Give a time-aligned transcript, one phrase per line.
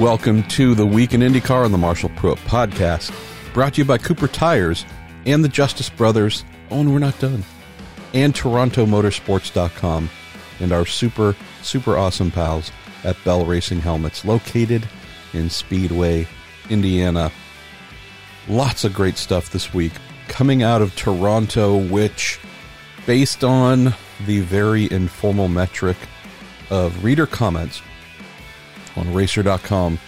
[0.00, 3.12] Welcome to the Week in IndyCar on the Marshall Pruett podcast,
[3.52, 4.86] brought to you by Cooper Tires
[5.26, 6.42] and the Justice Brothers.
[6.70, 7.44] Oh, and we're not done.
[8.14, 10.08] And TorontoMotorsports.com
[10.60, 12.72] and our super, super awesome pals
[13.04, 14.88] at Bell Racing Helmets, located
[15.34, 16.26] in Speedway,
[16.70, 17.30] Indiana.
[18.48, 19.92] Lots of great stuff this week
[20.28, 22.40] coming out of Toronto, which,
[23.04, 23.92] based on
[24.24, 25.98] the very informal metric
[26.70, 27.82] of reader comments
[28.96, 29.98] on racer.com,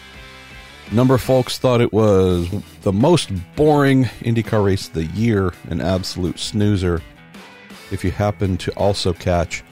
[0.91, 2.49] number of folks thought it was
[2.83, 7.01] the most boring IndyCar race of the year, an absolute snoozer.
[7.91, 9.63] If you happen to also catch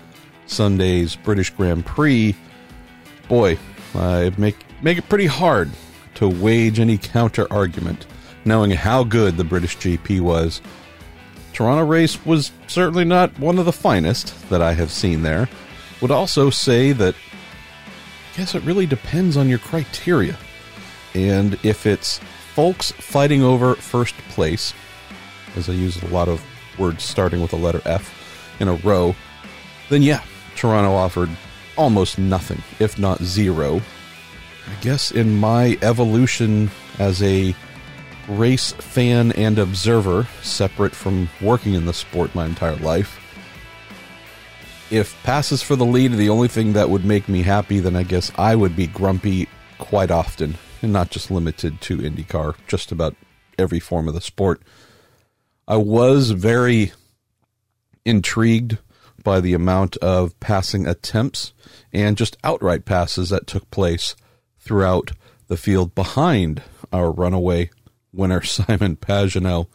[0.46, 2.34] Sunday's British Grand Prix,
[3.28, 3.58] boy,
[3.94, 5.70] uh, I make make it pretty hard
[6.16, 8.06] to wage any counter argument,
[8.44, 10.60] knowing how good the British GP was.
[11.52, 15.48] Toronto race was certainly not one of the finest that I have seen there.
[16.00, 17.14] Would also say that
[18.40, 20.34] guess it really depends on your criteria.
[21.14, 22.20] And if it's
[22.54, 24.72] folks fighting over first place,
[25.56, 26.42] as I use a lot of
[26.78, 29.14] words starting with the letter F in a row,
[29.90, 30.22] then yeah,
[30.56, 31.28] Toronto offered
[31.76, 33.82] almost nothing, if not zero.
[34.66, 37.54] I guess in my evolution as a
[38.26, 43.19] race fan and observer, separate from working in the sport my entire life,
[44.90, 47.96] if passes for the lead are the only thing that would make me happy, then
[47.96, 52.90] I guess I would be grumpy quite often, and not just limited to IndyCar, just
[52.92, 53.14] about
[53.58, 54.62] every form of the sport.
[55.68, 56.92] I was very
[58.04, 58.78] intrigued
[59.22, 61.52] by the amount of passing attempts
[61.92, 64.16] and just outright passes that took place
[64.58, 65.12] throughout
[65.48, 67.70] the field behind our runaway
[68.12, 69.68] winner, Simon Pagenaud.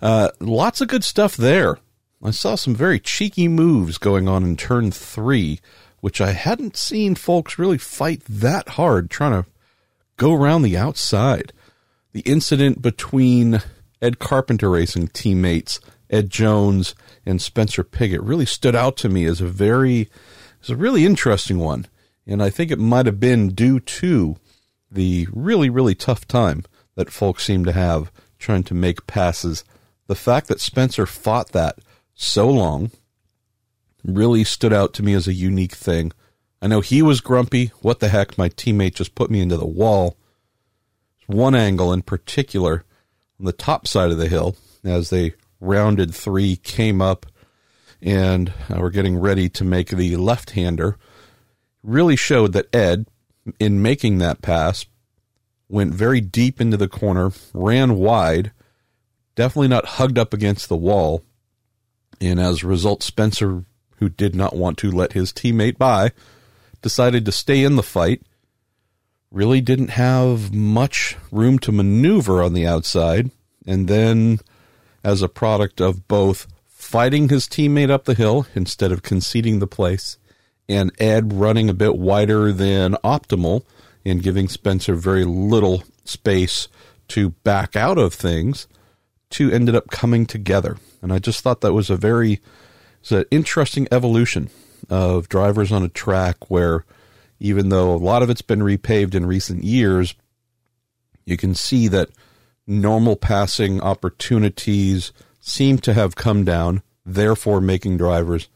[0.00, 1.78] Uh, lots of good stuff there.
[2.26, 5.60] I saw some very cheeky moves going on in turn three,
[6.00, 9.48] which I hadn't seen folks really fight that hard trying to
[10.16, 11.52] go around the outside.
[12.10, 13.62] The incident between
[14.02, 15.78] Ed Carpenter Racing teammates
[16.10, 20.10] Ed Jones and Spencer Pigot really stood out to me as a very,
[20.60, 21.86] as a really interesting one,
[22.26, 24.34] and I think it might have been due to
[24.90, 26.64] the really really tough time
[26.96, 29.62] that folks seem to have trying to make passes.
[30.08, 31.78] The fact that Spencer fought that
[32.16, 32.90] so long
[34.02, 36.10] really stood out to me as a unique thing.
[36.60, 37.66] I know he was grumpy.
[37.82, 38.36] What the heck?
[38.36, 40.16] My teammate just put me into the wall.
[41.26, 42.84] One angle in particular
[43.38, 47.26] on the top side of the hill as they rounded three came up
[48.02, 50.96] and uh, we're getting ready to make the left hander
[51.82, 53.06] really showed that Ed,
[53.58, 54.86] in making that pass,
[55.68, 58.52] went very deep into the corner, ran wide,
[59.34, 61.24] definitely not hugged up against the wall.
[62.20, 63.64] And as a result, Spencer,
[63.96, 66.12] who did not want to let his teammate by,
[66.82, 68.22] decided to stay in the fight.
[69.30, 73.30] Really didn't have much room to maneuver on the outside.
[73.66, 74.40] And then,
[75.02, 79.66] as a product of both fighting his teammate up the hill instead of conceding the
[79.66, 80.18] place,
[80.68, 83.64] and Ed running a bit wider than optimal
[84.04, 86.68] and giving Spencer very little space
[87.08, 88.68] to back out of things,
[89.30, 90.76] two ended up coming together.
[91.06, 92.40] And I just thought that was a very
[93.00, 94.50] it's an interesting evolution
[94.90, 96.84] of drivers on a track where
[97.38, 100.16] even though a lot of it's been repaved in recent years,
[101.24, 102.10] you can see that
[102.66, 108.48] normal passing opportunities seem to have come down, therefore making drivers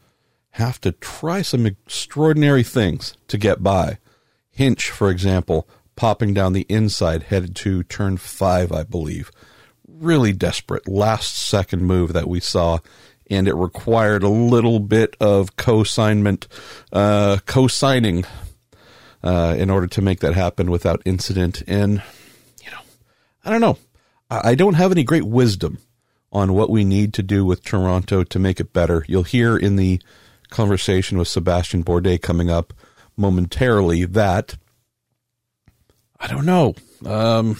[0.55, 3.97] have to try some extraordinary things to get by.
[4.49, 9.31] Hinch, for example, popping down the inside headed to turn five, I believe.
[10.01, 12.79] Really desperate last second move that we saw,
[13.29, 16.47] and it required a little bit of co-signment,
[16.91, 18.25] uh, co-signing,
[19.23, 21.61] uh, in order to make that happen without incident.
[21.67, 22.01] And,
[22.63, 22.81] you know,
[23.45, 23.77] I don't know.
[24.31, 25.77] I, don't have any great wisdom
[26.31, 29.05] on what we need to do with Toronto to make it better.
[29.07, 30.01] You'll hear in the
[30.49, 32.73] conversation with Sebastien Bourdais coming up
[33.17, 34.55] momentarily that
[36.19, 36.75] I don't know.
[37.05, 37.59] Um,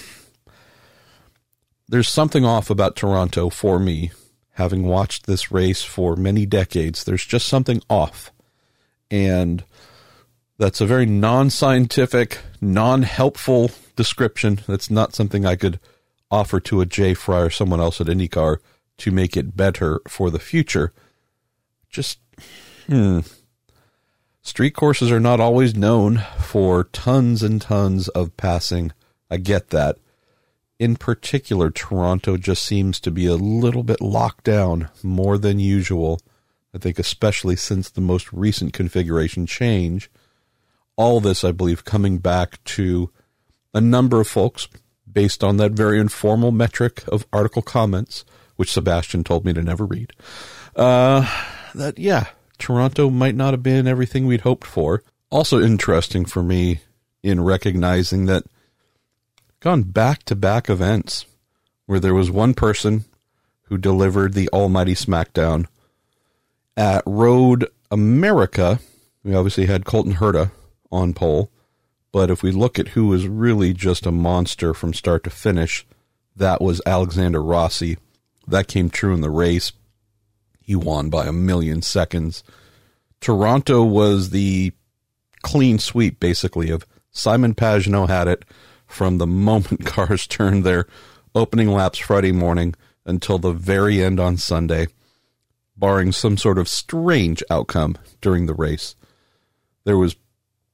[1.91, 4.11] there's something off about Toronto for me,
[4.53, 7.03] having watched this race for many decades.
[7.03, 8.31] There's just something off.
[9.11, 9.63] And
[10.57, 14.61] that's a very non scientific, non helpful description.
[14.67, 15.79] That's not something I could
[16.31, 18.57] offer to a Jay Frye or someone else at IndyCar
[18.99, 20.93] to make it better for the future.
[21.89, 22.19] Just
[22.88, 23.19] Hmm.
[24.41, 28.91] Street courses are not always known for tons and tons of passing.
[29.29, 29.97] I get that.
[30.81, 36.19] In particular, Toronto just seems to be a little bit locked down more than usual.
[36.73, 40.09] I think, especially since the most recent configuration change.
[40.95, 43.11] All this, I believe, coming back to
[43.75, 44.67] a number of folks,
[45.05, 48.25] based on that very informal metric of article comments,
[48.55, 50.13] which Sebastien told me to never read,
[50.75, 51.29] uh,
[51.75, 55.03] that, yeah, Toronto might not have been everything we'd hoped for.
[55.29, 56.79] Also interesting for me
[57.21, 58.45] in recognizing that
[59.61, 61.25] gone back to back events
[61.85, 63.05] where there was one person
[63.65, 65.67] who delivered the almighty smackdown
[66.75, 68.79] at Road America.
[69.23, 70.51] We obviously had Colton Herta
[70.91, 71.51] on pole,
[72.11, 75.85] but if we look at who was really just a monster from start to finish,
[76.35, 77.97] that was Alexander Rossi.
[78.47, 79.73] That came true in the race.
[80.59, 82.43] He won by a million seconds.
[83.19, 84.73] Toronto was the
[85.43, 88.43] clean sweep, basically, of Simon Pagenaud had it
[88.91, 90.85] from the moment cars turned their
[91.33, 94.88] opening laps Friday morning until the very end on Sunday,
[95.75, 98.95] barring some sort of strange outcome during the race.
[99.85, 100.15] There was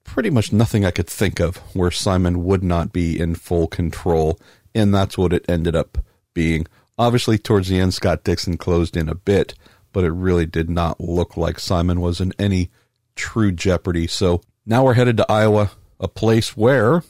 [0.03, 4.39] pretty much nothing I could think of where Simon would not be in full control,
[4.73, 5.97] and that's what it ended up
[6.33, 6.65] being.
[6.97, 9.53] Obviously, towards the end, Scott Dixon closed in a bit,
[9.93, 12.69] but it really did not look like Simon was in any
[13.15, 14.07] true jeopardy.
[14.07, 17.03] So now we're headed to Iowa, a place where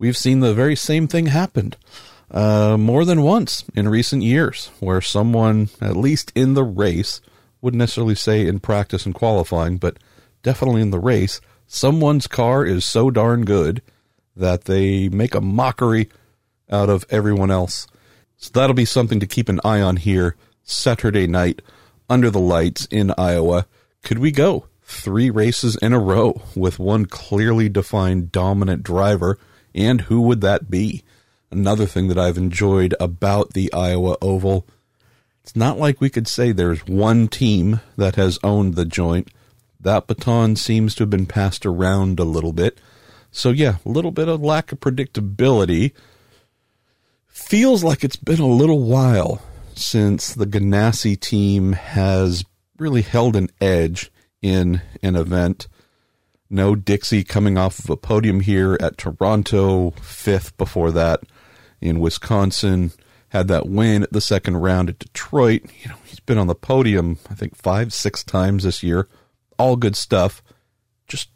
[0.00, 1.74] we've seen the very same thing happen
[2.32, 7.20] uh, more than once in recent years, where someone, at least in the race,
[7.60, 9.98] wouldn't necessarily say in practice and qualifying, but
[10.42, 13.82] definitely in the race, someone's car is so darn good
[14.34, 16.08] that they make a mockery
[16.70, 17.86] out of everyone else.
[18.38, 21.60] So that'll be something to keep an eye on here Saturday night
[22.08, 23.66] under the lights in Iowa.
[24.02, 29.38] Could we go three races in a row with one clearly defined dominant driver?
[29.74, 31.02] And who would that be?
[31.50, 34.66] Another thing that I've enjoyed about the Iowa Oval.
[35.42, 39.28] It's not like we could say there's one team that has owned the joint.
[39.80, 42.78] That baton seems to have been passed around a little bit.
[43.32, 45.92] So, yeah, a little bit of lack of predictability.
[47.26, 49.42] Feels like it's been a little while
[49.74, 52.44] since the Ganassi team has
[52.78, 54.12] really held an edge
[54.42, 55.68] in an event.
[56.50, 61.20] No Dixie coming off of a podium here at Toronto, fifth before that
[61.80, 62.90] in Wisconsin.
[63.28, 65.62] Had that win at the second round at Detroit.
[65.80, 69.06] You know, he's been on the podium, I think, five, six times this year.
[69.56, 70.42] All good stuff.
[71.06, 71.30] Just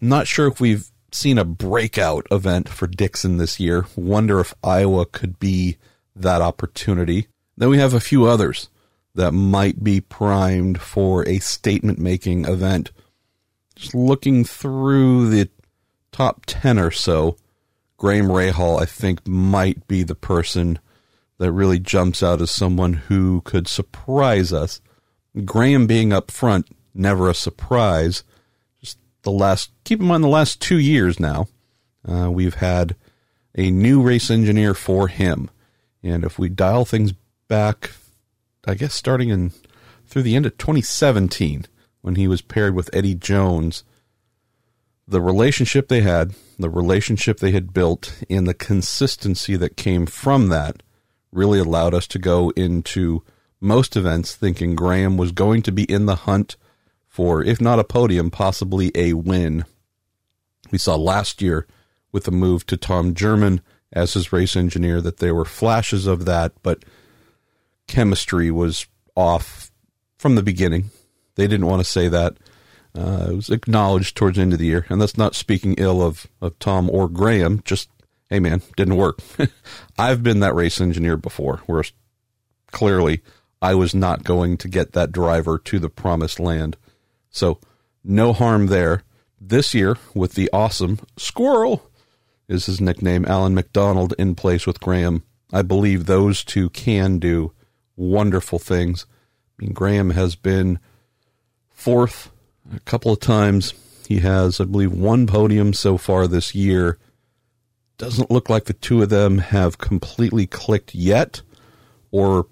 [0.00, 3.84] not sure if we've seen a breakout event for Dixon this year.
[3.94, 5.76] Wonder if Iowa could be
[6.16, 7.26] that opportunity.
[7.58, 8.70] Then we have a few others
[9.14, 12.90] that might be primed for a statement making event
[13.80, 15.48] just looking through the
[16.12, 17.36] top 10 or so,
[17.96, 20.78] Graham Rahal, I think, might be the person
[21.38, 24.80] that really jumps out as someone who could surprise us.
[25.44, 28.22] Graham being up front, never a surprise.
[28.82, 31.48] Just the last, keep in mind, the last two years now,
[32.06, 32.96] uh, we've had
[33.54, 35.50] a new race engineer for him.
[36.02, 37.14] And if we dial things
[37.48, 37.92] back,
[38.66, 39.52] I guess starting in
[40.06, 41.66] through the end of 2017,
[42.02, 43.84] when he was paired with Eddie Jones,
[45.06, 50.48] the relationship they had, the relationship they had built, and the consistency that came from
[50.48, 50.82] that
[51.32, 53.22] really allowed us to go into
[53.60, 56.56] most events thinking Graham was going to be in the hunt
[57.08, 59.64] for, if not a podium, possibly a win.
[60.70, 61.66] We saw last year
[62.12, 63.60] with the move to Tom German
[63.92, 66.84] as his race engineer that there were flashes of that, but
[67.86, 69.70] chemistry was off
[70.16, 70.90] from the beginning.
[71.40, 72.36] They didn't want to say that.
[72.94, 76.02] Uh, it was acknowledged towards the end of the year, and that's not speaking ill
[76.02, 77.62] of, of Tom or Graham.
[77.64, 77.88] Just,
[78.28, 79.20] hey man, didn't work.
[79.98, 81.82] I've been that race engineer before, where
[82.72, 83.22] clearly
[83.62, 86.76] I was not going to get that driver to the promised land.
[87.30, 87.58] So,
[88.04, 89.02] no harm there.
[89.40, 91.90] This year, with the awesome Squirrel,
[92.48, 95.22] is his nickname, Alan McDonald, in place with Graham.
[95.54, 97.54] I believe those two can do
[97.96, 99.06] wonderful things.
[99.58, 100.78] I mean, Graham has been
[101.80, 102.30] fourth
[102.74, 103.72] a couple of times.
[104.06, 106.98] He has, I believe, one podium so far this year.
[107.96, 111.42] Doesn't look like the two of them have completely clicked yet,
[112.10, 112.46] or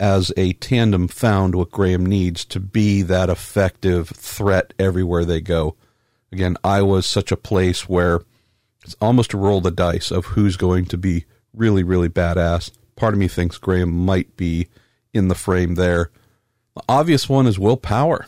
[0.00, 5.76] as a tandem found what Graham needs to be that effective threat everywhere they go.
[6.32, 8.20] Again, Iowa is such a place where
[8.84, 12.70] it's almost a roll the dice of who's going to be really, really badass.
[12.96, 14.68] Part of me thinks Graham might be
[15.12, 16.10] in the frame there.
[16.74, 18.26] The obvious one is Will Power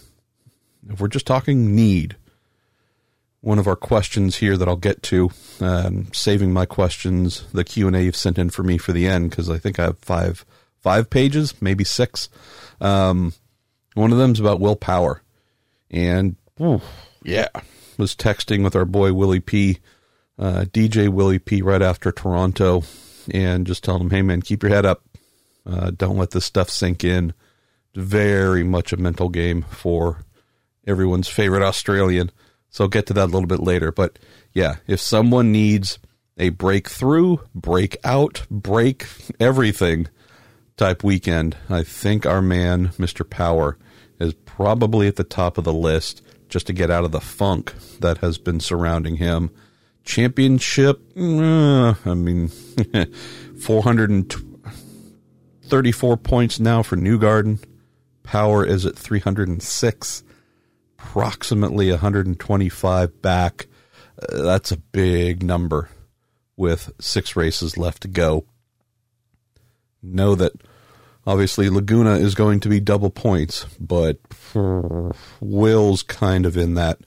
[0.90, 2.16] if we're just talking need,
[3.40, 5.30] one of our questions here that I'll get to,
[5.61, 9.06] um, saving my questions, the Q and A you've sent in for me for the
[9.06, 10.44] end because I think I have five
[10.80, 12.28] five pages, maybe six.
[12.80, 13.32] Um,
[13.94, 15.23] one of them's about Will Power,
[15.90, 16.80] and ooh,
[17.23, 17.49] yeah,
[17.97, 19.78] was texting with our boy Willie P
[20.40, 22.82] uh, DJ Willie P right after Toronto
[23.32, 25.04] and just telling him, hey man, keep your head up.
[25.66, 27.35] Uh, don't let this stuff sink in.
[27.94, 30.25] Very much a mental game for
[30.90, 32.30] everyone's favorite Australian.
[32.68, 33.92] So I'll get to that a little bit later.
[33.92, 34.18] But
[34.52, 35.99] yeah, if someone needs
[36.37, 39.06] a breakthrough, break out, break
[39.38, 40.09] everything
[40.76, 43.28] type weekend, I think our man, Mr.
[43.28, 43.76] Power,
[44.18, 47.75] is probably at the top of the list just to get out of the funk
[48.00, 49.50] that has been surrounding him.
[50.04, 52.49] Championship, uh, I mean,
[53.61, 57.62] 434 points now for Newgarden.
[58.23, 60.23] Power is at 306,
[61.02, 63.66] approximately 125 back.
[64.21, 65.88] Uh, that's a big number
[66.57, 68.45] with six races left to go.
[70.02, 70.52] Know that
[71.26, 74.19] obviously Laguna is going to be double points, but
[75.40, 76.99] Will's kind of in that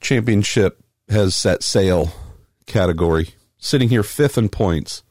[0.00, 2.12] championship has set sail
[2.66, 5.02] category, sitting here fifth in points.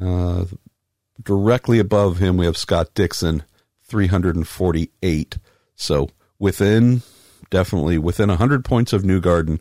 [0.00, 0.44] Uh,
[1.22, 3.44] directly above him, we have Scott Dixon,
[3.84, 5.38] 348.
[5.76, 7.02] So within,
[7.50, 9.60] definitely within 100 points of Newgarden.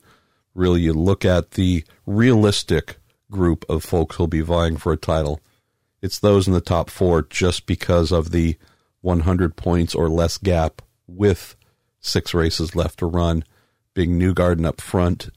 [0.54, 2.98] really you look at the realistic
[3.32, 5.42] group of folks who'll be vying for a title.
[6.02, 8.58] It's those in the top four just because of the
[9.02, 11.56] 100 points or less gap with
[12.00, 13.44] six races left to run.
[13.94, 15.30] Being Newgarden up front,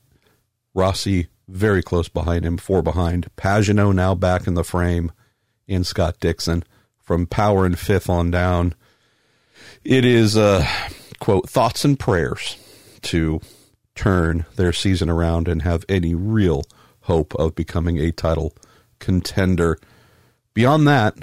[0.75, 3.29] Rossi very close behind him, four behind.
[3.37, 5.13] Pagenaud now back in the frame,
[5.67, 6.65] and Scott Dixon
[6.99, 8.75] from power and fifth on down.
[9.85, 10.67] It is, uh,
[11.19, 12.57] quote, thoughts and prayers
[13.03, 13.41] to
[13.95, 16.65] turn their season around and have any real
[17.03, 18.55] hope of becoming a title
[18.99, 19.79] contender.
[20.55, 21.17] Beyond that,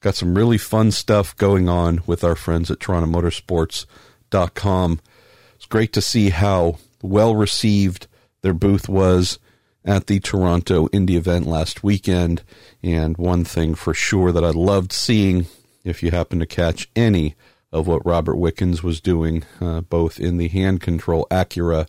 [0.00, 5.00] got some really fun stuff going on with our friends at TorontoMotorsports.com.
[5.56, 8.06] It's great to see how well received
[8.42, 9.38] their booth was
[9.84, 12.42] at the Toronto Indy event last weekend.
[12.82, 15.46] And one thing for sure that I loved seeing,
[15.84, 17.34] if you happen to catch any
[17.72, 21.86] of what Robert Wickens was doing, uh, both in the hand control Acura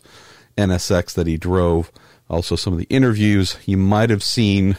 [0.56, 1.90] NSX that he drove,
[2.28, 4.76] also some of the interviews, you might have seen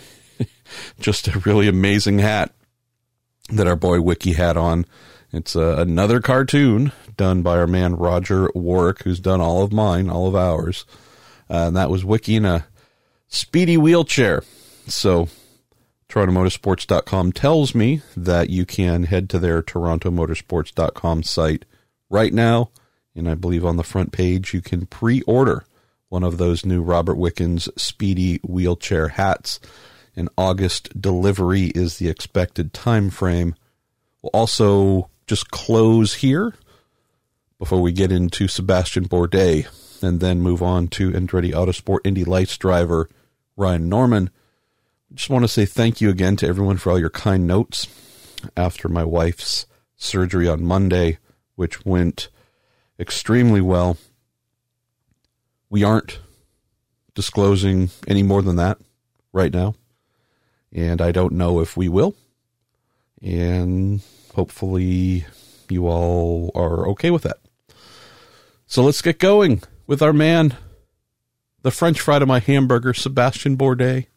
[1.00, 2.54] just a really amazing hat
[3.50, 4.86] that our boy Wiki had on.
[5.34, 10.10] It's uh, another cartoon done by our man Roger Warwick, who's done all of mine,
[10.10, 10.86] all of ours.
[11.50, 12.66] Uh, and that was Wiki in a
[13.28, 14.44] speedy wheelchair.
[14.88, 15.30] So,
[16.12, 21.66] TorontoMotorsports.com tells me that you can head to their TorontoMotorsports.com site
[22.10, 22.70] right now.
[23.16, 25.66] And I believe on the front page you can pre order
[26.10, 29.62] one of those new Robert Wickens speedy wheelchair hats.
[30.16, 33.56] An August delivery is the expected time frame.
[34.22, 36.54] We'll also just close here
[37.58, 39.66] before we get into Sebastien Bourdais
[40.04, 43.08] and then move on to Andretti Autosport Indy Lights driver
[43.56, 44.30] Ryan Norman.
[45.14, 47.88] Just want to say thank you again to everyone for all your kind notes
[48.56, 49.66] after my wife's
[49.98, 51.18] surgery on Monday,
[51.56, 52.30] which went
[52.98, 53.98] extremely well.
[55.70, 56.20] We aren't
[57.14, 58.78] disclosing any more than that
[59.34, 59.76] right now,
[60.72, 62.16] and I don't know if we will.
[63.22, 64.02] And
[64.34, 65.26] hopefully,
[65.68, 67.40] you all are okay with that.
[68.66, 70.56] So let's get going with our man,
[71.64, 74.08] the French fry to my hamburger, Sebastien Bourdais.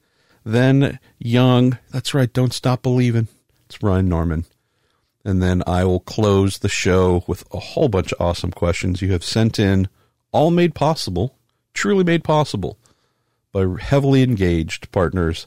[0.44, 3.28] Then Young, that's right, Don't Stop Believing.
[3.66, 4.44] It's Ryan Norman.
[5.24, 9.12] And then I will close the show with a whole bunch of awesome questions you
[9.12, 9.88] have sent in,
[10.32, 11.34] all made possible,
[11.72, 12.78] truly made possible
[13.52, 15.46] by heavily engaged partners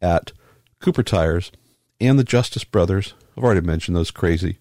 [0.00, 0.32] at
[0.80, 1.52] Cooper Tires
[2.00, 3.12] and the Justice Brothers.
[3.36, 4.58] I've already mentioned those crazy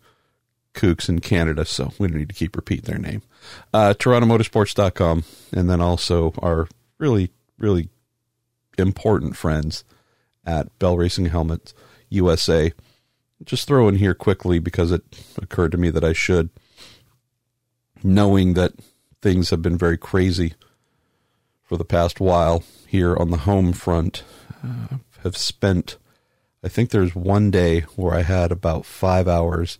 [0.73, 3.21] kooks in Canada, so we don't need to keep repeating their name.
[3.73, 6.67] Uh, TorontoMotorsports.com, and then also our
[6.97, 7.89] really, really
[8.79, 9.83] important friends
[10.45, 11.73] at Bell Racing Helmets
[12.09, 12.73] USA.
[13.45, 15.03] Just throw in here quickly because it
[15.37, 16.49] occurred to me that I should,
[18.03, 18.73] knowing that
[19.21, 20.53] things have been very crazy
[21.63, 24.23] for the past while here on the home front.
[24.63, 25.97] Uh, have spent,
[26.63, 29.77] I think there's one day where I had about five hours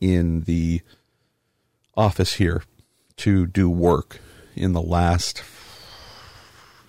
[0.00, 0.82] in the
[1.96, 2.62] office here
[3.16, 4.20] to do work
[4.54, 5.42] in the last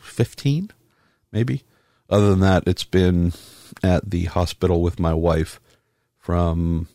[0.02, 0.72] 15,
[1.32, 1.64] maybe.
[2.10, 3.34] Other than that, it's been
[3.84, 5.60] at the hospital with my wife
[6.18, 6.88] from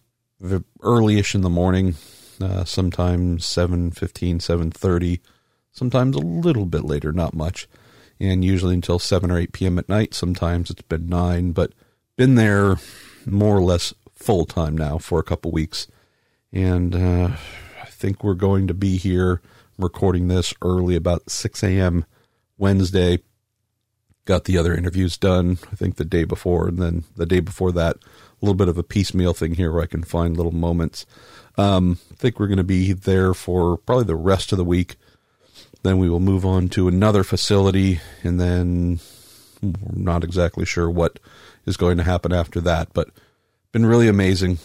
[0.82, 1.94] early-ish in the morning,
[2.40, 5.20] uh, sometimes 7.15, 7.30,
[5.72, 7.68] sometimes a little bit later, not much,
[8.18, 9.78] and usually until 7 or 8 p.m.
[9.78, 10.14] at night.
[10.14, 11.72] Sometimes it's been 9, but
[12.16, 12.76] been there
[13.24, 15.86] more or less full time now for a couple weeks
[16.54, 17.30] and uh,
[17.82, 19.42] I think we're going to be here
[19.76, 22.06] recording this early about 6 a.m.
[22.56, 23.18] Wednesday.
[24.24, 27.72] Got the other interviews done, I think the day before, and then the day before
[27.72, 28.00] that, a
[28.40, 31.06] little bit of a piecemeal thing here where I can find little moments.
[31.56, 34.96] Um, I think we're going to be there for probably the rest of the week.
[35.82, 39.00] Then we will move on to another facility, and then
[39.62, 41.18] we're not exactly sure what
[41.66, 43.10] is going to happen after that, but
[43.72, 44.58] been really amazing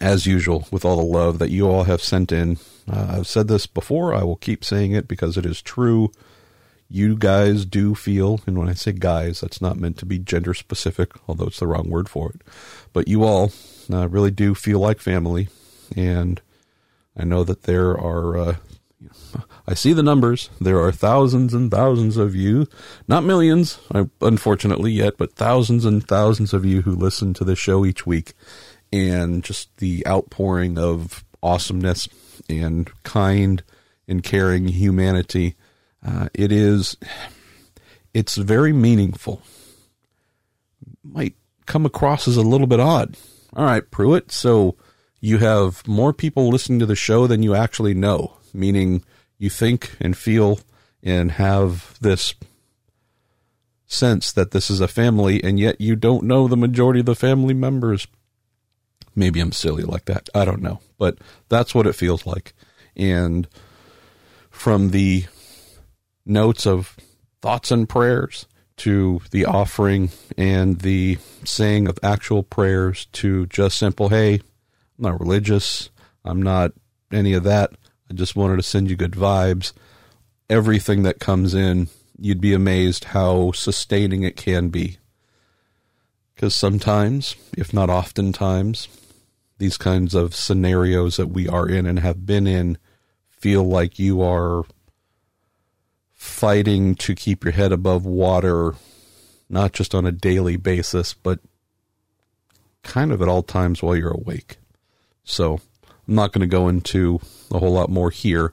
[0.00, 2.58] as usual with all the love that you all have sent in.
[2.90, 6.12] Uh, I've said this before, I will keep saying it because it is true.
[6.88, 10.54] You guys do feel, and when I say guys, that's not meant to be gender
[10.54, 12.42] specific, although it's the wrong word for it.
[12.92, 13.50] But you all
[13.92, 15.48] uh, really do feel like family,
[15.96, 16.40] and
[17.16, 18.36] I know that there are.
[18.36, 18.56] Uh,
[19.68, 20.48] I see the numbers.
[20.60, 22.66] There are thousands and thousands of you,
[23.08, 23.78] not millions,
[24.20, 28.32] unfortunately yet, but thousands and thousands of you who listen to the show each week
[28.92, 32.08] and just the outpouring of awesomeness
[32.48, 33.62] and kind
[34.08, 35.56] and caring humanity.
[36.06, 36.96] Uh, it is,
[38.14, 39.42] it's very meaningful.
[41.02, 41.34] Might
[41.66, 43.16] come across as a little bit odd.
[43.54, 44.30] All right, Pruett.
[44.30, 44.76] So
[45.20, 49.02] you have more people listening to the show than you actually know, meaning
[49.38, 50.60] you think and feel
[51.02, 52.34] and have this
[53.86, 57.14] sense that this is a family, and yet you don't know the majority of the
[57.14, 58.06] family members.
[59.14, 60.28] Maybe I'm silly like that.
[60.34, 60.80] I don't know.
[60.98, 62.52] But that's what it feels like.
[62.94, 63.48] And
[64.50, 65.26] from the
[66.26, 66.96] notes of
[67.40, 68.46] thoughts and prayers
[68.78, 74.40] to the offering and the saying of actual prayers to just simple, hey, I'm
[74.98, 75.90] not religious.
[76.24, 76.72] I'm not
[77.12, 77.70] any of that.
[78.10, 79.72] I just wanted to send you good vibes.
[80.50, 84.98] Everything that comes in, you'd be amazed how sustaining it can be.
[86.34, 88.88] Because sometimes, if not oftentimes,
[89.58, 92.76] these kinds of scenarios that we are in and have been in
[93.30, 94.64] feel like you are
[96.26, 98.74] fighting to keep your head above water,
[99.48, 101.38] not just on a daily basis, but
[102.82, 104.58] kind of at all times while you're awake.
[105.24, 105.60] So
[106.06, 108.52] I'm not going to go into a whole lot more here.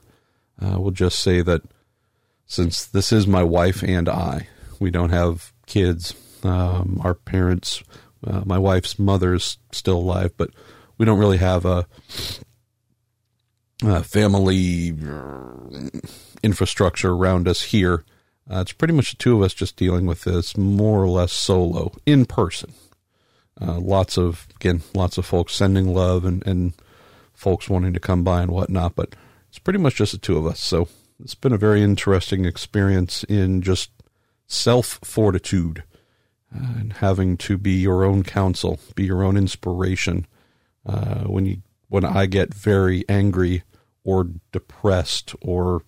[0.60, 1.62] Uh, we'll just say that
[2.46, 4.48] since this is my wife and I,
[4.78, 6.14] we don't have kids.
[6.42, 7.82] Um, our parents,
[8.26, 10.50] uh, my wife's mother is still alive, but
[10.98, 11.86] we don't really have a,
[13.86, 14.94] a family
[16.42, 18.04] infrastructure around us here.
[18.50, 21.32] Uh, it's pretty much the two of us just dealing with this more or less
[21.32, 22.72] solo in person.
[23.60, 26.74] Uh, lots of again, lots of folks sending love and, and
[27.32, 29.14] folks wanting to come by and whatnot, but
[29.48, 30.60] it's pretty much just the two of us.
[30.60, 30.88] So
[31.22, 33.90] it's been a very interesting experience in just
[34.46, 35.84] self fortitude
[36.54, 40.26] uh, and having to be your own counsel, be your own inspiration,
[40.84, 43.62] uh, when you when I get very angry
[44.04, 45.82] or depressed or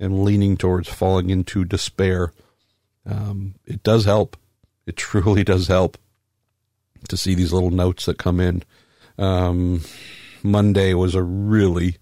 [0.00, 2.32] am leaning towards falling into despair,
[3.04, 4.36] um, it does help.
[4.86, 5.98] It truly does help
[7.08, 8.62] to see these little notes that come in.
[9.18, 9.82] Um,
[10.42, 11.96] Monday was a really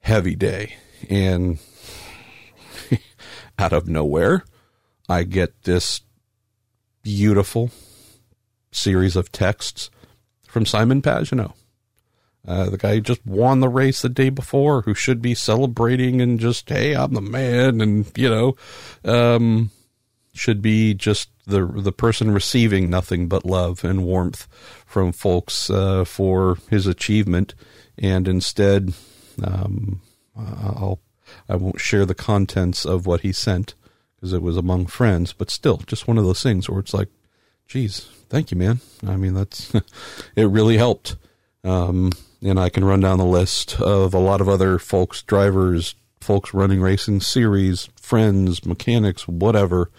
[0.00, 0.76] heavy day,
[1.08, 1.58] and
[3.58, 4.44] out of nowhere,
[5.08, 6.02] I get this
[7.02, 7.70] beautiful
[8.70, 9.90] series of texts
[10.46, 11.54] from Simon Pagenaud.
[12.46, 16.20] Uh, the guy who just won the race the day before, who should be celebrating
[16.20, 18.56] and just, hey, I'm the man, and you know,
[19.04, 19.70] um,
[20.32, 24.46] should be just the the person receiving nothing but love and warmth
[24.86, 27.54] from folks uh, for his achievement,
[27.98, 28.94] and instead,
[29.42, 30.00] um,
[30.36, 31.00] I'll
[31.48, 33.74] I won't share the contents of what he sent
[34.16, 37.08] because it was among friends, but still, just one of those things where it's like,
[37.66, 38.80] geez, thank you, man.
[39.06, 39.72] I mean, that's
[40.36, 41.16] it really helped.
[41.64, 45.94] Um, and I can run down the list of a lot of other folks, drivers,
[46.20, 49.90] folks running racing series, friends, mechanics, whatever,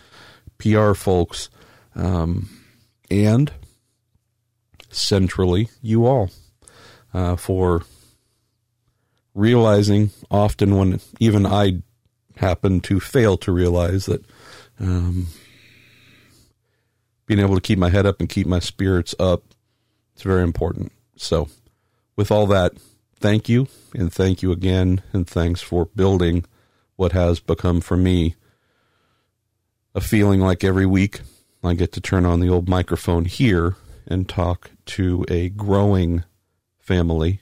[0.57, 1.49] PR folks,
[1.95, 2.49] um,
[3.09, 3.51] and
[4.89, 6.29] centrally, you all
[7.13, 7.83] uh, for
[9.33, 11.81] realizing often when even I
[12.37, 14.23] happen to fail to realize that
[14.79, 15.27] um,
[17.25, 19.43] being able to keep my head up and keep my spirits up.
[20.13, 20.91] It's very important.
[21.15, 21.49] So,
[22.17, 22.73] with all that,
[23.19, 26.43] thank you, and thank you again, and thanks for building
[26.97, 28.35] what has become for me
[29.97, 31.21] a feeling like every week
[31.63, 33.75] I get to turn on the old microphone here
[34.05, 36.23] and talk to a growing
[36.77, 37.41] family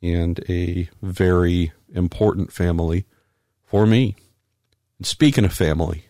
[0.00, 3.04] and a very important family
[3.64, 4.16] for me.
[4.96, 6.06] And speaking of family,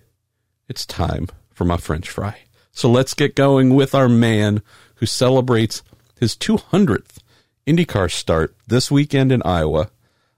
[0.68, 2.38] it's time for my French fry.
[2.70, 4.62] So let's get going with our man
[4.96, 5.82] who celebrates
[6.20, 7.18] his 200th
[7.66, 9.90] IndyCar start this weekend in Iowa.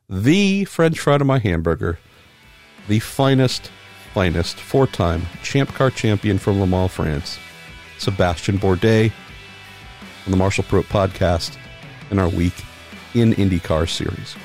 [0.08, 1.98] The French fry to my hamburger,
[2.88, 3.70] the finest
[4.12, 7.38] finest, four time Champ Car champion from Le Mans, France,
[7.98, 9.12] Sebastien Bourdais,
[10.26, 11.56] on the Marshall Pruett podcast
[12.10, 12.54] in our week
[13.14, 14.36] in IndyCar series.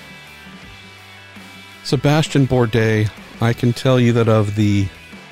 [1.84, 3.10] Sebastien Bourdais,
[3.42, 4.88] I can tell you that of the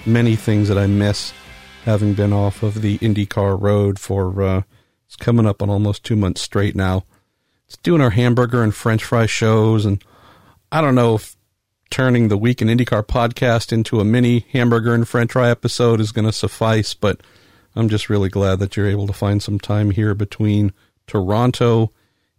[0.06, 1.32] many things that I miss
[1.84, 4.62] having been off of the IndyCar road for, uh,
[5.06, 7.06] it's coming up on almost two months straight now.
[7.84, 9.86] Doing our hamburger and french fry shows.
[9.86, 10.04] And
[10.72, 11.36] I don't know if
[11.90, 16.12] turning the Week in IndyCar podcast into a mini hamburger and french fry episode is
[16.12, 17.22] going to suffice, but
[17.76, 20.74] I'm just really glad that you're able to find some time here between
[21.08, 21.92] Toronto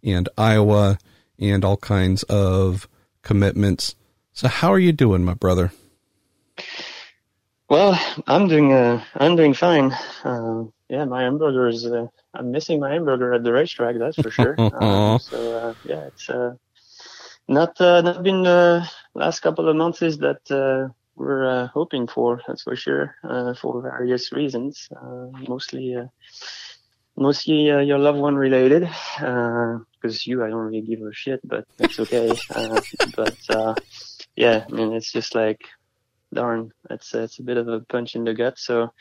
[0.03, 0.99] and Iowa
[1.39, 2.87] and all kinds of
[3.21, 3.95] commitments.
[4.33, 5.71] So how are you doing, my brother?
[7.69, 9.91] Well, I'm doing uh, I'm doing fine.
[10.23, 11.85] Uh, yeah, my hamburger is.
[11.85, 13.97] Uh, I'm missing my hamburger at the racetrack.
[13.99, 14.55] That's for sure.
[14.77, 16.53] Uh, so uh, yeah, it's uh,
[17.47, 22.07] not uh, not been the last couple of months is that uh, we're uh, hoping
[22.07, 22.41] for.
[22.47, 23.15] That's for sure.
[23.59, 24.87] for various reasons,
[25.47, 25.97] mostly
[27.15, 28.87] mostly your loved one related.
[29.17, 32.31] Because you, I don't really give a shit, but that's okay.
[33.15, 33.37] but
[34.35, 35.61] yeah, I mean, it's just like
[36.33, 38.59] darn, it's it's a bit of a punch in the gut.
[38.59, 38.93] So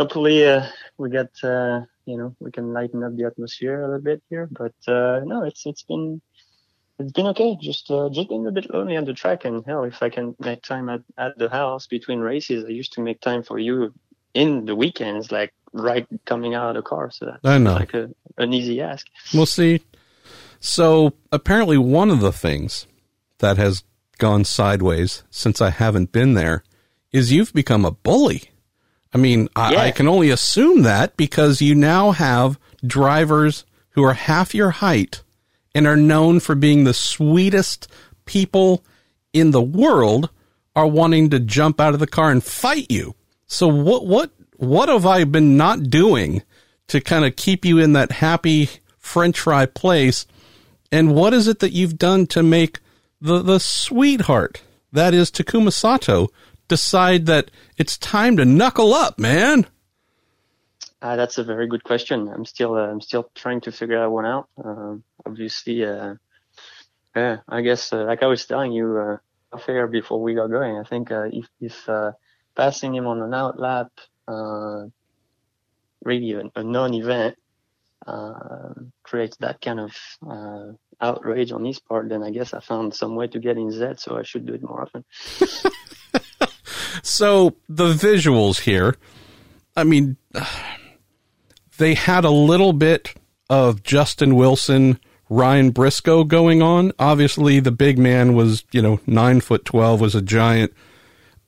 [0.00, 4.02] hopefully uh, we get uh, you know we can lighten up the atmosphere a little
[4.10, 4.48] bit here.
[4.50, 6.22] But uh, no, it's it's been
[6.98, 7.56] it's been okay.
[7.60, 10.34] Just uh, just been a bit lonely on the track, and hell, if I can
[10.38, 13.92] make time at, at the house between races, I used to make time for you
[14.32, 17.10] in the weekends, like right coming out of the car.
[17.10, 17.74] So that's I know.
[17.74, 19.06] like a, an easy ask.
[19.34, 19.82] We'll see.
[20.60, 22.86] So apparently, one of the things
[23.38, 23.84] that has
[24.18, 26.62] gone sideways since I haven't been there
[27.12, 28.50] is you've become a bully.
[29.12, 29.76] I mean, I.
[29.76, 35.22] I, can only assume that because you now have drivers who are half your height
[35.74, 37.88] and are known for being the sweetest
[38.24, 38.84] people
[39.32, 40.30] in the world
[40.76, 43.14] are wanting to jump out of the car and fight you.
[43.46, 46.42] So what what what have I been not doing
[46.88, 48.68] to kind of keep you in that happy
[48.98, 50.26] french fry place?
[50.92, 52.80] And what is it that you've done to make
[53.20, 56.28] the, the sweetheart, that is Takuma Sato,
[56.70, 59.66] decide that it's time to knuckle up, man?
[61.02, 62.28] Uh, that's a very good question.
[62.28, 64.48] I'm still uh, I'm still trying to figure that one out.
[64.62, 66.14] Uh, obviously, uh,
[67.16, 69.16] yeah, I guess uh, like I was telling you uh,
[69.52, 71.88] affair before we got going, I think uh, if if
[72.54, 73.90] passing him on an out lap,
[76.04, 77.36] really a, a non-event,
[79.02, 83.26] creates that kind of outrage on his part, then I guess I found some way
[83.28, 85.04] to get in Z, so I should do it more often.
[87.02, 88.96] so the visuals here,
[89.76, 90.16] I mean,
[91.78, 93.14] they had a little bit
[93.48, 94.98] of Justin Wilson,
[95.28, 96.92] Ryan Briscoe going on.
[96.98, 100.72] Obviously, the big man was, you know, nine foot twelve, was a giant.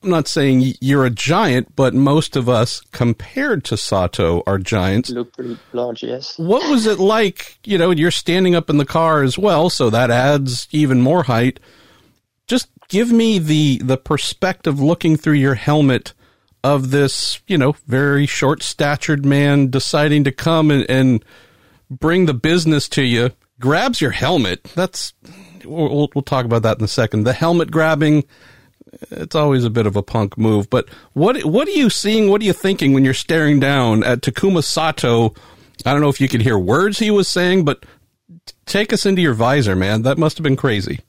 [0.01, 5.09] I'm not saying you're a giant, but most of us, compared to Sato, are giants.
[5.11, 6.37] Look pretty large, yes.
[6.37, 7.57] What was it like?
[7.63, 11.23] You know, you're standing up in the car as well, so that adds even more
[11.23, 11.59] height.
[12.47, 16.13] Just give me the the perspective looking through your helmet
[16.63, 21.25] of this, you know, very short statured man deciding to come and, and
[21.89, 23.31] bring the business to you.
[23.59, 24.63] Grabs your helmet.
[24.75, 25.13] That's
[25.65, 27.23] we'll, we'll talk about that in a second.
[27.23, 28.25] The helmet grabbing
[29.09, 30.69] it's always a bit of a punk move.
[30.69, 32.29] But what what are you seeing?
[32.29, 35.33] What are you thinking when you're staring down at Takuma Sato?
[35.83, 37.87] I don't know if you could hear words he was saying, but
[38.67, 40.03] take us into your visor, man.
[40.03, 40.99] That must have been crazy.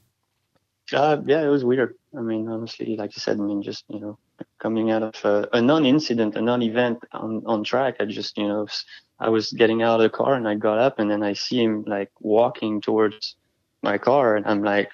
[0.92, 1.94] Uh, yeah, it was weird.
[2.16, 4.18] I mean, honestly, like you said, I mean, just you know,
[4.58, 8.66] coming out of a, a non-incident, a non-event on on track, I just you know,
[9.18, 11.62] I was getting out of the car and I got up and then I see
[11.62, 13.36] him like walking towards
[13.82, 14.90] my car and I'm like,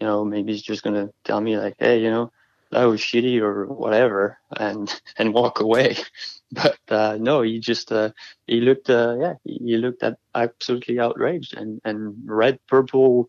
[0.00, 2.32] you know, maybe he's just gonna tell me like, hey, you know,
[2.72, 5.96] that was shitty or whatever, and and walk away.
[6.52, 8.10] But uh, no, he just uh,
[8.46, 13.28] he looked uh, yeah, he looked at absolutely outraged and and red purple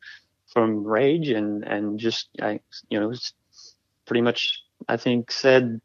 [0.53, 3.13] from rage and and just I you know
[4.05, 5.81] pretty much I think said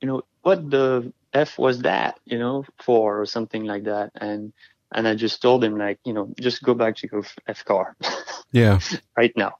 [0.00, 4.52] you know what the f was that you know for or something like that and
[4.92, 7.96] and I just told him like, you know, just go back to your F car.
[8.52, 8.78] Yeah.
[9.16, 9.56] right now.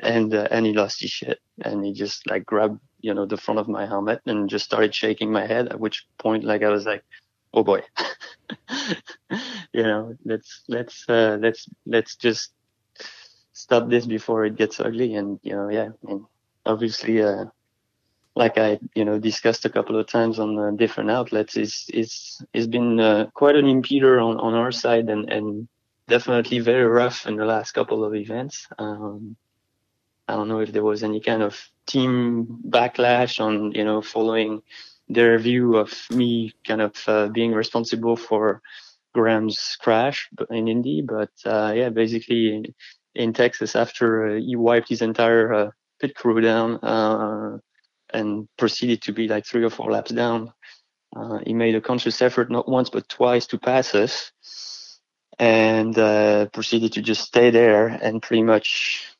[0.00, 3.36] And uh, and he lost his shit and he just like grabbed you know the
[3.36, 5.68] front of my helmet and just started shaking my head.
[5.68, 7.04] At which point like I was like,
[7.52, 7.82] oh boy,
[9.72, 12.52] you know, let's let's uh, let's let's just
[13.58, 15.14] stop this before it gets ugly.
[15.14, 16.24] And you know, yeah, and
[16.64, 17.46] obviously uh,
[18.38, 22.40] like I, you know, discussed a couple of times on uh, different outlets, is is
[22.54, 25.68] has been uh, quite an impeder on, on our side and, and
[26.06, 28.68] definitely very rough in the last couple of events.
[28.78, 29.36] Um,
[30.28, 34.62] I don't know if there was any kind of team backlash on, you know, following
[35.08, 38.62] their view of me kind of uh, being responsible for
[39.14, 41.02] Graham's crash in Indy.
[41.02, 42.74] But uh, yeah, basically
[43.18, 47.58] in, Texas, after uh, he wiped his entire uh, pit crew down uh,
[48.12, 50.52] and proceeded to be like three or four laps down,
[51.16, 54.32] uh, he made a conscious effort not once but twice to pass us
[55.38, 55.94] and
[56.52, 59.16] proceeded to just stay there and pretty much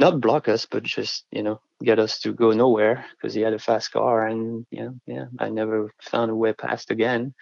[0.00, 3.52] not block us, but just you know get us to go nowhere because he had
[3.52, 7.34] a fast car, and yeah, yeah, I never found a way past again.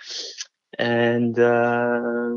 [0.78, 2.30] And uh,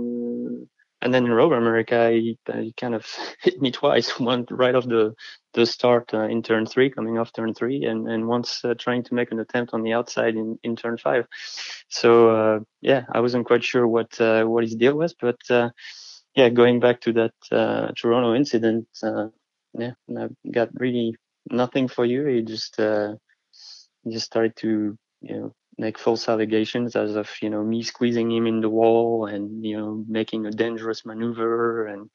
[1.02, 3.06] and then in Road America, he, he, kind of
[3.42, 4.20] hit me twice.
[4.20, 5.16] One right off the
[5.54, 9.04] the start uh, in turn three, coming off turn three, and and once uh, trying
[9.04, 11.28] to make an attempt on the outside in in turn five.
[11.90, 15.70] So uh, yeah, I wasn't quite sure what uh, what his deal was, but uh,
[16.36, 21.16] yeah, going back to that Toronto incident, yeah, I got really
[21.50, 22.26] nothing for you.
[22.26, 23.16] He just uh,
[24.08, 28.46] just started to you know make false allegations as of you know me squeezing him
[28.46, 32.10] in the wall and you know making a dangerous maneuver and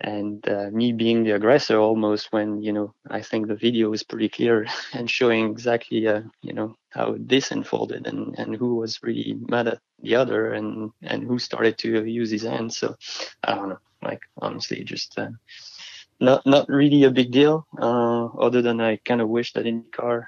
[0.00, 4.02] and uh, me being the aggressor almost when you know I think the video is
[4.02, 9.02] pretty clear and showing exactly uh, you know how this unfolded and and who was
[9.02, 12.78] really mad at the other and and who started to use his hands.
[12.78, 12.96] So
[13.44, 15.18] I don't know, like honestly, just.
[15.18, 15.30] Uh,
[16.20, 17.66] not not really a big deal.
[17.76, 20.26] Uh, other than I kind of wish that IndyCar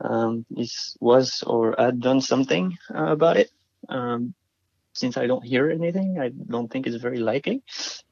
[0.00, 3.50] um, is was or had done something uh, about it.
[3.88, 4.34] Um,
[4.94, 7.62] since I don't hear anything, I don't think it's very likely.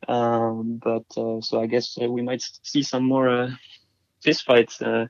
[0.09, 3.51] Um, but uh, so I guess uh, we might see some more uh,
[4.23, 5.07] fist fights uh,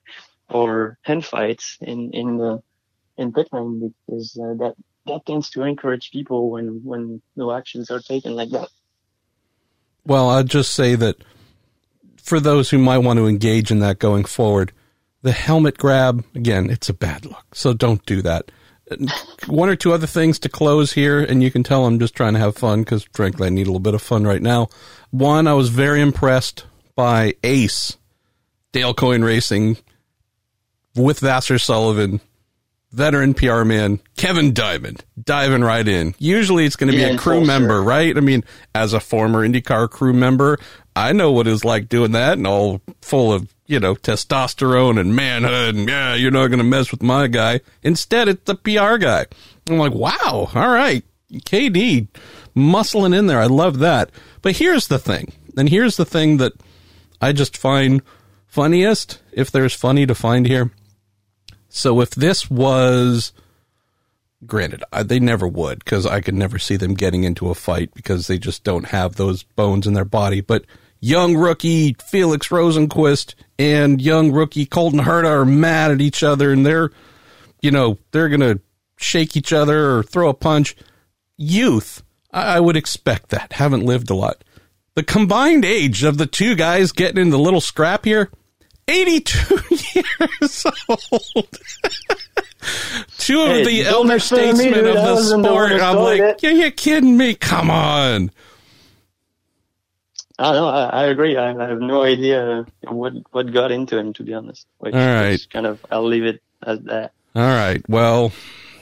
[0.48, 2.62] or hand fights in in the
[3.16, 4.74] in lane because that
[5.06, 8.68] that tends to encourage people when when no actions are taken like that.
[10.04, 11.16] Well, I'd just say that
[12.16, 14.72] for those who might want to engage in that going forward,
[15.22, 17.54] the helmet grab, again, it's a bad look.
[17.54, 18.50] So don't do that.
[19.46, 22.32] One or two other things to close here, and you can tell I'm just trying
[22.32, 24.68] to have fun because, frankly, I need a little bit of fun right now.
[25.10, 27.96] One, I was very impressed by Ace,
[28.72, 29.76] Dale Coyne Racing,
[30.96, 32.20] with Vasser Sullivan
[32.92, 36.14] veteran PR man, Kevin Diamond, diving right in.
[36.18, 37.82] Usually it's going to be yeah, a crew member, sure.
[37.82, 38.16] right?
[38.16, 40.58] I mean, as a former IndyCar crew member,
[40.96, 45.14] I know what it's like doing that and all full of, you know, testosterone and
[45.14, 47.60] manhood and yeah, you're not going to mess with my guy.
[47.82, 49.26] Instead, it's the PR guy.
[49.68, 51.04] I'm like, wow, all right.
[51.32, 52.08] KD
[52.56, 53.40] muscling in there.
[53.40, 54.10] I love that.
[54.42, 55.32] But here's the thing.
[55.56, 56.52] And here's the thing that
[57.20, 58.02] I just find
[58.46, 60.72] funniest, if there's funny to find here
[61.70, 63.32] so if this was,
[64.44, 68.26] granted, they never would because I could never see them getting into a fight because
[68.26, 70.40] they just don't have those bones in their body.
[70.40, 70.64] But
[71.00, 76.64] young rookie Felix Rosenqvist and young rookie Colton Herta are mad at each other and
[76.64, 76.90] they're,
[77.60, 78.60] you know, they're going to
[78.96, 80.76] shake each other or throw a punch.
[81.36, 83.54] Youth, I would expect that.
[83.54, 84.44] Haven't lived a lot.
[84.94, 88.30] The combined age of the two guys getting in the little scrap here,
[88.88, 89.58] 82
[89.94, 91.58] years old.
[93.18, 95.72] Two of hey, the elder statesmen of the sport.
[95.72, 97.34] I'm like, yeah, you kidding me?
[97.34, 98.30] Come on.
[100.40, 100.68] I don't know.
[100.68, 101.36] I, I agree.
[101.36, 104.66] I, I, have no idea what what got into him, to be honest.
[104.78, 105.38] Which All right.
[105.52, 105.84] Kind of.
[105.90, 107.12] I'll leave it as that.
[107.34, 107.86] All right.
[107.90, 108.32] Well,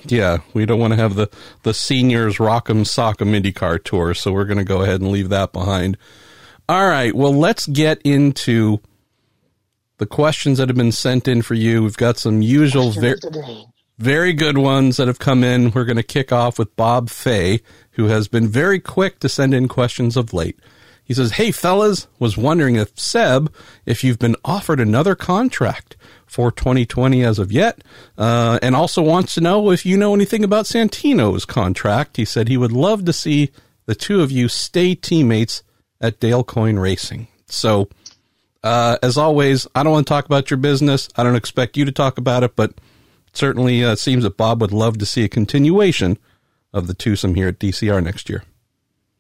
[0.05, 1.29] yeah, we don't want to have the
[1.65, 5.53] the seniors Rock'em Sock'em IndyCar tour, so we're going to go ahead and leave that
[5.53, 5.99] behind.
[6.69, 7.13] All right.
[7.13, 8.79] Well, let's get into
[9.97, 11.83] the questions that have been sent in for you.
[11.83, 13.19] We've got some usual, very,
[13.99, 15.73] very good ones that have come in.
[15.73, 19.55] We're going to kick off with Bob Fay, who has been very quick to send
[19.55, 20.61] in questions of late.
[21.09, 23.53] He says, Hey, fellas, was wondering if Seb,
[23.87, 27.83] if you've been offered another contract for 2020 as of yet,
[28.19, 32.19] uh, and also wants to know if you know anything about Santino's contract.
[32.19, 33.51] He said he would love to see
[33.87, 35.63] the two of you stay teammates
[35.99, 37.27] at Dale Coyne Racing.
[37.47, 37.89] So,
[38.63, 41.09] uh, as always, I don't want to talk about your business.
[41.17, 42.75] I don't expect you to talk about it, but
[43.33, 46.19] certainly uh, seems that Bob would love to see a continuation
[46.75, 48.45] of the twosome here at DCR next year.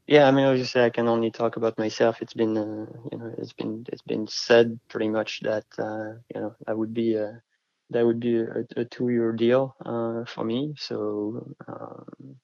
[0.08, 2.22] Yeah, I mean, obviously, I can only talk about myself.
[2.22, 6.40] It's been, uh, you know, it's been it's been said pretty much that uh, you
[6.40, 7.42] know that would be a
[7.90, 10.74] that would be a, a two year deal uh, for me.
[10.78, 12.36] So um,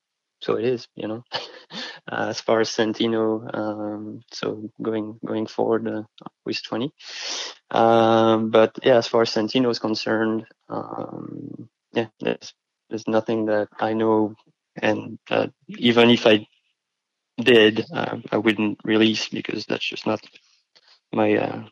[0.42, 1.24] so it is, you know.
[2.12, 6.02] uh, as far as Santino, um, so going going forward uh,
[6.46, 6.92] with 20.
[7.70, 12.54] Um, but yeah, as far as Santino is concerned, um, yeah, there's
[12.90, 14.34] there's nothing that I know,
[14.82, 16.46] and uh, even if I
[17.38, 20.20] did, uh, I wouldn't release because that's just not
[21.12, 21.64] my uh,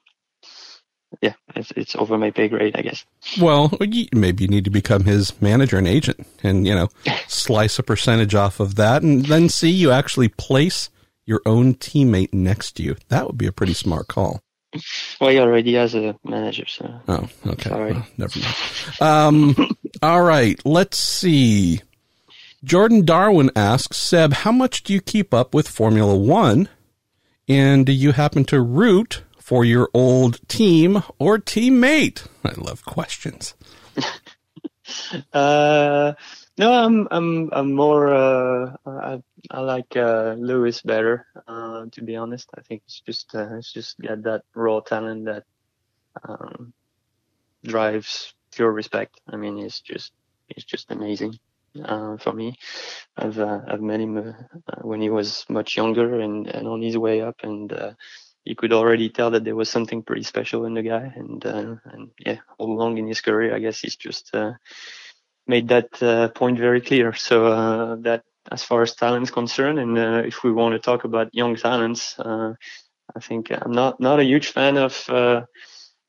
[1.21, 3.05] yeah, it's, it's over my pay grade, I guess.
[3.41, 3.77] Well,
[4.13, 6.89] maybe you need to become his manager and agent, and you know,
[7.29, 10.89] slice a percentage off of that, and then see you actually place
[11.27, 12.97] your own teammate next to you.
[13.09, 14.41] That would be a pretty smart call.
[15.21, 17.01] Well, he already has a manager, so.
[17.07, 17.69] Oh, okay.
[17.69, 17.93] Sorry.
[17.93, 18.57] Well, never mind.
[19.01, 20.59] Um, all right.
[20.65, 21.83] Let's see.
[22.65, 26.69] Jordan Darwin asks, Seb, how much do you keep up with Formula One?
[27.49, 32.29] And do you happen to root for your old team or teammate?
[32.45, 33.55] I love questions.
[35.33, 36.13] uh,
[36.57, 38.15] no, I'm I'm I'm more.
[38.15, 41.27] Uh, I I like uh, Lewis better.
[41.49, 45.25] Uh, to be honest, I think it's just uh, it's just got that raw talent
[45.25, 45.43] that
[46.29, 46.73] um,
[47.65, 49.21] drives pure respect.
[49.29, 50.13] I mean, he's just
[50.47, 51.41] he's just amazing
[51.81, 52.55] uh, for me.
[53.17, 54.33] I've uh, I've met him uh,
[54.83, 57.93] when he was much younger and, and on his way up, and uh,
[58.45, 61.13] you could already tell that there was something pretty special in the guy.
[61.15, 64.53] And uh, and yeah, all along in his career, I guess he's just uh,
[65.47, 67.15] made that point very clear.
[67.15, 71.57] So that as far as talent's concerned, and if we want to talk about young
[71.57, 75.09] talents, I think I'm not not a huge fan of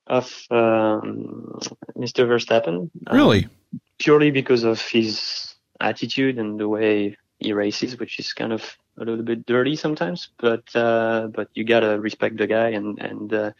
[0.08, 1.60] of um,
[1.95, 2.28] Mr.
[2.28, 2.89] Verstappen.
[3.12, 3.45] Really?
[3.45, 3.52] Um,
[3.99, 5.53] purely because of his
[5.84, 10.30] attitude and the way he races, which is kind of a little bit dirty sometimes.
[10.38, 13.52] But uh, but you gotta respect the guy and and uh,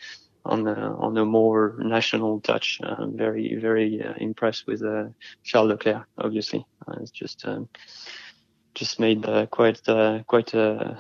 [0.46, 5.06] on a, on a more national touch, uh, I'm very very uh, impressed with uh,
[5.44, 6.06] Charles Leclerc.
[6.18, 7.46] Obviously, uh, it's just.
[7.46, 7.70] Um,
[8.76, 10.98] just made uh, quite uh, quite a,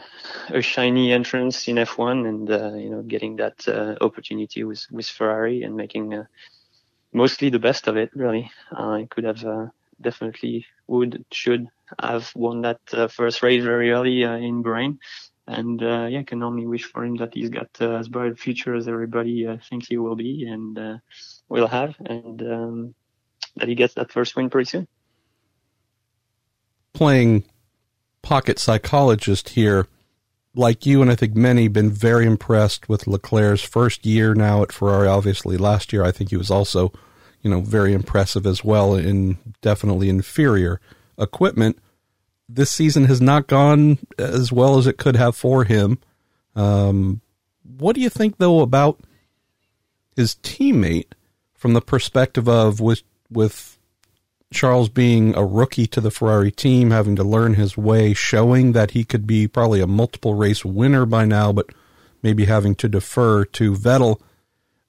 [0.49, 5.07] a, shiny entrance in F1, and uh, you know getting that uh, opportunity with with
[5.07, 6.25] Ferrari and making uh,
[7.13, 8.11] mostly the best of it.
[8.13, 11.67] Really, I could have definitely would should
[12.01, 14.97] have won that uh, first race very early uh, in Bahrain.
[15.45, 18.35] And uh, yeah, can only wish for him that he's got uh, as bright a
[18.35, 20.97] future as everybody uh, thinks he will be and uh,
[21.49, 22.95] will have, and um,
[23.57, 24.87] that he gets that first win pretty soon.
[26.93, 27.43] Playing
[28.21, 29.87] pocket psychologist here,
[30.55, 34.71] like you and I think many, been very impressed with Leclerc's first year now at
[34.71, 35.09] Ferrari.
[35.09, 36.93] Obviously, last year I think he was also
[37.43, 40.79] you know, very impressive as well in definitely inferior
[41.19, 41.77] equipment.
[42.49, 45.99] This season has not gone as well as it could have for him.
[46.55, 47.21] Um,
[47.77, 48.99] what do you think though about
[50.15, 51.13] his teammate
[51.53, 53.77] from the perspective of with with
[54.51, 58.91] Charles being a rookie to the Ferrari team, having to learn his way, showing that
[58.91, 61.69] he could be probably a multiple race winner by now, but
[62.21, 64.21] maybe having to defer to Vettel.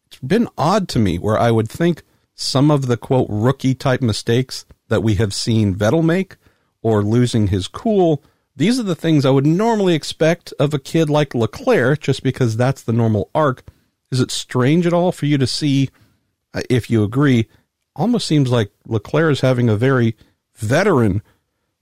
[0.07, 2.03] It's been odd to me where I would think
[2.35, 6.37] some of the quote rookie type mistakes that we have seen Vettel make
[6.83, 8.23] or losing his cool.
[8.57, 12.57] These are the things I would normally expect of a kid like Leclerc just because
[12.57, 13.65] that's the normal arc.
[14.11, 15.91] Is it strange at all for you to see,
[16.53, 17.49] uh, if you agree,
[17.97, 20.17] almost seems like Leclerc is having a very
[20.55, 21.23] veteran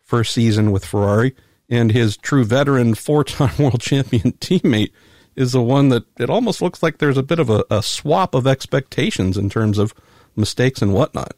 [0.00, 1.34] first season with Ferrari,
[1.68, 4.92] and his true veteran four time world champion teammate
[5.34, 8.34] is the one that it almost looks like there's a bit of a, a swap
[8.34, 9.94] of expectations in terms of
[10.36, 11.34] mistakes and whatnot.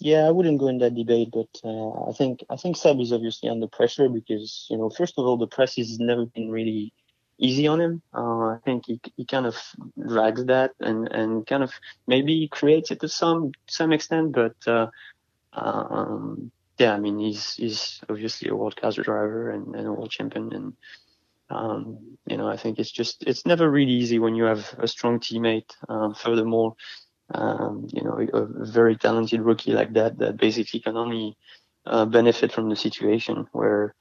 [0.00, 3.12] Yeah, I wouldn't go in that debate, but uh, I think I think Seb is
[3.12, 6.92] obviously under pressure because you know, first of all, the press has never been really
[7.38, 8.02] easy on him.
[8.12, 9.56] Uh, I think he he kind of
[10.08, 11.72] drags that and and kind of
[12.06, 14.88] maybe creates it to some some extent, but uh,
[15.52, 20.10] um, yeah, I mean he's he's obviously a world class driver and, and a world
[20.10, 20.72] champion, and
[21.50, 24.88] um, you know I think it's just it's never really easy when you have a
[24.88, 25.70] strong teammate.
[25.88, 26.74] Uh, furthermore,
[27.32, 31.36] um, you know, a very talented rookie like that that basically can only
[31.86, 33.94] uh, benefit from the situation where,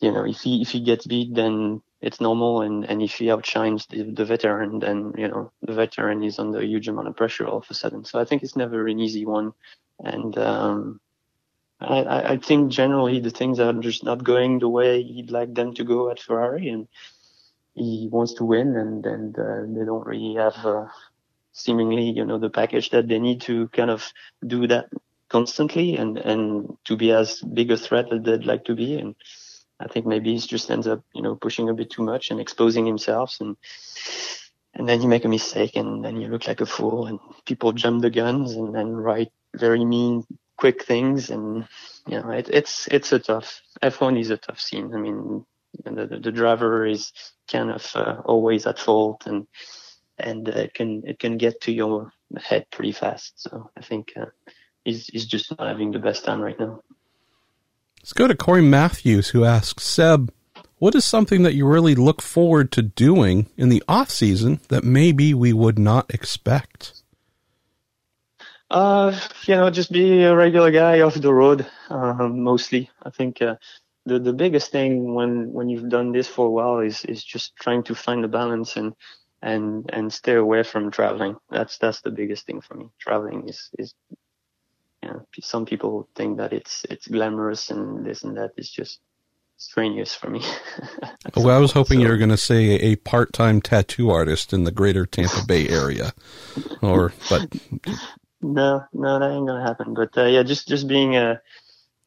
[0.00, 3.30] you know, if he if he gets beat, then it's normal, and and if he
[3.30, 7.16] outshines the, the veteran, then you know the veteran is under a huge amount of
[7.16, 8.04] pressure all of a sudden.
[8.04, 9.52] So I think it's never an easy one,
[9.98, 11.00] and um,
[11.80, 15.74] I, I think generally the things are just not going the way he'd like them
[15.74, 16.88] to go at Ferrari, and
[17.74, 20.56] he wants to win, and and uh, they don't really have.
[20.64, 20.86] Uh,
[21.52, 24.12] seemingly, you know, the package that they need to kind of
[24.46, 24.86] do that
[25.28, 28.96] constantly and, and to be as big a threat as they'd like to be.
[28.96, 29.14] And
[29.78, 32.40] I think maybe he just ends up, you know, pushing a bit too much and
[32.40, 33.56] exposing himself and,
[34.74, 37.72] and then you make a mistake and then you look like a fool and people
[37.72, 40.24] jump the guns and then write very mean,
[40.56, 41.30] quick things.
[41.30, 41.66] And,
[42.06, 44.94] you know, it, it's, it's a tough, F1 is a tough scene.
[44.94, 45.44] I mean,
[45.84, 47.12] the, the, driver is
[47.50, 49.46] kind of uh, always at fault and,
[50.22, 53.42] and uh, it can it can get to your head pretty fast.
[53.42, 54.26] So I think uh,
[54.84, 56.82] he's he's just not having the best time right now.
[58.00, 60.32] Let's go to Corey Matthews, who asks Seb,
[60.80, 64.82] what is something that you really look forward to doing in the off season that
[64.82, 67.02] maybe we would not expect?
[68.70, 69.14] Uh,
[69.44, 72.88] you know, just be a regular guy off the road, uh, mostly.
[73.02, 73.56] I think uh,
[74.06, 77.54] the the biggest thing when when you've done this for a while is is just
[77.56, 78.94] trying to find the balance and
[79.42, 81.36] and and stay away from traveling.
[81.50, 82.88] That's that's the biggest thing for me.
[82.98, 83.94] Traveling is is
[85.02, 88.52] you know, some people think that it's it's glamorous and this and that.
[88.56, 89.00] It's just
[89.56, 90.42] strenuous for me.
[91.36, 94.64] well, I was hoping so, you were going to say a part-time tattoo artist in
[94.64, 96.12] the greater Tampa Bay area,
[96.82, 97.48] or but
[98.42, 99.94] no, no, that ain't gonna happen.
[99.94, 101.40] But uh, yeah, just just being a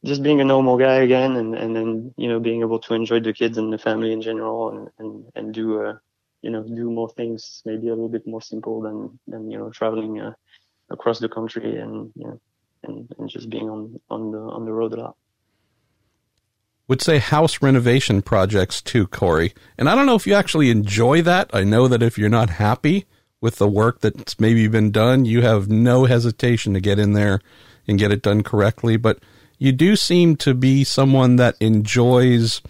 [0.04, 3.20] just being a normal guy again, and and then you know being able to enjoy
[3.20, 5.94] the kids and the family in general, and and and do uh
[6.44, 9.70] you know do more things, maybe a little bit more simple than than you know
[9.70, 10.34] traveling uh,
[10.90, 12.38] across the country and you know
[12.84, 15.16] and and just being on on the on the road a lot
[16.86, 19.54] would say house renovation projects too, Corey.
[19.78, 21.48] And I don't know if you actually enjoy that.
[21.54, 23.06] I know that if you're not happy,
[23.44, 27.40] with the work that's maybe been done, you have no hesitation to get in there
[27.86, 28.96] and get it done correctly.
[28.96, 29.18] But
[29.58, 32.62] you do seem to be someone that enjoys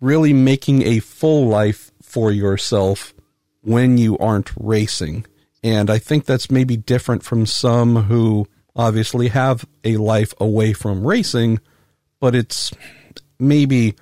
[0.00, 3.14] really making a full life for yourself
[3.62, 5.24] when you aren't racing.
[5.64, 8.46] And I think that's maybe different from some who
[8.76, 11.58] obviously have a life away from racing,
[12.20, 12.70] but it's
[13.38, 13.94] maybe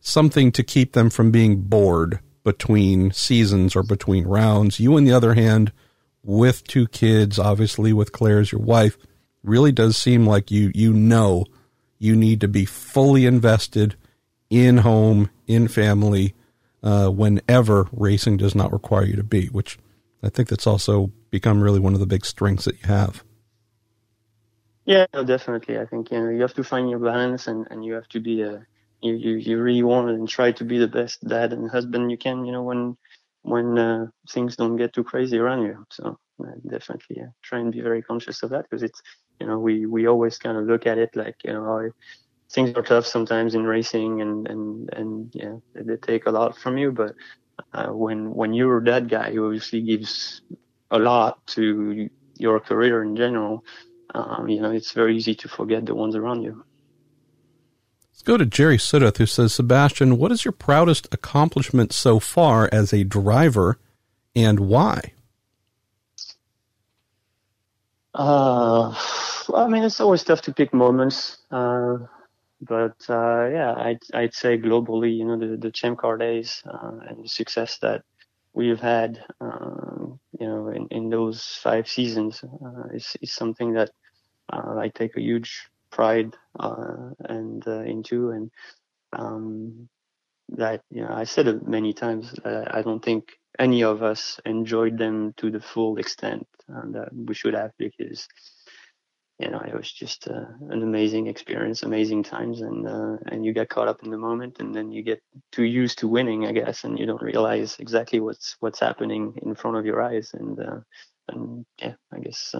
[0.00, 4.80] something to keep them from being bored between seasons or between rounds.
[4.80, 5.70] You, on the other hand,
[6.24, 8.96] with two kids, obviously with Claire as your wife,
[9.44, 11.44] really does seem like you you know
[11.98, 13.94] you need to be fully invested
[14.50, 16.34] in home, in family,
[16.82, 19.78] uh, whenever racing does not require you to be, which
[20.22, 23.24] I think that's also become really one of the big strengths that you have.
[24.84, 25.78] Yeah, definitely.
[25.78, 28.20] I think you know you have to find your balance, and, and you have to
[28.20, 28.66] be a
[29.02, 32.16] you, you, you really want and try to be the best dad and husband you
[32.16, 32.96] can, you know, when,
[33.42, 35.84] when uh, things don't get too crazy around you.
[35.90, 39.02] So uh, definitely try and be very conscious of that because it's,
[39.40, 41.90] you know, we, we always kind of look at it like, you know,
[42.52, 46.76] things are tough sometimes in racing and, and, and yeah, they, take a lot from
[46.78, 46.92] you.
[46.92, 47.14] But
[47.72, 50.42] uh, when, when you're that guy who obviously gives
[50.90, 53.64] a lot to your career in general,
[54.14, 56.64] um, you know, it's very easy to forget the ones around you.
[58.12, 62.68] Let's go to Jerry Sudduth, who says, Sebastien, what is your proudest accomplishment so far
[62.70, 63.78] as a driver
[64.36, 65.12] and why?
[68.14, 68.94] Uh,
[69.48, 71.38] well, I mean, it's always tough to pick moments.
[71.50, 71.98] Uh,
[72.62, 77.24] but uh, yeah, I'd, I'd say globally, you know, the, the Car days uh, and
[77.24, 78.02] the success that
[78.54, 80.06] we've had, uh,
[80.40, 83.90] you know, in, in those five seasons uh, is, is something that
[84.52, 88.30] uh, I take a huge pride uh, and uh, into.
[88.30, 88.50] And
[89.12, 89.88] um,
[90.50, 94.98] that you know I said it many times I don't think any of us enjoyed
[94.98, 98.28] them to the full extent that we should have because
[99.38, 103.52] you know it was just uh, an amazing experience amazing times and uh, and you
[103.52, 106.52] get caught up in the moment and then you get too used to winning i
[106.52, 110.60] guess and you don't realize exactly what's what's happening in front of your eyes and
[110.60, 110.80] uh,
[111.28, 112.54] and yeah i guess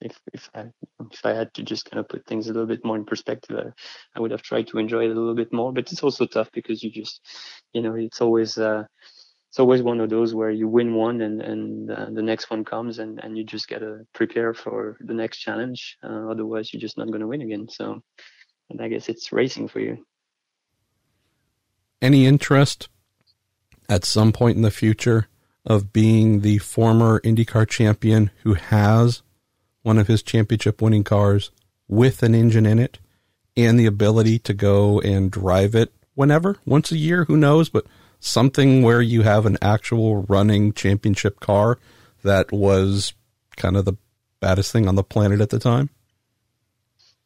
[0.00, 0.66] if if I
[1.12, 3.56] if I had to just kind of put things a little bit more in perspective,
[3.56, 3.70] I,
[4.16, 5.72] I would have tried to enjoy it a little bit more.
[5.72, 7.20] But it's also tough because you just,
[7.72, 8.84] you know, it's always uh,
[9.56, 12.62] it's always one of those where you win one and and uh, the next one
[12.62, 15.96] comes and and you just gotta prepare for the next challenge.
[16.04, 17.66] Uh, otherwise, you're just not to win again.
[17.70, 18.02] So,
[18.68, 20.04] and I guess it's racing for you.
[22.02, 22.90] Any interest
[23.88, 25.26] at some point in the future
[25.64, 29.22] of being the former IndyCar champion who has
[29.80, 31.50] one of his championship winning cars
[31.88, 32.98] with an engine in it
[33.56, 37.86] and the ability to go and drive it whenever, once a year, who knows, but
[38.20, 41.78] something where you have an actual running championship car
[42.22, 43.14] that was
[43.56, 43.94] kind of the
[44.40, 45.90] baddest thing on the planet at the time?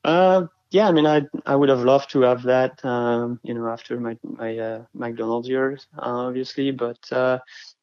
[0.04, 3.68] Uh, yeah, I mean, I I would have loved to have that, um, you know,
[3.68, 6.70] after my my uh, McDonald's years, obviously.
[6.70, 7.38] But uh,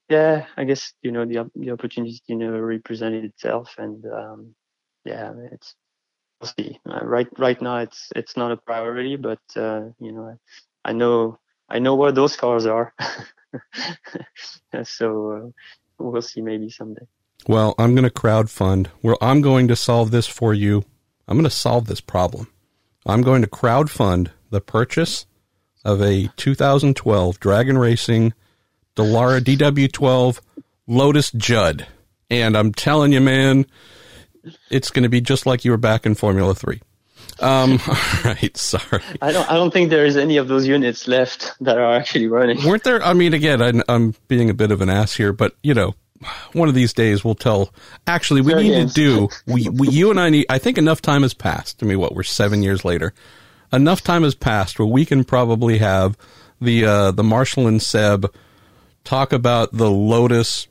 [0.09, 4.55] yeah, I guess you know the the opportunity never represented itself, and um,
[5.03, 5.75] yeah, it's
[6.39, 6.79] we'll see.
[6.89, 10.37] Uh, right right now, it's it's not a priority, but uh, you know,
[10.85, 11.39] I, I, know
[11.70, 12.93] I know where those cars are,
[14.84, 15.49] so uh,
[15.99, 17.05] we'll see maybe someday.
[17.47, 18.89] Well, I'm going to crowd fund.
[19.01, 20.84] Well, I'm going to solve this for you.
[21.28, 22.47] I'm going to solve this problem.
[23.05, 25.26] I'm going to crowd fund the purchase
[25.86, 28.34] of a 2012 Dragon Racing
[28.95, 30.39] Dallara DW12
[30.88, 31.88] Lotus Judd.
[32.30, 33.65] And I'm telling you, man,
[34.70, 36.82] it's going to be just like you were back in Formula 3.
[37.39, 39.03] Um, all right, sorry.
[39.21, 39.49] I don't.
[39.49, 42.63] I don't think there is any of those units left that are actually running.
[42.63, 43.01] Weren't there?
[43.03, 45.95] I mean, again, I, I'm being a bit of an ass here, but you know,
[46.53, 47.73] one of these days we'll tell.
[48.05, 49.30] Actually, we need to do.
[49.45, 50.45] We, we, you and I need.
[50.49, 51.84] I think enough time has passed.
[51.84, 52.15] I mean, what?
[52.15, 53.13] We're seven years later.
[53.71, 56.17] Enough time has passed where we can probably have
[56.61, 58.34] the uh, the Marshall and Seb
[59.03, 60.67] talk about the Lotus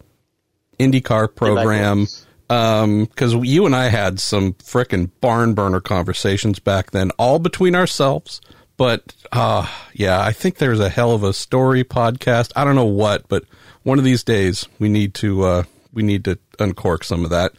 [0.79, 2.07] IndyCar program
[2.49, 7.75] because um, you and I had some frickin' barn burner conversations back then, all between
[7.75, 8.41] ourselves.
[8.77, 12.53] But uh, yeah, I think there's a hell of a story podcast.
[12.55, 13.45] I don't know what, but
[13.83, 17.53] one of these days we need to uh, we need to uncork some of that.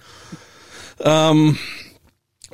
[1.03, 1.57] Um,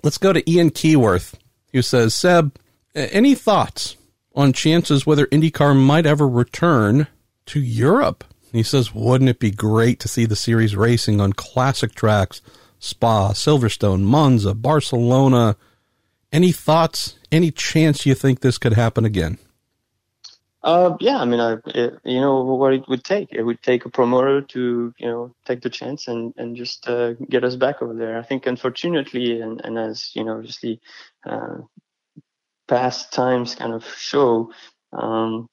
[0.04, 1.34] let's go to Ian Keyworth,
[1.72, 2.58] who says, Seb,
[2.96, 3.98] any thoughts
[4.36, 7.08] on chances whether IndyCar might ever return
[7.48, 8.24] to Europe?
[8.54, 12.42] He says, wouldn't it be great to see the series racing on classic tracks,
[12.80, 15.56] Spa, Silverstone, Monza, Barcelona?
[16.32, 17.16] Any thoughts?
[17.32, 19.38] Any chance you think this could happen again?
[20.64, 23.34] Uh, yeah, I mean, I, it, you know what it would take.
[23.34, 27.14] It would take a promoter to, you know, take the chance and and just uh,
[27.30, 28.18] get us back over there.
[28.18, 30.80] I think, unfortunately, and and as you know, obviously,
[31.26, 31.58] uh,
[32.70, 34.54] past times kind of show,
[34.94, 35.50] um,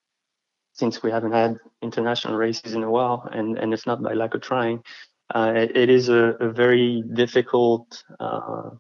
[0.81, 4.35] since we haven't had international races in a while, and, and it's not by lack
[4.35, 4.83] of trying.
[5.35, 7.87] Uh, it, it is a, a very difficult
[8.19, 8.71] uh,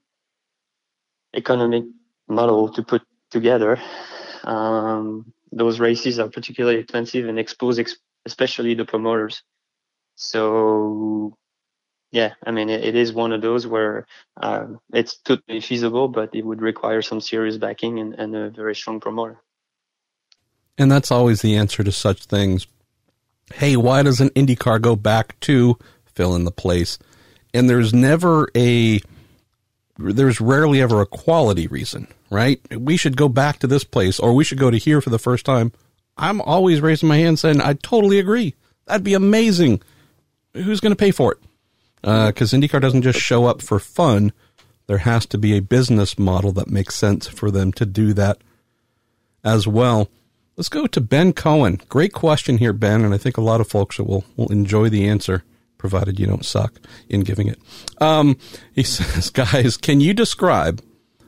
[1.34, 1.84] economic
[2.28, 3.78] model to put together.
[4.44, 9.42] Um, those races are particularly expensive and expose ex- especially the promoters.
[10.16, 11.36] So,
[12.12, 14.06] yeah, I mean, it, it is one of those where
[14.42, 18.74] uh, it's totally feasible, but it would require some serious backing and, and a very
[18.74, 19.40] strong promoter.
[20.80, 22.66] And that's always the answer to such things.
[23.52, 26.98] Hey, why doesn't IndyCar go back to fill in the place?
[27.52, 29.02] And there's never a,
[29.98, 32.62] there's rarely ever a quality reason, right?
[32.74, 35.18] We should go back to this place or we should go to here for the
[35.18, 35.70] first time.
[36.16, 38.54] I'm always raising my hand saying, I totally agree.
[38.86, 39.82] That'd be amazing.
[40.54, 41.38] Who's going to pay for it?
[42.00, 44.32] Because uh, IndyCar doesn't just show up for fun.
[44.86, 48.38] There has to be a business model that makes sense for them to do that
[49.44, 50.08] as well.
[50.56, 51.80] Let's go to Ben Cohen.
[51.88, 55.08] Great question here, Ben, and I think a lot of folks will, will enjoy the
[55.08, 55.42] answer,
[55.78, 56.74] provided you don't suck
[57.08, 57.58] in giving it.
[58.00, 58.36] Um,
[58.74, 60.82] he says, guys, can you describe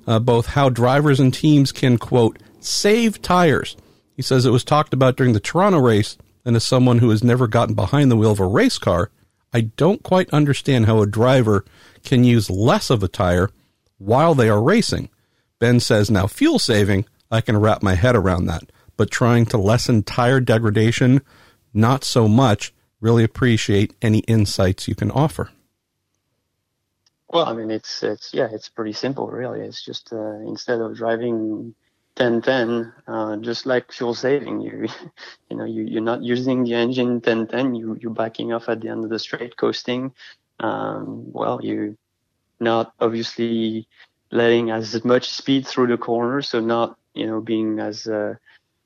[0.07, 3.77] uh, both how drivers and teams can, quote, save tires?
[4.17, 7.25] He says it was talked about during the Toronto race, and as someone who has
[7.25, 9.11] never gotten behind the wheel of a race car,
[9.55, 11.65] I don't quite understand how a driver
[12.05, 13.51] can use less of a tire
[13.99, 15.09] while they are racing.
[15.59, 19.59] Ben says, now fuel saving, I can wrap my head around that but trying to
[19.59, 21.23] lessen tire degradation,
[21.73, 22.73] not so much.
[23.01, 25.51] Really appreciate any insights you can offer.
[27.29, 29.61] Well, I mean, it's it's yeah, it's pretty simple, really.
[29.61, 31.75] It's just uh, instead of driving
[32.19, 34.87] 1010, uh, just like fuel saving, you
[35.51, 37.75] you know you you're not using the engine 1010.
[37.75, 40.13] You you're backing off at the end of the straight, coasting.
[40.61, 41.97] Um, well, you're
[42.61, 43.89] not obviously
[44.31, 48.35] letting as much speed through the corner, so not you know being as uh,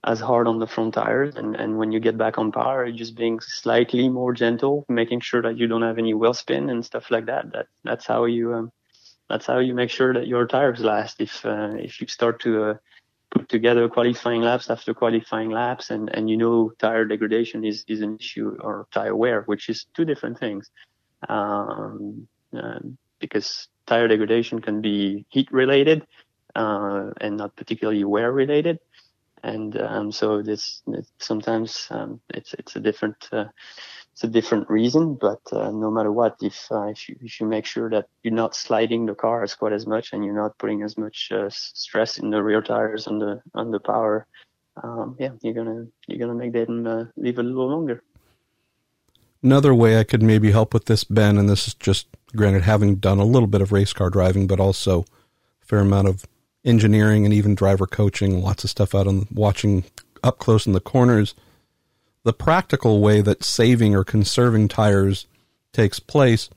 [0.07, 1.34] as hard on the front tires.
[1.34, 5.42] And, and when you get back on power, just being slightly more gentle, making sure
[5.42, 7.52] that you don't have any wheel spin and stuff like that.
[7.52, 8.72] That that's how you um,
[9.28, 11.20] that's how you make sure that your tires last.
[11.20, 12.74] If uh, if you start to uh,
[13.32, 18.00] put together qualifying laps after qualifying laps, and and you know tire degradation is is
[18.00, 20.70] an issue or tire wear, which is two different things.
[21.28, 22.78] Um, uh,
[23.18, 26.07] because tire degradation can be heat related
[26.54, 28.78] uh, and not particularly wear related
[29.47, 30.82] and um, so this
[31.18, 33.44] sometimes um, it's it's a different uh,
[34.12, 37.47] it's a different reason, but uh, no matter what, if uh, if you if you
[37.47, 40.59] make sure that you're not sliding the car as quite as much and you're not
[40.59, 44.26] putting as much uh, stress in the rear tires on the on the power,
[44.82, 48.03] um, yeah, you're gonna you're gonna make them uh, live a little longer.
[49.42, 52.97] Another way I could maybe help with this, Ben, and this is just granted having
[52.97, 55.05] done a little bit of race car driving, but also
[55.62, 56.26] a fair amount of
[56.66, 59.84] engineering and even driver coaching, lots of stuff out on watching
[60.22, 61.34] up close in the corners.
[62.24, 65.26] The practical way that saving or conserving tires
[65.72, 66.50] takes place,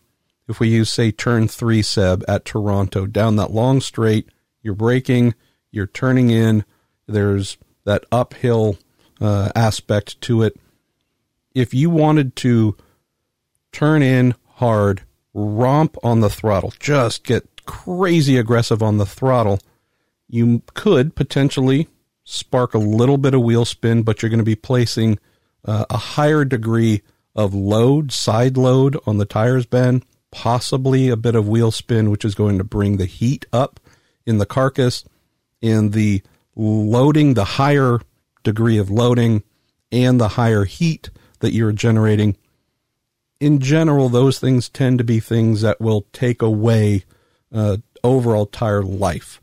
[0.47, 4.27] if we use, say, turn three Seb at Toronto, down that long straight,
[4.63, 5.35] you're braking,
[5.71, 6.65] you're turning in,
[7.07, 8.77] there's that uphill
[9.21, 10.59] uh, aspect to it.
[11.53, 12.75] If you wanted to
[13.71, 15.03] turn in hard,
[15.35, 19.59] romp on the throttle, just get crazy aggressive on the throttle,
[20.29, 21.87] you could potentially
[22.23, 25.17] spark a little bit of wheel spin, but you're going to be placing
[25.65, 27.01] uh, a higher degree
[27.35, 32.23] of load, side load on the tires, Ben, possibly a bit of wheel spin, which
[32.23, 33.79] is going to bring the heat up
[34.25, 35.03] in the carcass.
[35.61, 36.21] in the
[36.55, 37.99] loading, the higher
[38.43, 39.43] degree of loading,
[39.91, 41.09] and the higher heat
[41.39, 42.37] that you're generating.
[43.39, 47.05] In general, those things tend to be things that will take away
[47.53, 49.41] uh, overall tire life.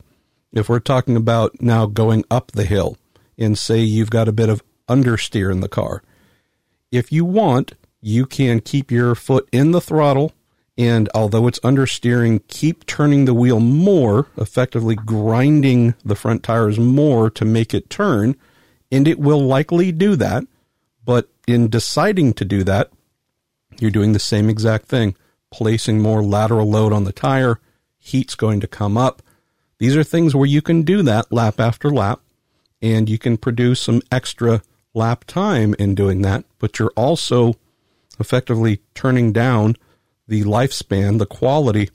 [0.57, 2.97] If we're talking about now going up the hill
[3.37, 6.03] and say you've got a bit of understeer in the car,
[6.91, 10.33] if you want, you can keep your foot in the throttle
[10.79, 17.31] and although it's understeering, keep turning the wheel more, effectively grinding the front tires more
[17.31, 18.37] to make it turn,
[18.93, 20.45] and it will likely do that.
[21.05, 22.91] But in deciding to do that,
[23.79, 25.17] you're doing the same exact thing,
[25.51, 27.59] placing more lateral load on the tire,
[27.99, 29.23] heat's going to come up.
[29.79, 32.21] These are things where you can do that lap after lap,
[32.81, 34.63] and you can produce some extra
[34.95, 37.55] lap time in doing that, but you're also
[38.19, 39.77] effectively turning down
[40.27, 41.91] the lifespan, the quality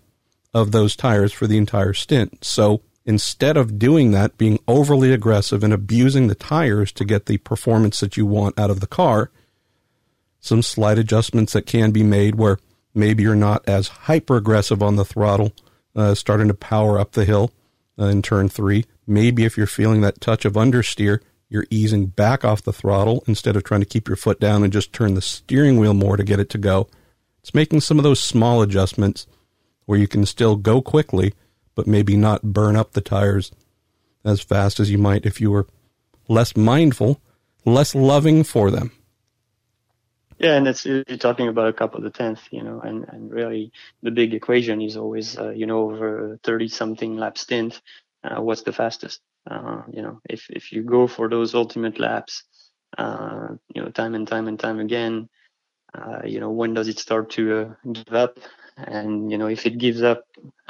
[0.53, 2.43] of those tires for the entire stint.
[2.45, 7.37] So instead of doing that, being overly aggressive and abusing the tires to get the
[7.37, 9.31] performance that you want out of the car,
[10.39, 12.59] some slight adjustments that can be made where
[12.93, 15.53] maybe you're not as hyper aggressive on the throttle,
[15.95, 17.51] uh, starting to power up the hill
[18.01, 18.85] Uh, in turn three.
[19.05, 23.55] Maybe if you're feeling that touch of understeer, you're easing back off the throttle instead
[23.55, 26.23] of trying to keep your foot down and just turn the steering wheel more to
[26.23, 26.87] get it to go.
[27.41, 29.27] It's making some of those small adjustments
[29.85, 31.35] where you can still go quickly,
[31.75, 33.51] but maybe not burn up the tires
[34.25, 35.67] as fast as you might if you were
[36.27, 37.21] less mindful,
[37.65, 38.91] less loving for them.
[40.41, 43.31] Yeah, and it's you're talking about a couple of the tenth, you know, and and
[43.31, 43.71] really
[44.01, 47.81] the big equation is always, uh, you know, over thirty something lap stint,
[48.23, 49.21] uh, what's the fastest?
[49.49, 52.43] Uh, you know, if if you go for those ultimate laps,
[52.97, 55.29] uh, you know, time and time and time again,
[55.93, 58.39] uh, you know, when does it start to uh, give up?
[58.77, 60.25] And, you know, if it gives up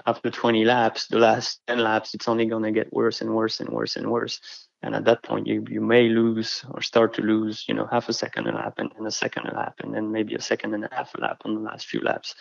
[0.05, 3.69] after 20 laps, the last 10 laps, it's only to get worse and worse and
[3.69, 4.39] worse and worse.
[4.83, 8.09] And at that point, you, you may lose or start to lose, you know, half
[8.09, 10.73] a second a lap and, and a second a lap and then maybe a second
[10.73, 12.35] and a half a lap on the last few laps.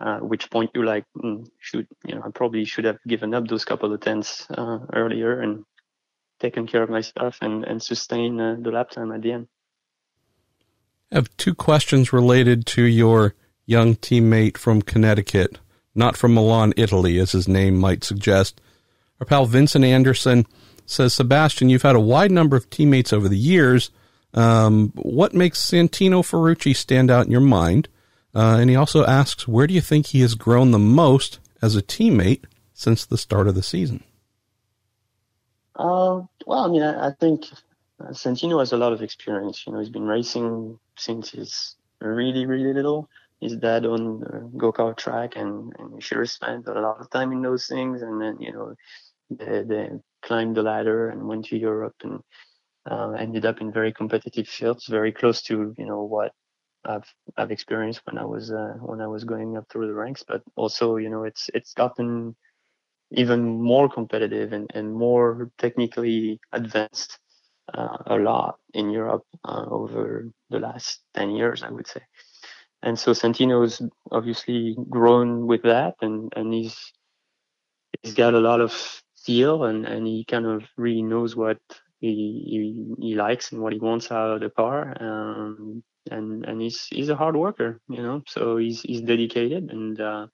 [0.00, 3.46] Uh, which point you like, mm, should, you know, I probably should have given up
[3.46, 5.64] those couple of tenths uh, earlier and
[6.40, 9.48] taken care of my stuff and, and sustain uh, the lap time at the end.
[11.12, 13.34] I have two questions related to your
[13.66, 15.58] young teammate from Connecticut,
[15.94, 18.60] not from Milan, Italy, as his name might suggest.
[19.20, 20.44] Our pal Vincent Anderson
[20.86, 23.90] says, Sebastien, you've had a wide number of teammates over the years.
[24.32, 27.88] Um, what makes Santino Ferrucci stand out in your mind?
[28.34, 31.76] Uh, and he also asks, where do you think he has grown the most as
[31.76, 34.02] a teammate since the start of the season?
[35.76, 37.46] Uh, well, I mean, I, I think
[38.00, 39.64] uh, Santino has a lot of experience.
[39.66, 43.08] You know, he's been racing since he's really, really little.
[43.40, 47.30] His dad on a go-kart track, and, and he sure spent a lot of time
[47.30, 48.02] in those things.
[48.02, 48.74] And then, you know,
[49.30, 49.90] they, they
[50.22, 52.20] climbed the ladder and went to Europe and
[52.90, 56.32] uh, ended up in very competitive fields, very close to, you know, what
[56.84, 60.22] I've I've experienced when I was uh, when I was going up through the ranks.
[60.26, 62.36] But also, you know, it's it's gotten
[63.10, 67.18] even more competitive and, and more technically advanced
[67.72, 72.00] uh, a lot in Europe uh, over the last 10 years, I would say.
[72.82, 76.92] And so Santino's obviously grown with that and, and he's,
[78.02, 81.58] he's got a lot of feel and, and he kind of really knows what
[82.00, 82.44] he,
[82.98, 84.96] he, he likes and what he wants out of the car.
[85.00, 90.00] Um, and, and he's, he's a hard worker, you know, so he's, he's dedicated and,
[90.00, 90.26] uh,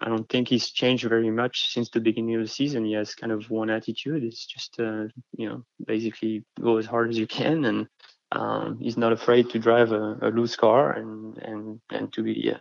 [0.00, 2.84] I don't think he's changed very much since the beginning of the season.
[2.84, 4.22] He has kind of one attitude.
[4.22, 5.04] It's just, uh,
[5.36, 7.64] you know, basically go as hard as you can.
[7.64, 7.86] And
[8.32, 12.52] um, he's not afraid to drive a, a loose car and, and, and to be
[12.52, 12.58] uh,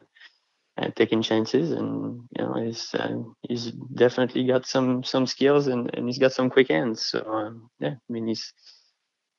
[0.78, 1.72] and taking chances.
[1.72, 3.18] And, you know, he's, uh,
[3.48, 7.06] he's definitely got some, some skills and, and he's got some quick hands.
[7.06, 8.54] So, um, yeah, I mean, he's,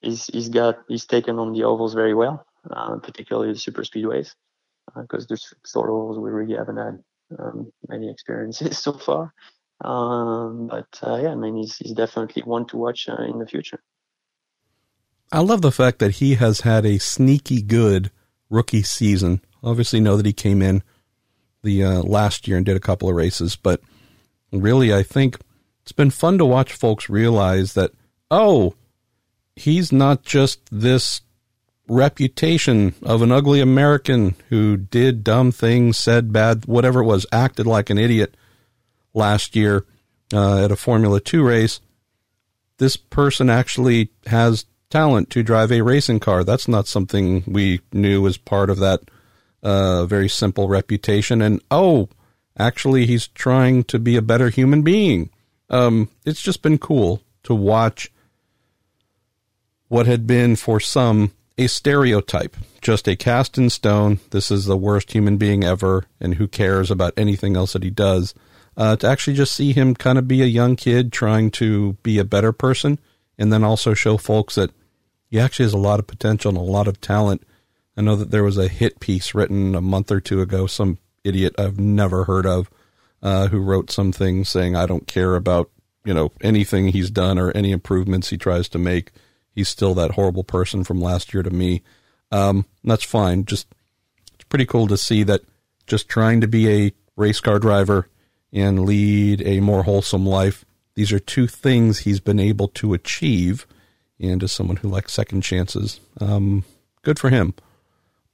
[0.00, 4.34] he's, he's got, he's taken on the ovals very well, uh, particularly the super speedways
[4.96, 6.98] because uh, there's sort of ovals we really haven't had
[7.38, 9.32] um, many experiences so far.
[9.80, 13.46] Um, but uh, yeah, I mean, he's, he's definitely one to watch uh, in the
[13.46, 13.80] future.
[15.32, 18.12] I love the fact that he has had a sneaky good
[18.50, 19.40] rookie season.
[19.64, 20.84] Obviously, know that he came in
[21.64, 23.80] the uh, last year and did a couple of races, but
[24.52, 25.38] really, I think
[25.82, 27.90] it's been fun to watch folks realize that
[28.30, 28.74] oh,
[29.56, 31.20] he's not just this
[31.88, 37.66] reputation of an ugly American who did dumb things, said bad, whatever it was, acted
[37.66, 38.36] like an idiot
[39.12, 39.84] last year
[40.32, 41.80] uh, at a Formula 2 race.
[42.78, 46.42] This person actually has talent to drive a racing car.
[46.42, 49.00] That's not something we knew as part of that
[49.64, 51.42] uh, very simple reputation.
[51.42, 52.08] And oh,
[52.56, 55.30] actually, he's trying to be a better human being.
[55.70, 58.12] Um, it's just been cool to watch
[59.88, 64.18] what had been for some a stereotype, just a cast in stone.
[64.30, 67.90] This is the worst human being ever, and who cares about anything else that he
[67.90, 68.34] does?
[68.76, 72.18] Uh, to actually just see him kind of be a young kid trying to be
[72.18, 72.98] a better person,
[73.38, 74.70] and then also show folks that
[75.30, 77.44] he actually has a lot of potential and a lot of talent.
[77.96, 80.98] I know that there was a hit piece written a month or two ago, some
[81.22, 82.70] idiot I've never heard of,
[83.22, 85.70] uh, who wrote something saying, I don't care about,
[86.04, 89.12] you know, anything he's done or any improvements he tries to make
[89.54, 91.82] he's still that horrible person from last year to me.
[92.30, 93.44] Um, that's fine.
[93.44, 93.66] Just
[94.34, 95.42] it's pretty cool to see that
[95.86, 98.08] just trying to be a race car driver
[98.52, 100.64] and lead a more wholesome life.
[100.94, 103.66] These are two things he's been able to achieve.
[104.20, 106.64] And as someone who likes second chances, um,
[107.02, 107.54] good for him.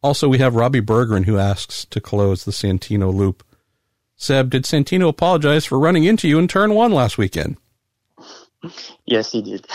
[0.03, 3.45] Also, we have Robbie Bergeron who asks to close the Santino loop.
[4.17, 7.57] Seb, did Santino apologize for running into you in turn one last weekend?
[9.07, 9.67] Yes, he did.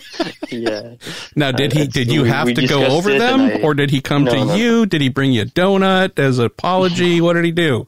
[0.48, 0.94] yeah.
[1.36, 1.86] Now, did he?
[1.86, 4.54] Did you have to go over them, I, or did he come no, to no.
[4.56, 4.86] you?
[4.86, 7.20] Did he bring you a donut as an apology?
[7.20, 7.86] what did he do?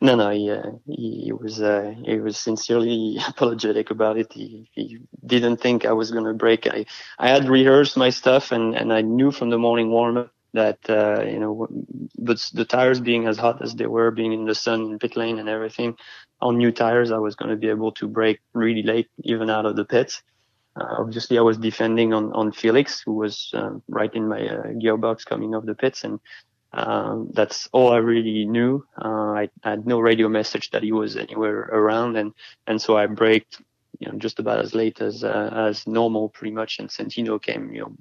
[0.00, 0.30] No, no.
[0.30, 4.32] He, uh, he, he was uh, he was sincerely apologetic about it.
[4.32, 6.68] He, he didn't think I was gonna brake.
[6.68, 6.86] I
[7.18, 10.78] I had rehearsed my stuff, and and I knew from the morning warm up that
[10.88, 11.68] uh, you know,
[12.18, 15.16] but the tires being as hot as they were, being in the sun in pit
[15.16, 15.96] lane and everything,
[16.40, 19.66] on new tires, I was going to be able to brake really late, even out
[19.66, 20.22] of the pits.
[20.76, 24.66] Uh, obviously, I was defending on, on Felix, who was um, right in my uh,
[24.68, 26.20] gearbox coming off the pits, and
[26.72, 28.86] um, that's all I really knew.
[28.96, 32.32] Uh, I, I, had no radio message that he was anywhere around, and
[32.68, 33.60] and so I braked,
[33.98, 36.78] you know, just about as late as uh, as normal, pretty much.
[36.78, 37.96] And Santino came, you know,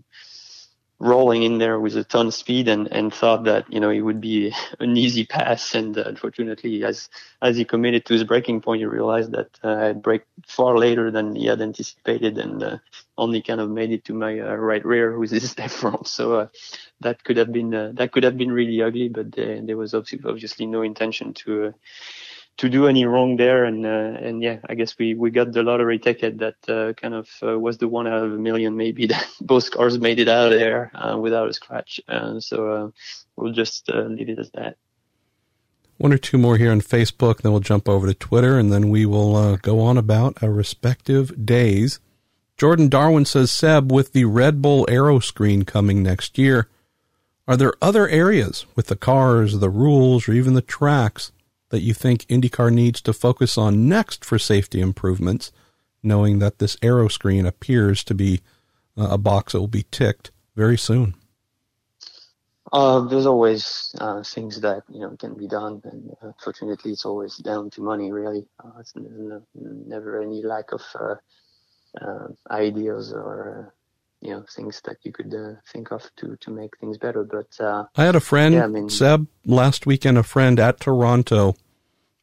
[0.99, 4.01] rolling in there with a ton of speed and, and thought that, you know, it
[4.01, 5.73] would be an easy pass.
[5.73, 7.09] And uh, unfortunately, as,
[7.41, 11.09] as he committed to his braking point, he realized that uh, I braked far later
[11.09, 12.77] than he had anticipated and uh,
[13.17, 16.07] only kind of made it to my uh, right rear with his left front.
[16.07, 16.47] So uh,
[16.99, 20.65] that could have been, uh, that could have been really ugly, but there was obviously
[20.65, 21.73] no intention to,
[22.59, 23.63] to do any wrong there.
[23.63, 27.13] And uh, and yeah, I guess we we got the lottery ticket that uh, kind
[27.13, 30.27] of uh, was the one out of a million maybe that both cars made it
[30.27, 31.99] out of there uh, without a scratch.
[32.07, 32.89] Uh, so uh,
[33.35, 34.77] we'll just leave it as that.
[35.97, 38.89] One or two more here on Facebook, then we'll jump over to Twitter, and then
[38.89, 41.99] we will go on about our respective days.
[42.55, 46.69] Jordan Darwin says, Seb, with the Red Bull Aeroscreen coming next year,
[47.49, 51.33] are there other areas with the cars, the rules, or even the tracks
[51.69, 55.51] that you think IndyCar needs to focus on next for safety improvements,
[56.03, 58.41] knowing that this Aeroscreen appears to be
[58.97, 61.15] uh, a box that will be ticked very soon?
[62.71, 67.37] Uh, there's always uh, things that you know can be done, and unfortunately, it's always
[67.37, 68.11] down to money.
[68.11, 68.93] Really, uh, it's
[69.55, 71.15] never any lack of uh,
[71.99, 73.73] uh, ideas or
[74.21, 77.23] you know things that you could uh, think of to to make things better.
[77.23, 80.17] But uh, I had a friend, yeah, I mean, Seb, last weekend.
[80.17, 81.55] A friend at Toronto,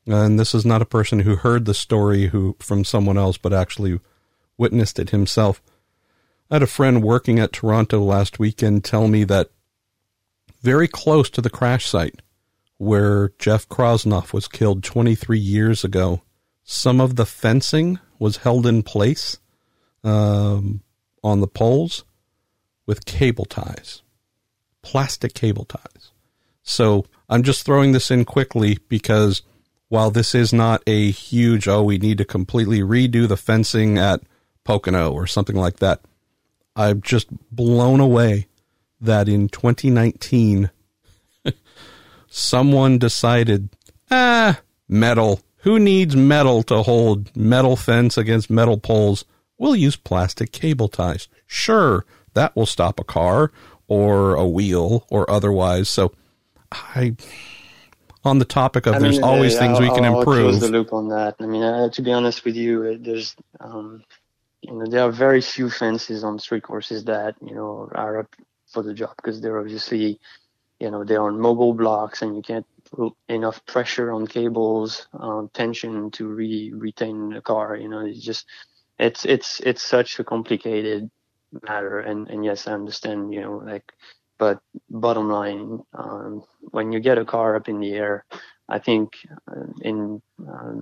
[0.06, 3.52] and this is not a person who heard the story who from someone else, but
[3.52, 4.00] actually
[4.56, 5.62] witnessed it himself.
[6.50, 9.50] I had a friend working at Toronto last weekend tell me that
[10.62, 12.22] very close to the crash site
[12.78, 16.22] where Jeff Krosnoff was killed 23 years ago,
[16.62, 19.38] some of the fencing was held in place.
[20.04, 20.82] Um,
[21.26, 22.04] on the poles
[22.86, 24.02] with cable ties,
[24.82, 26.12] plastic cable ties.
[26.62, 29.42] So I'm just throwing this in quickly because
[29.88, 34.20] while this is not a huge, oh, we need to completely redo the fencing at
[34.64, 36.00] Pocono or something like that,
[36.76, 38.46] I'm just blown away
[39.00, 40.70] that in 2019,
[42.28, 43.68] someone decided,
[44.10, 45.40] ah, metal.
[45.58, 49.24] Who needs metal to hold metal fence against metal poles?
[49.58, 51.28] We'll use plastic cable ties.
[51.46, 52.04] Sure,
[52.34, 53.50] that will stop a car
[53.88, 55.88] or a wheel or otherwise.
[55.88, 56.12] So
[56.72, 57.16] I
[58.24, 60.50] on the topic of I there's always things I'll, we can I'll improve.
[60.50, 61.36] Close the loop on that.
[61.40, 64.02] I mean, uh, to be honest with you, uh, there's um,
[64.62, 68.34] you know there are very few fences on street courses that you know are up
[68.66, 70.18] for the job because they're obviously
[70.80, 75.50] you know they're on mobile blocks and you can't put enough pressure on cables, um,
[75.52, 77.76] tension to really retain the car.
[77.76, 78.46] You know, it's just
[78.98, 81.10] it's it's it's such a complicated
[81.66, 83.92] matter and and yes i understand you know like
[84.38, 86.42] but bottom line um,
[86.72, 88.24] when you get a car up in the air
[88.68, 89.10] i think
[89.50, 90.74] uh, in uh,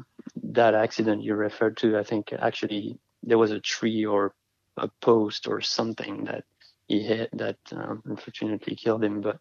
[0.42, 4.34] that accident you referred to i think actually there was a tree or
[4.78, 6.44] a post or something that
[6.88, 9.38] he hit that um, unfortunately killed him but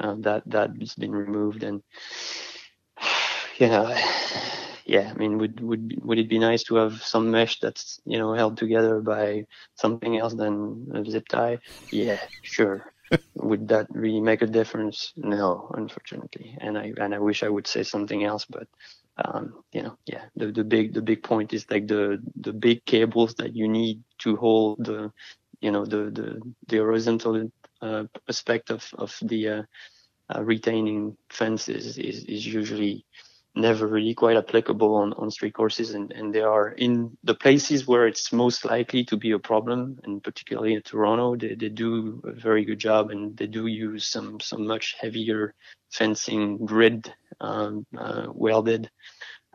[0.00, 1.82] uh, that that has been removed and
[3.58, 3.94] you know
[4.88, 8.18] yeah, I mean, would would would it be nice to have some mesh that's you
[8.18, 11.60] know held together by something else than a zip tie?
[11.90, 12.92] Yeah, sure.
[13.36, 15.12] would that really make a difference?
[15.16, 16.56] No, unfortunately.
[16.60, 18.68] And I and I wish I would say something else, but
[19.24, 22.84] um, you know, yeah, the the big the big point is like the the big
[22.86, 25.12] cables that you need to hold the
[25.60, 27.50] you know the the the horizontal
[27.82, 29.62] uh, aspect of of the uh,
[30.34, 33.04] uh, retaining fences is is usually
[33.54, 37.86] never really quite applicable on, on street courses and, and they are in the places
[37.86, 42.22] where it's most likely to be a problem and particularly in Toronto they, they do
[42.24, 45.54] a very good job and they do use some some much heavier
[45.90, 48.90] fencing grid um, uh, welded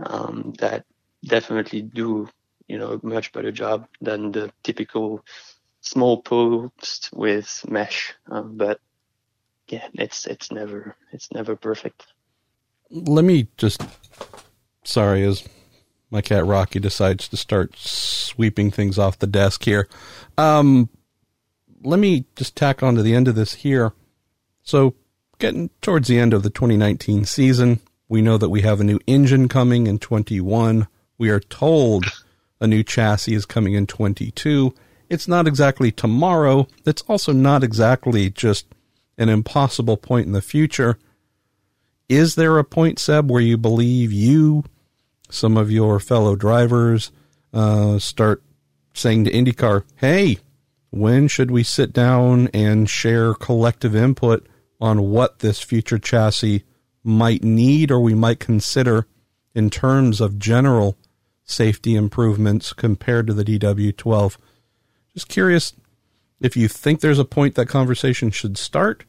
[0.05, 0.85] um, that
[1.23, 2.27] definitely do
[2.67, 5.23] you know a much better job than the typical
[5.81, 8.79] small post with mesh um, but
[9.67, 12.07] yeah it's it's never it's never perfect
[12.93, 13.81] let me just
[14.83, 15.43] sorry as
[16.11, 19.87] my cat Rocky decides to start sweeping things off the desk here.
[20.37, 20.89] Um,
[21.83, 23.93] let me just tack on to the end of this here.
[24.61, 24.93] So,
[25.39, 28.99] getting towards the end of the 2019 season, we know that we have a new
[29.07, 30.87] engine coming in 21.
[31.17, 32.05] We are told
[32.61, 34.73] a new chassis is coming in 22.
[35.09, 36.67] It's not exactly tomorrow.
[36.85, 38.67] It's also not exactly just
[39.17, 40.99] an impossible point in the future.
[42.13, 44.65] Is there a point, Seb, where you believe you,
[45.31, 47.11] some of your fellow drivers,
[47.51, 48.43] uh, start
[48.93, 50.37] saying to IndyCar, hey,
[50.91, 54.45] when should we sit down and share collective input
[54.79, 56.63] on what this future chassis
[57.03, 59.07] might need or we might consider
[59.55, 60.95] in terms of general
[61.43, 64.37] safety improvements compared to the DW12?
[65.15, 65.73] Just curious
[66.39, 69.03] if you think there's a point that conversation should start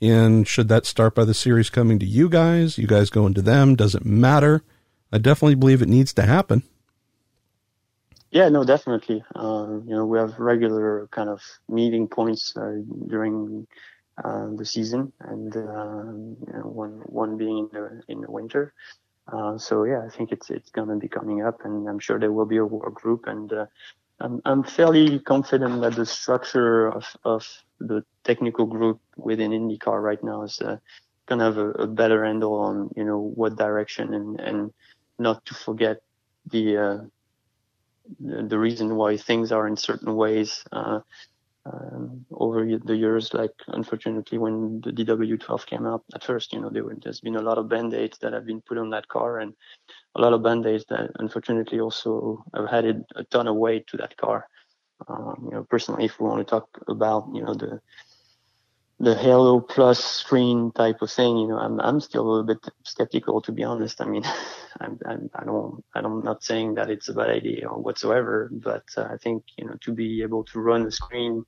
[0.00, 2.78] and should that start by the series coming to you guys?
[2.78, 3.74] You guys going to them?
[3.74, 4.62] Does it matter?
[5.12, 6.62] I definitely believe it needs to happen.
[8.30, 9.24] Yeah, no, definitely.
[9.34, 12.76] Uh, you know, we have regular kind of meeting points uh,
[13.06, 13.66] during
[14.22, 18.74] uh, the season, and um, you know, one one being in the in the winter.
[19.32, 22.32] Uh, so yeah, I think it's it's gonna be coming up, and I'm sure there
[22.32, 23.66] will be a work group, and uh,
[24.20, 27.46] I'm I'm fairly confident that the structure of of
[27.78, 30.78] the technical group within IndyCar right now is uh,
[31.26, 34.72] gonna have a, a, better handle on you know what direction and and
[35.18, 35.98] not to forget
[36.50, 36.98] the uh,
[38.20, 40.64] the, the, reason why things are in certain ways.
[40.72, 41.00] Uh,
[41.66, 43.34] um, over the years.
[43.34, 47.36] Like unfortunately, when the DW12 came out at first, you know there were, there's been
[47.36, 49.54] a lot of band-aids that have been put on that car and
[50.14, 54.16] a lot of band-aids that unfortunately also have added a ton of weight to that
[54.16, 54.48] car.
[55.06, 57.80] Um, you know, personally, if we want to talk about, you know, the
[59.00, 62.58] the Halo Plus screen type of thing, you know, I'm I'm still a little bit
[62.84, 64.00] skeptical to be honest.
[64.00, 64.24] I mean,
[64.80, 68.84] I'm, I'm I don't I'm not saying that it's a bad idea or whatsoever, but
[68.96, 71.44] uh, I think you know to be able to run the screen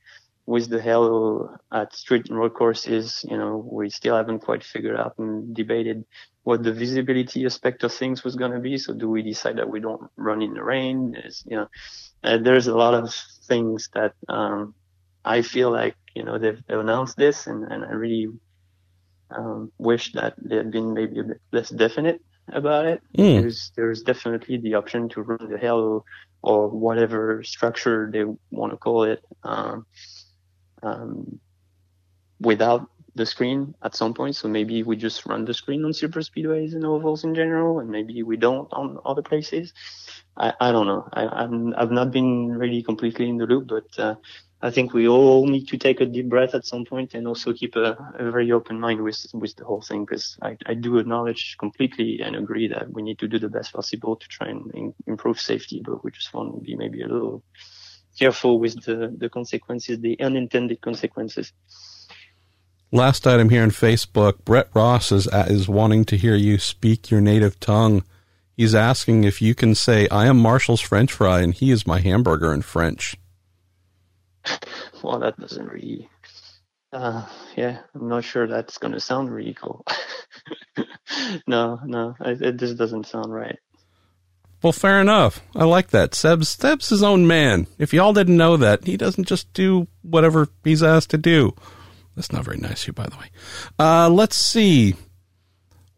[0.46, 4.96] with the Halo at street and road courses, you know, we still haven't quite figured
[4.96, 6.04] out and debated
[6.42, 8.76] what the visibility aspect of things was going to be.
[8.76, 11.14] So do we decide that we don't run in the rain?
[11.24, 11.68] Is, you know,
[12.24, 13.14] uh, there's a lot of
[13.46, 14.74] things that um,
[15.24, 18.26] I feel like you know they've, they've announced this, and, and I really
[19.30, 22.20] um, wish that they had been maybe a bit less definite
[22.54, 23.02] about it.
[23.16, 23.40] Mm.
[23.40, 26.04] There's there's definitely the option to run the Halo
[26.42, 29.86] or whatever structure they want to call it um,
[30.82, 31.38] um,
[32.40, 34.36] without the screen at some point.
[34.36, 37.90] So maybe we just run the screen on super speedways and ovals in general, and
[37.90, 39.72] maybe we don't on other places.
[40.36, 41.08] I, I don't know.
[41.12, 44.14] I, I'm, I've not been really completely in the loop, but uh,
[44.62, 47.54] I think we all need to take a deep breath at some point and also
[47.54, 50.98] keep a, a very open mind with with the whole thing because I, I do
[50.98, 54.70] acknowledge completely and agree that we need to do the best possible to try and
[54.74, 57.42] in, improve safety, but we just want to be maybe a little
[58.18, 61.52] careful with the, the consequences, the unintended consequences.
[62.92, 67.22] Last item here on Facebook, Brett Ross is is wanting to hear you speak your
[67.22, 68.04] native tongue.
[68.56, 72.00] He's asking if you can say, I am Marshall's French fry and he is my
[72.00, 73.16] hamburger in French.
[75.02, 76.10] Well, that doesn't really.
[76.92, 77.26] Uh,
[77.56, 79.84] yeah, I'm not sure that's going to sound really cool.
[81.46, 83.58] no, no, it, just doesn't sound right.
[84.62, 85.40] Well, fair enough.
[85.54, 86.14] I like that.
[86.14, 87.66] Seb's, Seb's his own man.
[87.78, 91.54] If y'all didn't know that, he doesn't just do whatever he's asked to do.
[92.14, 93.30] That's not very nice of you, by the way.
[93.78, 94.96] Uh, let's see.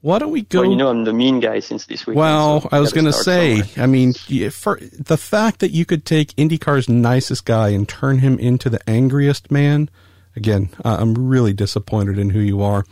[0.03, 0.63] Why don't we go?
[0.63, 2.17] Well, you know, I'm the mean guy since this week.
[2.17, 3.85] Well, so I was going to say, somewhere.
[3.85, 4.13] I mean,
[4.51, 8.81] for the fact that you could take IndyCar's nicest guy and turn him into the
[8.91, 9.89] angriest man,
[10.35, 12.85] again, uh, I'm really disappointed in who you are.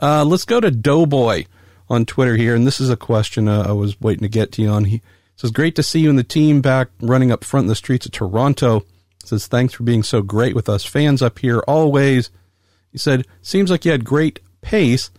[0.00, 1.46] Uh, let's go to Doughboy
[1.90, 4.62] on Twitter here, and this is a question uh, I was waiting to get to
[4.62, 4.84] you on.
[4.84, 5.02] He
[5.34, 8.06] says, "Great to see you and the team back running up front in the streets
[8.06, 8.84] of Toronto."
[9.20, 12.30] He says, "Thanks for being so great with us fans up here always."
[12.92, 15.10] He said, "Seems like you had great pace."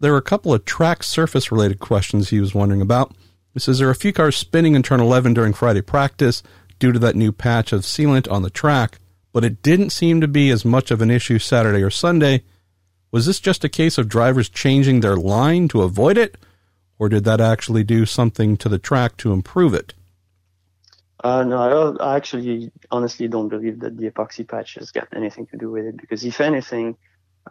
[0.00, 3.12] There were a couple of track surface related questions he was wondering about.
[3.52, 6.42] He says there are a few cars spinning in turn 11 during Friday practice
[6.78, 9.00] due to that new patch of sealant on the track,
[9.32, 12.44] but it didn't seem to be as much of an issue Saturday or Sunday.
[13.10, 16.36] Was this just a case of drivers changing their line to avoid it,
[16.98, 19.94] or did that actually do something to the track to improve it?
[21.24, 25.56] Uh, no, I actually honestly don't believe that the epoxy patch has got anything to
[25.56, 26.96] do with it because if anything,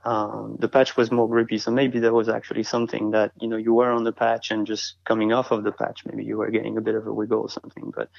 [0.03, 1.57] um, the patch was more grippy.
[1.57, 4.65] So maybe there was actually something that, you know, you were on the patch and
[4.65, 7.41] just coming off of the patch, maybe you were getting a bit of a wiggle
[7.41, 7.91] or something.
[7.95, 8.09] But,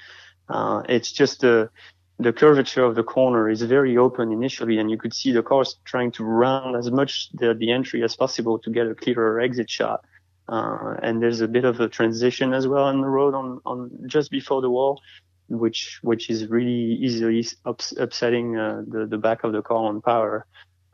[0.49, 1.69] uh, it's just the,
[2.17, 5.77] the curvature of the corner is very open initially and you could see the cars
[5.85, 9.69] trying to round as much the, the entry as possible to get a clearer exit
[9.69, 10.03] shot.
[10.47, 13.91] Uh, and there's a bit of a transition as well on the road on, on
[14.07, 14.99] just before the wall,
[15.47, 20.01] which, which is really easily ups, upsetting, uh, the, the back of the car on
[20.01, 20.45] power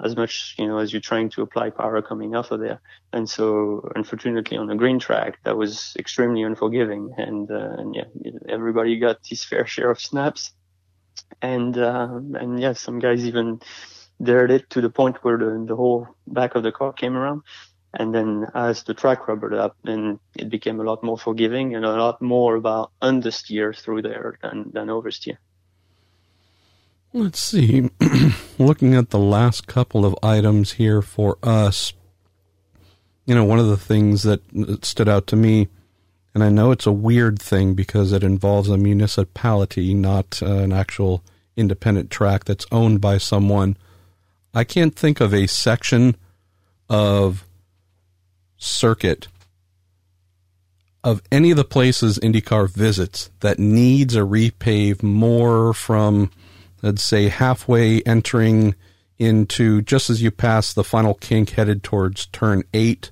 [0.03, 2.81] as much, you know, as you're trying to apply power coming off of there.
[3.13, 7.13] And so, unfortunately, on the green track, that was extremely unforgiving.
[7.17, 10.51] And, uh, and yeah, everybody got his fair share of snaps.
[11.41, 13.61] And, uh, and yeah, some guys even
[14.21, 17.43] dared it to the point where the, the whole back of the car came around.
[17.97, 21.85] And then as the track rubbered up, then it became a lot more forgiving and
[21.85, 25.37] a lot more about understeer through there than, than oversteer.
[27.16, 27.89] Let's see.
[28.59, 31.93] Looking at the last couple of items here for us,
[33.26, 34.41] you know, one of the things that
[34.84, 35.70] stood out to me,
[36.34, 40.74] and I know it's a weird thing because it involves a municipality, not uh, an
[40.74, 41.24] actual
[41.55, 43.78] independent track that's owned by someone.
[44.53, 46.18] I can't think of a section
[46.89, 47.47] of
[48.57, 49.30] circuit
[51.01, 56.30] of any of the places IndyCar visits that needs a repave more from
[56.86, 58.75] I'd say halfway entering
[59.17, 63.09] into just as you pass the final kink headed towards turn 8,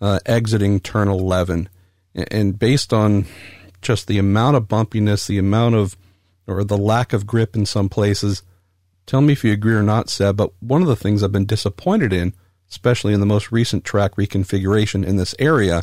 [0.00, 1.70] uh, exiting turn 11.
[2.14, 3.24] And based on
[3.80, 5.96] just the amount of bumpiness, the amount of,
[6.46, 8.42] or the lack of grip in some places,
[9.06, 11.46] tell me if you agree or not, Seb, but one of the things I've been
[11.46, 12.34] disappointed in,
[12.68, 15.82] especially in the most recent track reconfiguration in this area,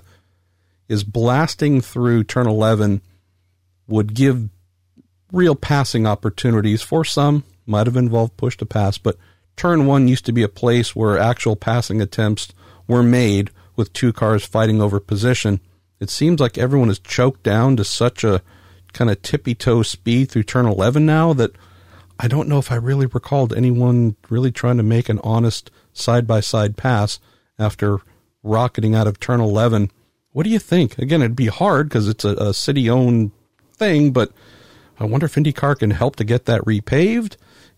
[0.87, 3.01] is blasting through turn 11
[3.87, 4.49] would give
[5.31, 7.43] real passing opportunities for some.
[7.65, 9.17] Might have involved push to pass, but
[9.55, 12.53] turn one used to be a place where actual passing attempts
[12.87, 15.59] were made with two cars fighting over position.
[15.99, 18.41] It seems like everyone is choked down to such a
[18.93, 21.51] kind of tippy toe speed through turn 11 now that
[22.19, 26.27] I don't know if I really recalled anyone really trying to make an honest side
[26.27, 27.19] by side pass
[27.57, 27.99] after
[28.43, 29.91] rocketing out of turn 11.
[30.31, 30.97] What do you think?
[30.97, 33.31] Again, it'd be hard because it's a, a city owned
[33.73, 34.31] thing, but
[35.01, 37.37] I wonder if IndyCar can help to get that repaved.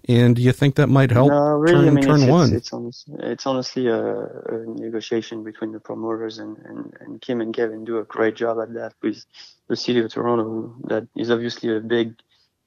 [0.10, 2.54] And do you think that might help no, really, turn, I mean, turn it's, one?
[2.54, 7.54] It's, it's, it's honestly a, a, negotiation between the promoters and, and, and Kim and
[7.54, 9.24] Kevin do a great job at that with
[9.70, 10.76] the city of Toronto.
[10.90, 12.16] That is obviously a big,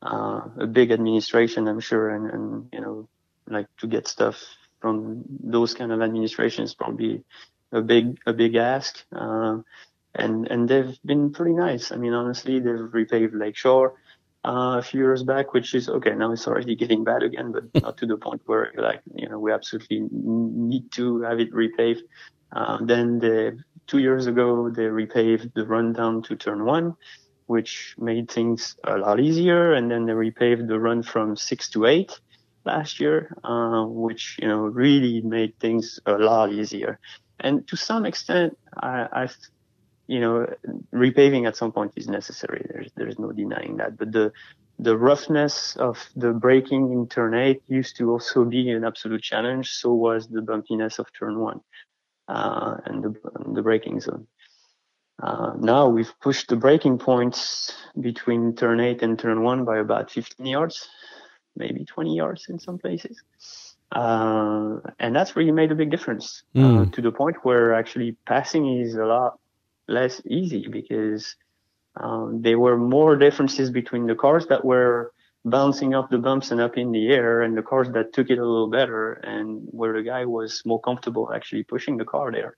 [0.01, 2.09] uh, a big administration, I'm sure.
[2.09, 3.09] And, and, you know,
[3.47, 4.43] like to get stuff
[4.81, 7.23] from those kind of administrations probably
[7.71, 9.05] a big, a big ask.
[9.15, 9.59] Uh,
[10.15, 11.93] and, and they've been pretty nice.
[11.93, 13.93] I mean, honestly, they've repaved Lakeshore
[14.47, 16.15] uh, a few years back, which is okay.
[16.15, 19.39] Now it's already getting bad again, but not to the point where like you know
[19.39, 22.03] we absolutely need to have it repaved.
[22.53, 26.95] Uh, then the two years ago they repaved the run down to turn one,
[27.47, 29.73] which made things a lot easier.
[29.75, 32.19] And then they repaved the run from six to eight
[32.65, 37.01] last year, uh, which you know really made things a lot easier.
[37.41, 39.29] And to some extent, I, I
[40.07, 40.47] you know,
[40.93, 42.67] repaving at some point is necessary.
[42.69, 43.97] There's there's no denying that.
[43.99, 44.33] But the
[44.79, 49.71] the roughness of the braking in turn eight used to also be an absolute challenge.
[49.71, 51.61] So was the bumpiness of turn one
[52.29, 53.15] uh, and the
[53.53, 54.27] the braking zone.
[55.23, 60.11] Uh, now we've pushed the braking points between turn eight and turn one by about
[60.11, 60.89] 15 yards,
[61.57, 63.23] maybe 20 yards in some places.
[63.93, 66.93] Uh, and that's really made a big difference mm.
[66.93, 69.39] to the point where actually passing is a lot
[69.89, 71.37] less easy because
[71.97, 75.13] um, there were more differences between the cars that were
[75.45, 78.39] bouncing off the bumps and up in the air and the cars that took it
[78.39, 82.57] a little better and where the guy was more comfortable actually pushing the car there.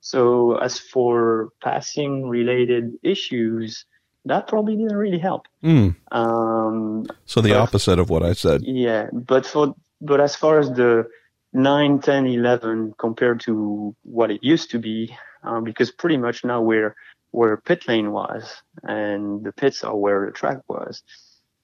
[0.00, 3.84] So as for passing related issues,
[4.24, 5.46] that probably didn't really help.
[5.62, 5.96] Mm.
[6.10, 8.62] Um, so the opposite of what I said.
[8.64, 11.04] Yeah, but for but as far as the
[11.52, 16.60] 9, 10, 11 compared to what it used to be, uh, because pretty much now
[16.60, 16.94] we're
[17.32, 21.02] where pit lane was and the pits are where the track was.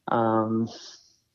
[0.09, 0.68] Um,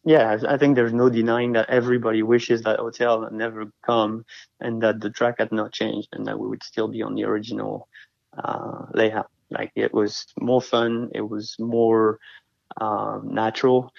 [0.04, 4.26] yeah, I think there's no denying that everybody wishes that hotel had never come
[4.60, 7.26] and that the track had not changed and that we would still be on the
[7.26, 7.88] original
[8.36, 9.30] uh, layout.
[9.52, 12.20] Like it was more fun, it was more
[12.80, 13.92] um, natural,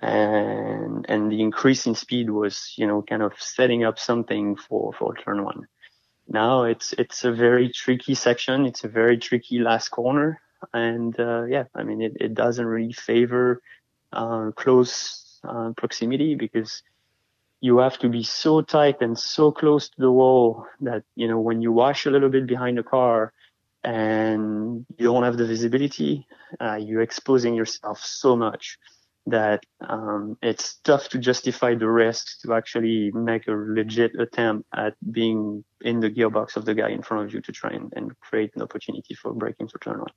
[0.00, 4.92] and and the increase in speed was you know kind of setting up something for
[4.92, 5.66] for turn one.
[6.28, 8.66] Now it's it's a very tricky section.
[8.66, 10.40] It's a very tricky last corner,
[10.74, 13.62] and uh, yeah, I mean it, it doesn't really favor
[14.12, 16.82] uh, close uh, proximity because
[17.60, 21.40] you have to be so tight and so close to the wall that you know
[21.40, 23.32] when you wash a little bit behind the car
[23.82, 26.26] and you don't have the visibility,
[26.60, 28.78] uh, you're exposing yourself so much
[29.26, 34.94] that um, it's tough to justify the risk to actually make a legit attempt at
[35.12, 38.18] being in the gearbox of the guy in front of you to try and, and
[38.20, 40.12] create an opportunity for braking for turn one.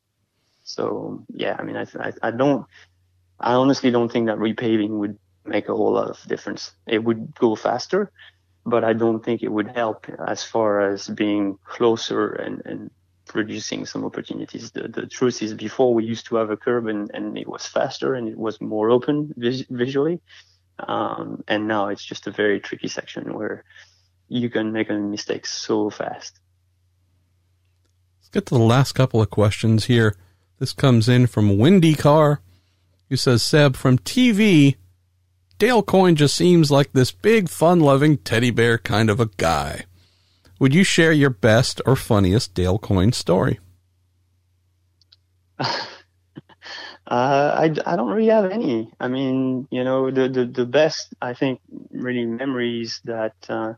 [0.64, 2.66] So yeah, I mean, I, I, I don't,
[3.40, 6.72] I honestly don't think that repaving would make a whole lot of difference.
[6.88, 8.12] It would go faster,
[8.66, 12.92] but I don't think it would help as far as being closer and, and
[13.32, 14.72] producing some opportunities.
[14.72, 17.66] The, the truth is before we used to have a curb and, and it was
[17.66, 20.20] faster and it was more open vis- visually.
[20.80, 23.64] Um, and now it's just a very tricky section where
[24.28, 26.40] you can make a mistake so fast.
[28.20, 30.16] Let's get to the last couple of questions here.
[30.60, 32.42] This comes in from Windy Car,
[33.10, 34.76] who says, Seb, from TV,
[35.58, 39.86] Dale Coyne just seems like this big, fun loving teddy bear kind of a guy.
[40.62, 43.60] Would you share your best or funniest Dale Coyne story?
[47.08, 48.90] Uh, I, I don't really have any.
[48.98, 51.60] I mean, you know, the, the, the best, I think,
[51.90, 53.74] really memories that uh,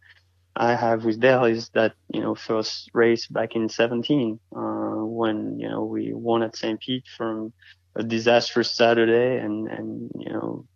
[0.55, 5.57] I have with Dale is that, you know, first race back in 17 uh, when,
[5.57, 6.79] you know, we won at St.
[6.79, 7.53] Pete from
[7.95, 10.67] a disastrous Saturday and, and, you know,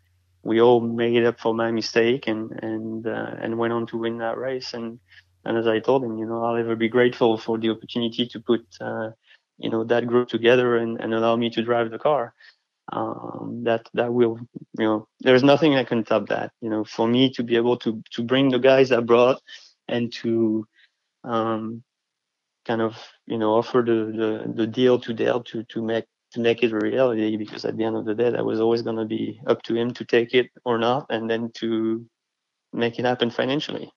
[0.42, 4.18] we all made up for my mistake and, and, uh, and went on to win
[4.18, 4.74] that race.
[4.74, 5.00] And,
[5.46, 8.40] and as I told him, you know, I'll ever be grateful for the opportunity to
[8.40, 9.12] put, uh,
[9.58, 12.34] you know, that group together and, and allow me to drive the car.
[12.92, 14.40] Um, that, that will,
[14.78, 17.78] you know, there's nothing I can top that, you know, for me to be able
[17.78, 19.42] to, to bring the guys I brought
[19.88, 20.66] and to,
[21.24, 21.84] um,
[22.66, 26.40] kind of, you know, offer the, the, the deal to Dale to, to make, to
[26.40, 28.98] make it a reality because at the end of the day, that was always going
[28.98, 32.06] to be up to him to take it or not and then to
[32.74, 33.92] make it happen financially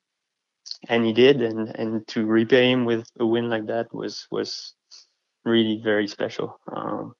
[0.89, 4.75] and he did, and and to repay him with a win like that was was
[5.45, 6.59] really very special.
[6.71, 7.15] Um,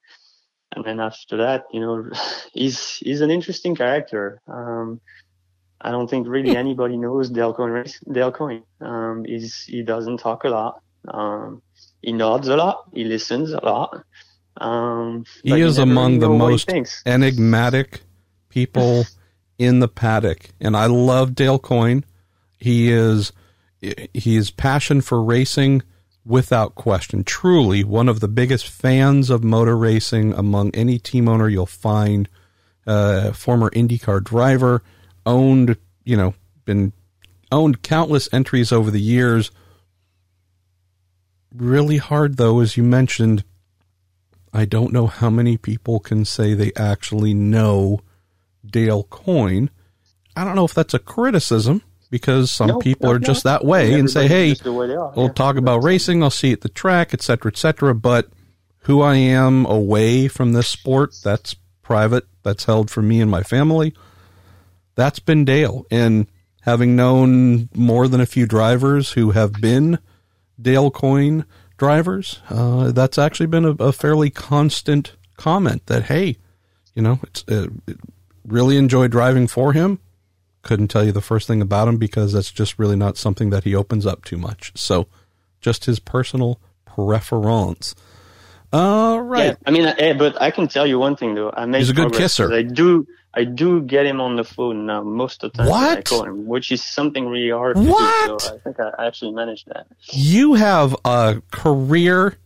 [0.73, 2.09] and then after that, you know,
[2.53, 4.41] he's he's an interesting character.
[4.47, 5.01] Um,
[5.83, 7.85] I don't think really anybody knows Dale Coyne.
[8.11, 8.63] Dale Coyne.
[8.79, 10.81] Um, he's, he doesn't talk a lot.
[11.07, 11.61] Um,
[12.01, 12.89] he nods a lot.
[12.93, 14.03] He listens a lot.
[14.57, 16.71] Um, he is among the most
[17.05, 18.01] enigmatic
[18.49, 19.05] people
[19.57, 22.05] in the paddock, and I love Dale Coyne.
[22.57, 23.31] He is
[23.81, 25.81] his passion for racing
[26.25, 27.23] without question.
[27.23, 32.29] Truly one of the biggest fans of motor racing among any team owner you'll find.
[32.85, 34.81] Uh, former IndyCar driver,
[35.25, 36.33] owned, you know,
[36.65, 36.93] been
[37.51, 39.51] owned countless entries over the years.
[41.53, 43.43] Really hard though, as you mentioned.
[44.53, 48.01] I don't know how many people can say they actually know
[48.65, 49.69] Dale Coyne.
[50.35, 51.81] I don't know if that's a criticism
[52.11, 55.29] because some people are just that way and say, "Hey, we'll yeah.
[55.29, 56.21] talk about racing.
[56.21, 58.29] I'll see you at the track, etc., etc." But
[58.81, 62.25] who I am away from this sport, that's private.
[62.43, 63.95] That's held for me and my family.
[64.95, 66.27] That's been Dale, and
[66.63, 69.97] having known more than a few drivers who have been
[70.61, 71.45] Dale Coyne
[71.77, 76.37] drivers, uh, that's actually been a, a, fairly constant comment that, hey,
[76.93, 77.67] you know, it's uh,
[78.45, 79.99] really enjoy driving for him
[80.63, 83.63] couldn't tell you the first thing about him because that's just really not something that
[83.63, 84.71] he opens up too much.
[84.75, 85.07] So,
[85.59, 87.95] just his personal preference.
[88.73, 89.45] All right.
[89.45, 91.51] Yeah, I mean, I, but I can tell you one thing though.
[91.51, 92.51] I make He's a good kisser.
[92.51, 93.07] I do.
[93.33, 95.69] I do get him on the phone now most of the time.
[95.69, 95.97] What?
[95.99, 97.77] I call him, which is something really hard.
[97.77, 98.27] What?
[98.27, 99.87] Do, so I think I actually managed that.
[100.11, 102.37] You have a career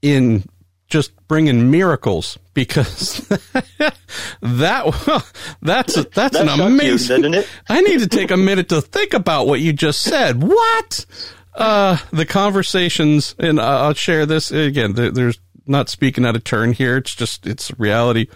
[0.00, 0.44] in
[0.88, 3.18] just bringing miracles because
[4.40, 7.32] that that's a, that's an amazing.
[7.32, 10.42] You, I need to take a minute to think about what you just said.
[10.42, 11.06] What?
[11.54, 14.92] Uh, the conversations, and I'll share this again.
[14.92, 16.96] There's not speaking out of turn here.
[16.96, 18.28] It's just it's reality.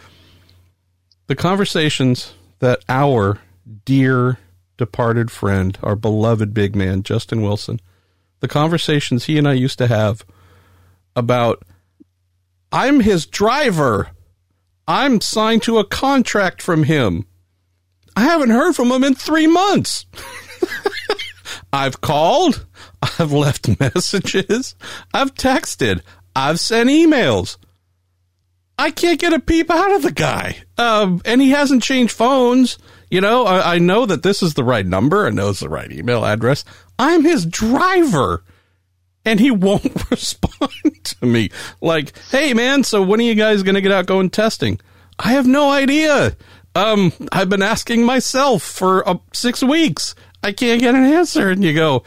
[1.26, 3.38] The conversations that our
[3.84, 4.38] dear
[4.76, 7.80] departed friend, our beloved big man Justin Wilson,
[8.40, 10.24] the conversations he and I used to have
[11.14, 11.62] about
[12.72, 14.10] I'm his driver.
[14.86, 17.26] I'm signed to a contract from him.
[18.16, 20.06] I haven't heard from him in three months.
[21.72, 22.66] I've called.
[23.02, 24.74] I've left messages.
[25.14, 26.02] I've texted.
[26.34, 27.56] I've sent emails.
[28.78, 30.56] I can't get a peep out of the guy.
[30.78, 32.78] Um, and he hasn't changed phones.
[33.10, 35.26] You know, I, I, know that this is the right number.
[35.26, 36.64] I know the right email address.
[36.98, 38.42] I'm his driver.
[39.24, 41.50] And he won't respond to me.
[41.80, 44.80] Like, hey, man, so when are you guys going to get out going testing?
[45.18, 46.36] I have no idea.
[46.74, 50.14] Um, I've been asking myself for uh, six weeks.
[50.42, 51.50] I can't get an answer.
[51.50, 52.04] And you go,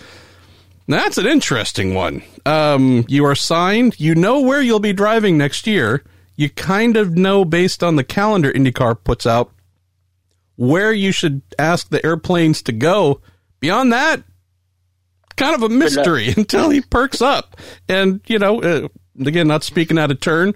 [0.87, 2.23] that's an interesting one.
[2.45, 3.99] Um, you are signed.
[3.99, 6.03] You know where you'll be driving next year.
[6.35, 9.51] You kind of know based on the calendar IndyCar puts out
[10.55, 13.21] where you should ask the airplanes to go.
[13.59, 14.23] Beyond that,
[15.35, 17.57] kind of a mystery until he perks up.
[17.87, 18.87] And, you know, uh,
[19.19, 20.53] again, not speaking out of turn,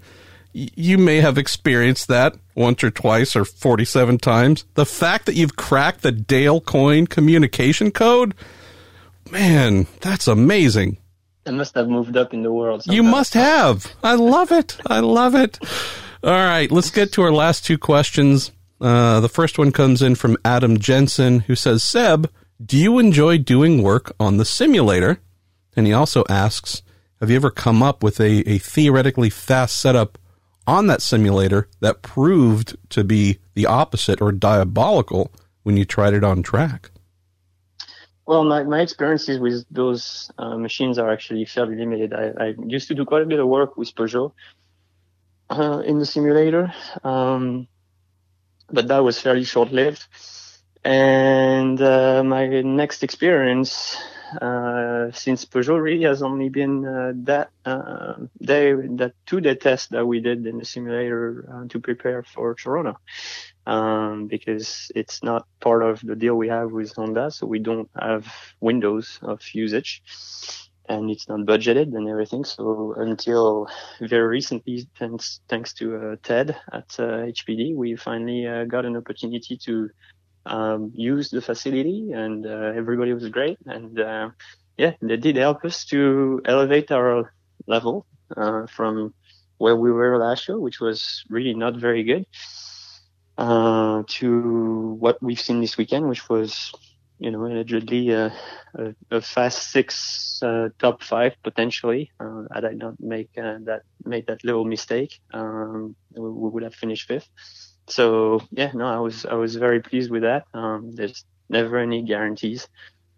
[0.53, 4.65] you may have experienced that once or twice or 47 times.
[4.73, 8.33] The fact that you've cracked the Dale Coyne communication code,
[9.31, 10.97] man, that's amazing.
[11.45, 12.83] I must have moved up in the world.
[12.83, 12.95] Somehow.
[12.95, 13.95] You must have.
[14.03, 14.77] I love it.
[14.85, 15.59] I love it.
[16.23, 18.51] All right, let's get to our last two questions.
[18.81, 22.29] Uh, the first one comes in from Adam Jensen, who says, Seb,
[22.63, 25.19] do you enjoy doing work on the simulator?
[25.75, 26.81] And he also asks,
[27.19, 30.17] have you ever come up with a, a theoretically fast setup
[30.65, 35.31] on that simulator that proved to be the opposite or diabolical
[35.63, 36.91] when you tried it on track?
[38.25, 42.13] Well, my, my experiences with those uh, machines are actually fairly limited.
[42.13, 44.33] I, I, used to do quite a bit of work with Peugeot
[45.49, 46.73] uh, in the simulator,
[47.05, 47.69] um,
[48.69, 50.05] but that was fairly short-lived.
[50.87, 53.97] And uh, my next experience
[54.41, 60.05] uh, since Peugeot really has only been uh, that uh, day, that two-day test that
[60.05, 62.97] we did in the simulator uh, to prepare for Toronto,
[63.65, 67.89] um, because it's not part of the deal we have with Honda, so we don't
[67.99, 68.25] have
[68.61, 70.01] windows of usage,
[70.87, 72.45] and it's not budgeted and everything.
[72.45, 73.67] So until
[73.99, 79.89] very recently, thanks thanks to uh, Ted at HPD, we finally got an opportunity to
[80.47, 83.57] um, used the facility and uh, everybody was great.
[83.65, 84.29] And uh,
[84.77, 87.33] yeah, they did help us to elevate our
[87.67, 88.05] level
[88.35, 89.13] uh, from
[89.57, 92.25] where we were last year, which was really not very good,
[93.37, 96.71] uh, to what we've seen this weekend, which was,
[97.19, 98.31] you know, allegedly a,
[98.75, 102.11] a, a fast six, uh, top five potentially.
[102.19, 106.75] Uh, had I not make that made that little mistake, um, we, we would have
[106.75, 107.29] finished fifth
[107.87, 110.45] so yeah, no, I was I was very pleased with that.
[110.53, 112.67] Um, there's never any guarantees,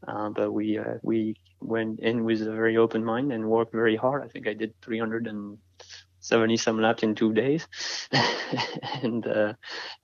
[0.08, 3.96] uh, but we uh, we went in with a very open mind and worked very
[3.96, 4.24] hard.
[4.24, 7.68] I think I did 370 some laps in two days,
[9.04, 9.54] and uh,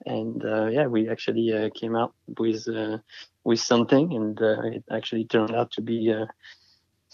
[0.05, 2.97] and uh, yeah, we actually uh, came out with uh,
[3.43, 4.39] with something, and
[4.73, 6.13] it actually turned out to be.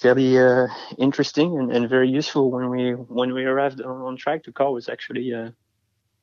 [0.01, 0.35] Very
[0.97, 4.43] interesting and, and very useful when we when we arrived on, on track.
[4.43, 5.31] The car was actually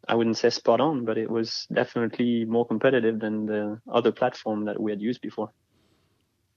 [0.09, 4.65] I wouldn't say spot on, but it was definitely more competitive than the other platform
[4.65, 5.51] that we had used before.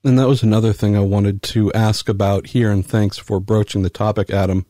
[0.03, 3.83] And that was another thing I wanted to ask about here, and thanks for broaching
[3.83, 4.65] the topic, Adam.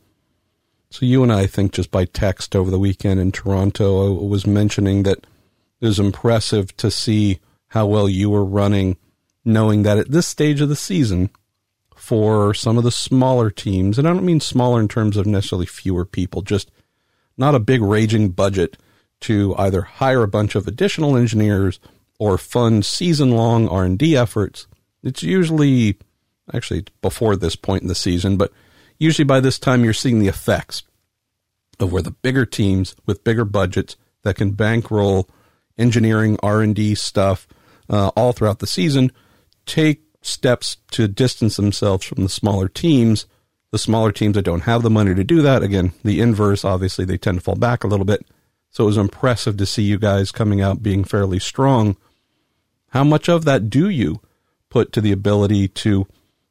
[0.90, 4.24] So you and I, I think just by text over the weekend in Toronto, I
[4.26, 5.20] was mentioning that
[5.80, 8.98] it was impressive to see how well you were running,
[9.46, 11.30] knowing that at this stage of the season,
[11.96, 15.68] for some of the smaller teams, and I don't mean smaller in terms of necessarily
[15.68, 16.72] fewer people, just
[17.38, 18.78] not a big raging budget
[19.22, 21.80] to either hire a bunch of additional engineers
[22.20, 24.68] or fund season-long R&D efforts.
[25.04, 25.98] It's usually
[26.54, 28.52] actually before this point in the season, but
[29.00, 30.84] usually by this time you're seeing the effects
[31.80, 35.30] of where the bigger teams with bigger budgets that can bankroll
[35.78, 37.48] engineering R&D stuff
[37.90, 39.12] uh, all throughout the season
[39.66, 43.26] take steps to distance themselves from the smaller teams
[43.72, 47.06] the smaller teams that don't have the money to do that, again, the inverse, obviously,
[47.06, 48.26] they tend to fall back a little bit.
[48.70, 51.98] So it was impressive to see you guys coming out being fairly strong.
[52.90, 54.22] How much of that do you
[54.70, 56.08] put to the ability to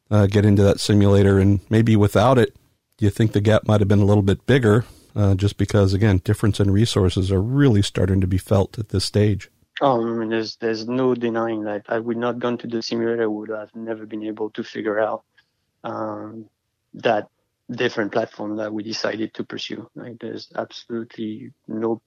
[0.09, 1.39] uh, get into that simulator?
[1.39, 2.55] And maybe without it,
[2.97, 4.85] do you think the gap might have been a little bit bigger?
[5.15, 9.03] Uh, just because, again, difference in resources are really starting to be felt at this
[9.03, 9.49] stage.
[9.81, 11.85] Oh, I mean, there's there's no denying that.
[11.89, 15.23] I would not gone to the simulator, would have never been able to figure out
[15.83, 16.45] um,
[16.95, 17.27] that
[17.69, 19.89] different platform that we decided to pursue.
[19.95, 22.01] Like there's absolutely no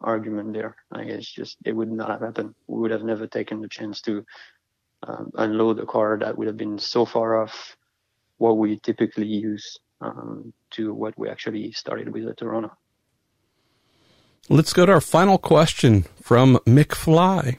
[0.00, 0.76] argument there.
[0.90, 2.54] Like it's just it would not have happened.
[2.66, 4.24] We would have never taken the chance to
[5.02, 7.76] um, unload a car that would have been so far off
[8.38, 12.72] what we typically use um, to what we actually started with the Toronto.
[14.48, 17.58] Let's go to our final question from McFly.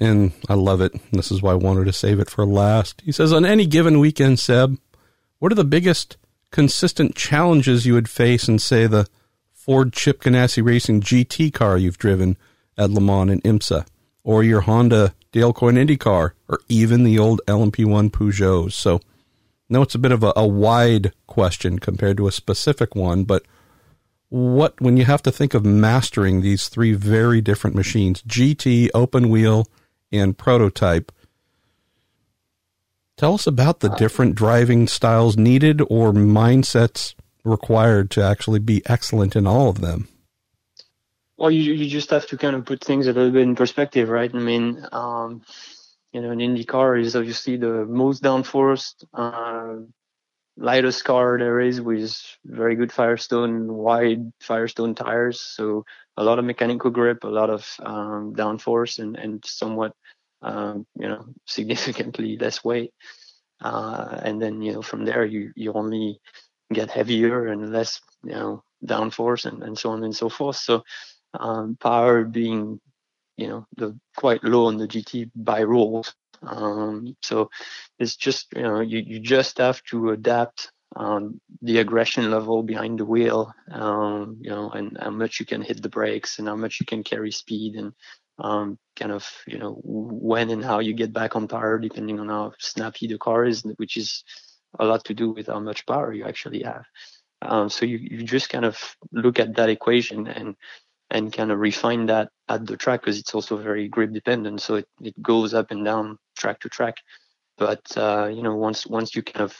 [0.00, 0.92] And I love it.
[1.10, 3.02] This is why I wanted to save it for last.
[3.04, 4.78] He says, On any given weekend, Seb,
[5.38, 6.16] what are the biggest
[6.50, 9.06] consistent challenges you would face in, say, the
[9.52, 12.36] Ford Chip Ganassi Racing GT car you've driven
[12.76, 13.86] at Le Mans and IMSA,
[14.24, 18.72] or your Honda Dale Coyne Indy car, or even the old LMP1 Peugeots?
[18.72, 19.00] So,
[19.68, 23.44] no, it's a bit of a, a wide question compared to a specific one, but
[24.30, 29.28] what when you have to think of mastering these three very different machines GT, open
[29.28, 29.66] wheel,
[30.12, 31.12] and prototype.
[33.18, 39.34] Tell us about the different driving styles needed or mindsets required to actually be excellent
[39.34, 40.06] in all of them.
[41.36, 44.08] Well, you you just have to kind of put things a little bit in perspective,
[44.08, 44.32] right?
[44.32, 45.42] I mean, um,
[46.12, 49.78] you know, an Indy car is obviously the most downforce, uh,
[50.56, 55.40] lightest car there is with very good Firestone, wide Firestone tires.
[55.40, 55.84] So
[56.16, 59.92] a lot of mechanical grip, a lot of um, downforce, and and somewhat,
[60.42, 62.92] um, you know, significantly less weight.
[63.60, 66.20] Uh, and then you know from there you you only
[66.72, 70.56] get heavier and less you know downforce and, and so on and so forth.
[70.56, 70.82] So
[71.34, 72.80] um, power being
[73.36, 76.14] you know the quite low on the GT by rules.
[76.42, 77.50] Um, so
[77.98, 82.98] it's just you know you, you just have to adapt um, the aggression level behind
[82.98, 86.56] the wheel, um, you know, and how much you can hit the brakes and how
[86.56, 87.92] much you can carry speed and
[88.38, 92.28] um, kind of you know when and how you get back on power depending on
[92.28, 94.24] how snappy the car is, which is
[94.78, 96.84] a lot to do with how much power you actually have.
[97.42, 100.56] Um, so you, you just kind of look at that equation and
[101.10, 104.60] and kind of refine that at the track because it's also very grip dependent.
[104.60, 106.96] So it, it goes up and down track to track.
[107.56, 109.56] But uh, you know, once once you kind of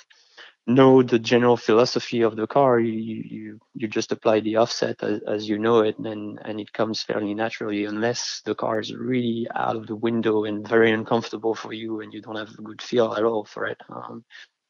[0.68, 5.20] know the general philosophy of the car, you you you just apply the offset as,
[5.26, 9.48] as you know it, and and it comes fairly naturally, unless the car is really
[9.54, 12.82] out of the window and very uncomfortable for you, and you don't have a good
[12.82, 13.78] feel at all for it.
[13.88, 14.24] Um,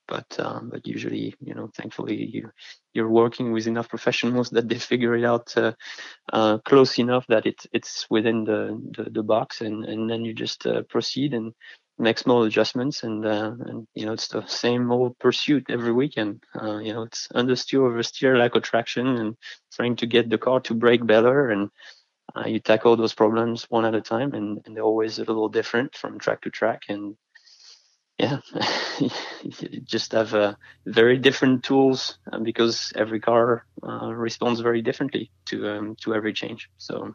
[0.09, 2.51] but um, but usually you know thankfully you
[2.95, 5.73] you're working with enough professionals that they figure it out uh,
[6.33, 10.35] uh, close enough that it's it's within the, the, the box and and then you
[10.35, 11.53] just uh, proceed and
[11.99, 16.43] make small adjustments and uh, and you know it's the same old pursuit every weekend.
[16.61, 19.37] Uh, you know it's understeer oversteer lack of traction and
[19.75, 21.51] trying to get the car to brake better.
[21.51, 21.71] And
[22.37, 25.49] uh, you tackle those problems one at a time and, and they're always a little
[25.49, 26.83] different from track to track.
[26.89, 27.17] And
[28.19, 28.39] yeah,
[29.01, 30.55] you just have uh,
[30.87, 36.33] very different tools uh, because every car uh, responds very differently to um, to every
[36.33, 36.69] change.
[36.79, 37.15] So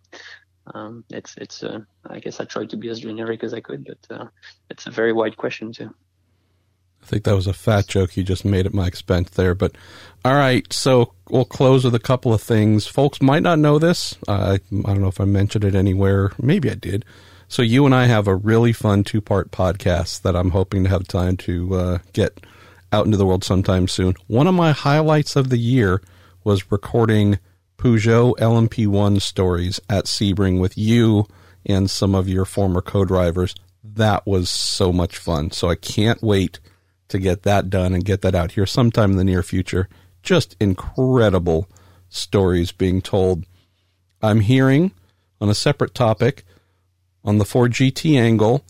[0.68, 3.86] um, it's it's uh, I guess I tried to be as generic as I could,
[3.86, 4.26] but uh,
[4.70, 5.94] it's a very wide question too.
[7.02, 9.54] I think that was a fat joke you just made at my expense there.
[9.54, 9.76] But
[10.24, 12.88] all right, so we'll close with a couple of things.
[12.88, 14.16] Folks might not know this.
[14.28, 16.32] I don't know if I mentioned it anywhere.
[16.42, 17.04] Maybe I did.
[17.50, 20.90] So you and I have a really fun two part podcast that I'm hoping to
[20.90, 22.40] have time to uh, get
[22.94, 24.14] out into the world sometime soon.
[24.28, 26.02] One of my highlights of the year
[26.46, 27.38] was recording
[27.84, 31.28] Peugeot LMP1 stories at Sebring with you
[31.66, 33.54] and some of your former co-drivers.
[33.84, 35.52] That was so much fun.
[35.52, 36.62] So I can't wait
[37.10, 39.90] to get that done and get that out here sometime in the near future.
[40.22, 41.68] Just incredible
[42.08, 43.46] stories being told.
[44.22, 44.94] I'm hearing
[45.42, 46.46] on a separate topic
[47.26, 48.64] on the Ford GT angle,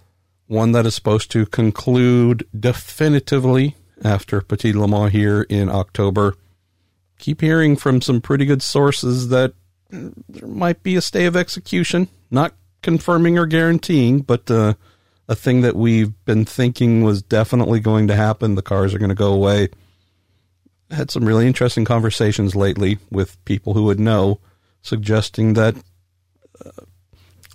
[0.48, 6.36] one that is supposed to conclude definitively after Petit Le Mans here in October.
[7.24, 9.54] Keep hearing from some pretty good sources that
[9.90, 14.74] there might be a stay of execution, not confirming or guaranteeing, but uh,
[15.30, 18.56] a thing that we've been thinking was definitely going to happen.
[18.56, 19.70] The cars are going to go away.
[20.92, 24.42] Had some really interesting conversations lately with people who would know,
[24.82, 25.78] suggesting that
[26.66, 26.72] uh,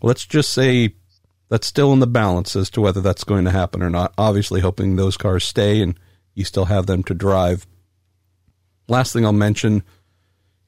[0.01, 0.95] let's just say
[1.51, 4.15] that's still in the balance as to whether that's going to happen or not.
[4.17, 6.01] Obviously, hoping those cars stay and
[6.33, 7.67] you still have them to drive.
[8.89, 9.83] Last thing I'll mention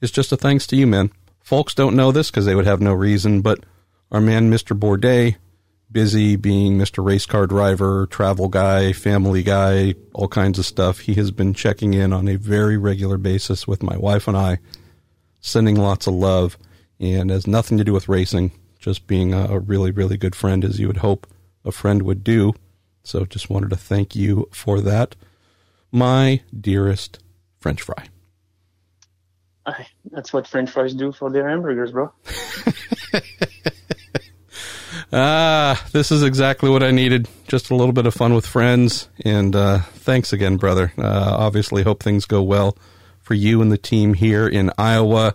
[0.00, 1.10] is just a thanks to you, man.
[1.40, 3.64] Folks don't know this because they would have no reason, but
[4.12, 4.78] our man, Mr.
[4.78, 5.36] Bourdais,
[5.90, 7.04] busy being Mr.
[7.04, 11.94] Race Car Driver, travel guy, family guy, all kinds of stuff, he has been checking
[11.94, 14.58] in on a very regular basis with my wife and I,
[15.40, 16.56] sending lots of love,
[17.00, 20.64] and has nothing to do with racing just being a, a really, really good friend
[20.64, 21.26] as you would hope
[21.64, 22.54] a friend would do.
[23.02, 25.16] So just wanted to thank you for that.
[25.90, 27.18] My dearest
[27.60, 28.06] French fry.
[30.10, 32.12] That's what French fries do for their hamburgers, bro.
[35.12, 37.28] ah, this is exactly what I needed.
[37.46, 39.08] Just a little bit of fun with friends.
[39.24, 40.92] And uh, thanks again, brother.
[40.98, 42.76] Uh, obviously, hope things go well
[43.20, 45.34] for you and the team here in Iowa.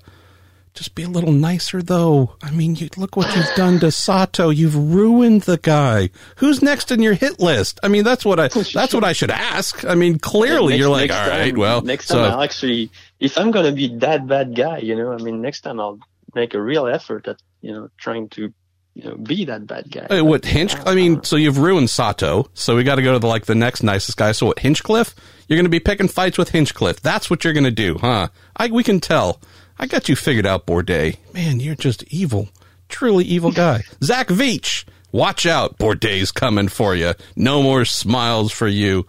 [0.75, 2.35] Just be a little nicer, though.
[2.43, 4.49] I mean, you, look what you've done to Sato.
[4.49, 6.09] You've ruined the guy.
[6.37, 7.79] Who's next in your hit list?
[7.81, 9.85] I mean, that's what I that's what I should ask.
[9.85, 12.91] I mean, clearly Next- you're like, all right, time- well, next so time I'll actually,
[13.21, 15.97] if I'm gonna be that bad guy, you know, I mean, next time I'll
[16.33, 18.53] make a real effort at, you know, trying to,
[18.95, 20.07] you know, be that bad guy.
[20.09, 20.75] Hey, what Hinch?
[20.75, 21.21] Uh, I mean, uh.
[21.21, 22.49] so you've ruined Sato.
[22.53, 24.33] So we got to go to the like the next nicest guy.
[24.33, 25.15] So what Hinchcliffe?
[25.47, 27.01] You're going to be picking fights with Hinchcliffe.
[27.01, 28.27] That's what you're going to do, huh?
[28.57, 29.39] I we can tell.
[29.77, 31.17] I got you figured out, Bourdais.
[31.33, 32.49] Man, you're just evil,
[32.89, 33.83] truly evil guy.
[34.03, 35.77] Zach Veach, watch out.
[35.77, 37.13] Bourdais coming for you.
[37.35, 39.05] No more smiles for you.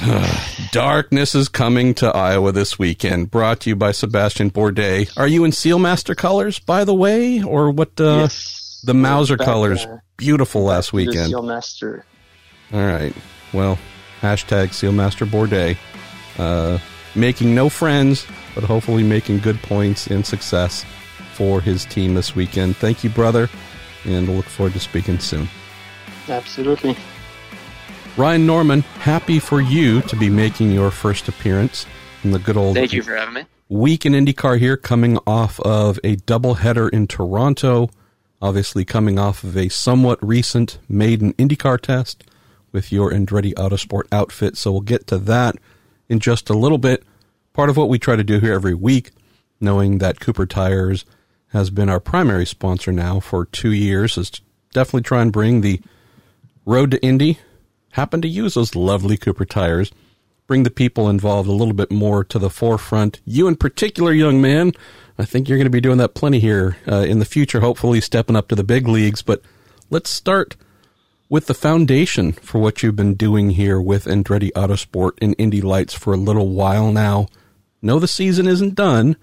[0.72, 3.30] Darkness is coming to Iowa this weekend.
[3.30, 5.16] Brought to you by Sebastien Bourdais.
[5.16, 8.00] Are you in Sealmaster colors, by the way, or what?
[8.00, 8.82] Uh, yes.
[8.84, 11.28] the Mauser Back, colors, uh, beautiful last weekend.
[11.28, 12.04] Seal Master.
[12.72, 13.14] All right.
[13.52, 13.78] Well,
[14.20, 15.76] hashtag Sealmaster Bourdais.
[16.38, 16.78] Uh,
[17.14, 20.84] making no friends, but hopefully making good points and success
[21.32, 22.76] for his team this weekend.
[22.76, 23.48] Thank you, brother,
[24.04, 25.48] and look forward to speaking soon.
[26.28, 26.96] Absolutely.
[28.16, 31.86] Ryan Norman, happy for you to be making your first appearance
[32.22, 33.44] in the good old Thank you for having me.
[33.68, 37.90] week in IndyCar here, coming off of a doubleheader in Toronto.
[38.40, 42.24] Obviously, coming off of a somewhat recent maiden IndyCar test
[42.70, 44.56] with your Andretti Autosport outfit.
[44.56, 45.56] So we'll get to that
[46.08, 47.04] in just a little bit.
[47.54, 49.12] Part of what we try to do here every week,
[49.60, 51.06] knowing that Cooper Tires
[51.48, 54.30] has been our primary sponsor now for two years, is
[54.72, 55.80] definitely try and bring the
[56.66, 57.38] road to Indy.
[57.92, 59.92] Happen to use those lovely Cooper tires
[60.46, 63.20] bring the people involved a little bit more to the forefront.
[63.24, 64.72] You, in particular, young man,
[65.18, 68.00] I think you're going to be doing that plenty here uh, in the future, hopefully
[68.00, 69.22] stepping up to the big leagues.
[69.22, 69.42] But
[69.90, 70.56] let's start
[71.28, 75.94] with the foundation for what you've been doing here with Andretti Autosport and Indy Lights
[75.94, 77.28] for a little while now.
[77.84, 79.14] No, the season isn't done,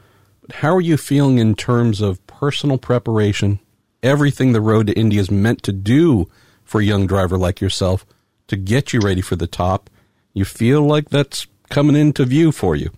[0.42, 3.60] but how are you feeling in terms of personal preparation,
[4.04, 6.30] everything the road to Indy is meant to do
[6.64, 8.06] for a young driver like yourself
[8.50, 9.90] to get you ready for the top?
[10.34, 12.92] You feel like that's coming into view for you.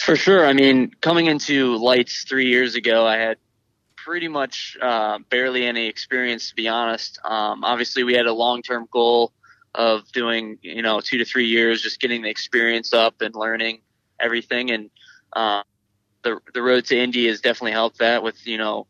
[0.00, 0.44] For sure.
[0.44, 3.38] I mean, coming into lights three years ago, I had
[3.96, 7.18] pretty much uh, barely any experience, to be honest.
[7.24, 9.32] Um, obviously, we had a long-term goal
[9.74, 13.80] of doing, you know, two to three years, just getting the experience up and learning
[14.20, 14.70] everything.
[14.70, 14.90] And
[15.32, 15.62] uh,
[16.22, 18.86] the the road to Indy has definitely helped that with, you know,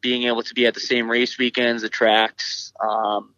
[0.00, 3.34] being able to be at the same race weekends, the tracks, um,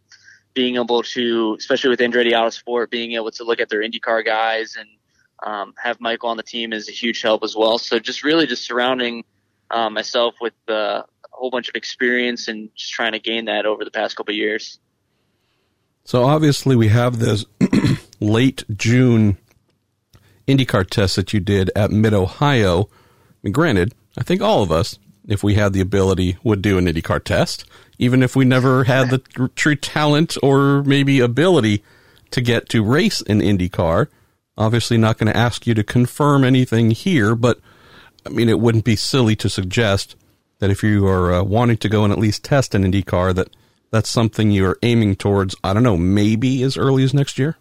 [0.55, 4.77] being able to, especially with Andretti Autosport, being able to look at their IndyCar guys
[4.77, 4.89] and
[5.43, 7.79] um, have Michael on the team is a huge help as well.
[7.79, 9.25] So just really just surrounding
[9.71, 13.67] uh, myself with uh, a whole bunch of experience and just trying to gain that
[13.67, 14.79] over the past couple years.
[16.05, 17.45] So obviously we have this
[18.21, 19.39] late June
[20.49, 22.89] IndyCar test that you did at Mid Ohio.
[23.53, 24.99] Granted, I think all of us,
[25.29, 27.65] if we had the ability, would do an IndyCar test,
[27.99, 29.19] even if we never had the
[29.55, 31.85] true talent or maybe ability
[32.31, 34.09] to get to race an IndyCar.
[34.57, 37.61] Obviously, not going to ask you to confirm anything here, but
[38.27, 40.17] I mean, it wouldn't be silly to suggest
[40.59, 43.51] that if you are uh, wanting to go and at least test an IndyCar, that
[43.91, 45.55] that's something you're aiming towards.
[45.63, 47.57] I don't know, maybe as early as next year.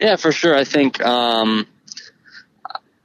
[0.00, 0.54] Yeah, for sure.
[0.54, 1.66] I think um,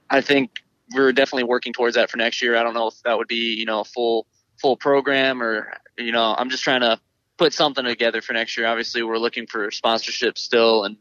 [0.10, 0.52] I think
[0.94, 2.56] we're definitely working towards that for next year.
[2.56, 4.28] I don't know if that would be you know a full
[4.62, 7.00] full program or you know I'm just trying to
[7.38, 8.66] put something together for next year.
[8.66, 10.98] Obviously, we're looking for sponsorship still and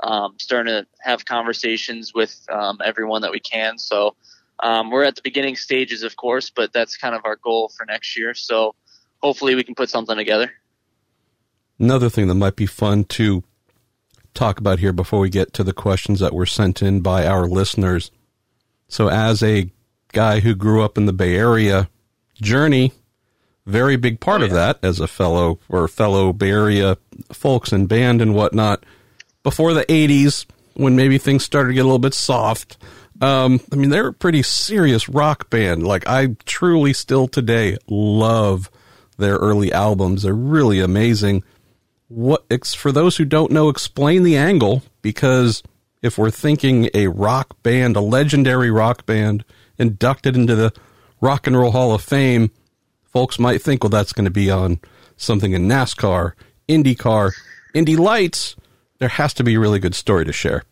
[0.00, 3.78] um, starting to have conversations with um, everyone that we can.
[3.78, 4.16] So
[4.60, 7.86] um, we're at the beginning stages, of course, but that's kind of our goal for
[7.86, 8.34] next year.
[8.34, 8.74] So
[9.22, 10.50] hopefully we can put something together.
[11.78, 13.44] Another thing that might be fun to
[14.36, 17.46] talk about here before we get to the questions that were sent in by our
[17.46, 18.10] listeners.
[18.88, 19.70] So, as a
[20.12, 21.88] guy who grew up in the Bay Area,
[22.34, 22.92] Journey,
[23.64, 26.96] very big part Oh, of that as a fellow or fellow Bay Area
[27.32, 28.84] folks and band and whatnot.
[29.42, 32.76] Before the 80s, when maybe things started to get a little bit soft,
[33.20, 35.86] um, I mean, they're a pretty serious rock band.
[35.86, 38.70] Like, I truly still today love
[39.18, 40.22] their early albums.
[40.22, 41.42] They're really amazing
[42.08, 45.62] what for those who don't know explain the angle because
[46.02, 49.44] if we're thinking a rock band a legendary rock band
[49.78, 50.72] inducted into the
[51.20, 52.50] rock and roll hall of fame
[53.04, 54.78] folks might think well that's going to be on
[55.16, 56.32] something in nascar
[56.68, 57.32] indycar
[57.74, 58.54] indy lights
[58.98, 60.62] there has to be a really good story to share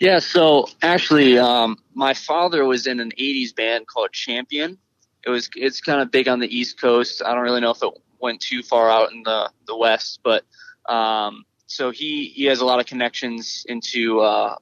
[0.00, 4.78] Yeah, so actually, um, my father was in an '80s band called Champion.
[5.24, 7.22] It was it's kind of big on the East Coast.
[7.24, 10.44] I don't really know if it went too far out in the the West, but
[10.88, 14.56] um, so he he has a lot of connections into uh,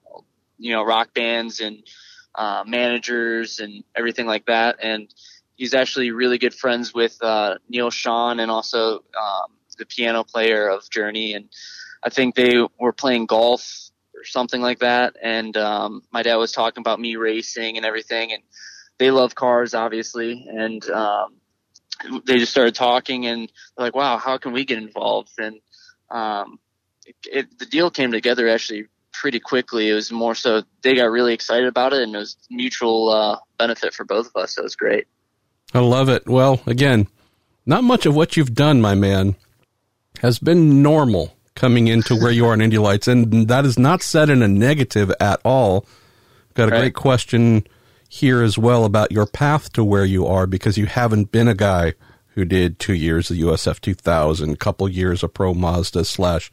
[0.58, 1.82] you know rock bands and
[2.34, 4.76] uh, managers and everything like that.
[4.82, 5.12] And
[5.56, 10.68] he's actually really good friends with uh, Neal Schon and also um, the piano player
[10.68, 11.34] of Journey.
[11.34, 11.48] And
[12.02, 15.16] I think they were playing golf or something like that.
[15.22, 18.32] And um, my dad was talking about me racing and everything.
[18.32, 18.42] And
[18.98, 20.46] they love cars, obviously.
[20.48, 21.34] And um,
[22.24, 25.30] they just started talking and like, wow, how can we get involved?
[25.38, 25.60] And
[26.10, 26.58] um,
[27.06, 29.88] it, it, the deal came together actually pretty quickly.
[29.88, 33.38] It was more so they got really excited about it, and it was mutual uh,
[33.58, 34.54] benefit for both of us.
[34.54, 35.06] So it was great.
[35.74, 36.26] I love it.
[36.26, 37.08] Well, again,
[37.64, 39.36] not much of what you've done, my man,
[40.20, 44.02] has been normal coming into where you are in Indy Lights, and that is not
[44.02, 45.86] said in a negative at all.
[46.54, 46.80] Got a right.
[46.80, 47.66] great question
[48.12, 51.54] here as well about your path to where you are because you haven't been a
[51.54, 51.94] guy
[52.34, 56.50] who did two years of USF 2000, couple years of Pro Mazda slash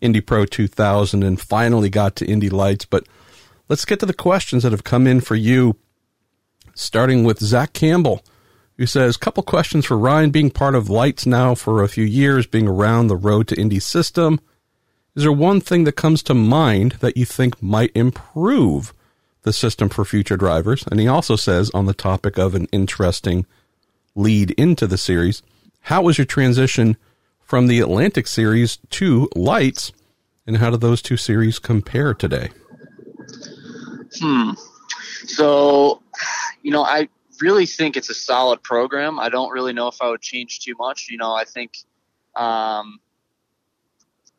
[0.00, 2.84] Indy Pro 2000, and finally got to Indy Lights.
[2.84, 3.08] But
[3.68, 5.76] let's get to the questions that have come in for you,
[6.76, 8.22] starting with Zach Campbell,
[8.78, 12.46] who says, couple questions for Ryan, being part of Lights now for a few years,
[12.46, 14.38] being around the road to Indy system.
[15.16, 18.94] Is there one thing that comes to mind that you think might improve
[19.44, 20.84] the system for future drivers.
[20.90, 23.46] And he also says, on the topic of an interesting
[24.14, 25.42] lead into the series,
[25.82, 26.96] how was your transition
[27.42, 29.92] from the Atlantic series to Lights,
[30.46, 32.50] and how do those two series compare today?
[34.18, 34.52] Hmm.
[35.26, 36.02] So,
[36.62, 37.08] you know, I
[37.40, 39.18] really think it's a solid program.
[39.18, 41.08] I don't really know if I would change too much.
[41.10, 41.76] You know, I think
[42.34, 42.98] um,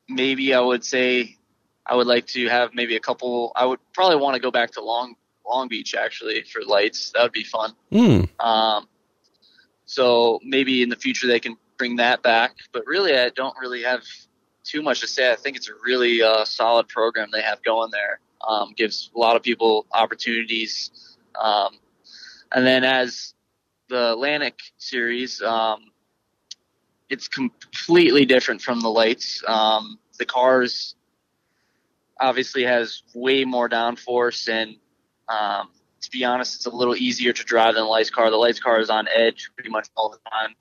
[0.09, 1.37] maybe I would say
[1.85, 3.51] I would like to have maybe a couple.
[3.55, 7.11] I would probably want to go back to Long Long Beach actually for lights.
[7.11, 7.73] That would be fun.
[7.91, 8.29] Mm.
[8.43, 8.87] Um,
[9.85, 12.55] so maybe in the future they can bring that back.
[12.71, 14.03] But really, I don't really have
[14.63, 15.31] too much to say.
[15.31, 18.19] I think it's a really uh, solid program they have going there.
[18.47, 21.17] Um, gives a lot of people opportunities.
[21.39, 21.77] Um,
[22.51, 23.33] and then as
[23.89, 25.91] the Atlantic series, um,
[27.09, 29.43] it's completely different from the lights.
[29.47, 30.95] Um, the cars
[32.19, 34.75] obviously has way more downforce and
[35.27, 35.69] um,
[36.05, 38.29] to be honest, it's a little easier to drive than the lights car.
[38.29, 40.55] The lights car is on edge pretty much all the time,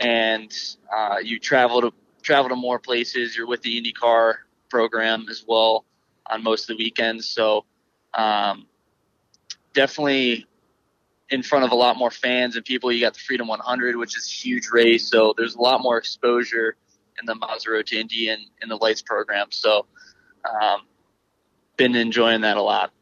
[0.00, 0.52] and
[0.94, 1.92] uh, you travel to
[2.22, 3.36] travel to more places.
[3.36, 4.34] You're with the IndyCar
[4.68, 5.84] program as well
[6.28, 7.64] on most of the weekends, so
[8.14, 8.66] um,
[9.74, 10.46] definitely
[11.30, 12.90] in front of a lot more fans and people.
[12.90, 15.98] You got the Freedom 100, which is a huge race, so there's a lot more
[15.98, 16.76] exposure
[17.20, 19.46] in the Mazda to Indy and in the lights program.
[19.50, 19.86] So
[20.44, 20.82] um,
[21.76, 22.92] been enjoying that a lot.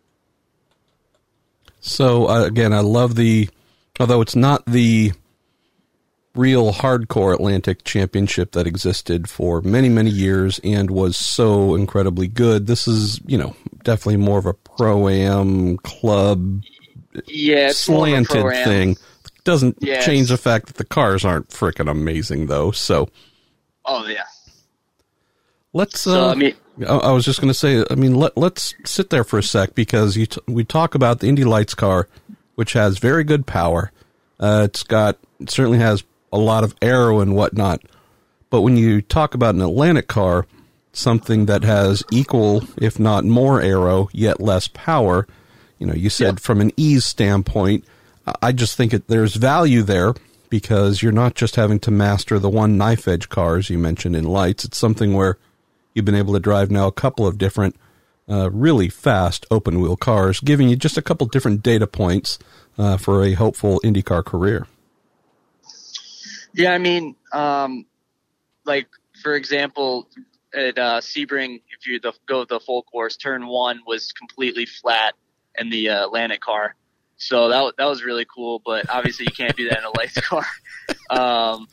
[1.81, 3.49] So uh, again, I love the,
[3.99, 5.13] although it's not the
[6.35, 12.67] real hardcore Atlantic Championship that existed for many many years and was so incredibly good.
[12.67, 16.63] This is you know definitely more of a pro am club,
[17.27, 18.97] yeah, slanted thing.
[19.45, 20.05] Doesn't yes.
[20.07, 22.71] change the fact that the cars aren't freaking amazing though.
[22.71, 23.09] So,
[23.85, 24.23] oh yeah.
[25.73, 26.01] Let's.
[26.01, 26.55] So, uh, I mean,
[26.87, 29.75] I was just going to say, I mean, let, let's sit there for a sec
[29.75, 32.09] because you t- we talk about the Indy Lights car,
[32.55, 33.93] which has very good power.
[34.41, 37.83] Uh, it's got, it certainly has a lot of aero and whatnot.
[38.51, 40.47] But when you talk about an Atlantic car,
[40.93, 45.27] something that has equal, if not more aero, yet less power,
[45.79, 47.85] you know, you said from an ease standpoint,
[48.41, 50.15] I just think it, there's value there
[50.49, 54.25] because you're not just having to master the one knife edge cars you mentioned in
[54.25, 54.65] lights.
[54.65, 55.39] It's something where
[55.95, 57.77] You've been able to drive now a couple of different,
[58.29, 62.39] uh, really fast open wheel cars, giving you just a couple different data points
[62.79, 64.67] uh, for a hopeful IndyCar career.
[66.55, 67.87] Yeah, I mean, um,
[68.65, 68.89] like
[69.23, 70.09] for example,
[70.55, 75.15] at uh, Sebring, if you the, go the full course, turn one was completely flat
[75.59, 76.75] in the uh, Atlantic car,
[77.17, 78.61] so that that was really cool.
[78.65, 80.47] But obviously, you can't do that in a lights car.
[81.09, 81.69] Um,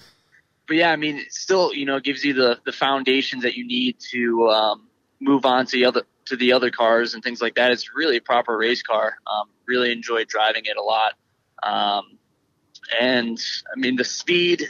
[0.69, 3.65] but yeah, I mean, it still, you know, gives you the, the foundations that you
[3.65, 4.87] need to um,
[5.19, 7.71] move on to the other to the other cars and things like that.
[7.71, 9.15] It's really a proper race car.
[9.25, 11.13] Um, really enjoyed driving it a lot.
[11.63, 12.19] Um,
[13.01, 13.39] and
[13.75, 14.67] I mean, the speed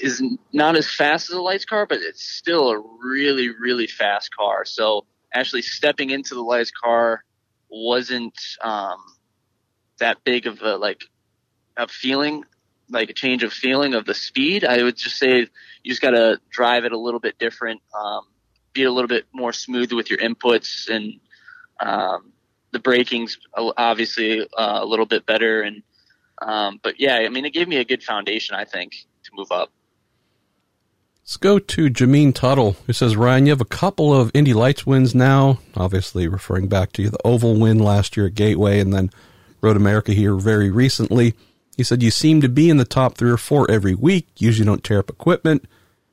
[0.00, 0.22] is
[0.52, 4.64] not as fast as a lights car, but it's still a really, really fast car.
[4.64, 7.24] So actually stepping into the lights car
[7.68, 8.98] wasn't um,
[9.98, 11.02] that big of a like
[11.76, 12.44] a feeling
[12.94, 14.64] like a change of feeling of the speed.
[14.64, 18.22] I would just say you just got to drive it a little bit different, um,
[18.72, 21.20] be a little bit more smooth with your inputs, and
[21.80, 22.32] um,
[22.72, 25.62] the braking's obviously uh, a little bit better.
[25.62, 25.82] And
[26.40, 28.92] um, but yeah, I mean, it gave me a good foundation, I think,
[29.24, 29.70] to move up.
[31.24, 34.84] Let's go to Jameen Tuttle, who says, Ryan, you have a couple of Indy Lights
[34.84, 39.10] wins now, obviously referring back to the Oval win last year at Gateway and then
[39.62, 41.32] Road America here very recently.
[41.76, 44.28] He said, You seem to be in the top three or four every week.
[44.36, 45.64] Usually don't tear up equipment.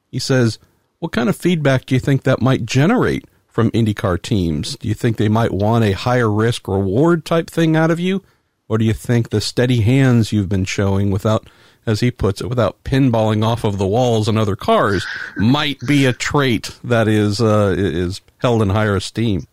[0.09, 0.59] He says,
[0.99, 4.77] What kind of feedback do you think that might generate from IndyCar teams?
[4.77, 8.23] Do you think they might want a higher risk reward type thing out of you?
[8.67, 11.49] Or do you think the steady hands you've been showing without,
[11.85, 15.05] as he puts it, without pinballing off of the walls and other cars
[15.35, 19.45] might be a trait that is, uh, is held in higher esteem?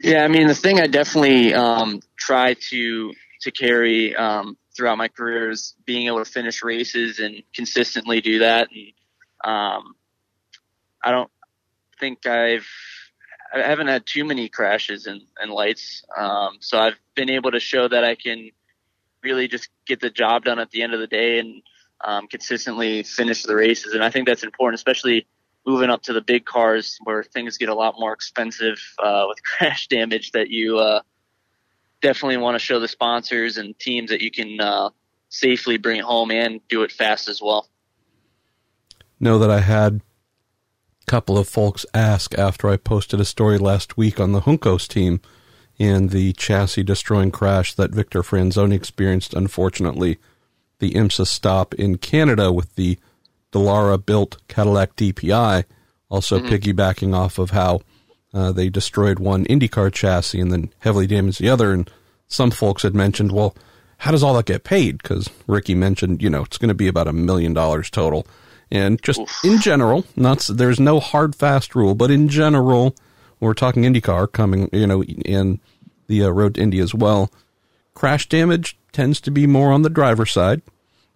[0.00, 3.12] Yeah, I mean, the thing I definitely um, try to
[3.42, 8.40] to carry um, throughout my career is being able to finish races and consistently do
[8.40, 8.68] that.
[8.70, 8.92] And
[9.44, 9.94] um,
[11.02, 11.30] I don't
[12.00, 12.66] think I've
[13.54, 17.60] I haven't had too many crashes and, and lights, um, so I've been able to
[17.60, 18.50] show that I can
[19.22, 21.62] really just get the job done at the end of the day and
[22.02, 23.92] um, consistently finish the races.
[23.92, 25.26] And I think that's important, especially
[25.66, 29.42] moving up to the big cars where things get a lot more expensive uh, with
[29.44, 31.02] crash damage that you uh,
[32.02, 34.90] definitely want to show the sponsors and teams that you can uh,
[35.28, 37.68] safely bring it home and do it fast as well.
[39.18, 40.02] Know that I had
[41.02, 44.86] a couple of folks ask after I posted a story last week on the Juncos
[44.86, 45.20] team
[45.78, 49.32] and the chassis destroying crash that Victor Franzoni experienced.
[49.32, 50.18] Unfortunately,
[50.80, 52.98] the IMSA stop in Canada with the
[53.52, 55.64] Dallara built Cadillac DPI,
[56.08, 56.48] also mm-hmm.
[56.48, 57.80] piggybacking off of how
[58.34, 61.72] uh, they destroyed one IndyCar chassis and then heavily damaged the other.
[61.72, 61.90] And
[62.28, 63.54] some folks had mentioned, well,
[63.98, 65.02] how does all that get paid?
[65.02, 68.26] Because Ricky mentioned, you know, it's going to be about a million dollars total.
[68.70, 69.44] And just Oof.
[69.44, 72.96] in general, not there's no hard fast rule, but in general,
[73.38, 75.60] we're talking IndyCar coming, you know, in
[76.06, 77.30] the uh, road to Indy as well.
[77.94, 80.62] Crash damage tends to be more on the driver's side,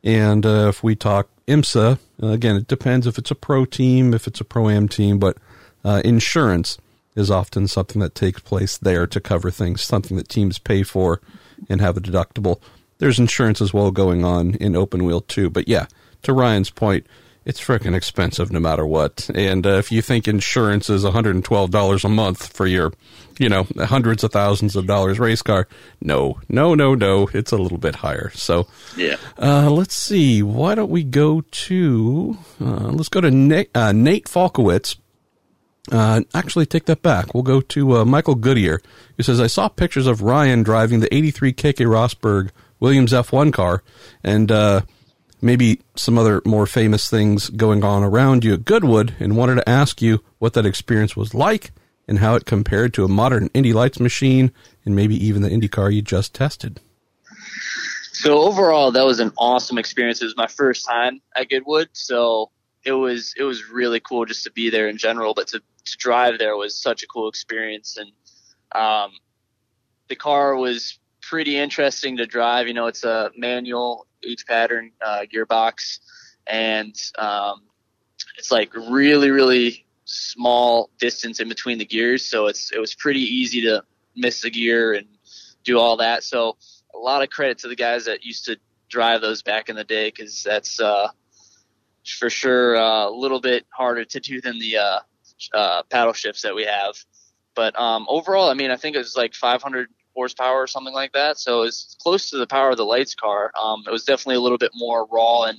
[0.05, 4.13] and uh, if we talk IMSA, uh, again, it depends if it's a pro team,
[4.13, 5.39] if it's a pro am team, but
[5.83, 6.79] uh, insurance
[7.17, 11.21] is often something that takes place there to cover things, something that teams pay for
[11.69, 12.61] and have a deductible.
[12.99, 15.51] There's insurance as well going on in open wheel too.
[15.51, 15.87] But yeah,
[16.23, 17.07] to Ryan's point,
[17.47, 19.31] it's freaking expensive no matter what.
[19.33, 22.93] And uh, if you think insurance is $112 a month for your,
[23.39, 25.69] you know, hundreds of thousands of dollars race car,
[26.03, 28.31] no, no, no, no, it's a little bit higher.
[28.35, 28.67] So,
[28.97, 29.17] yeah.
[29.41, 30.43] Uh, let's see.
[30.43, 34.97] Why don't we go to, uh, let's go to Nate, uh, Nate Falkowitz.
[35.91, 37.33] Uh, actually, take that back.
[37.33, 38.81] We'll go to uh, Michael Goodyear,
[39.17, 42.51] who says, I saw pictures of Ryan driving the 83 Keke Rosberg
[42.81, 43.83] Williams F1 car
[44.23, 44.83] and uh,
[45.41, 49.69] maybe some other more famous things going on around you at Goodwood and wanted to
[49.69, 51.71] ask you what that experience was like
[52.09, 54.53] and how it compared to a modern Indy Lights machine
[54.85, 56.81] and maybe even the Indy car you just tested.
[58.13, 60.23] So overall, that was an awesome experience.
[60.23, 62.51] It was my first time at Goodwood, so
[62.83, 65.97] it was it was really cool just to be there in general, but to to
[65.97, 67.97] drive there was such a cool experience.
[67.97, 68.11] And
[68.73, 69.13] um,
[70.09, 72.69] the car was pretty interesting to drive.
[72.69, 75.99] You know, it's a manual H pattern uh, gearbox,
[76.47, 77.63] and um,
[78.39, 82.25] it's like really, really small distance in between the gears.
[82.25, 83.83] So it's it was pretty easy to
[84.15, 85.07] miss a gear and
[85.65, 86.23] do all that.
[86.23, 86.57] So
[86.95, 88.57] a lot of credit to the guys that used to
[88.89, 91.09] drive those back in the day because that's uh,
[92.19, 95.01] for sure uh, a little bit harder to do than the uh,
[95.53, 96.97] uh, paddle shifts that we have.
[97.55, 101.13] But um, overall, I mean, I think it was like 500 horsepower or something like
[101.13, 101.39] that.
[101.39, 103.51] So it's close to the power of the lights car.
[103.61, 105.59] Um, it was definitely a little bit more raw and,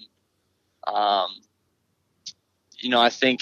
[0.86, 1.30] um,
[2.80, 3.42] you know, I think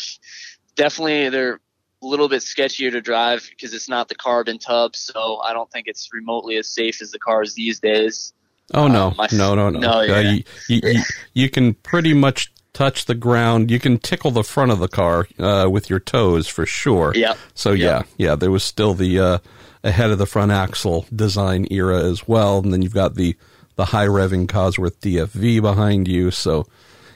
[0.75, 1.59] definitely they're
[2.01, 4.95] a little bit sketchier to drive because it's not the carbon tub.
[4.95, 8.33] So I don't think it's remotely as safe as the cars these days.
[8.73, 10.01] Oh no, um, no, no, no, no.
[10.01, 10.15] Yeah.
[10.15, 11.01] Uh, you, you, you,
[11.33, 13.71] you, can pretty much touch the ground.
[13.71, 17.13] You can tickle the front of the car uh, with your toes for sure.
[17.15, 17.33] Yeah.
[17.55, 19.37] So yeah, yeah, there was still the uh,
[19.83, 23.35] ahead of the front axle design era as well, and then you've got the
[23.75, 26.29] the high revving Cosworth DFV behind you.
[26.29, 26.67] So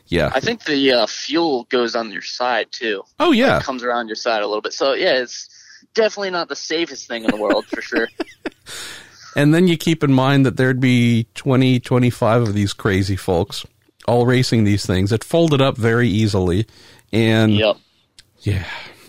[0.07, 3.03] yeah, I think the uh, fuel goes on your side too.
[3.19, 4.73] Oh yeah, it comes around your side a little bit.
[4.73, 5.49] So yeah, it's
[5.93, 8.07] definitely not the safest thing in the world for sure.
[9.35, 13.63] And then you keep in mind that there'd be 20, 25 of these crazy folks
[14.09, 15.11] all racing these things.
[15.11, 16.65] It folded up very easily,
[17.11, 17.77] and yep.
[18.39, 18.65] yeah,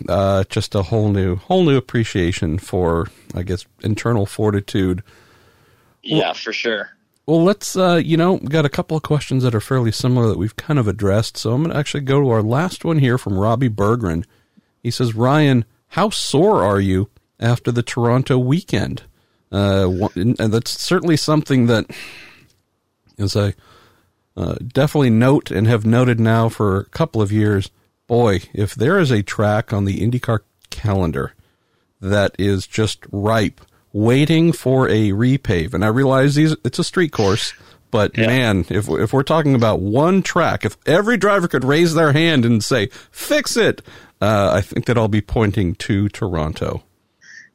[0.07, 5.03] uh, just a whole new whole new appreciation for I guess internal fortitude.
[6.03, 6.89] Yeah, well, for sure.
[7.25, 10.37] Well, let's uh, you know got a couple of questions that are fairly similar that
[10.37, 11.37] we've kind of addressed.
[11.37, 14.25] So I'm going to actually go to our last one here from Robbie Bergren.
[14.81, 17.09] He says, Ryan, how sore are you
[17.39, 19.03] after the Toronto weekend?
[19.51, 21.85] Uh, and that's certainly something that,
[23.19, 23.53] as I
[24.35, 27.69] uh, definitely note and have noted now for a couple of years.
[28.07, 30.39] boy, if there is a track on the IndyCar
[30.69, 31.33] calendar
[31.99, 33.61] that is just ripe,
[33.93, 37.53] waiting for a repave, and I realize these it's a street course,
[37.91, 38.27] but yeah.
[38.27, 42.45] man, if if we're talking about one track, if every driver could raise their hand
[42.45, 43.81] and say "fix it,"
[44.21, 46.83] uh, I think that I'll be pointing to Toronto.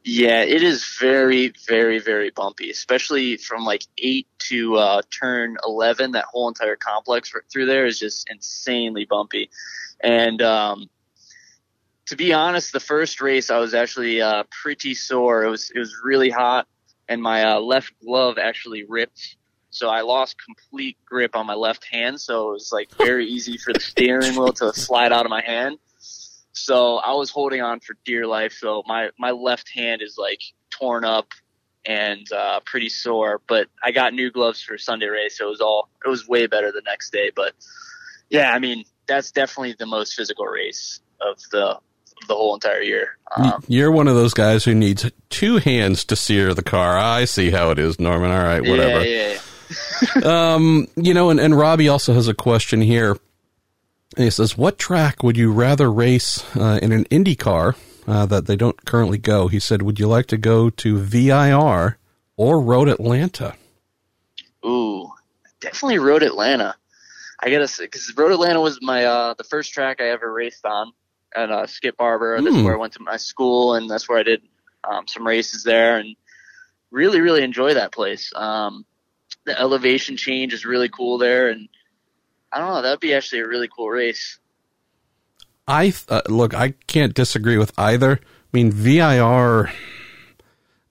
[0.08, 6.12] Yeah, it is very, very, very bumpy, especially from like eight to uh, turn eleven.
[6.12, 9.50] That whole entire complex through there is just insanely bumpy.
[10.00, 10.88] And um,
[12.06, 15.42] to be honest, the first race I was actually uh, pretty sore.
[15.42, 16.68] It was it was really hot,
[17.08, 19.34] and my uh, left glove actually ripped.
[19.70, 22.20] So I lost complete grip on my left hand.
[22.20, 25.42] So it was like very easy for the steering wheel to slide out of my
[25.42, 25.78] hand.
[26.56, 28.52] So I was holding on for dear life.
[28.52, 31.28] So my, my left hand is like torn up
[31.86, 33.40] and uh, pretty sore.
[33.46, 36.46] But I got new gloves for Sunday race, so it was all it was way
[36.46, 37.30] better the next day.
[37.34, 37.52] But
[38.28, 41.78] yeah, I mean that's definitely the most physical race of the
[42.28, 43.18] the whole entire year.
[43.36, 46.96] Um, You're one of those guys who needs two hands to steer the car.
[46.96, 48.30] I see how it is, Norman.
[48.30, 49.04] All right, whatever.
[49.04, 49.38] Yeah,
[50.14, 50.22] yeah.
[50.54, 53.16] um, you know, and, and Robbie also has a question here.
[54.16, 57.76] He says, "What track would you rather race uh, in an Indy car
[58.06, 61.98] uh, that they don't currently go?" He said, "Would you like to go to VIR
[62.36, 63.54] or Road Atlanta?"
[64.64, 65.12] Ooh,
[65.60, 66.74] definitely Road Atlanta.
[67.40, 70.64] I gotta say, because Road Atlanta was my uh, the first track I ever raced
[70.64, 70.92] on
[71.34, 72.40] at uh, Skip Barber.
[72.40, 72.64] That's mm.
[72.64, 74.42] where I went to my school, and that's where I did
[74.84, 76.16] um, some races there, and
[76.90, 78.32] really, really enjoy that place.
[78.34, 78.86] Um,
[79.44, 81.68] the elevation change is really cool there, and
[82.52, 82.82] I don't know.
[82.82, 84.38] That'd be actually a really cool race.
[85.68, 86.54] I uh, look.
[86.54, 88.20] I can't disagree with either.
[88.22, 89.70] I mean, VIR.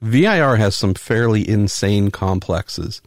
[0.02, 3.02] VIR has some fairly insane complexes.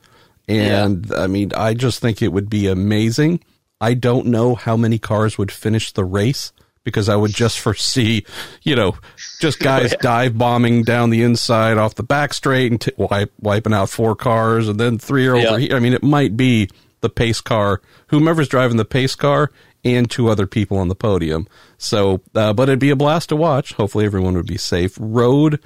[0.49, 1.23] And yeah.
[1.23, 3.45] I mean, I just think it would be amazing.
[3.81, 6.53] I don't know how many cars would finish the race
[6.85, 8.25] because I would just foresee,
[8.63, 8.97] you know,
[9.41, 9.99] just guys yeah.
[10.01, 14.17] dive bombing down the inside off the back straight and t- wipe, wiping out four
[14.17, 15.77] cars and then three are over here.
[15.77, 16.71] I mean, it might be
[17.01, 19.51] the pace car, whomever's driving the pace car,
[19.85, 21.47] and two other people on the podium.
[21.79, 23.73] So, uh, but it'd be a blast to watch.
[23.75, 24.97] Hopefully, everyone would be safe.
[25.01, 25.61] Road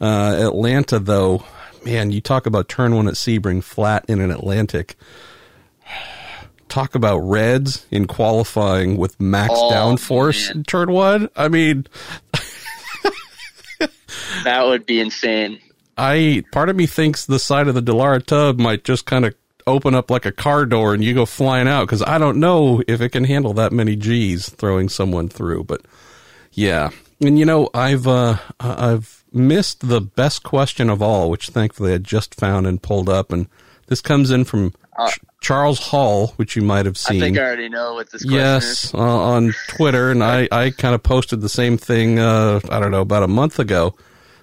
[0.00, 1.44] uh, Atlanta, though,
[1.84, 4.96] man, you talk about turn one at Sebring flat in an Atlantic.
[6.68, 11.28] Talk about reds in qualifying with max oh, downforce in turn one.
[11.36, 11.86] I mean,
[14.42, 15.60] that would be insane.
[15.96, 19.34] I part of me thinks the side of the Dallara tub might just kind of
[19.66, 22.82] open up like a car door and you go flying out because I don't know
[22.86, 25.64] if it can handle that many G's throwing someone through.
[25.64, 25.82] But
[26.52, 31.92] yeah, and you know I've uh, I've missed the best question of all, which thankfully
[31.92, 33.48] I just found and pulled up, and
[33.86, 37.22] this comes in from uh, Ch- Charles Hall, which you might have seen.
[37.22, 38.22] I think I already know what this.
[38.22, 38.42] Question is.
[38.42, 42.18] Yes, uh, on Twitter, and I I kind of posted the same thing.
[42.18, 43.94] Uh, I don't know about a month ago.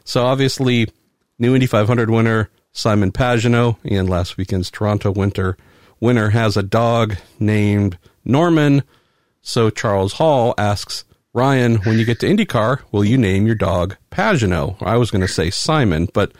[0.03, 0.89] So obviously,
[1.37, 5.57] new Indy 500 winner Simon Pagenaud and last weekend's Toronto Winter
[5.99, 8.83] winner has a dog named Norman.
[9.41, 13.95] So Charles Hall asks Ryan, when you get to IndyCar, will you name your dog
[14.11, 14.81] Pagenaud?
[14.81, 16.33] I was going to say Simon, but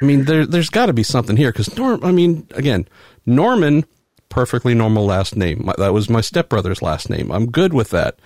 [0.00, 2.04] I mean, there, there's got to be something here because Norm.
[2.04, 2.88] I mean, again,
[3.24, 3.84] Norman,
[4.30, 5.70] perfectly normal last name.
[5.78, 7.30] That was my stepbrother's last name.
[7.30, 8.18] I'm good with that.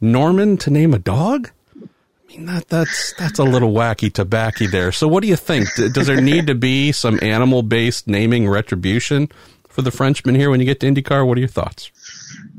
[0.00, 1.50] Norman to name a dog?
[2.36, 4.92] Mean, that that's that's a little wacky tobacco there.
[4.92, 5.68] So, what do you think?
[5.74, 9.28] Does there need to be some animal based naming retribution
[9.68, 11.26] for the Frenchman here when you get to IndyCar?
[11.26, 11.90] What are your thoughts?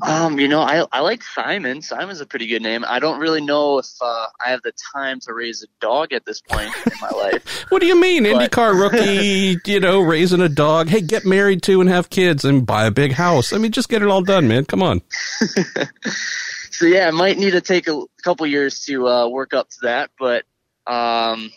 [0.02, 1.82] Um, you know, I I like Simon.
[1.82, 2.84] Simon's a pretty good name.
[2.88, 6.26] I don't really know if uh, I have the time to raise a dog at
[6.26, 7.66] this point in my life.
[7.70, 9.58] what do you mean, but, IndyCar rookie?
[9.66, 10.90] you know, raising a dog.
[10.90, 13.54] Hey, get married to and have kids and buy a big house.
[13.54, 14.66] I mean, just get it all done, man.
[14.66, 15.02] Come on.
[16.76, 19.78] so yeah, I might need to take a couple years to uh, work up to
[19.84, 20.44] that, but
[20.86, 21.52] um,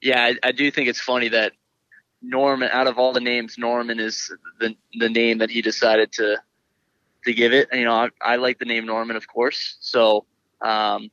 [0.00, 1.52] yeah, I, I, do think it's funny that
[2.22, 6.38] Norman, out of all the names, Norman is the the name that he decided to
[7.24, 7.68] to give it.
[7.72, 9.76] You know, I, I like the name Norman, of course.
[9.80, 10.24] So,
[10.62, 11.10] um,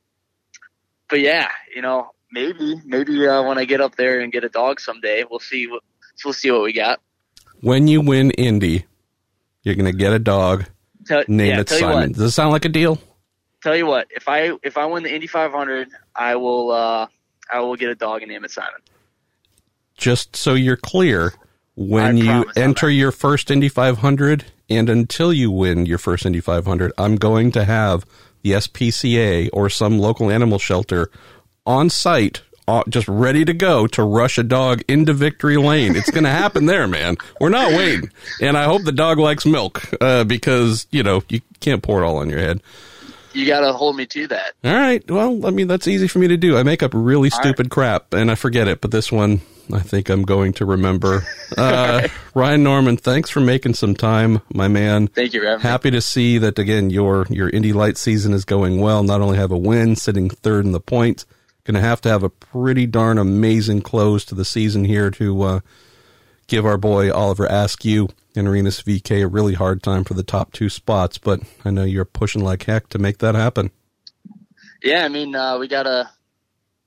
[1.10, 4.48] but yeah, you know, maybe maybe uh, when I get up there and get a
[4.48, 5.82] dog someday, we'll see what
[6.24, 7.00] we'll see what we got.
[7.60, 8.86] When you win Indy,
[9.62, 10.64] you're gonna get a dog.
[11.04, 12.12] Tell, name yeah, it Simon.
[12.12, 12.98] Does it sound like a deal?
[13.62, 17.06] Tell you what, if I if I win the Indy 500, I will uh,
[17.50, 18.80] I will get a dog and name it Simon.
[19.96, 21.34] Just so you're clear,
[21.74, 26.40] when I you enter your first Indy 500 and until you win your first Indy
[26.40, 28.04] 500, I'm going to have
[28.42, 31.10] the SPCA or some local animal shelter
[31.64, 35.96] on site uh, just ready to go to rush a dog into victory lane.
[35.96, 37.16] It's going to happen there, man.
[37.40, 38.10] We're not waiting.
[38.40, 42.06] And I hope the dog likes milk uh, because, you know, you can't pour it
[42.06, 42.60] all on your head.
[43.34, 44.54] You got to hold me to that.
[44.64, 45.08] All right.
[45.10, 46.56] Well, I mean, that's easy for me to do.
[46.56, 47.70] I make up really stupid right.
[47.70, 49.40] crap and I forget it, but this one
[49.72, 51.24] I think I'm going to remember.
[51.52, 52.10] Uh, right.
[52.34, 55.08] Ryan Norman, thanks for making some time, my man.
[55.08, 56.88] Thank you, Happy to see that again.
[56.88, 59.02] Your your Indy Light season is going well.
[59.02, 61.26] Not only have a win, sitting third in the points,
[61.64, 65.42] going to have to have a pretty darn amazing close to the season here to
[65.42, 65.60] uh,
[66.46, 70.52] give our boy Oliver Askew and Rinus VeeKay a really hard time for the top
[70.52, 71.18] two spots.
[71.18, 73.70] But I know you're pushing like heck to make that happen.
[74.82, 76.10] Yeah, I mean, uh, we got a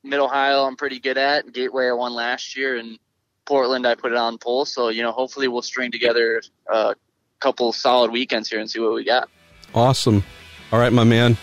[0.03, 0.63] Mid Ohio.
[0.63, 1.87] I'm pretty good at Gateway.
[1.87, 2.99] I won last year, and
[3.45, 4.65] Portland I put it on pole.
[4.65, 6.95] So you know, hopefully we'll string together a
[7.39, 9.29] couple solid weekends here and see what we got.
[9.73, 10.23] Awesome.
[10.71, 11.37] All right, my man.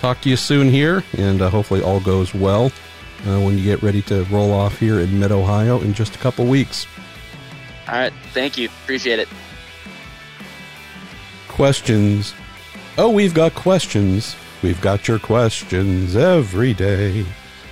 [0.00, 2.66] Talk to you soon here, and uh, hopefully all goes well
[3.26, 6.18] uh, when you get ready to roll off here in Mid Ohio in just a
[6.18, 6.86] couple weeks.
[7.88, 8.12] All right.
[8.32, 8.68] Thank you.
[8.84, 9.28] Appreciate it.
[11.48, 12.34] Questions.
[12.98, 14.36] Oh, we've got questions.
[14.62, 17.24] We've got your questions every day.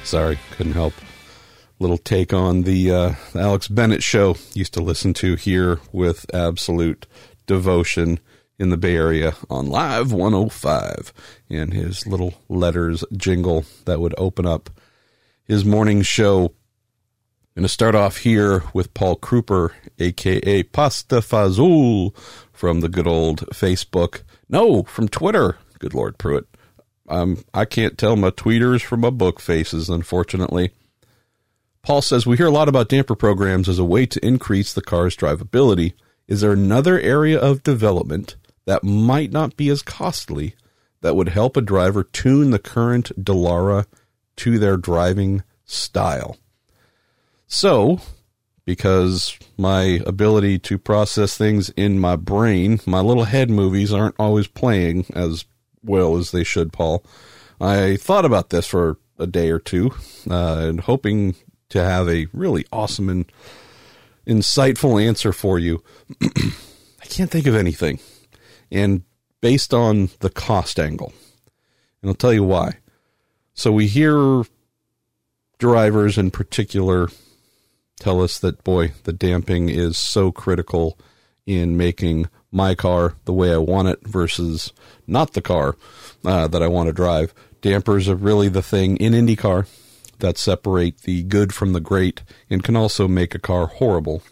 [0.05, 0.95] Sorry, couldn't help.
[1.81, 4.37] Little take on the uh, Alex Bennett show.
[4.55, 7.07] Used to listen to here with absolute
[7.47, 8.21] devotion
[8.59, 11.13] in the Bay Area on Live 105
[11.51, 14.71] and his little letters jingle that would open up
[15.45, 16.55] his morning show
[17.57, 19.71] I'm going to start off here with Paul Kruper,
[20.01, 22.13] aka Pasta Fazul,
[22.53, 24.23] from the good old Facebook.
[24.49, 25.59] No, from Twitter.
[25.79, 26.47] Good Lord, Pruett.
[27.09, 30.73] Um, I can't tell my tweeters from my book faces, unfortunately.
[31.83, 34.83] Paul says we hear a lot about damper programs as a way to increase the
[34.83, 35.93] car's drivability.
[36.27, 40.57] Is there another area of development that might not be as costly
[41.03, 43.87] that would help a driver tune the current Dallara
[44.39, 46.37] to their driving style?
[47.47, 48.01] So,
[48.65, 54.47] because my ability to process things in my brain, my little head movies aren't always
[54.47, 55.45] playing as
[55.83, 57.05] well as they should, Paul.
[57.61, 59.93] I thought about this for a day or two,
[60.29, 61.37] uh, and hoping
[61.69, 63.31] to have a really awesome and
[64.27, 65.83] insightful answer for you.
[66.23, 68.01] I can't think of anything.
[68.71, 69.03] And
[69.41, 71.13] based on the cost angle,
[72.03, 72.79] and I'll tell you why.
[73.53, 74.45] So we hear
[75.59, 77.09] drivers in particular
[77.99, 80.99] tell us that, boy, the damping is so critical
[81.47, 84.73] in making my car the way I want it versus
[85.07, 85.77] not the car
[86.25, 87.35] uh, that I want to drive.
[87.61, 89.67] Dampers are really the thing in IndyCar
[90.19, 94.23] that separate the good from the great and can also make a car horrible.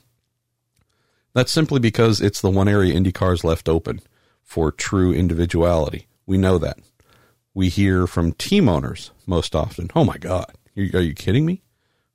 [1.34, 4.00] That's simply because it's the one area IndyCar is left open
[4.42, 6.06] for true individuality.
[6.26, 6.78] We know that.
[7.54, 11.62] We hear from team owners most often, oh my God, are you kidding me?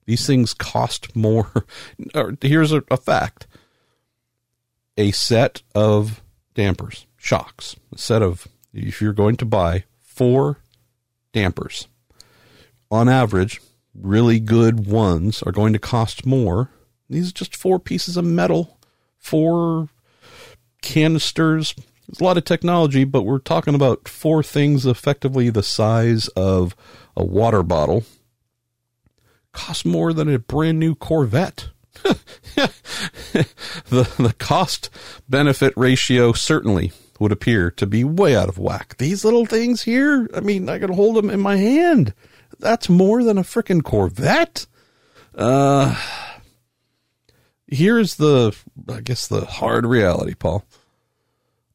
[0.07, 1.65] These things cost more.
[2.41, 3.45] Here's a, a fact
[4.97, 6.23] a set of
[6.55, 10.59] dampers, shocks, a set of, if you're going to buy four
[11.33, 11.87] dampers,
[12.89, 13.61] on average,
[13.93, 16.69] really good ones are going to cost more.
[17.09, 18.79] These are just four pieces of metal,
[19.17, 19.89] four
[20.81, 21.75] canisters.
[22.07, 26.77] There's a lot of technology, but we're talking about four things effectively the size of
[27.15, 28.05] a water bottle
[29.57, 31.69] costs more than a brand new Corvette.
[32.03, 32.69] the
[33.89, 34.91] the cost
[35.27, 38.95] benefit ratio certainly would appear to be way out of whack.
[38.97, 42.13] These little things here, I mean, I can hold them in my hand.
[42.59, 44.67] That's more than a freaking Corvette.
[45.33, 45.99] Uh
[47.67, 48.55] here's the
[48.87, 50.65] I guess the hard reality, Paul.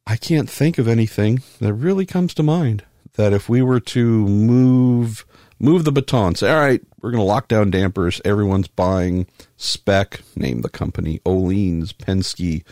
[0.07, 2.85] I can't think of anything that really comes to mind
[3.15, 5.27] that if we were to move
[5.63, 6.35] move the baton.
[6.35, 8.21] Say, all right, we're going to lock down dampers.
[8.25, 9.27] Everyone's buying
[9.57, 12.65] spec, name the company, Öhlins, Penske,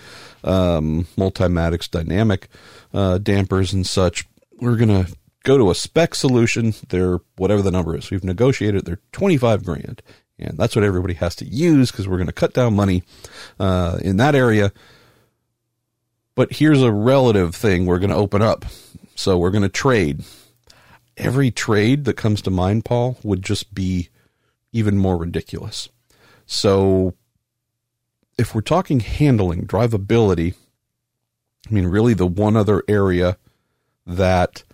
[0.44, 2.48] um, Multimatic Dynamic
[2.92, 4.26] uh, dampers and such.
[4.60, 5.12] We're going to
[5.44, 6.74] go to a spec solution.
[6.88, 8.10] They're whatever the number is.
[8.10, 8.84] We've negotiated.
[8.84, 10.02] They're 25 grand.
[10.38, 13.02] And that's what everybody has to use because we're going to cut down money
[13.58, 14.72] uh, in that area.
[16.34, 18.64] But here's a relative thing we're going to open up.
[19.14, 20.24] So we're going to trade
[21.20, 24.08] every trade that comes to mind, Paul, would just be
[24.72, 25.88] even more ridiculous.
[26.46, 27.14] So,
[28.38, 30.54] if we're talking handling, drivability,
[31.68, 33.36] I mean, really the one other area
[34.06, 34.64] that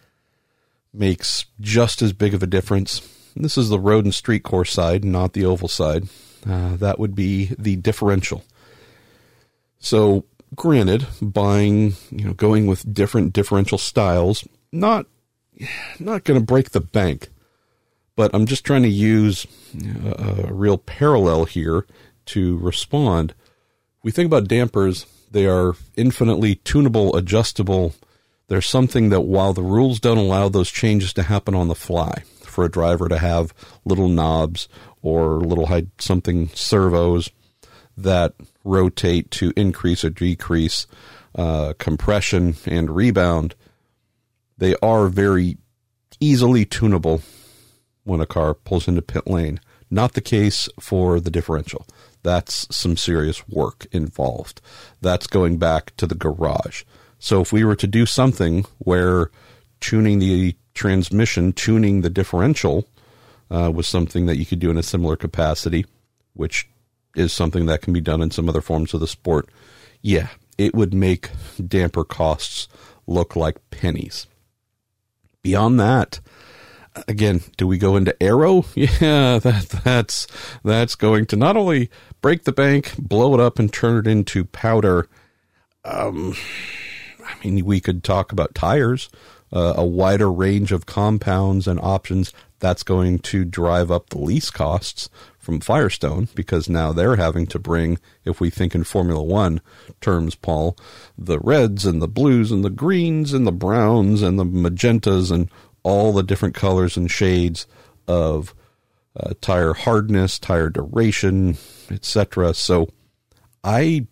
[0.93, 3.02] makes just as big of a difference,
[3.35, 6.05] this is the road and street course side, not the oval side,
[6.48, 8.44] uh, that would be the differential.
[9.78, 10.24] So,
[10.55, 15.06] granted, buying, you know, going with different differential styles, not
[15.99, 17.28] not going to break the bank,
[18.15, 19.47] but I'm just trying to use
[20.05, 21.87] a, a real parallel here
[22.27, 23.35] to respond.
[24.03, 27.95] We think about dampers, they are infinitely tunable, adjustable
[28.49, 32.23] there's something that while the rules don't allow those changes to happen on the fly,
[32.43, 33.53] for a driver to have
[33.85, 34.69] little knobs
[35.03, 35.69] or little
[35.99, 37.31] something servos
[37.97, 38.35] that
[38.65, 40.87] rotate to increase or decrease
[41.35, 43.55] uh, compression and rebound,
[44.59, 45.59] they are very
[46.20, 47.23] easily tunable
[48.05, 49.61] when a car pulls into pit lane.
[49.91, 51.87] Not the case for the differential.
[52.23, 54.61] That's some serious work involved.
[55.01, 56.83] That's going back to the garage.
[57.19, 59.31] So if we were to do something where
[59.81, 62.89] tuning the transmission, tuning the differential
[63.51, 65.87] uh, was something that you could do in a similar capacity,
[66.35, 66.69] which
[67.15, 69.49] is something that can be done in some other forms of the sport.
[70.03, 70.28] Yeah,
[70.59, 71.31] it would make
[71.65, 72.69] damper costs
[73.07, 74.27] look like pennies.
[75.47, 76.18] Beyond that,
[77.06, 78.64] again, do we go into aero?
[78.74, 80.27] Yeah, that that's
[80.64, 81.89] that's going to not only
[82.20, 85.09] break the bank, blow it up, and turn it into powder.
[85.85, 86.35] Um,
[87.24, 89.09] I mean, we could talk about tires,
[89.52, 92.32] uh, a wider range of compounds and options.
[92.59, 95.09] That's going to drive up the lease costs
[95.47, 99.60] from Firestone because now they're having to bring, if we think in Formula One
[100.01, 100.77] terms, Paul,
[101.16, 105.48] the reds and the blues and the greens and the browns and the magentas and
[105.85, 107.68] all the different colors and shades
[108.09, 108.55] of
[109.18, 111.56] uh, tire hardness, tire duration,
[111.90, 112.52] etc.
[112.52, 112.89] So
[113.62, 114.09] I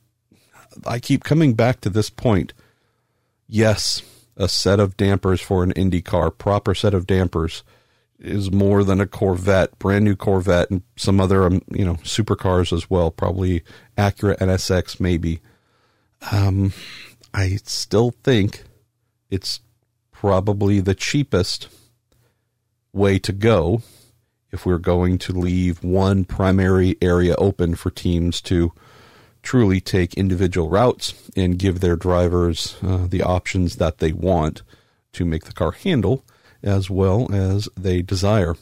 [0.87, 2.53] I keep coming back to this point.
[3.49, 4.03] Yes,
[4.37, 7.65] a set of dampers for an Indy car, proper set of dampers,
[8.25, 12.73] is more than a Corvette, brand new Corvette, and some other um, you know supercars
[12.73, 13.11] as well.
[13.11, 13.63] Probably
[13.97, 15.41] Acura NSX, maybe.
[16.33, 16.73] Um,
[17.33, 18.65] I still think
[19.31, 19.61] it's
[20.13, 21.69] probably the cheapest
[22.93, 23.83] way to go
[24.53, 28.73] if we're going to leave one primary area open for teams to
[29.43, 34.63] truly take individual routes and give their drivers uh, the options that they want
[35.13, 36.25] to make the car handle
[36.65, 38.57] as well as they desire.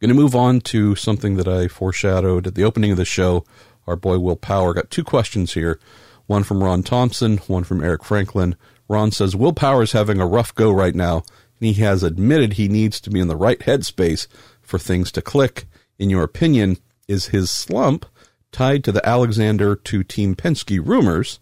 [0.00, 3.44] Going to move on to something that I foreshadowed at the opening of the show.
[3.86, 5.80] Our boy Will Power got two questions here
[6.26, 8.54] one from Ron Thompson, one from Eric Franklin.
[8.88, 11.24] Ron says Will Power is having a rough go right now,
[11.58, 14.26] and he has admitted he needs to be in the right headspace
[14.62, 15.66] for things to click.
[15.98, 16.78] In your opinion,
[17.08, 18.06] is his slump
[18.52, 21.40] tied to the Alexander to Team Penske rumors.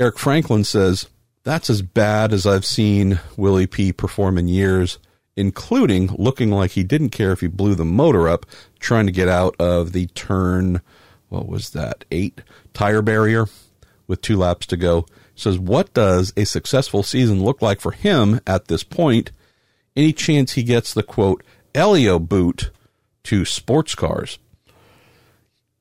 [0.00, 1.08] Eric Franklin says,
[1.48, 4.98] That's as bad as I've seen Willie P perform in years,
[5.34, 8.44] including looking like he didn't care if he blew the motor up
[8.78, 10.82] trying to get out of the turn,
[11.30, 12.42] what was that, eight
[12.74, 13.46] tire barrier
[14.06, 15.06] with two laps to go.
[15.34, 19.30] Says, What does a successful season look like for him at this point?
[19.96, 21.42] Any chance he gets the quote,
[21.74, 22.70] Elio boot
[23.22, 24.38] to sports cars?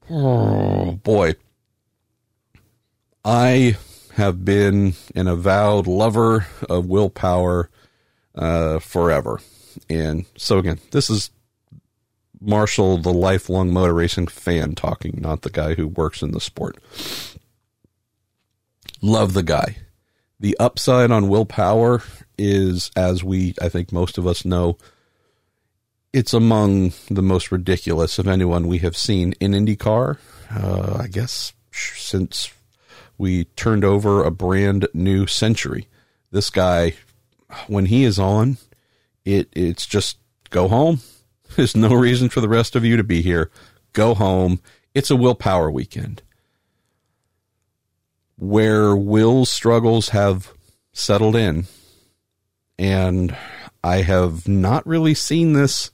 [0.10, 1.36] Oh boy.
[3.26, 3.76] I
[4.18, 7.70] have been an avowed lover of Will Power
[8.34, 9.40] uh, forever.
[9.92, 11.30] And so again, this is
[12.42, 16.78] Marshall, the lifelong motor racing fan talking, not the guy who works in the sport.
[19.04, 19.78] Love the guy.
[20.40, 22.02] The upside on Will Power
[22.40, 24.80] is, as we, I think most of us know,
[26.12, 30.18] it's among the most ridiculous of anyone we have seen in IndyCar.
[30.50, 32.52] Uh, I guess since
[33.18, 35.88] we turned over a brand new century.
[36.32, 36.94] This guy,
[37.68, 38.58] when he is on,
[39.26, 40.18] it it's just
[40.50, 41.02] go home.
[41.56, 43.50] There's no reason for the rest of you to be here.
[43.94, 44.60] Go home.
[44.94, 46.22] It's a Will Power weekend.
[48.38, 50.54] Where Will's struggles have
[50.94, 51.66] settled in,
[52.78, 53.36] and
[53.84, 55.92] I have not really seen this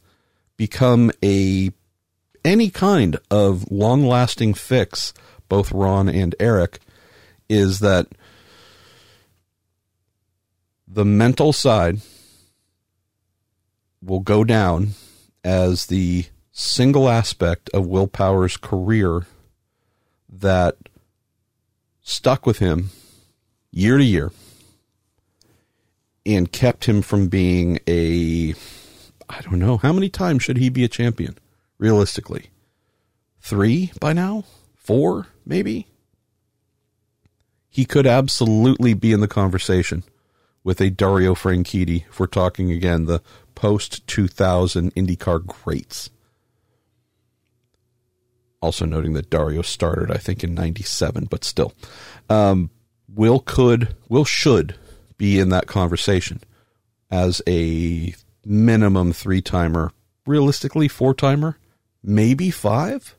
[0.58, 1.72] become a
[2.44, 5.14] any kind of long lasting fix,
[5.48, 6.80] both Ron and Eric,
[7.50, 8.08] is that
[10.88, 12.00] the mental side
[14.02, 14.90] will go down
[15.44, 19.26] as the single aspect of Will Power's career
[20.30, 20.78] that
[22.02, 22.90] stuck with him
[23.72, 24.32] year to year
[26.26, 28.54] and kept him from being a
[29.30, 29.78] I don't know.
[29.78, 31.38] How many times should he be a champion,
[31.80, 32.50] realistically?
[33.40, 34.44] Three by now?
[34.76, 35.88] Four, maybe?
[37.74, 40.04] He could absolutely be in the conversation
[40.64, 43.20] with a Dario Franchitti if we're talking again the
[43.56, 46.12] post 2000 IndyCar greats.
[48.62, 51.74] Also noting that Dario started, I think, in 97, but still.
[52.30, 52.70] Um,
[53.08, 54.76] Will could, Will should
[55.18, 56.42] be in that conversation
[57.10, 58.14] as a
[58.46, 59.92] minimum three timer,
[60.28, 61.58] realistically four timer,
[62.04, 63.16] maybe five,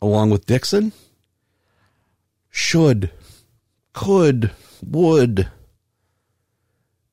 [0.00, 0.94] along with Dixon.
[2.50, 3.10] Should
[3.92, 4.50] could,
[4.82, 5.50] would.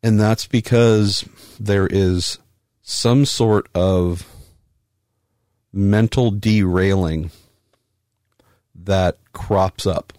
[0.03, 1.27] And that's because
[1.59, 2.39] there is
[2.81, 4.25] some sort of
[5.73, 7.31] mental derailing
[8.73, 10.13] that crops up.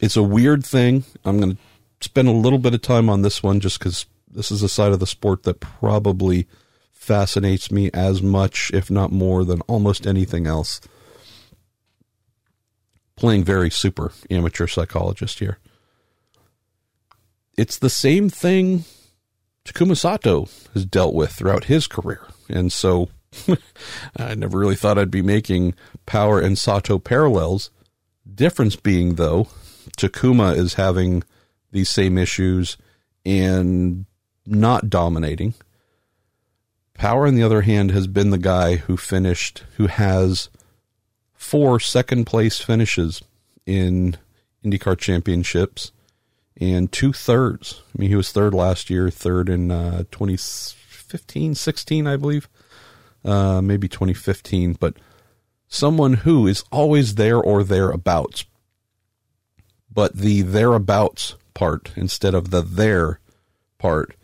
[0.00, 1.04] It's a weird thing.
[1.24, 1.58] I'm going to
[2.00, 4.92] spend a little bit of time on this one just because this is a side
[4.92, 6.48] of the sport that probably
[6.90, 10.80] fascinates me as much, if not more, than almost anything else.
[13.16, 15.58] Playing very super amateur psychologist here.
[17.56, 18.84] It's the same thing
[19.64, 22.26] Takuma Sato has dealt with throughout his career.
[22.48, 23.08] And so
[24.16, 25.74] I never really thought I'd be making
[26.06, 27.70] Power and Sato parallels.
[28.32, 29.48] Difference being, though,
[29.96, 31.24] Takuma is having
[31.72, 32.76] these same issues
[33.24, 34.06] and
[34.46, 35.54] not dominating.
[36.94, 40.48] Power, on the other hand, has been the guy who finished, who has
[41.44, 43.22] four second place finishes
[43.66, 44.16] in
[44.64, 45.92] IndyCar championships
[46.58, 47.82] and two thirds.
[47.94, 52.48] I mean, he was third last year, third in uh, 2015, 16, I believe,
[53.24, 54.96] uh, maybe 2015, but
[55.68, 58.46] someone who is always there or thereabouts.
[59.92, 63.20] But the thereabouts part instead of the there
[63.78, 64.16] part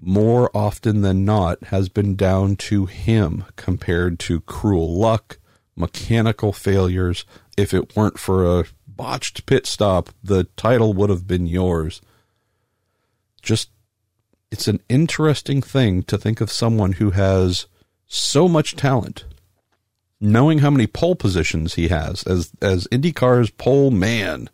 [0.00, 5.38] more often than not has been down to him compared to cruel luck,
[5.78, 7.24] mechanical failures.
[7.56, 12.00] If it weren't for a botched pit stop, the title would have been yours.
[13.40, 13.70] Just,
[14.50, 17.66] it's an interesting thing to think of someone who has
[18.06, 19.24] so much talent,
[20.20, 24.50] knowing how many pole positions he has as, as IndyCar's pole man.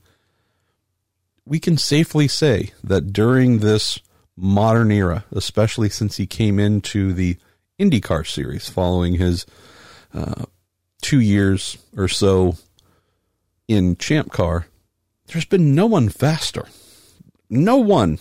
[1.46, 3.98] We can safely say that during this
[4.36, 7.36] modern era, especially since he came into the
[7.78, 9.46] IndyCar series following his
[10.12, 10.44] uh,
[11.04, 12.56] two years or so
[13.68, 14.68] in Champ Car,
[15.26, 16.66] there's been no one faster.
[17.50, 18.18] No one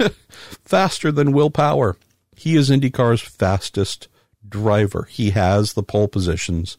[0.64, 1.96] faster than Will Power.
[2.34, 4.08] He is IndyCar's fastest
[4.46, 5.06] driver.
[5.08, 6.78] He has the pole positions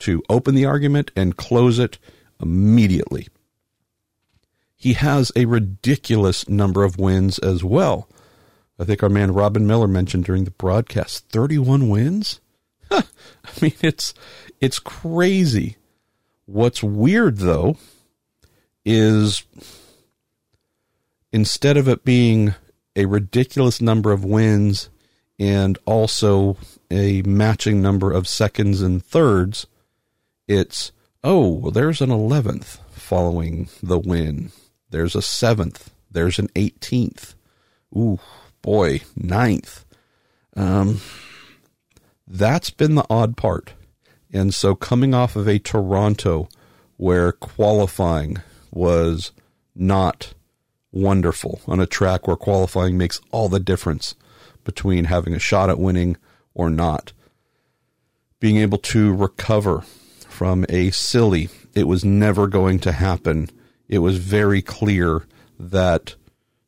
[0.00, 1.98] to open the argument and close it
[2.42, 3.28] immediately.
[4.74, 8.08] He has a ridiculous number of wins as well.
[8.80, 12.40] I think our man Robin Miller mentioned during the broadcast 31 wins.
[12.90, 13.04] I
[13.60, 14.14] mean, it's
[14.60, 15.76] it's crazy.
[16.46, 17.76] What's weird though
[18.84, 19.44] is
[21.32, 22.54] instead of it being
[22.96, 24.90] a ridiculous number of wins
[25.38, 26.56] and also
[26.90, 29.66] a matching number of seconds and thirds,
[30.46, 30.92] it's
[31.22, 34.50] oh, well, there's an 11th following the win.
[34.90, 35.88] There's a 7th.
[36.10, 37.34] There's an 18th.
[37.96, 38.18] Ooh,
[38.62, 39.84] boy, ninth.
[40.56, 41.00] Um,
[42.28, 43.72] that's been the odd part.
[44.32, 46.48] And so coming off of a Toronto
[46.96, 48.38] where qualifying
[48.70, 49.32] was
[49.74, 50.34] not
[50.92, 54.14] wonderful on a track where qualifying makes all the difference
[54.64, 56.16] between having a shot at winning
[56.54, 57.12] or not.
[58.40, 59.82] Being able to recover
[60.28, 63.48] from a silly, it was never going to happen.
[63.88, 65.26] It was very clear
[65.58, 66.14] that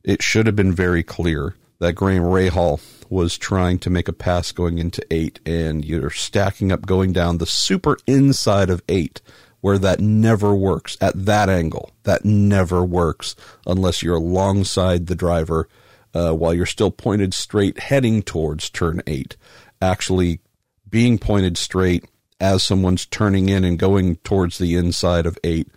[0.03, 2.81] it should have been very clear that Graham Rahal
[3.11, 7.39] was trying to make a pass going into eight, and you're stacking up going down
[7.39, 9.21] the super inside of eight,
[9.61, 11.91] where that never works at that angle.
[12.05, 13.35] That never works
[13.67, 15.69] unless you're alongside the driver
[16.15, 19.37] uh, while you're still pointed straight, heading towards turn eight.
[19.83, 20.41] Actually,
[20.89, 22.05] being pointed straight
[22.41, 25.69] as someone's turning in and going towards the inside of eight.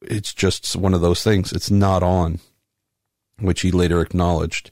[0.00, 1.52] It's just one of those things.
[1.52, 2.38] It's not on,
[3.40, 4.70] which he later acknowledged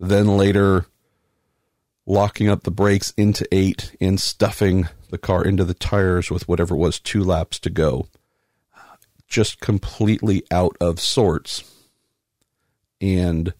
[0.00, 0.86] then later
[2.06, 6.74] locking up the brakes into eight and stuffing the car into the tires with whatever
[6.74, 8.08] was two laps to go.
[9.28, 11.62] Just completely out of sorts.
[13.00, 13.54] And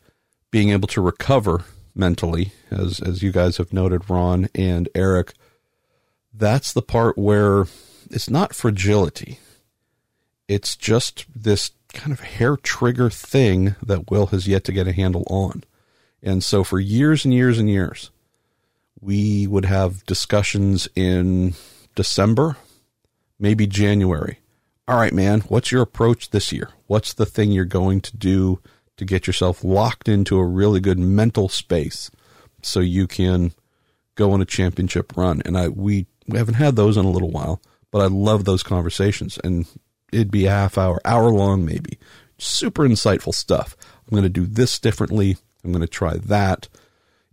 [0.51, 1.65] being able to recover
[1.95, 5.35] mentally, as as you guys have noted, Ron and Eric,
[6.33, 7.67] that's the part where
[8.11, 9.39] it's not fragility.
[10.49, 14.93] It's just this kind of hair trigger thing that Will has yet to get a
[14.93, 15.63] handle on.
[16.23, 18.11] And so for years and years and years,
[19.01, 21.55] we would have discussions in
[21.95, 22.57] December,
[23.39, 24.39] maybe January.
[24.87, 26.71] All right, man, what's your approach this year?
[26.87, 28.61] What's the thing you're going to do
[28.97, 32.11] to get yourself locked into a really good mental space
[32.63, 33.53] so you can
[34.17, 35.41] go on a championship run?
[35.45, 38.63] And I we, we haven't had those in a little while, but I love those
[38.63, 39.67] conversations and
[40.13, 41.99] it'd be a half hour, hour long maybe.
[42.37, 43.77] Super insightful stuff.
[44.07, 45.37] I'm going to do this differently.
[45.65, 46.69] I'm going to try that.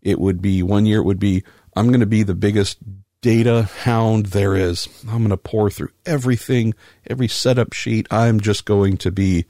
[0.01, 1.43] It would be one year, it would be,
[1.75, 2.77] I'm going to be the biggest
[3.21, 4.87] data hound there is.
[5.09, 6.73] I'm going to pour through everything,
[7.07, 8.07] every setup sheet.
[8.11, 9.45] I'm just going to be,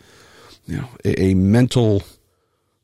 [0.65, 2.03] you know, a, a mental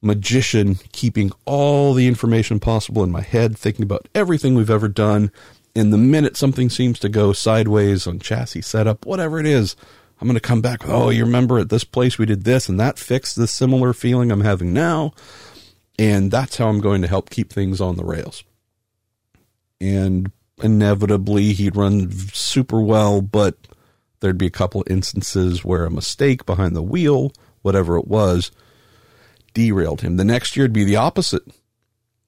[0.02, 5.32] magician keeping all the information possible in my head, thinking about everything we've ever done.
[5.76, 9.76] And the minute something seems to go sideways on chassis setup, whatever it is,
[10.22, 12.70] I'm going to come back with, oh, you remember at this place we did this
[12.70, 15.14] and that fixed this similar feeling I'm having now.
[16.00, 18.44] And that's how I'm going to help keep things on the rails.
[19.80, 23.56] And inevitably, he'd run super well, but
[24.20, 28.52] there'd be a couple instances where a mistake behind the wheel, whatever it was,
[29.54, 30.18] derailed him.
[30.18, 31.44] The next year, it'd be the opposite.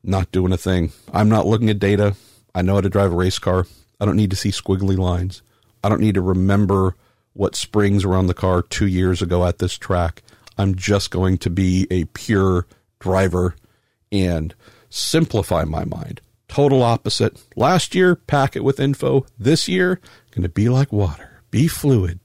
[0.04, 0.92] Not doing a thing.
[1.12, 2.16] I'm not looking at data.
[2.54, 3.66] I know how to drive a race car.
[4.00, 5.42] I don't need to see squiggly lines.
[5.84, 6.96] I don't need to remember
[7.34, 10.22] what springs were on the car two years ago at this track.
[10.58, 12.66] I'm just going to be a pure
[13.06, 13.56] driver
[14.12, 14.56] and
[14.90, 16.22] simplify my mind.
[16.48, 17.40] Total opposite.
[17.56, 19.28] Last year, pack it with info.
[19.38, 20.02] This year,
[20.32, 21.42] going to be like water.
[21.52, 22.20] Be fluid.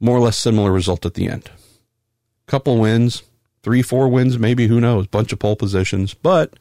[0.00, 1.48] More or less similar result at the end.
[2.46, 3.22] Couple wins,
[3.62, 5.06] three, four wins, maybe, who knows?
[5.06, 6.54] Bunch of pole positions, but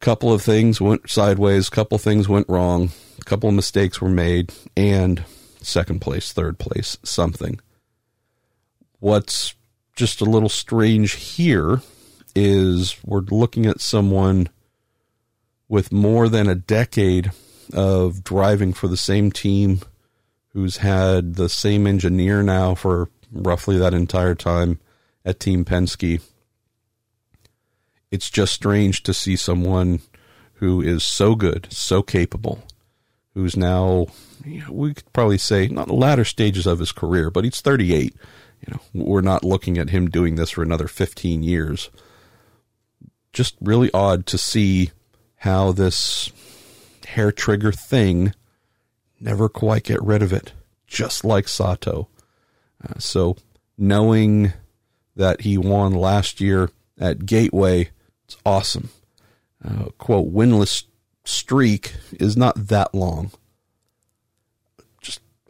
[0.00, 2.90] couple of things went sideways, couple things went wrong,
[3.20, 5.24] a couple of mistakes were made, and
[5.60, 7.60] second place, third place, something.
[9.00, 9.54] What's
[9.94, 11.80] just a little strange here
[12.34, 14.48] is we're looking at someone
[15.68, 17.30] with more than a decade
[17.72, 19.80] of driving for the same team
[20.48, 24.78] who's had the same engineer now for roughly that entire time
[25.24, 26.20] at Team Penske.
[28.10, 30.00] It's just strange to see someone
[30.54, 32.62] who is so good, so capable,
[33.34, 34.06] who's now,
[34.68, 38.14] we could probably say, not the latter stages of his career, but he's 38
[38.66, 41.90] you know, we're not looking at him doing this for another 15 years.
[43.32, 44.90] Just really odd to see
[45.36, 46.30] how this
[47.06, 48.32] hair trigger thing
[49.20, 50.52] never quite get rid of it,
[50.86, 52.08] just like Sato.
[52.82, 53.36] Uh, so
[53.76, 54.52] knowing
[55.16, 57.90] that he won last year at Gateway,
[58.24, 58.88] it's awesome.
[59.62, 60.84] Uh, quote, winless
[61.24, 63.30] streak is not that long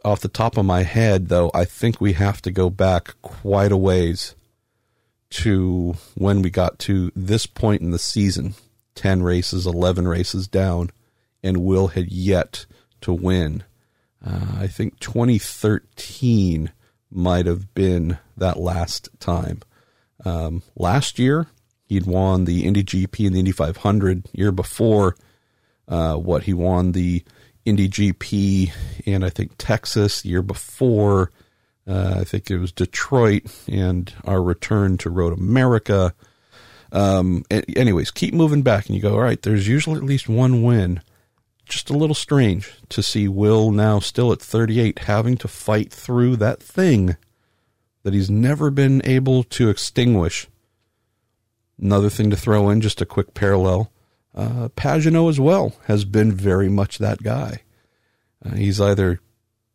[0.05, 3.71] off the top of my head, though, I think we have to go back quite
[3.71, 4.35] a ways
[5.31, 8.53] to when we got to this point in the season
[8.93, 10.91] 10 races, 11 races down,
[11.43, 12.65] and Will had yet
[13.01, 13.63] to win.
[14.25, 16.71] Uh, I think 2013
[17.11, 19.61] might have been that last time.
[20.23, 21.47] Um, last year,
[21.87, 24.27] he'd won the Indy GP and the Indy 500.
[24.33, 25.15] Year before,
[25.87, 27.23] uh, what he won the
[27.65, 28.71] Indy GP
[29.07, 31.31] and I think Texas year before.
[31.87, 36.13] Uh, I think it was Detroit and our return to Road America.
[36.91, 40.63] Um, anyways, keep moving back, and you go, all right, there's usually at least one
[40.63, 41.01] win.
[41.65, 46.35] Just a little strange to see Will now still at 38 having to fight through
[46.37, 47.17] that thing
[48.03, 50.47] that he's never been able to extinguish.
[51.79, 53.91] Another thing to throw in, just a quick parallel
[54.35, 57.61] uh, Pagenaud as well has been very much that guy.
[58.45, 59.21] Uh, he's either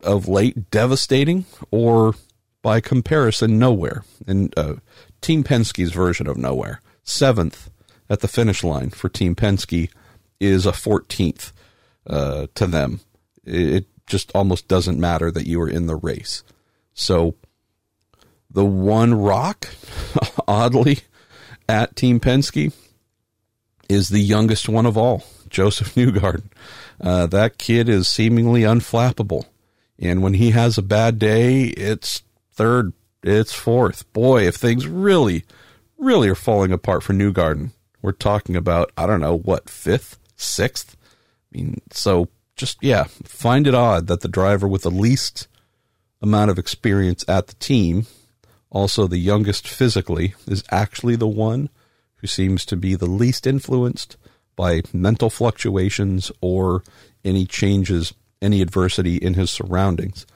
[0.03, 2.15] of late devastating or
[2.63, 4.05] by comparison nowhere.
[4.27, 4.75] And uh,
[5.21, 6.81] Team Penske's version of nowhere.
[7.03, 7.71] Seventh
[8.09, 9.91] at the finish line for Team Penske
[10.39, 11.53] is a 14th
[12.07, 13.01] uh, to them.
[13.45, 16.43] It just almost doesn't matter that you are in the race.
[16.93, 17.37] So
[18.51, 19.69] the one rock,
[20.49, 21.01] oddly,
[21.69, 22.73] at Team Penske
[23.91, 26.51] is the youngest one of all, Joseph Newgarden.
[27.01, 29.47] Uh, that kid is seemingly unflappable.
[29.99, 32.23] And when he has a bad day, it's
[32.53, 32.93] third,
[33.23, 34.11] it's fourth.
[34.13, 35.45] Boy, if things really,
[35.99, 40.97] really are falling apart for Newgarden, we're talking about, I don't know, what, fifth, sixth?
[41.53, 45.49] I mean, so just, yeah, find it odd that the driver with the least
[46.23, 48.07] amount of experience at the team,
[48.71, 51.71] also the youngest physically, is actually the one
[52.21, 54.17] who seems to be the least influenced
[54.57, 56.83] by mental fluctuations or
[57.25, 60.27] any changes, any adversity in his surroundings.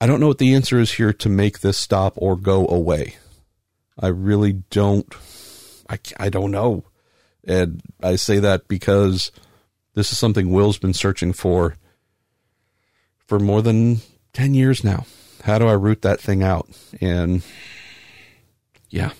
[0.00, 3.14] I don't know what the answer is here to make this stop or go away.
[3.98, 5.06] I really don't.
[5.88, 6.84] I, I don't know.
[7.44, 9.30] And I say that because
[9.94, 11.76] this is something Will's been searching for
[13.26, 14.00] for more than
[14.32, 15.06] 10 years now.
[15.44, 16.68] How do I root that thing out?
[17.00, 17.42] And
[18.90, 19.12] yeah,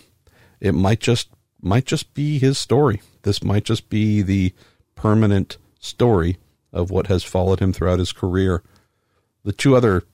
[0.60, 1.28] it might just
[1.62, 3.01] might just be his story.
[3.22, 4.52] This might just be the
[4.94, 6.39] permanent story
[6.72, 8.62] of what has followed him throughout his career.
[9.44, 10.05] The two other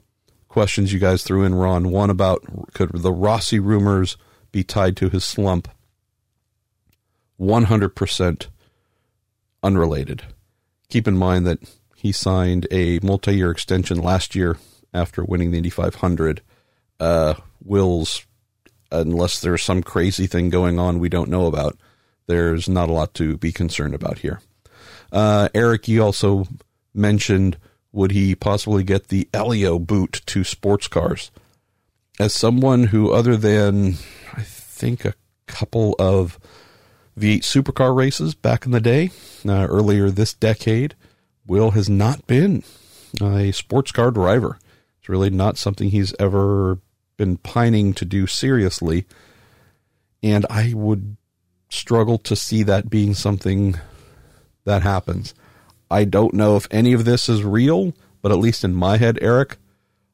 [0.48, 4.16] questions you guys threw in, Ron one about could the Rossi rumors
[4.52, 5.68] be tied to his slump?
[7.40, 8.46] 100%
[9.62, 10.22] unrelated.
[10.88, 11.60] Keep in mind that
[11.94, 14.56] he signed a multi year extension last year
[14.92, 16.42] after winning the Indy 500.
[16.98, 18.26] Uh, Will's,
[18.90, 21.76] unless there's some crazy thing going on we don't know about,
[22.26, 24.40] there's not a lot to be concerned about here.
[25.10, 26.46] Uh, Eric, you also
[26.94, 27.58] mentioned
[27.92, 31.30] would he possibly get the Elio boot to sports cars?
[32.20, 33.94] As someone who, other than
[34.34, 35.14] I think a
[35.46, 36.38] couple of
[37.18, 39.10] V8 supercar races back in the day,
[39.46, 40.94] uh, earlier this decade,
[41.46, 42.62] Will has not been
[43.22, 44.58] a sports car driver.
[45.00, 46.78] It's really not something he's ever
[47.18, 49.06] been pining to do seriously.
[50.22, 51.18] And I would
[51.68, 53.78] struggle to see that being something
[54.64, 55.34] that happens.
[55.90, 57.92] I don't know if any of this is real,
[58.22, 59.58] but at least in my head, Eric,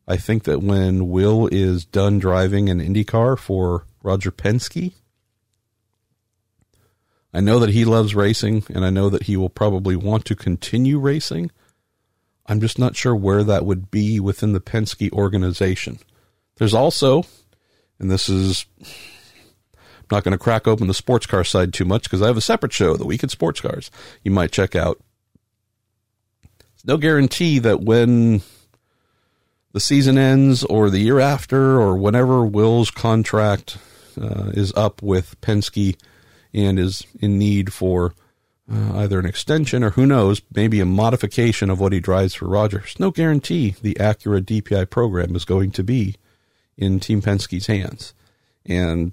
[0.07, 4.93] I think that when Will is done driving an IndyCar for Roger Penske,
[7.33, 10.37] I know that he loves racing and I know that he will probably want to
[10.37, 11.51] continue racing.
[12.47, 15.99] I'm just not sure where that would be within the Penske organization.
[16.57, 17.25] There's also,
[17.99, 22.05] and this is, I'm not going to crack open the sports car side too much
[22.05, 23.91] because I have a separate show, The Week in Sports Cars,
[24.23, 25.01] you might check out.
[26.75, 28.43] It's no guarantee that when
[29.73, 33.77] the season ends or the year after or whenever Will's contract
[34.21, 35.97] uh, is up with Penske
[36.53, 38.15] and is in need for
[38.73, 42.47] uh, either an extension or who knows, maybe a modification of what he drives for
[42.47, 42.95] Rogers.
[42.99, 46.15] No guarantee the Acura DPI program is going to be
[46.77, 48.15] in Team Penske's hands.
[48.67, 49.13] And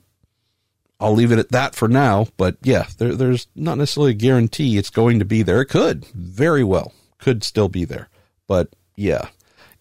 [0.99, 2.27] I'll leave it at that for now.
[2.38, 5.61] But yeah, there, there's not necessarily a guarantee it's going to be there.
[5.61, 8.09] It could very well, could still be there.
[8.47, 9.29] But yeah.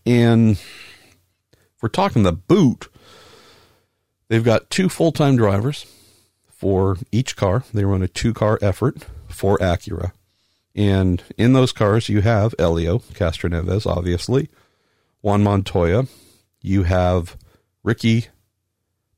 [0.07, 2.89] And if we're talking the boot,
[4.29, 5.87] they've got two full time drivers
[6.49, 7.65] for each car.
[7.73, 10.13] They run a two car effort for Acura.
[10.75, 14.49] And in those cars, you have Helio Castroneves, obviously,
[15.21, 16.07] Juan Montoya,
[16.63, 17.37] you have
[17.83, 18.27] Ricky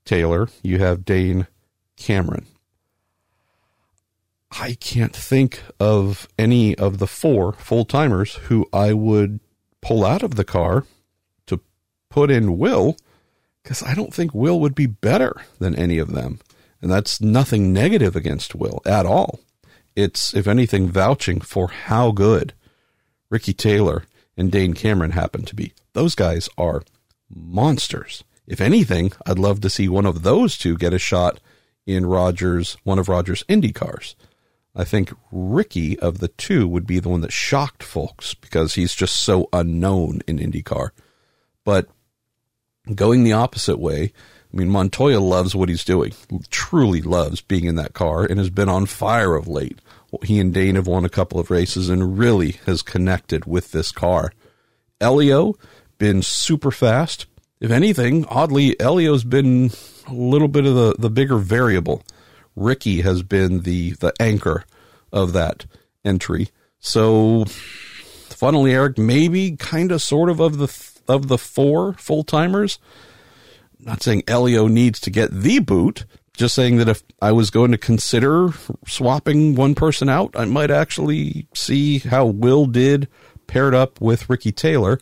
[0.05, 1.47] Taylor, you have Dane
[1.97, 2.47] Cameron.
[4.51, 9.41] I can't think of any of the four full timers who I would
[9.81, 10.85] pull out of the car
[11.47, 11.61] to
[12.11, 12.97] put in Will
[13.63, 16.41] because I don't think Will would be better than any of them.
[16.81, 19.41] And that's nothing negative against Will at all.
[19.95, 22.55] It's, if anything, vouching for how good
[23.31, 24.05] Ricky Taylor
[24.37, 25.73] and Dane Cameron happen to be.
[25.93, 26.83] Those guys are
[27.31, 28.25] monsters.
[28.47, 31.41] If anything, I'd love to see one of those two get a shot
[31.87, 34.17] in Rogers, one of Rogers' Indy cars.
[34.75, 38.95] I think Ricky of the two would be the one that shocked folks because he's
[38.95, 40.91] just so unknown in IndyCar.
[41.65, 41.89] But
[42.95, 44.13] going the opposite way,
[44.53, 46.13] I mean, Montoya loves what he's doing,
[46.51, 49.79] truly loves being in that car, and has been on fire of late.
[50.25, 53.93] He and Dane have won a couple of races and really has connected with this
[53.93, 54.33] car.
[55.01, 55.55] Helio,
[55.99, 57.27] been super fast.
[57.63, 59.71] If anything, oddly, Helio's been
[60.09, 62.03] a little bit of the, the bigger variable.
[62.57, 64.65] Ricky has been the, the anchor
[65.13, 65.67] of that
[66.05, 66.49] entry.
[66.81, 72.81] So, funnily, Eric, maybe kind of sort of of the of the four full timers,
[73.79, 76.05] not saying Helio needs to get the boot,
[76.37, 78.49] just saying that if I was going to consider
[78.89, 83.07] swapping one person out, I might actually see how Will did
[83.47, 84.99] paired up with Ricky Taylor.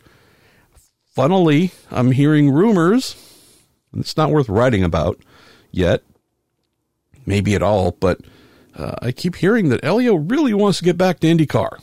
[1.21, 3.15] Funnily, I'm hearing rumors,
[3.95, 5.19] it's not worth writing about
[5.69, 6.01] yet,
[7.27, 8.21] maybe at all, but
[8.75, 11.79] uh, I keep hearing that Helio really wants to get back to IndyCar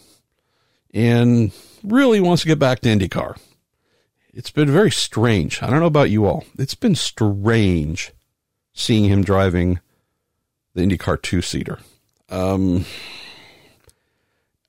[0.93, 1.53] and
[1.85, 3.37] really wants to get back to IndyCar
[4.39, 5.63] it's been very strange.
[5.63, 6.45] I don't know about you all.
[6.59, 8.13] It's been strange
[8.73, 9.81] seeing him driving
[10.75, 11.79] the IndyCar two seater.
[12.29, 12.85] Um,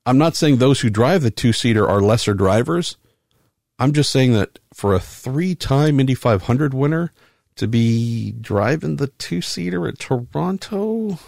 [0.06, 2.96] I'm not saying those who drive the two seater are lesser drivers.
[3.80, 7.12] I'm just saying that for a three time Indy 500 winner
[7.56, 11.18] to be driving the two seater at Toronto,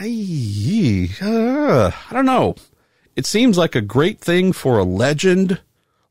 [0.00, 2.56] I, uh, I don't know.
[3.14, 5.60] It seems like a great thing for a legend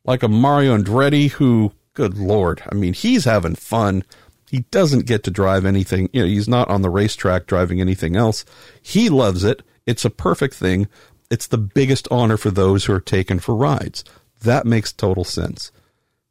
[0.06, 4.03] like a Mario Andretti who, good lord, I mean, he's having fun.
[4.49, 6.10] He doesn't get to drive anything.
[6.14, 8.45] You know, he's not on the racetrack driving anything else.
[8.82, 9.61] He loves it.
[9.86, 10.88] It's a perfect thing.
[11.30, 14.03] It's the biggest honor for those who are taken for rides.
[14.44, 15.72] That makes total sense.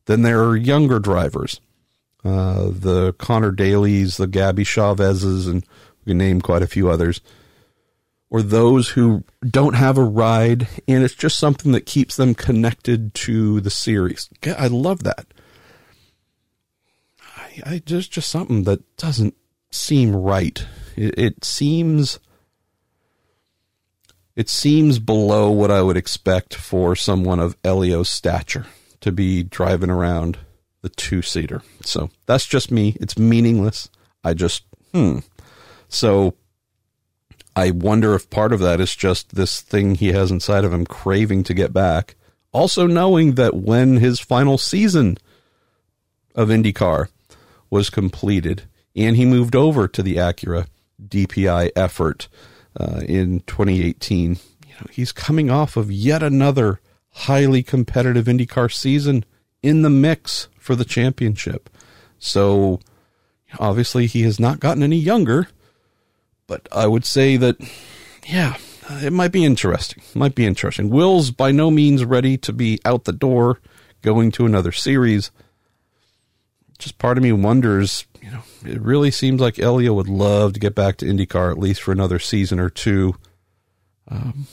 [0.07, 1.61] Then there are younger drivers,
[2.25, 5.65] uh, the Connor Daly's, the Gabby Chavez's, and
[6.05, 7.21] we can name quite a few others
[8.33, 13.13] or those who don't have a ride and it's just something that keeps them connected
[13.13, 14.31] to the series.
[14.43, 15.27] I love that.
[17.37, 19.35] I, I just just something that doesn't
[19.71, 20.65] seem right.
[20.97, 22.19] It, it seems
[24.37, 28.67] it seems below what I would expect for someone of Helio's stature
[29.01, 30.39] to be driving around
[30.81, 31.63] the two seater.
[31.83, 32.97] So that's just me.
[33.01, 33.91] It's meaningless.
[34.25, 35.19] I just, hmm.
[35.89, 36.35] So
[37.55, 40.87] I wonder if part of that is just this thing he has inside of him
[40.87, 42.17] craving to get back.
[42.53, 45.19] Also, knowing that when his final season
[46.35, 47.09] of IndyCar
[47.71, 48.63] was completed
[48.95, 50.67] and he moved over to the Acura
[51.03, 52.29] DPI effort
[52.78, 54.36] uh, in 2018,
[54.66, 56.81] you know, he's coming off of yet another
[57.11, 59.24] highly competitive IndyCar season
[59.62, 61.69] in the mix for the championship.
[62.19, 62.81] So
[63.59, 65.49] obviously he has not gotten any younger,
[66.47, 67.57] but I would say that,
[68.27, 68.57] yeah,
[68.90, 70.03] it might be interesting.
[70.09, 70.90] It might be interesting.
[70.90, 73.61] Will's by no means ready to be out the door
[74.03, 75.31] going to another series.
[76.78, 78.07] Just part of me wonders,
[78.64, 81.93] it really seems like Helio would love to get back to IndyCar at least for
[81.93, 83.14] another season or two.
[84.09, 84.47] Um,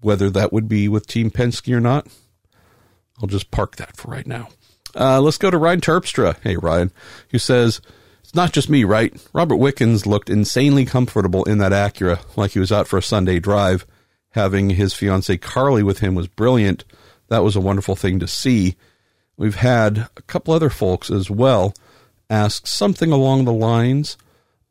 [0.00, 2.06] whether that would be with Team Penske or not,
[3.20, 4.48] I'll just park that for right now.
[4.94, 6.36] Uh, let's go to Ryan Terpstra.
[6.42, 6.90] Hey, Ryan,
[7.30, 7.80] who says,
[8.22, 9.14] It's not just me, right?
[9.32, 13.38] Robert Wickens looked insanely comfortable in that Acura, like he was out for a Sunday
[13.38, 13.86] drive.
[14.30, 16.84] Having his fiancee Carly with him was brilliant.
[17.28, 18.76] That was a wonderful thing to see.
[19.36, 21.74] We've had a couple other folks as well
[22.28, 24.16] ask something along the lines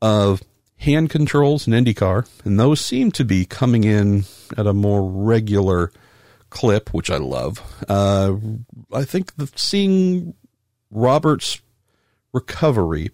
[0.02, 0.44] of
[0.78, 4.26] hand controls in IndyCar, and those seem to be coming in
[4.58, 5.92] at a more regular
[6.50, 7.62] clip, which I love.
[7.88, 8.36] Uh,
[8.94, 10.34] I think the, seeing
[10.92, 11.62] Robert's
[12.34, 13.10] recovery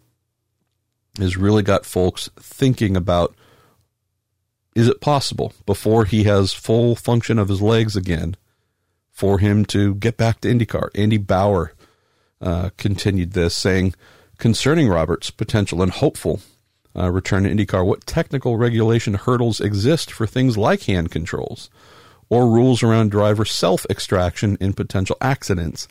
[1.17, 3.35] has really got folks thinking about
[4.73, 8.35] is it possible before he has full function of his legs again
[9.11, 10.89] for him to get back to IndyCar?
[10.95, 11.73] Andy Bauer
[12.39, 13.93] uh, continued this, saying
[14.41, 16.41] concerning Roberts' potential and hopeful
[16.93, 21.69] uh, return to IndyCar, what technical regulation hurdles exist for things like hand controls?
[22.31, 25.87] or rules around driver self extraction in potential accidents.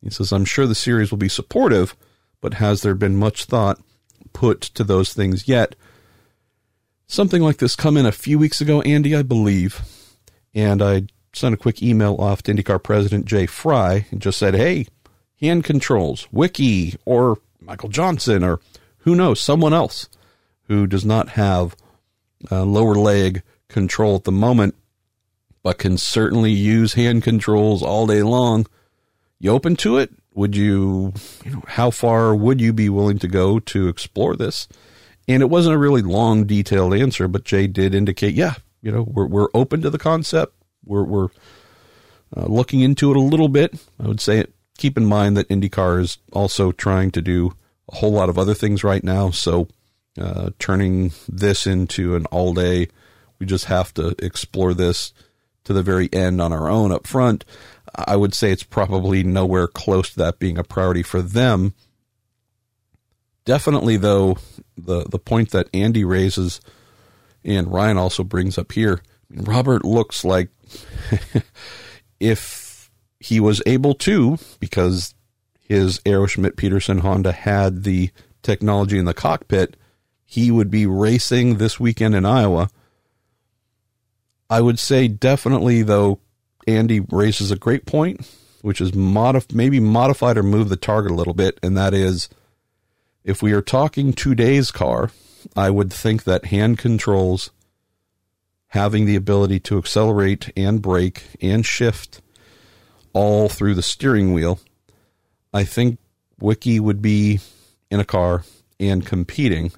[0.00, 1.96] He says, I'm sure the series will be supportive,
[2.40, 3.80] but has there been much thought
[4.32, 5.74] put to those things yet?
[7.08, 9.82] Something like this come in a few weeks ago, Andy, I believe,
[10.54, 14.54] and I sent a quick email off to IndyCar President Jay Frye and just said,
[14.54, 14.86] hey,
[15.40, 18.60] hand controls, Wiki, or Michael Johnson, or
[18.98, 20.08] who knows, someone else
[20.68, 21.76] who does not have
[22.50, 24.74] uh, lower leg control at the moment
[25.62, 28.66] but can certainly use hand controls all day long.
[29.38, 30.10] You open to it?
[30.34, 31.12] Would you,
[31.44, 34.66] you know, how far would you be willing to go to explore this?
[35.28, 39.02] And it wasn't a really long, detailed answer, but Jay did indicate, yeah, you know,
[39.02, 40.54] we're we're open to the concept.
[40.84, 41.28] We're we're
[42.36, 43.74] uh, looking into it a little bit.
[44.00, 44.52] I would say it.
[44.78, 47.54] Keep in mind that IndyCar is also trying to do
[47.90, 49.30] a whole lot of other things right now.
[49.30, 49.68] So,
[50.18, 52.88] uh, turning this into an all day,
[53.38, 55.12] we just have to explore this
[55.64, 57.44] to the very end on our own up front,
[57.94, 61.74] I would say it's probably nowhere close to that being a priority for them.
[63.44, 64.36] Definitely, though,
[64.76, 66.60] the, the point that Andy raises
[67.44, 70.48] and Ryan also brings up here, Robert looks like
[72.20, 72.61] if
[73.22, 75.14] he was able to, because
[75.60, 78.10] his Arrow Schmidt Peterson Honda had the
[78.42, 79.76] technology in the cockpit,
[80.24, 82.68] he would be racing this weekend in Iowa.
[84.50, 86.18] I would say definitely though
[86.66, 88.28] Andy raises a great point,
[88.60, 92.28] which is modif- maybe modified or move the target a little bit, and that is
[93.24, 95.10] if we are talking today's car,
[95.54, 97.50] I would think that hand controls
[98.68, 102.21] having the ability to accelerate and brake and shift
[103.12, 104.60] all through the steering wheel,
[105.52, 105.98] I think
[106.40, 107.40] Wiki would be
[107.90, 108.44] in a car
[108.80, 109.72] and competing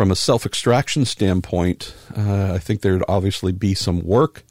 [0.00, 4.44] from a self extraction standpoint, uh, I think there'd obviously be some work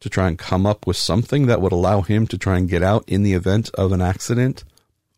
[0.00, 2.82] to try and come up with something that would allow him to try and get
[2.82, 4.64] out in the event of an accident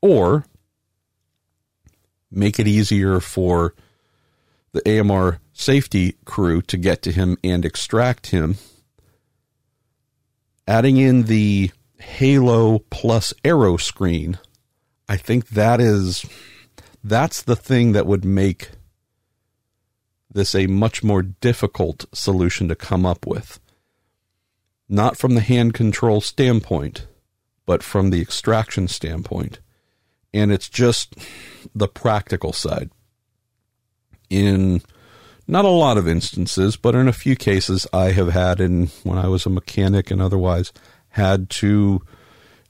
[0.03, 0.45] or
[2.31, 3.75] make it easier for
[4.73, 8.57] the AMR safety crew to get to him and extract him.
[10.67, 14.39] Adding in the Halo plus Aeroscreen,
[15.09, 16.25] I think that is
[17.03, 18.71] that's the thing that would make
[20.33, 23.59] this a much more difficult solution to come up with.
[24.89, 27.07] Not from the hand control standpoint,
[27.67, 29.61] but from the extraction standpoint.
[30.33, 31.15] And it's just
[31.75, 32.91] the practical side.
[34.29, 34.83] In
[35.51, 39.19] not a lot of instances, but in a few cases, I have had, in when
[39.19, 40.73] I was a mechanic and otherwise,
[41.11, 42.03] had to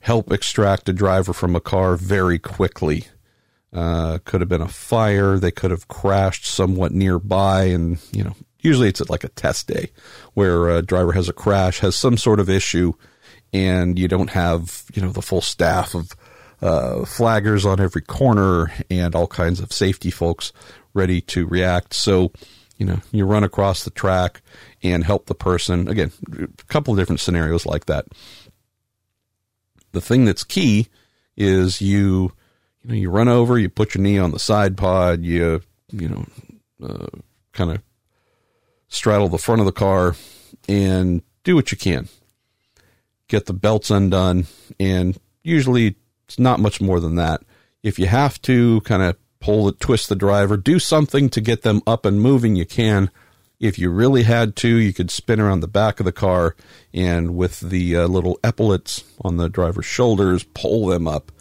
[0.01, 3.05] help extract a driver from a car very quickly
[3.73, 5.37] uh, could have been a fire.
[5.37, 9.91] They could have crashed somewhat nearby, and you know usually it's like a test day
[10.33, 12.93] where a driver has a crash, has some sort of issue,
[13.53, 16.11] and you don't have you know the full staff of
[16.61, 20.51] uh, flaggers on every corner and all kinds of safety folks
[20.93, 21.93] ready to react.
[21.93, 22.31] So
[22.81, 24.41] you know you run across the track
[24.81, 26.11] and help the person again.
[26.33, 28.07] A couple of different scenarios like that.
[29.91, 30.87] The thing that's key
[31.37, 32.31] is you
[32.81, 36.09] you know you run over, you put your knee on the side pod, you you
[36.09, 36.25] know
[36.83, 37.19] uh,
[37.53, 37.83] kind of
[38.87, 40.15] straddle the front of the car
[40.67, 42.09] and do what you can.
[43.27, 44.47] Get the belts undone,
[44.79, 45.97] and usually
[46.27, 47.43] it's not much more than that.
[47.83, 51.63] If you have to kind of pull the twist the driver, do something to get
[51.63, 53.11] them up and moving, you can.
[53.59, 56.55] If you really had to, you could spin around the back of the car
[56.93, 61.31] and with the uh, little epaulets on the driver's shoulders, pull them up.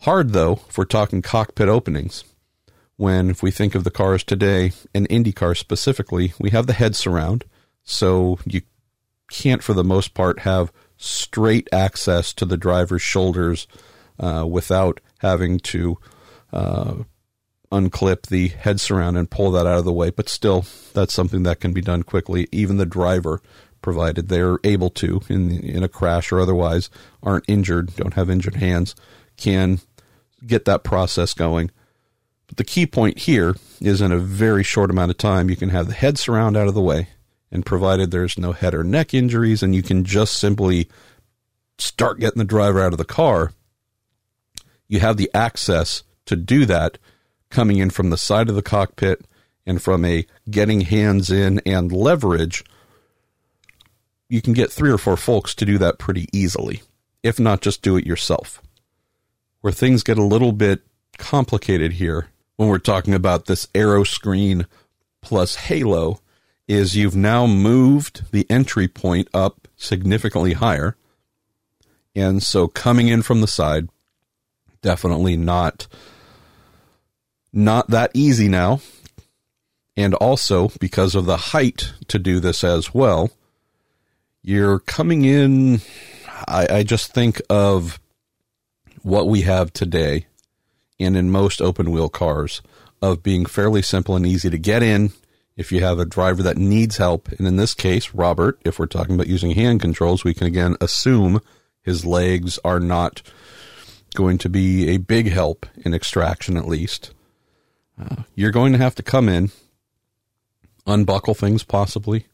[0.00, 2.24] Hard though, if we're talking cockpit openings
[2.96, 6.94] when if we think of the cars today, and IndyCar specifically, we have the head
[6.94, 7.44] surround,
[7.82, 8.62] so you
[9.30, 13.66] can't for the most part have straight access to the driver's shoulders
[14.18, 15.98] uh, without having to
[16.52, 16.94] uh,
[17.72, 20.10] unclip the head surround and pull that out of the way.
[20.10, 22.48] But still, that's something that can be done quickly.
[22.52, 23.40] Even the driver,
[23.82, 26.88] provided they're able to in in a crash or otherwise,
[27.22, 28.94] aren't injured, don't have injured hands,
[29.36, 29.80] can
[30.46, 31.70] get that process going
[32.46, 35.70] but the key point here is in a very short amount of time, you can
[35.70, 37.08] have the head surround out of the way,
[37.50, 40.88] and provided there's no head or neck injuries, and you can just simply
[41.78, 43.52] start getting the driver out of the car,
[44.88, 46.98] you have the access to do that
[47.50, 49.24] coming in from the side of the cockpit
[49.66, 52.64] and from a getting hands in and leverage.
[54.28, 56.82] You can get three or four folks to do that pretty easily,
[57.22, 58.60] if not just do it yourself.
[59.60, 60.82] Where things get a little bit
[61.16, 64.66] complicated here when we're talking about this Aeroscreen
[65.22, 66.20] plus halo
[66.66, 70.96] is you've now moved the entry point up significantly higher.
[72.14, 73.88] And so coming in from the side,
[74.84, 75.88] definitely not
[77.52, 78.80] not that easy now.
[79.96, 83.30] And also because of the height to do this as well,
[84.42, 85.80] you're coming in
[86.46, 87.98] I, I just think of
[89.02, 90.26] what we have today
[91.00, 92.60] and in most open wheel cars
[93.00, 95.12] of being fairly simple and easy to get in
[95.56, 97.28] if you have a driver that needs help.
[97.32, 100.76] And in this case, Robert, if we're talking about using hand controls, we can again
[100.80, 101.40] assume
[101.80, 103.22] his legs are not
[104.14, 107.12] going to be a big help in extraction at least.
[108.00, 109.50] Uh, you're going to have to come in,
[110.86, 112.26] unbuckle things possibly,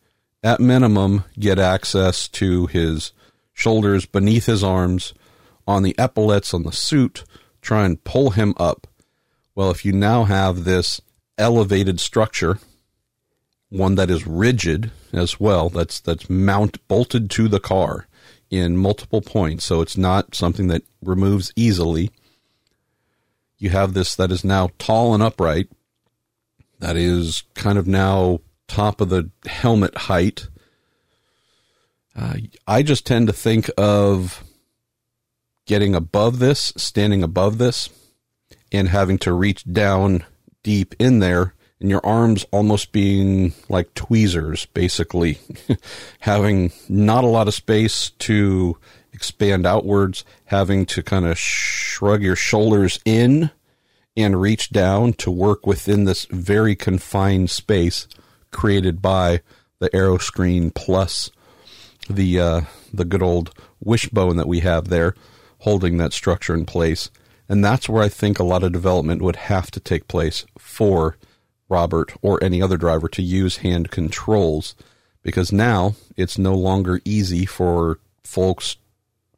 [0.42, 3.12] at minimum, get access to his
[3.52, 5.12] shoulders beneath his arms,
[5.66, 7.24] on the epaulets on the suit,
[7.60, 8.86] try and pull him up.
[9.54, 11.00] Well, if you now have this
[11.36, 12.58] elevated structure,
[13.68, 18.06] one that is rigid as well, that's that's mount bolted to the car
[18.50, 22.10] in multiple points, so it's not something that removes easily.
[23.58, 25.68] You have this that is now tall and upright,
[26.80, 30.48] that is kind of now top of the helmet height.
[32.16, 34.42] Uh, I just tend to think of
[35.66, 37.88] getting above this, standing above this,
[38.72, 40.24] and having to reach down
[40.62, 45.38] deep in there, and your arms almost being like tweezers, basically,
[46.20, 48.76] having not a lot of space to
[49.12, 53.50] expand outwards, having to kind of shrug your shoulders in
[54.16, 58.06] and reach down to work within this very confined space
[58.50, 59.40] created by
[59.78, 61.30] the Aeroscreen plus
[62.08, 62.60] the uh,
[62.92, 63.52] the good old
[63.82, 65.14] wishbone that we have there
[65.60, 67.10] holding that structure in place.
[67.48, 71.16] And that's where I think a lot of development would have to take place for
[71.70, 74.74] Robert or any other driver to use hand controls
[75.22, 78.76] because now it's no longer easy for folks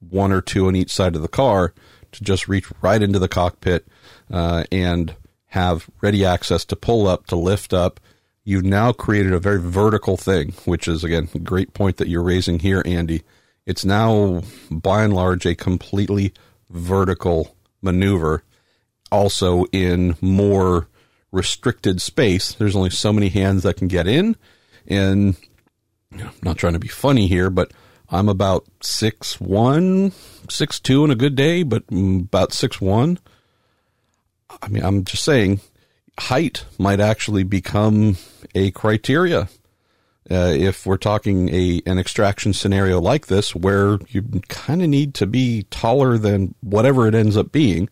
[0.01, 1.73] one or two on each side of the car
[2.13, 3.87] to just reach right into the cockpit
[4.31, 5.15] uh, and
[5.47, 8.01] have ready access to pull up, to lift up.
[8.45, 12.23] You've now created a very vertical thing, which is, again, a great point that you're
[12.23, 13.23] raising here, Andy.
[13.67, 16.33] It's now, by and large, a completely
[16.69, 18.43] vertical maneuver.
[19.13, 20.89] Also, in more
[21.33, 24.37] restricted space, there's only so many hands that can get in.
[24.87, 25.37] And
[26.13, 27.73] you know, I'm not trying to be funny here, but
[28.11, 30.13] I'm about six one,
[30.49, 33.19] six two in a good day, but about six one.
[34.61, 35.61] I mean, I'm just saying,
[36.19, 38.19] height might actually become
[38.55, 39.49] a criteria
[40.31, 45.15] uh, if we're talking a an extraction scenario like this, where you kind of need
[45.15, 47.89] to be taller than whatever it ends up being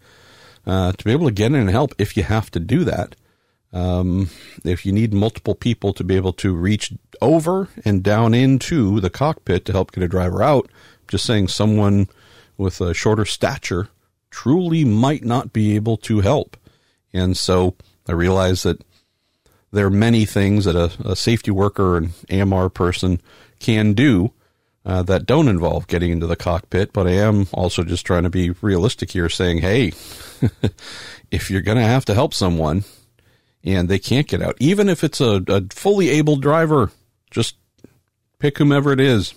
[0.66, 3.16] uh, to be able to get in and help if you have to do that.
[3.72, 4.30] Um,
[4.64, 9.10] if you need multiple people to be able to reach over and down into the
[9.10, 10.68] cockpit to help get a driver out,
[11.08, 12.08] just saying someone
[12.56, 13.88] with a shorter stature
[14.30, 16.56] truly might not be able to help.
[17.12, 17.76] And so
[18.08, 18.82] I realize that
[19.72, 23.20] there are many things that a, a safety worker and AMR person
[23.60, 24.32] can do
[24.84, 28.30] uh, that don't involve getting into the cockpit, but I am also just trying to
[28.30, 29.92] be realistic here, saying, hey,
[31.30, 32.84] if you're going to have to help someone
[33.64, 36.90] and they can't get out, even if it's a, a fully able driver,
[37.30, 37.56] just
[38.38, 39.34] pick whomever it is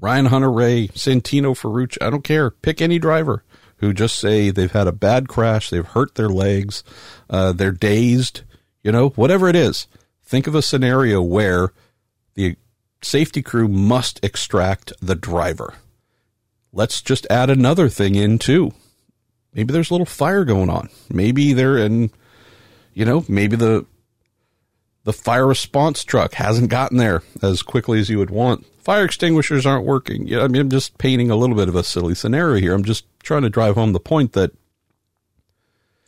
[0.00, 2.50] Ryan Hunter-Reay, Santino Ferrucci, I don't care.
[2.50, 3.44] Pick any driver
[3.76, 6.82] who just say they've had a bad crash, they've hurt their legs,
[7.30, 8.42] uh, they're dazed,
[8.82, 9.86] you know, whatever it is.
[10.22, 11.72] Think of a scenario where
[12.34, 12.56] the
[13.02, 15.74] safety crew must extract the driver.
[16.72, 18.72] Let's just add another thing in too.
[19.52, 20.88] Maybe there's a little fire going on.
[21.08, 22.10] Maybe they're in,
[22.94, 23.86] you know, maybe the
[25.04, 28.64] the fire response truck hasn't gotten there as quickly as you would want.
[28.78, 30.34] Fire extinguishers aren't working.
[30.34, 32.72] I mean, I'm just painting a little bit of a silly scenario here.
[32.72, 34.52] I'm just trying to drive home the point that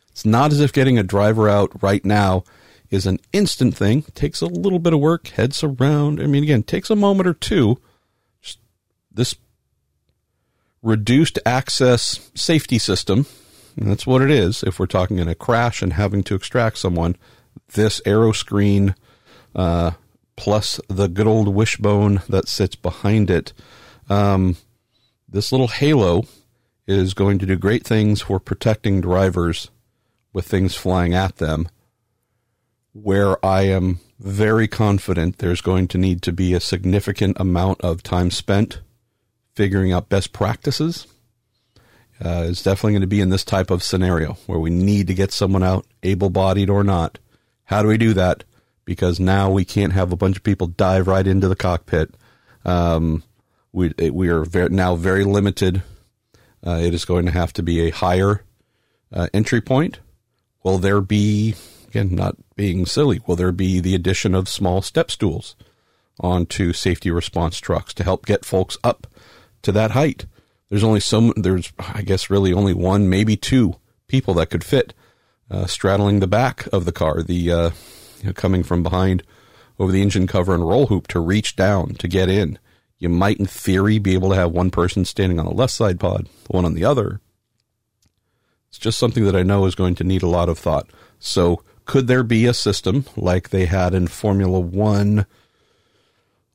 [0.09, 2.43] it's not as if getting a driver out right now
[2.89, 4.03] is an instant thing.
[4.07, 6.19] It takes a little bit of work, head surround.
[6.19, 7.79] I mean, again, takes a moment or two.
[8.41, 8.59] Just
[9.11, 9.35] this
[10.81, 13.25] reduced access safety system,
[13.77, 14.63] that's what it is.
[14.63, 17.15] If we're talking in a crash and having to extract someone,
[17.73, 18.95] this Aeroscreen
[19.55, 19.91] uh,
[20.35, 23.53] plus the good old wishbone that sits behind it,
[24.09, 24.57] um,
[25.27, 26.25] this little halo
[26.87, 29.69] is going to do great things for protecting drivers
[30.33, 31.67] with things flying at them
[32.93, 38.01] where I am very confident there's going to need to be a significant amount of
[38.01, 38.79] time spent
[39.53, 41.07] figuring out best practices.
[42.23, 45.13] Uh, it's definitely going to be in this type of scenario where we need to
[45.13, 47.19] get someone out, able bodied or not.
[47.65, 48.43] How do we do that?
[48.85, 52.15] Because now we can't have a bunch of people dive right into the cockpit.
[52.65, 53.23] Um,
[53.71, 55.83] we we are very, now very limited.
[56.65, 58.43] Uh, it is going to have to be a higher
[59.11, 59.99] uh, entry point.
[60.63, 61.55] Will there be
[61.87, 65.55] again, not being silly, will there be the addition of small step stools
[66.19, 69.07] onto safety response trucks to help get folks up
[69.61, 70.25] to that height?
[70.69, 73.75] There's only some, there's, I guess, really only one, maybe two
[74.07, 74.93] people that could fit
[75.49, 77.69] uh, straddling the back of the car, the uh,
[78.19, 79.23] you know, coming from behind
[79.79, 82.59] over the engine cover and roll hoop to reach down to get in.
[82.99, 85.99] You might, in theory, be able to have one person standing on the left side
[85.99, 87.21] pod, one on the other.
[88.69, 90.89] It's just something that I know is going to need a lot of thought.
[91.19, 95.25] So could there be a system like they had in Formula One a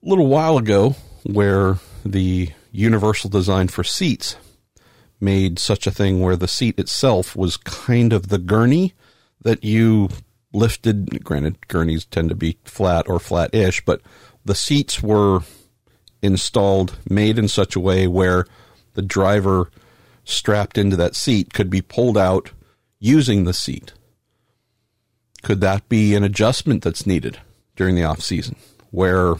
[0.03, 4.37] little while ago where the universal design for seats
[5.21, 8.95] made such a thing where the seat itself was kind of the gurney
[9.43, 10.09] that you
[10.53, 11.23] lifted.
[11.23, 14.01] Granted, gurneys tend to be flat or flat ish, but
[14.45, 15.41] the seats were
[16.23, 18.47] installed, made in such a way where
[18.95, 19.71] the driver
[20.25, 22.51] strapped into that seat could be pulled out
[22.99, 23.93] using the seat.
[25.43, 27.39] Could that be an adjustment that's needed
[27.77, 28.57] during the off season
[28.91, 29.35] where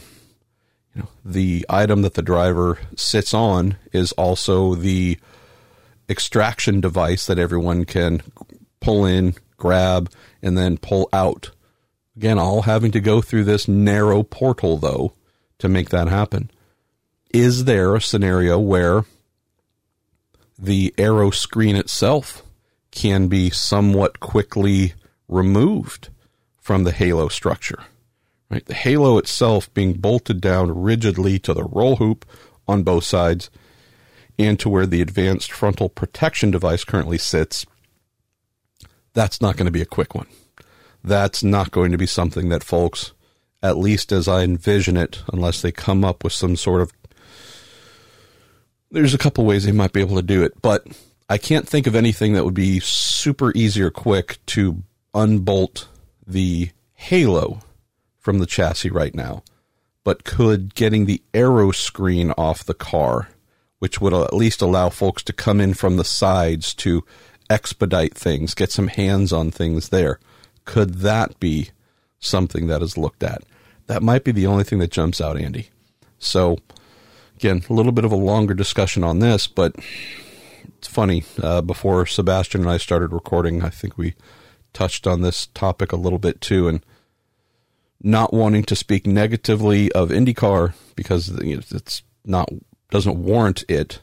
[0.93, 5.17] you know the item that the driver sits on is also the
[6.09, 8.21] extraction device that everyone can
[8.79, 11.51] pull in, grab, and then pull out.
[12.15, 15.13] Again, all having to go through this narrow portal though
[15.59, 16.51] to make that happen.
[17.31, 19.05] Is there a scenario where
[20.57, 22.43] the Aeroscreen itself
[22.91, 24.93] can be somewhat quickly
[25.27, 26.09] removed
[26.61, 27.83] from the halo structure.
[28.53, 28.63] Right?
[28.63, 32.23] The halo itself being bolted down rigidly to the roll hoop
[32.67, 33.49] on both sides
[34.37, 37.65] and to where the advanced frontal protection device currently sits.
[39.13, 40.27] That's not going to be a quick one.
[41.03, 43.13] That's not going to be something that folks,
[43.63, 46.93] at least as I envision it, unless they come up with some sort of
[48.91, 50.85] there's a couple ways they might be able to do it, but
[51.27, 54.83] I can't think of anything that would be super easy or quick to
[55.15, 55.87] unbolt
[56.27, 57.61] the halo
[58.23, 59.43] from the chassis right now,
[60.03, 63.27] but could getting the aero screen off the car,
[63.79, 67.03] which would at least allow folks to come in from the sides to
[67.49, 70.19] expedite things, get some hands on things there.
[70.65, 71.69] Could that be
[72.19, 73.43] something that is looked at?
[73.87, 75.69] That might be the only thing that jumps out, Andy.
[76.17, 76.57] So,
[77.35, 79.75] again, a little bit of a longer discussion on this, but
[80.77, 81.25] it's funny.
[81.41, 84.15] Uh, before Sebastien and I started recording, I think we
[84.71, 86.85] touched on this topic a little bit too, and
[88.03, 92.49] not wanting to speak negatively of IndyCar because it's not
[92.91, 93.99] doesn't warrant it.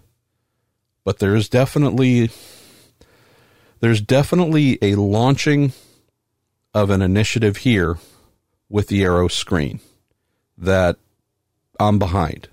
[1.04, 2.30] But there is definitely
[3.80, 5.72] there's definitely a launching
[6.74, 7.98] of an initiative here
[8.68, 9.80] with the Aeroscreen
[10.56, 10.96] that
[11.78, 12.48] I'm behind.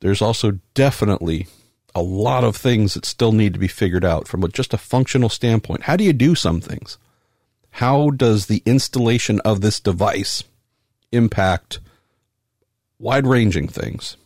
[0.00, 1.48] There's also definitely
[1.94, 5.28] a lot of things that still need to be figured out from just a functional
[5.28, 5.82] standpoint.
[5.82, 6.96] How do you do some things?
[7.78, 10.42] How does the installation of this device
[11.12, 11.78] impact
[12.98, 14.16] wide ranging things?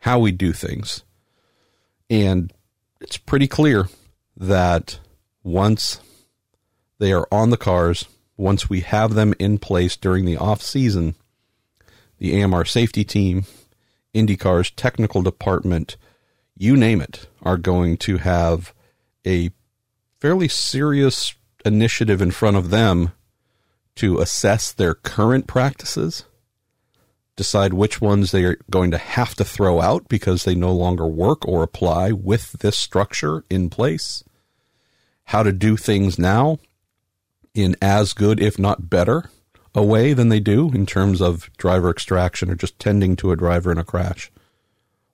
[0.00, 1.02] How we do things?
[2.10, 2.52] And
[3.00, 3.88] it's pretty clear
[4.36, 4.98] that
[5.42, 6.02] once
[6.98, 8.04] they are on the cars,
[8.36, 11.14] once we have them in place during the off season,
[12.18, 13.46] the AMR safety team,
[14.14, 15.96] IndyCar's technical department,
[16.58, 18.74] you name it, are going to have
[19.26, 19.50] a
[20.20, 21.34] fairly serious
[21.64, 23.12] initiative in front of them
[23.96, 26.24] to assess their current practices,
[27.36, 31.06] decide which ones they are going to have to throw out because they no longer
[31.06, 34.22] work or apply with this structure in place,
[35.24, 36.58] how to do things now
[37.54, 39.30] in as good, if not better,
[39.74, 43.36] a way than they do in terms of driver extraction or just tending to a
[43.36, 44.30] driver in a crash.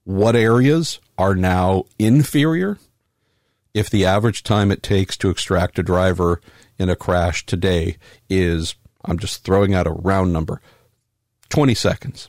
[0.05, 2.79] What areas are now inferior?
[3.79, 6.41] If the average time it takes to extract a driver
[6.81, 7.97] in a crash today
[8.29, 8.75] is,
[9.05, 10.61] I'm just throwing out a round number,
[11.51, 12.29] 20 seconds.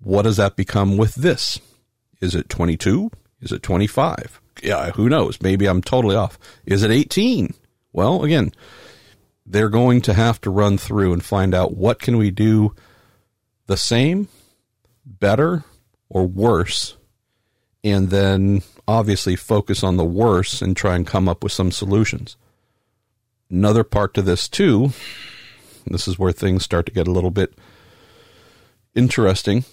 [0.00, 1.60] What does that become with this?
[2.20, 3.08] Is it 22?
[3.40, 4.40] Is it 25?
[4.60, 5.40] Yeah, who knows?
[5.40, 6.40] Maybe I'm totally off.
[6.66, 7.54] Is it 18?
[7.92, 8.50] Well, again,
[9.46, 12.74] they're going to have to run through and find out what can we do
[13.68, 14.26] the same,
[15.06, 15.62] better,
[16.08, 16.96] or worse,
[17.84, 22.36] and then obviously focus on the worst and try and come up with some solutions.
[23.50, 24.92] Another part to this too,
[25.86, 27.54] this is where things start to get a little bit
[28.94, 29.64] interesting.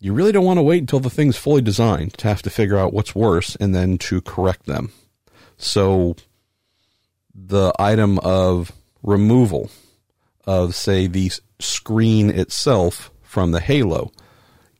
[0.00, 2.78] You really don't want to wait until the thing's fully designed to have to figure
[2.78, 4.90] out what's worse and then to correct them.
[5.56, 6.16] So
[7.34, 9.70] the item of removal
[10.44, 14.12] of, say, the screen itself from the halo.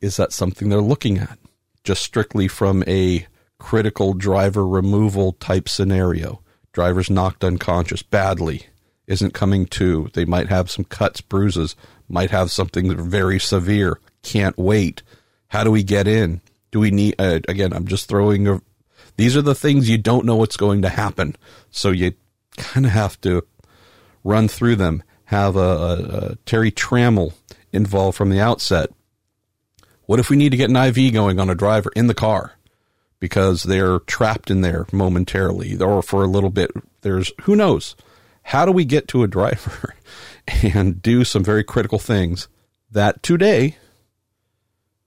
[0.01, 1.39] Is that something they're looking at?
[1.85, 3.27] Just strictly from a
[3.63, 6.43] critical driver removal type scenario.
[6.73, 8.67] Driver's knocked unconscious badly,
[9.07, 10.11] isn't coming to.
[10.15, 11.77] They might have some cuts, bruises,
[12.09, 15.03] might have something very severe, can't wait.
[15.49, 16.41] How do we get in?
[16.73, 18.61] Do we need, uh, again, I'm just throwing a,
[19.17, 21.37] these are the things you don't know what's going to happen.
[21.71, 22.15] So you
[22.57, 23.47] kind of have to
[24.25, 25.95] run through them, have a, a,
[26.33, 27.33] a Terry Trammell
[27.73, 28.91] involved from the outset.
[30.07, 32.57] What if we need to get an IV going on a driver in the car
[33.23, 36.73] because they're trapped in there momentarily or for a little bit?
[37.03, 37.95] There's who knows.
[38.43, 39.95] How do we get to a driver
[40.75, 42.49] and do some very critical things
[42.91, 43.77] that today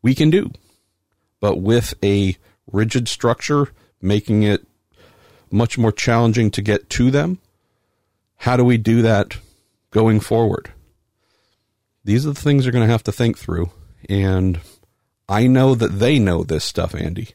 [0.02, 0.50] we can do,
[1.42, 2.38] but with a
[2.72, 4.66] rigid structure, making it
[5.52, 7.40] much more challenging to get to them
[8.38, 9.38] how do we do that
[9.92, 10.72] going forward?
[12.04, 13.72] These are the things you're going to have to think through.
[14.08, 14.60] And
[15.28, 17.30] I know that they know this stuff, Andy.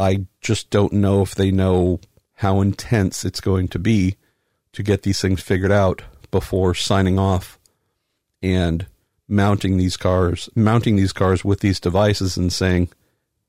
[0.00, 2.00] I just don't know if they know
[2.36, 4.16] how intense it's going to be
[4.72, 7.58] to get these things figured out before signing off
[8.42, 8.86] and
[9.28, 12.88] mounting these cars, mounting these cars with these devices and saying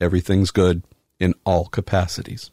[0.01, 0.83] everything's good
[1.21, 2.51] in all capacities.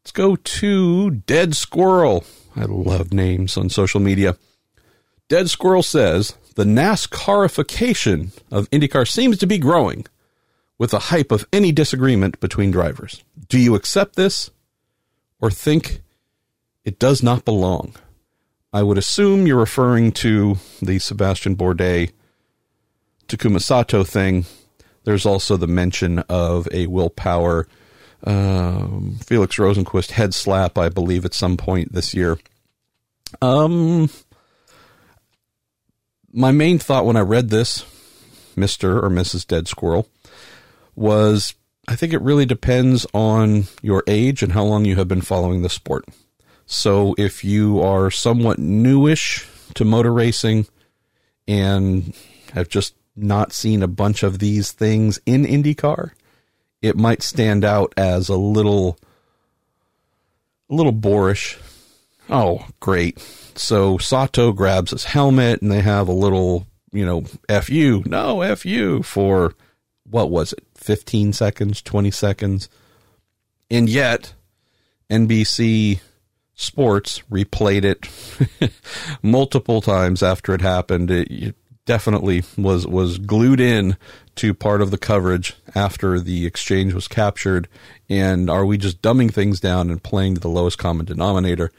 [0.00, 2.24] Let's go to Dead Squirrel.
[2.56, 4.38] I love names on social media.
[5.28, 10.06] Dead Squirrel says the NASCARification of IndyCar seems to be growing
[10.78, 13.22] with the hype of any disagreement between drivers.
[13.48, 14.50] Do you accept this
[15.40, 16.00] or think
[16.84, 17.94] it does not belong?
[18.72, 22.12] I would assume you're referring to the Sebastien Bourdais
[23.26, 24.46] Takuma Sato thing.
[25.04, 27.66] There's also the mention of a Will Power
[28.24, 32.38] um, Felix Rosenqvist head slap, I believe, at some point this year.
[33.40, 34.10] Um,
[36.32, 37.84] my main thought when I read this,
[38.56, 39.46] Mister or Mrs.
[39.46, 40.08] Dead Squirrel,
[40.98, 41.54] was
[41.88, 45.62] I think it really depends on your age and how long you have been following
[45.62, 46.04] the sport.
[46.66, 50.66] So if you are somewhat newish to motor racing
[51.46, 52.14] and
[52.52, 56.10] have just not seen a bunch of these things in IndyCar,
[56.82, 58.98] it might stand out as a little
[60.68, 61.56] a little boorish.
[62.28, 63.18] Oh, great.
[63.54, 67.22] So Sato grabs his helmet and they have a little, you know,
[67.62, 68.02] FU.
[68.04, 69.54] No, FU for
[70.04, 70.64] what was it?
[70.88, 72.70] 15 seconds, 20 seconds.
[73.70, 74.32] And yet
[75.10, 76.00] NBC
[76.54, 78.72] Sports replayed it
[79.22, 81.10] multiple times after it happened.
[81.10, 83.98] It definitely was was glued in
[84.36, 87.68] to part of the coverage after the exchange was captured?
[88.08, 91.70] And are we just dumbing things down and playing to the lowest common denominator?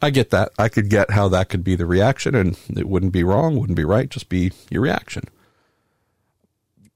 [0.00, 0.52] I get that.
[0.58, 3.76] I could get how that could be the reaction, and it wouldn't be wrong, wouldn't
[3.76, 5.24] be right, just be your reaction.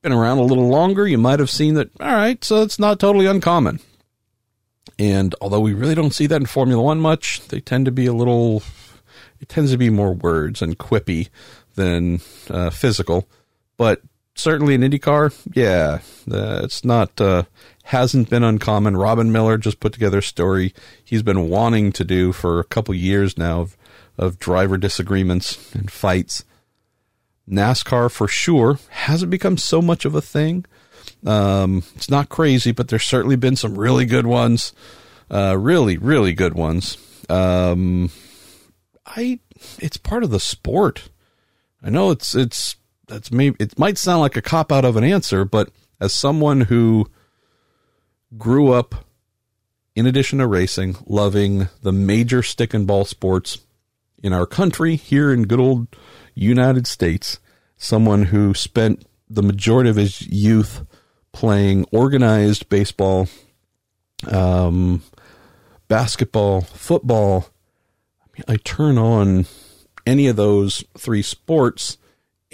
[0.02, 2.98] Been around a little longer, you might have seen that, all right, so it's not
[2.98, 3.80] totally uncommon.
[4.98, 8.06] And although we really don't see that in Formula One much, they tend to be
[8.06, 8.62] a little,
[9.40, 11.28] it tends to be more words and quippy
[11.74, 13.28] than uh, physical.
[13.76, 14.00] But
[14.34, 17.42] certainly in IndyCar, yeah, uh, it's not uh,
[17.84, 18.96] hasn't been uncommon.
[18.96, 20.72] Robin Miller just put together a story
[21.04, 23.76] he's been wanting to do for a couple years now of,
[24.16, 26.44] of driver disagreements and fights.
[27.50, 30.64] NASCAR for sure hasn't become so much of a thing.
[31.26, 34.72] Um, it's not crazy, but there's certainly been some really good ones,
[35.30, 36.96] uh, really, really good ones.
[37.28, 38.10] Um,
[39.04, 39.40] I,
[39.78, 41.10] it's part of the sport.
[41.82, 45.04] I know it's it's that's maybe it might sound like a cop out of an
[45.04, 45.70] answer, but
[46.00, 47.10] as someone who
[48.36, 49.06] grew up
[49.94, 53.58] in addition to racing, loving the major stick and ball sports
[54.22, 55.88] in our country here in good old
[56.34, 57.38] United States,
[57.76, 60.84] someone who spent the majority of his youth
[61.32, 63.28] playing organized baseball,
[64.30, 65.02] um,
[65.88, 67.46] basketball, football.
[68.20, 69.46] I, mean, I turn on
[70.06, 71.98] any of those three sports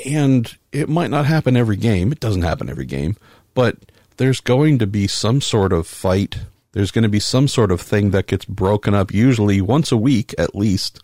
[0.05, 2.13] and it might not happen every game.
[2.13, 3.17] It doesn't happen every game,
[3.55, 3.77] but
[4.19, 6.41] there's going to be some sort of fight.
[6.73, 9.97] There's going to be some sort of thing that gets broken up, usually once a
[9.97, 11.03] week at least,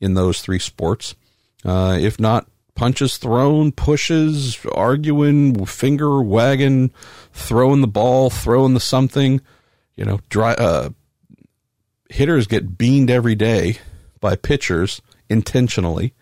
[0.00, 1.14] in those three sports.
[1.64, 6.90] Uh, if not punches thrown, pushes, arguing, finger wagging,
[7.32, 9.40] throwing the ball, throwing the something.
[9.96, 10.90] You know, dry, uh,
[12.08, 13.78] hitters get beaned every day
[14.20, 16.14] by pitchers intentionally.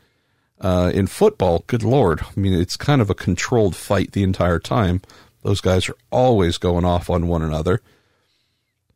[0.60, 4.58] Uh, in football, good lord, I mean, it's kind of a controlled fight the entire
[4.58, 5.00] time.
[5.42, 7.80] Those guys are always going off on one another.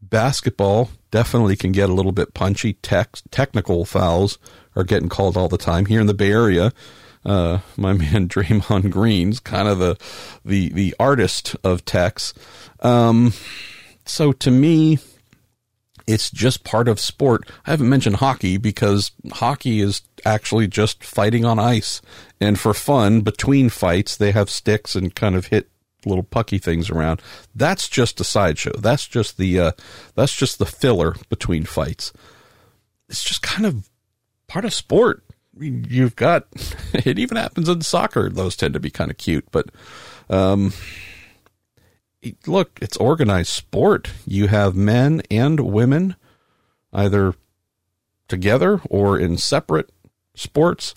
[0.03, 2.75] Basketball definitely can get a little bit punchy.
[2.75, 4.39] Tech, technical fouls
[4.77, 5.87] are getting called all the time.
[5.87, 6.73] Here in the Bay Area,
[7.25, 9.97] uh, my man Draymond Green's kind of the
[10.45, 12.35] the the artist of techs.
[12.81, 13.33] Um,
[14.05, 14.99] so to me,
[16.07, 17.49] it's just part of sport.
[17.67, 22.03] I haven't mentioned hockey because hockey is actually just fighting on ice.
[22.41, 25.71] And for fun, between fights, they have sticks and kind of hit
[26.05, 27.23] little pucky things around.
[27.55, 28.73] That's just a sideshow.
[28.79, 29.73] That's just the uh,
[30.15, 32.13] that's just the filler between fights.
[33.09, 33.89] It's just kind of
[34.47, 35.23] part of sport.
[35.59, 36.47] You've got
[36.93, 38.29] it even happens in soccer.
[38.29, 39.71] Those tend to be kind of cute, but
[40.29, 40.73] um,
[42.47, 44.11] look, it's organized sport.
[44.27, 46.17] You have men and women
[46.93, 47.35] either
[48.29, 49.91] together or in separate
[50.35, 50.95] sports,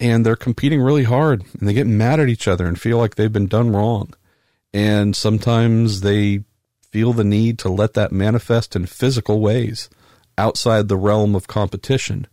[0.00, 3.14] and they're competing really hard and they get mad at each other and feel like
[3.14, 4.12] they've been done wrong.
[4.72, 6.42] And sometimes they
[6.90, 9.88] feel the need to let that manifest in physical ways
[10.36, 12.26] outside the realm of competition.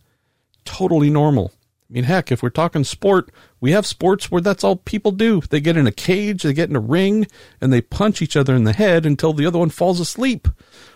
[0.64, 1.52] Totally normal.
[1.90, 5.42] I mean, heck, if we're talking sport, we have sports where that's all people do.
[5.42, 7.26] They get in a cage, they get in a ring,
[7.60, 10.48] and they punch each other in the head until the other one falls asleep,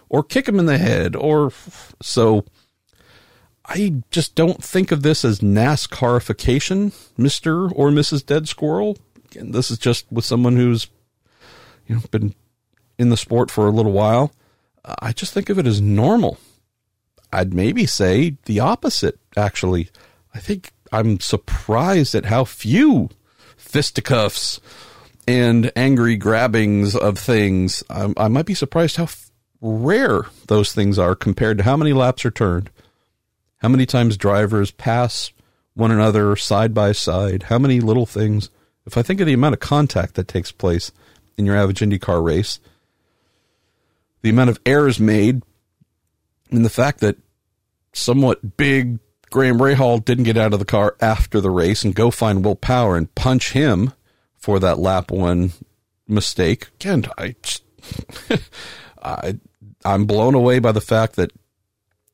[0.09, 1.53] or kick him in the head, or
[2.01, 2.47] so.
[3.67, 8.25] I just don't think of this as NASCARification, Mister or Mrs.
[8.25, 8.97] Dead Squirrel.
[9.27, 10.86] Again, this is just with someone who's,
[11.86, 12.35] you know, been
[12.97, 14.33] in the sport for a little while.
[15.03, 16.39] I just think of it as normal.
[17.33, 19.90] I'd maybe say the opposite, actually.
[20.34, 23.10] I think I'm surprised at how few
[23.56, 24.60] fisticuffs
[25.26, 27.82] and angry grabbings of things.
[27.90, 31.92] I, I might be surprised how f- rare those things are compared to how many
[31.92, 32.70] laps are turned,
[33.58, 35.32] how many times drivers pass
[35.74, 38.50] one another side by side, how many little things.
[38.86, 40.92] If I think of the amount of contact that takes place
[41.36, 42.60] in your average IndyCar race,
[44.23, 45.42] the amount of errors made,
[46.50, 47.16] and the fact that
[47.92, 48.98] somewhat big
[49.30, 52.56] Graham Rahal didn't get out of the car after the race and go find Will
[52.56, 53.92] Power and punch him
[54.36, 55.52] for that lap one
[56.06, 56.68] mistake.
[56.80, 57.34] Again, I,
[59.02, 59.38] I,
[59.84, 61.32] I'm blown away by the fact that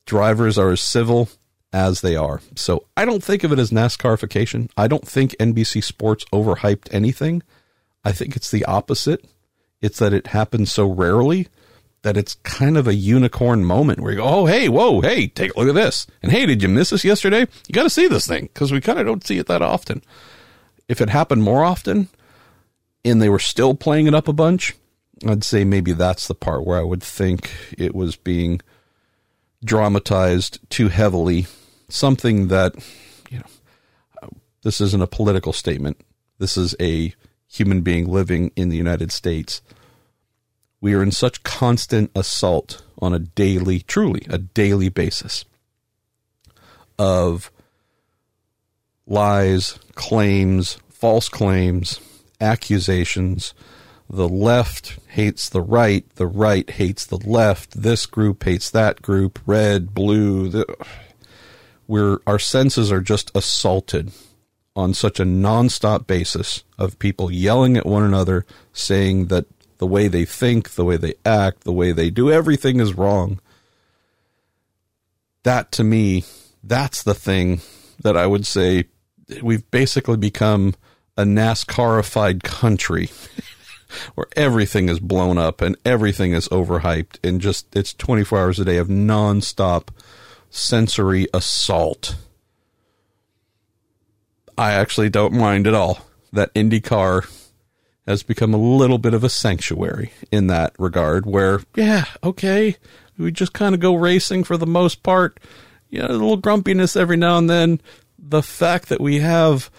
[0.06, 1.28] drivers are as civil
[1.72, 2.40] as they are.
[2.54, 4.70] So I don't think of it as NASCARification.
[4.76, 7.42] I don't think NBC Sports overhyped anything.
[8.04, 9.24] I think it's the opposite.
[9.80, 11.48] It's that it happens so rarely
[12.02, 15.54] that it's kind of a unicorn moment where you go, oh, hey, whoa, hey, take
[15.54, 16.06] a look at this.
[16.22, 17.40] And hey, did you miss this yesterday?
[17.40, 20.02] You got to see this thing because we kind of don't see it that often.
[20.88, 22.08] If it happened more often
[23.04, 24.74] and they were still playing it up a bunch,
[25.26, 28.60] I'd say maybe that's the part where I would think it was being
[29.64, 31.46] dramatized too heavily.
[31.88, 32.74] Something that,
[33.30, 34.30] you know,
[34.62, 36.00] this isn't a political statement.
[36.38, 37.14] This is a
[37.46, 39.62] human being living in the United States
[40.82, 45.46] we are in such constant assault on a daily, truly a daily basis.
[46.98, 47.50] of
[49.06, 52.00] lies, claims, false claims,
[52.40, 53.54] accusations.
[54.08, 59.40] The left hates the right, the right hates the left, this group hates that group,
[59.46, 60.48] red, blue.
[60.48, 60.86] The,
[61.88, 64.12] we're, our senses are just assaulted
[64.76, 69.46] on such a nonstop basis of people yelling at one another, saying that
[69.82, 73.40] the way they think, the way they act, the way they do everything is wrong.
[75.42, 76.22] That to me,
[76.62, 77.62] that's the thing
[78.00, 78.84] that I would say
[79.42, 80.76] we've basically become
[81.16, 83.10] a NASCARified country
[84.14, 88.64] where everything is blown up and everything is overhyped and just it's 24 hours a
[88.64, 89.88] day of nonstop
[90.48, 92.14] sensory assault.
[94.56, 97.26] I actually don't mind at all that IndyCar
[98.06, 102.76] has become a little bit of a sanctuary in that regard where, yeah, okay,
[103.16, 105.38] we just kind of go racing for the most part.
[105.88, 107.80] You know, a little grumpiness every now and then.
[108.18, 109.70] The fact that we have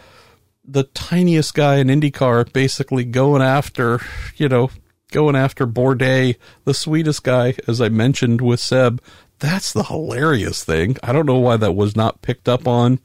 [0.64, 4.00] the tiniest guy in IndyCar basically going after,
[4.35, 4.69] you know,
[5.11, 9.02] going after Bourdais, the sweetest guy, as I mentioned with Seb.
[9.40, 10.98] That's the hilarious thing.
[11.03, 13.00] I don't know why that was not picked up on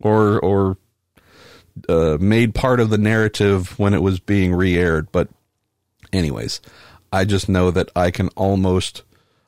[0.00, 0.78] or or
[1.88, 5.10] uh, made part of the narrative when it was being re-aired.
[5.12, 5.28] But,
[6.12, 6.60] anyways,
[7.12, 9.02] I just know that I can almost.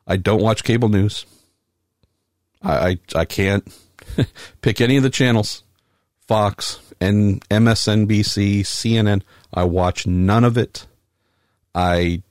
[0.07, 1.27] I don't watch cable news.
[2.63, 3.67] I I, I can't
[4.61, 5.63] pick any of the channels.
[6.27, 9.23] Fox and MSNBC, CNN.
[9.55, 10.87] I watch none of it.
[11.75, 12.23] I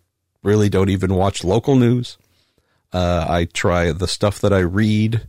[0.44, 2.18] really don't even watch local news.
[2.92, 5.28] Uh, I try the stuff that I read.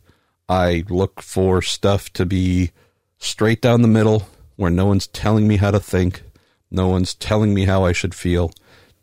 [0.49, 2.71] I look for stuff to be
[3.19, 6.23] straight down the middle, where no one's telling me how to think,
[6.71, 8.51] no one's telling me how I should feel.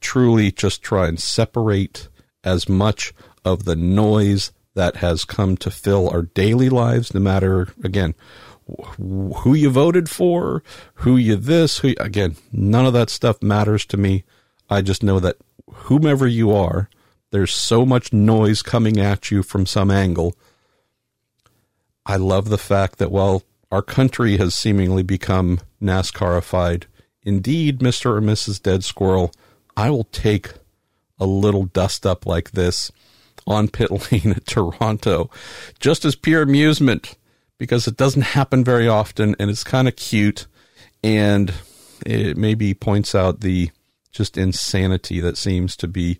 [0.01, 2.09] Truly just try and separate
[2.43, 3.14] as much
[3.45, 8.15] of the noise that has come to fill our daily lives, no matter, again,
[8.98, 10.64] who you voted for,
[10.95, 14.23] who you this, who, again, none of that stuff matters to me.
[14.69, 15.38] I just know that
[15.69, 16.90] whomever you are,
[17.32, 20.35] there's so much noise coming at you from some angle.
[22.06, 26.83] I love the fact that, well, our country has seemingly become NASCARified.
[27.23, 28.05] Indeed, Mr.
[28.17, 28.61] or Mrs.
[28.61, 29.31] Dead Squirrel,
[29.75, 30.49] I will take
[31.19, 32.91] a little dust up like this
[33.47, 35.31] on pit lane at Toronto
[35.79, 37.15] just as pure amusement
[37.57, 40.45] because it doesn't happen very often and it's kind of cute
[41.03, 41.51] and
[42.05, 43.71] it maybe points out the
[44.11, 46.19] just insanity that seems to be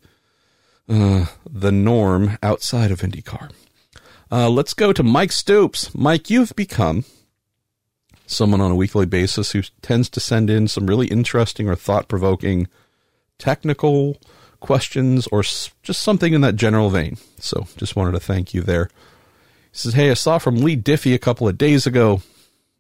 [0.90, 3.52] uh, the norm outside of IndyCar.
[4.32, 5.94] Uh, let's go to Mike Stoops.
[5.94, 7.06] Mike, you've become
[8.34, 12.08] someone on a weekly basis who tends to send in some really interesting or thought
[12.08, 12.68] provoking
[13.38, 14.18] technical
[14.60, 17.18] questions or just something in that general vein.
[17.38, 18.90] So just wanted to thank you there.
[19.72, 22.22] He says, Hey, I saw from Leigh Diffey a couple of days ago.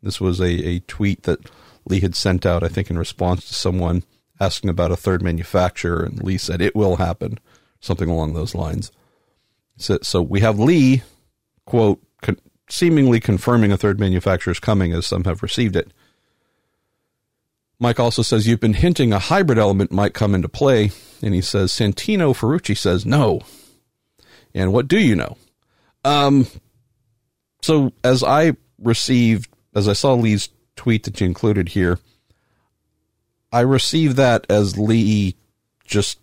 [0.01, 1.39] This was a, a tweet that
[1.85, 4.03] Leigh had sent out, I think, in response to someone
[4.39, 6.03] asking about a third manufacturer.
[6.03, 7.39] And Leigh said, It will happen,
[7.79, 8.91] something along those lines.
[9.77, 11.03] So, so we have Leigh,
[11.65, 12.01] quote,
[12.73, 15.91] seemingly confirming a third manufacturer is coming as some have received it.
[17.79, 21.41] Mike also says you've been hinting a hybrid element might come into play, and he
[21.41, 23.41] says Santino Ferrucci says no.
[24.55, 25.37] And what do you know?
[26.03, 26.47] Um,
[27.61, 31.99] so as I received, as I saw Leigh's tweet that you included here,
[33.51, 35.35] I received that as Leigh
[35.85, 36.19] just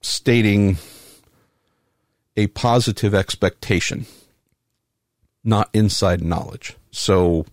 [0.00, 0.78] stating
[2.38, 4.06] a positive expectation
[5.44, 6.76] not inside knowledge.
[6.90, 7.46] So,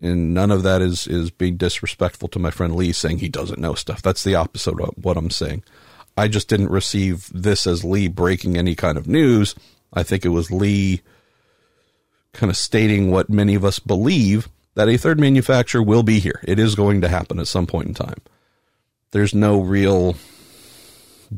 [0.00, 3.60] and none of that is is being disrespectful to my friend Leigh saying he doesn't
[3.60, 4.02] know stuff.
[4.02, 5.62] That's the opposite of what I'm saying.
[6.16, 9.54] I just didn't receive this as Leigh breaking any kind of news.
[9.92, 11.00] I think it was Leigh
[12.32, 16.40] kind of stating what many of us believe that a third manufacturer will be here.
[16.44, 18.20] It is going to happen at some point in time.
[19.10, 20.16] There's no real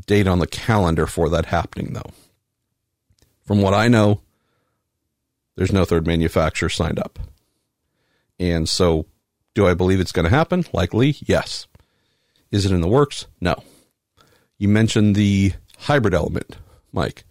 [0.07, 2.13] date on the calendar for that happening, though.
[3.45, 4.21] From what I know,
[5.57, 7.19] there's no third manufacturer signed up.
[8.39, 9.07] And so,
[9.55, 10.65] do I believe it's going to happen?
[10.73, 11.67] Likely, yes.
[12.51, 13.27] Is it in the works?
[13.41, 13.63] No.
[14.59, 16.57] You mentioned the hybrid element,
[16.93, 17.25] Mike,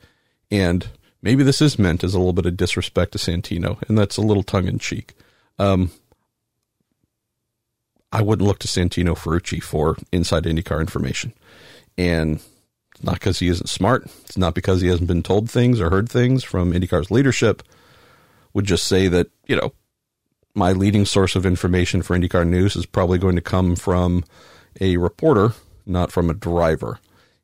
[0.52, 0.88] and
[1.22, 4.22] maybe this is meant as a little bit of disrespect to Santino, and that's a
[4.22, 5.14] little tongue in cheek.
[5.60, 5.92] Um,
[8.14, 11.34] I wouldn't look to Santino Ferrucci for inside IndyCar information.
[11.98, 12.42] And
[13.02, 14.06] not because he isn't smart.
[14.26, 17.64] It's not because he hasn't been told things or heard things from IndyCar's leadership
[18.54, 19.74] would just say that, you know,
[20.56, 24.24] my leading source of information for IndyCar news is probably going to come from
[24.80, 25.54] a reporter,
[25.86, 27.00] not from a driver,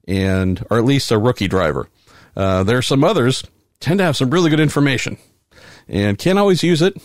[0.08, 1.90] and or at least a rookie driver.
[2.36, 3.44] Uh, there are some others
[3.80, 5.18] tend to have some really good information,
[5.88, 6.96] and can't always use it,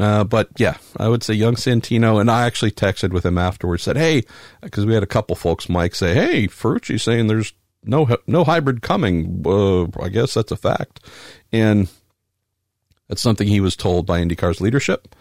[0.00, 3.82] Uh, but yeah, I would say young Santino, and I actually texted with him afterwards.
[3.82, 4.22] Said, "Hey,"
[4.62, 7.52] because we had a couple folks, Mike, say, "Hey, Ferrucci saying there's
[7.84, 11.00] no no hybrid coming." Uh, I guess that's a fact,
[11.52, 11.88] and
[13.12, 15.14] that's something he was told by IndyCar's leadership,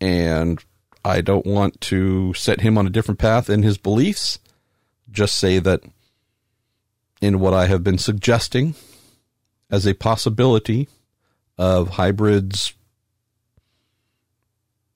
[0.00, 0.64] and
[1.04, 4.38] I don't want to set him on a different path in his beliefs.
[5.10, 5.82] Just say that
[7.20, 8.76] in what I have been suggesting
[9.72, 10.88] as a possibility
[11.58, 12.74] of hybrids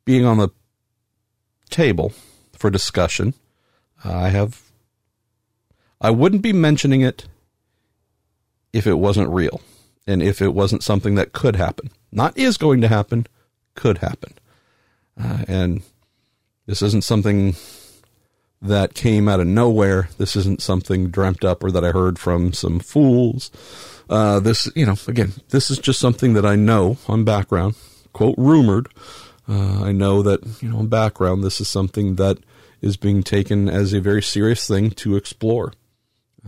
[0.04, 0.50] being on the
[1.68, 2.12] table
[2.52, 3.34] for discussion.
[4.04, 4.62] I have
[6.00, 7.26] I wouldn't be mentioning it
[8.72, 9.60] if it wasn't real
[10.06, 11.90] and if it wasn't something that could happen.
[12.16, 13.26] Not is going to happen,
[13.74, 14.32] could happen.
[15.22, 15.82] Uh, and
[16.64, 17.54] this isn't something
[18.62, 20.08] that came out of nowhere.
[20.16, 23.50] This isn't something dreamt up or that I heard from some fools.
[24.08, 27.74] Uh, this, you know, again, this is just something that I know on background,
[28.14, 28.88] quote, rumored.
[29.46, 32.38] Uh, I know that, you know, on background, this is something that
[32.80, 35.74] is being taken as a very serious thing to explore.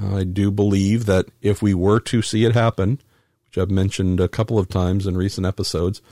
[0.01, 3.03] Uh, I do believe that if we were to see it happen,
[3.49, 6.03] which I've mentioned a couple of times in recent episodes,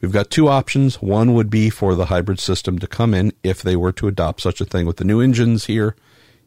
[0.00, 1.00] we've got two options.
[1.00, 4.42] One would be for the hybrid system to come in if they were to adopt
[4.42, 5.96] such a thing with the new engines here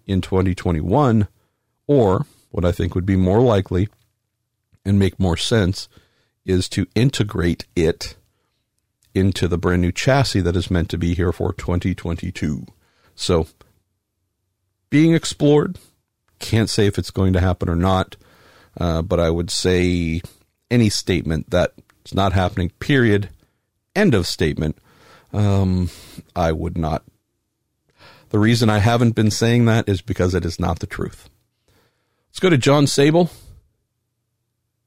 [0.05, 1.27] in 2021,
[1.87, 3.89] or what I think would be more likely
[4.85, 5.89] and make more sense
[6.45, 8.15] is to integrate it
[9.15, 12.65] into the brand new chassis that is meant to be here for 2022.
[13.15, 13.47] So,
[14.89, 15.79] being explored.
[16.37, 18.17] Can't say if it's going to happen or not,
[18.79, 20.21] uh, but I would say
[20.69, 23.29] any statement that it's not happening, period,
[23.95, 24.77] end of statement,
[25.33, 25.89] um,
[26.35, 27.03] I would not.
[28.29, 31.29] The reason I haven't been saying that is because it is not the truth.
[32.29, 33.29] Let's go to John Sable.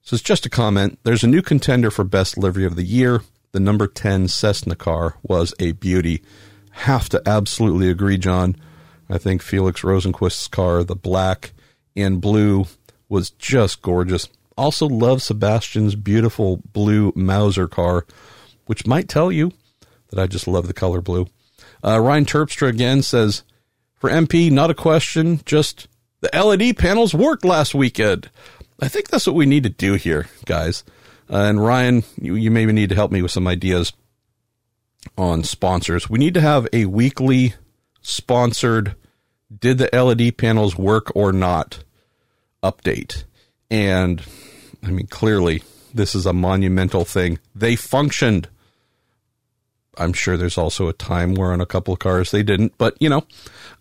[0.03, 0.99] So it's just a comment.
[1.03, 3.23] There's a new contender for best livery of the year.
[3.53, 6.23] The number 10 Cessna car was a beauty.
[6.71, 8.57] Have to absolutely agree, John.
[9.09, 11.53] I think Felix Rosenqvist's car, the black
[11.97, 12.67] and blue,
[13.09, 14.29] was just gorgeous.
[14.57, 18.07] Also love Sebastien's beautiful blue Mauser car,
[18.67, 19.53] which might tell you
[20.11, 21.27] that I just love the color blue.
[21.85, 23.45] Uh, Ryan Terpstra again says,
[23.97, 25.89] for MP, not a question, just
[26.21, 28.31] the LED panels worked last weekend.
[28.81, 30.85] I think that's what we need to do here, guys.
[31.31, 33.93] Uh, and Ryan, you, you maybe need to help me with some ideas
[35.17, 36.09] on sponsors.
[36.09, 37.55] We need to have a weekly
[38.01, 38.95] sponsored
[39.57, 41.83] did the LED panels work or not
[42.63, 43.25] update.
[43.71, 44.23] And
[44.83, 45.63] I mean, clearly,
[45.93, 47.39] this is a monumental thing.
[47.55, 48.49] They functioned.
[49.97, 52.97] I'm sure there's also a time where on a couple of cars they didn't, but
[53.01, 53.25] you know,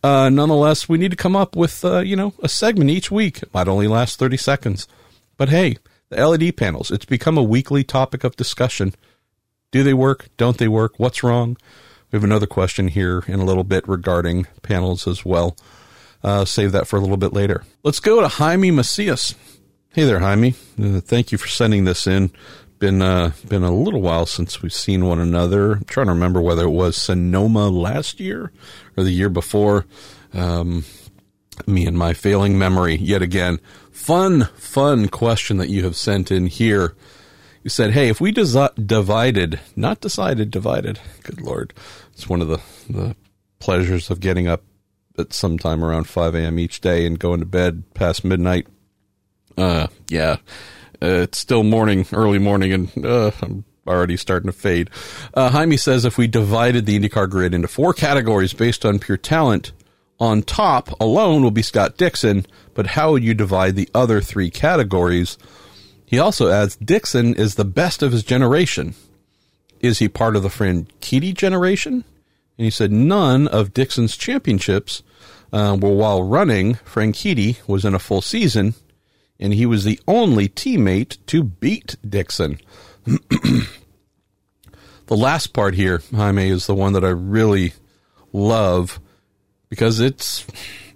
[0.03, 3.43] uh, nonetheless, we need to come up with uh, you know a segment each week.
[3.43, 4.87] It might only last 30 seconds,
[5.37, 5.77] but hey,
[6.09, 6.91] the LED panels.
[6.91, 8.93] It's become a weekly topic of discussion.
[9.71, 10.29] Do they work?
[10.37, 10.93] Don't they work?
[10.97, 11.57] What's wrong?
[12.11, 15.57] We have another question here in a little bit regarding panels as well.
[16.27, 17.63] Uh, save that for a little bit later.
[17.83, 19.33] Let's go to Jaime Macias.
[19.93, 20.55] Hey there, Jaime.
[20.77, 22.31] Uh, thank you for sending this in.
[22.79, 25.75] Been uh, been a little while since we've seen one another.
[25.75, 28.51] I'm trying to remember whether it was Sonoma last year
[28.97, 29.85] or the year before.
[30.33, 30.83] Um,
[31.65, 33.61] me and my failing memory yet again.
[33.93, 36.93] Fun, fun question that you have sent in here.
[37.63, 40.99] You said, "Hey, if we desi- divided, not decided, divided.
[41.23, 41.73] Good lord,
[42.11, 43.15] it's one of the the
[43.59, 44.63] pleasures of getting up
[45.17, 46.59] at some time around 5 a.m.
[46.59, 48.67] each day and going to bed past midnight.
[49.57, 50.37] Uh, yeah,
[51.01, 54.89] uh, it's still morning, early morning, and uh, I'm already starting to fade.
[55.33, 59.17] Uh, Jaime says if we divided the IndyCar grid into four categories based on pure
[59.17, 59.71] talent,
[60.19, 64.49] on top alone will be Scott Dixon, but how would you divide the other three
[64.49, 65.37] categories?
[66.05, 68.95] He also adds Dixon is the best of his generation.
[69.79, 72.03] Is he part of the Franchitti generation?
[72.57, 75.03] And he said none of Dixon's championships
[75.51, 76.75] uh, were while running.
[76.75, 78.75] Franchitti was in a full season,
[79.39, 82.59] and he was the only teammate to beat Dixon.
[83.05, 83.67] the
[85.09, 87.73] last part here, Jaime, is the one that I really
[88.33, 88.99] love
[89.69, 90.45] because it's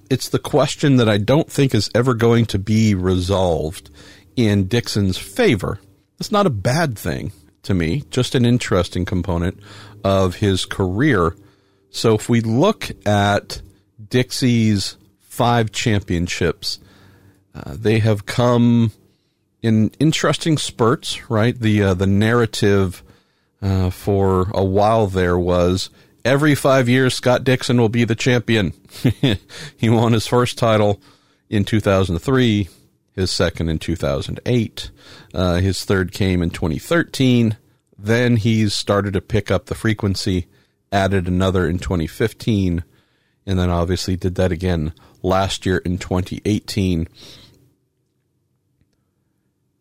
[0.09, 3.89] it's the question that I don't think is ever going to be resolved
[4.35, 5.79] in Dixon's favor.
[6.19, 7.31] It's not a bad thing
[7.63, 9.59] to me, just an interesting component
[10.03, 11.35] of his career.
[11.91, 13.61] So if we look at
[14.11, 16.79] Dixie's five championships,
[17.55, 18.91] uh, they have come
[19.63, 21.59] in interesting spurts, right?
[21.59, 23.01] The uh, the narrative
[23.61, 25.89] uh, for a while there was
[26.23, 28.73] every five years Scott Dixon will be the champion.
[29.77, 31.01] he won his first title
[31.49, 32.69] in 2003,
[33.13, 34.91] his second in 2008,
[35.33, 37.57] uh, his third came in 2013.
[37.97, 40.47] Then he's started to pick up the frequency,
[40.91, 42.83] added another in 2015,
[43.45, 47.07] and then obviously did that again last year in 2018.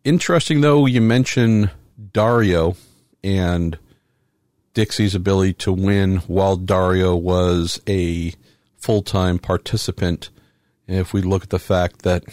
[0.04, 1.70] Interesting though, you mention
[2.12, 2.76] Dario
[3.22, 3.78] and
[4.72, 8.32] Dixie's ability to win while Dario was a
[8.78, 10.30] full time participant.
[10.86, 12.24] if we look at the fact that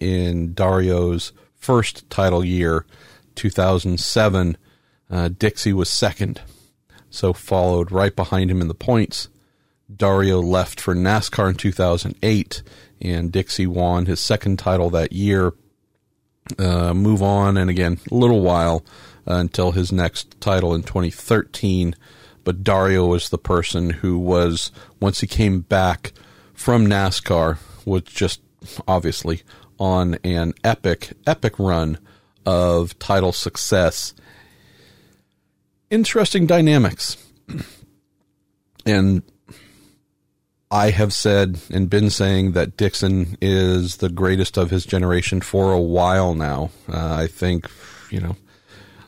[0.00, 2.86] in Dario's first title year,
[3.34, 4.56] 2007,
[5.10, 6.40] uh, Dixie was second,
[7.10, 9.28] so followed right behind him in the points.
[9.94, 12.62] Dario left for NASCAR in 2008,
[13.00, 15.52] and Dixie won his second title that year.
[16.58, 18.84] Uh, move on, and again, a little while
[19.26, 21.94] uh, until his next title in 2013.
[22.44, 26.12] But Dario was the person who was, once he came back
[26.54, 28.40] from NASCAR, was just
[28.86, 29.42] obviously
[29.78, 31.98] on an epic, epic run
[32.44, 34.14] of title success.
[35.90, 37.16] Interesting dynamics.
[38.86, 39.22] and
[40.70, 45.72] I have said and been saying that Dixon is the greatest of his generation for
[45.72, 46.70] a while now.
[46.88, 47.70] Uh, I think,
[48.10, 48.36] you know,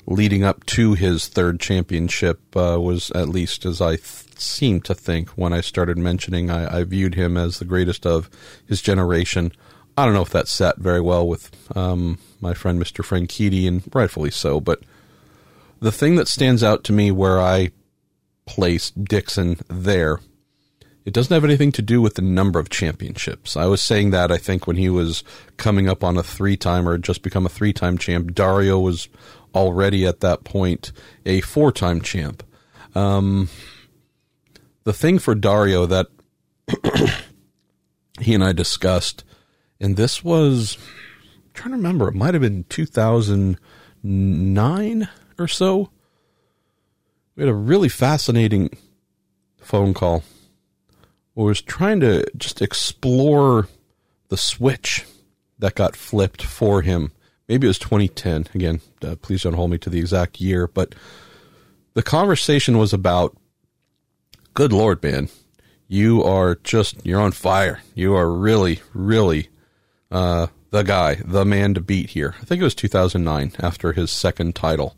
[0.06, 4.94] leading up to his third championship uh, was at least as I th- seem to
[4.94, 8.30] think when I started mentioning I, I, viewed him as the greatest of
[8.66, 9.50] his generation.
[9.96, 13.04] I don't know if that sat very well with um, my friend Mr.
[13.04, 14.80] Franchitti, and rightfully so, but
[15.80, 17.70] the thing that stands out to me where I
[18.46, 20.20] place Dixon there
[21.08, 23.56] it doesn't have anything to do with the number of championships.
[23.56, 25.24] I was saying that I think when he was
[25.56, 29.08] coming up on a three time or just become a three time champ, Dario was
[29.54, 30.92] already at that point
[31.24, 32.42] a four time champ.
[32.94, 33.48] Um,
[34.84, 36.08] the thing for Dario that
[38.20, 39.24] he and I discussed,
[39.80, 40.82] and this was I'm
[41.54, 45.88] trying to remember, it might have been 2009 or so.
[47.34, 48.76] We had a really fascinating
[49.62, 50.22] phone call
[51.44, 53.68] was trying to just explore
[54.28, 55.04] the switch
[55.58, 57.12] that got flipped for him.
[57.48, 58.48] Maybe it was 2010.
[58.54, 60.94] Again, uh, please don't hold me to the exact year, but
[61.94, 63.36] the conversation was about
[64.54, 65.28] good Lord, man,
[65.86, 67.80] you are just, you're on fire.
[67.94, 69.48] You are really, really
[70.10, 72.34] uh, the guy, the man to beat here.
[72.40, 74.96] I think it was 2009 after his second title.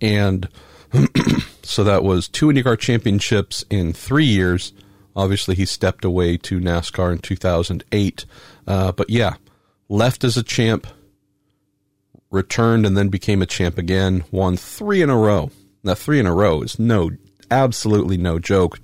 [0.00, 0.48] And
[1.62, 4.72] so that was two IndyCar championships in three years
[5.20, 8.24] Obviously, he stepped away to NASCAR in 2008.
[8.66, 9.34] Uh, but yeah,
[9.90, 10.86] left as a champ,
[12.30, 15.50] returned and then became a champ again, won three in a row.
[15.84, 17.10] Now, three in a row is no,
[17.50, 18.80] absolutely no joke.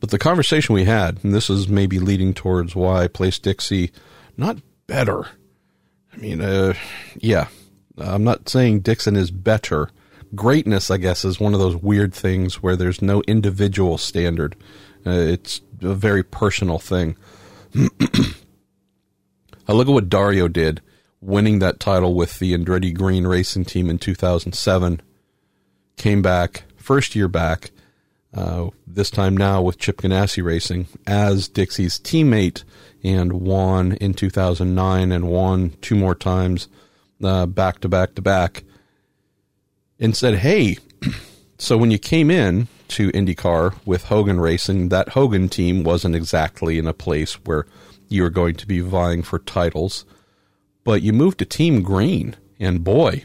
[0.00, 3.92] But the conversation we had, and this is maybe leading towards why I placed Dixie
[4.38, 5.26] not better.
[6.10, 6.72] I mean, uh,
[7.16, 7.48] yeah,
[7.98, 9.90] I'm not saying Dixon is better
[10.34, 14.56] greatness, I guess, is one of those weird things where there's no individual standard.
[15.06, 17.16] Uh, it's a very personal thing.
[17.74, 20.80] I look at what Dario did,
[21.20, 25.00] winning that title with the Andretti Green Racing Team in 2007.
[25.96, 27.70] Came back, first year back,
[28.34, 32.64] uh, this time now with Chip Ganassi Racing as Dixie's teammate
[33.04, 36.68] and won in 2009 and won two more times
[37.22, 38.64] uh, back to back to back
[40.02, 40.76] and said, "Hey,
[41.58, 46.76] so when you came in to IndyCar with Hogan Racing, that Hogan team wasn't exactly
[46.76, 47.66] in a place where
[48.08, 50.04] you were going to be vying for titles,
[50.84, 53.24] but you moved to Team Green, and boy."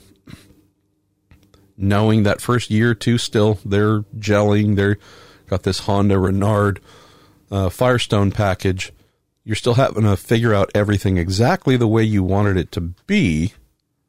[1.80, 4.75] Knowing that first year or two, still they're gelling.
[4.75, 4.97] They're
[5.47, 6.80] got this Honda Reynard
[7.51, 8.93] uh, Firestone package.
[9.43, 13.53] You're still having to figure out everything exactly the way you wanted it to be.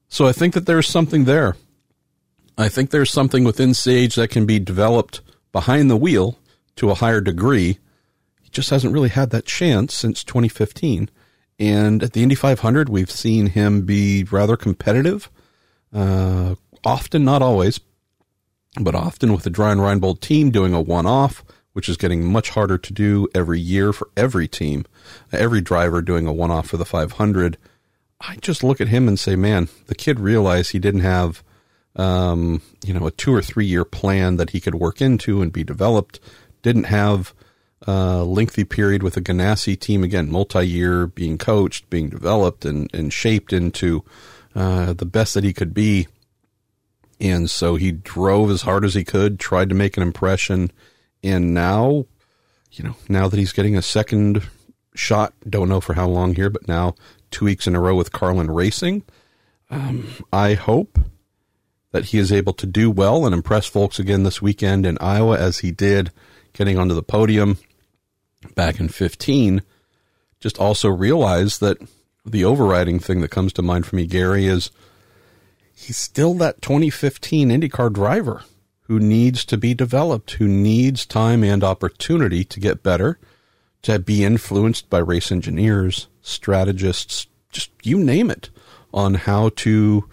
[0.08, 1.56] So I think that there's something there.
[2.60, 5.20] I think there's something within Sage that can be developed
[5.52, 6.40] behind the wheel
[6.74, 7.78] to a higher degree.
[8.42, 11.08] He just hasn't really had that chance since 2015.
[11.60, 15.30] And at the Indy 500, we've seen him be rather competitive.
[15.94, 17.78] Uh, often, not always,
[18.80, 22.50] but often with the Dreyer Reinbold team doing a one off, which is getting much
[22.50, 24.84] harder to do every year for every team,
[25.30, 27.56] every driver doing a one off for the 500.
[28.20, 31.44] I just look at him and say, man, the kid realized he didn't have
[31.98, 35.52] um, you know, a two or three year plan that he could work into and
[35.52, 36.20] be developed.
[36.62, 37.34] Didn't have
[37.82, 42.88] a lengthy period with a Ganassi team, again, multi year being coached, being developed and,
[42.94, 44.04] and shaped into
[44.54, 46.06] uh, the best that he could be.
[47.20, 50.70] And so he drove as hard as he could, tried to make an impression.
[51.22, 52.06] And now,
[52.72, 54.42] you know, now that he's getting a second
[54.94, 56.94] shot, don't know for how long here, but now
[57.32, 59.02] two weeks in a row with Carlin Racing,
[59.70, 60.98] um, I hope
[61.92, 65.38] that he is able to do well and impress folks again this weekend in Iowa
[65.38, 66.10] as he did
[66.52, 67.58] getting onto the podium
[68.54, 69.62] back in 15.
[70.40, 71.78] Just also realize that
[72.24, 74.70] the overriding thing that comes to mind for me, Gary, is
[75.74, 78.42] he's still that 2015 IndyCar driver
[78.82, 83.18] who needs to be developed, who needs time and opportunity to get better,
[83.82, 88.50] to be influenced by race engineers, strategists, just you name it,
[88.92, 90.08] on how to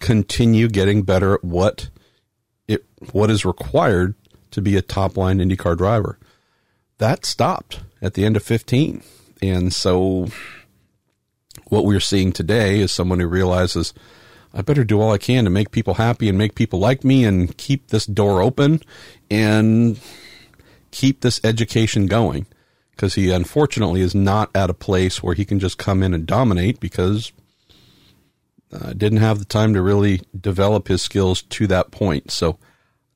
[0.00, 1.90] continue getting better at what
[2.66, 4.14] it what is required
[4.50, 6.18] to be a top line IndyCar driver.
[6.98, 9.02] That stopped at the end of 15.
[9.42, 10.28] And so
[11.68, 13.94] what we're seeing today is someone who realizes
[14.52, 17.24] I better do all I can to make people happy and make people like me
[17.24, 18.82] and keep this door open
[19.30, 19.98] and
[20.90, 22.46] keep this education going
[22.90, 26.26] because he unfortunately is not at a place where he can just come in and
[26.26, 27.32] dominate because
[28.72, 32.30] uh, didn't have the time to really develop his skills to that point.
[32.30, 32.58] So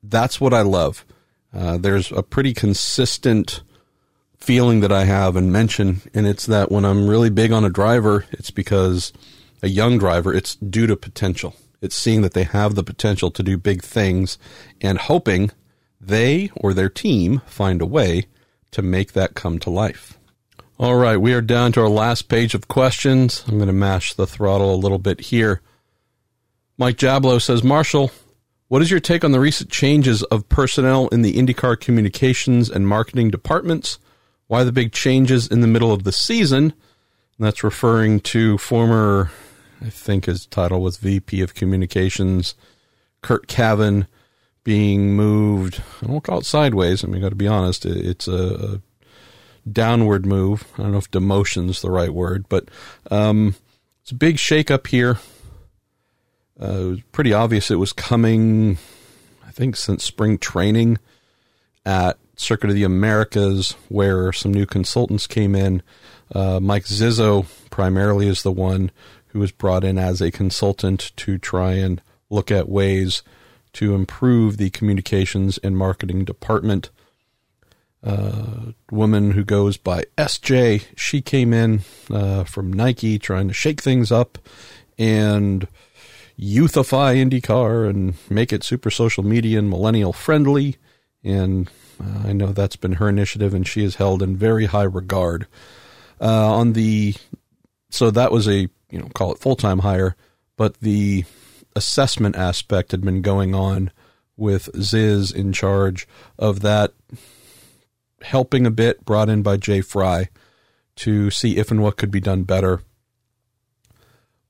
[0.03, 1.05] that's what I love.
[1.53, 3.61] Uh, there's a pretty consistent
[4.37, 7.69] feeling that I have and mention, and it's that when I'm really big on a
[7.69, 9.13] driver, it's because
[9.63, 11.55] a young driver, it's due to potential.
[11.81, 14.37] It's seeing that they have the potential to do big things
[14.81, 15.51] and hoping
[15.99, 18.25] they or their team find a way
[18.71, 20.19] to make that come to life.
[20.77, 23.45] All right, we are down to our last page of questions.
[23.47, 25.61] I'm going to mash the throttle a little bit here.
[26.77, 28.11] Mike Jablo says, Marshall,
[28.67, 32.89] what is your take on the recent changes of personnel in the IndyCar communications and
[32.89, 33.99] marketing departments?
[34.47, 36.63] Why the big changes in the middle of the season?
[36.65, 39.31] And that's referring to former,
[39.81, 42.53] I think his title was VP of Communications,
[43.21, 44.07] Curt Cavin,
[44.65, 45.81] being moved.
[46.03, 47.01] I don't call it sideways.
[47.01, 47.85] I mean, got to be honest.
[47.85, 48.81] It's a,
[49.69, 50.65] downward move.
[50.75, 52.69] I don't know if demotion is the right word, but
[53.11, 53.55] um,
[54.01, 55.17] it's a big shakeup here.
[56.61, 58.77] Uh, it was pretty obvious it was coming,
[59.45, 60.99] I think, since spring training
[61.85, 65.81] at Circuit of the Americas, where some new consultants came in.
[66.33, 68.91] Uh, Mike Zizzo primarily is the one
[69.27, 73.23] who was brought in as a consultant to try and look at ways
[73.73, 76.89] to improve the communications and marketing department
[78.05, 80.85] uh, woman who goes by SJ.
[80.95, 84.37] She came in uh, from Nike trying to shake things up
[84.97, 85.67] and
[86.39, 90.75] youthify IndyCar and make it super social media and millennial friendly.
[91.23, 91.69] And
[91.99, 95.47] uh, I know that's been her initiative, and she is held in very high regard.
[96.21, 97.15] Uh, on the
[97.89, 100.15] so that was a you know call it full time hire,
[100.57, 101.25] but the
[101.75, 103.91] assessment aspect had been going on
[104.37, 106.93] with Ziz in charge of that
[108.25, 110.29] helping a bit, brought in by Jay Frye
[110.97, 112.81] to see if and what could be done better.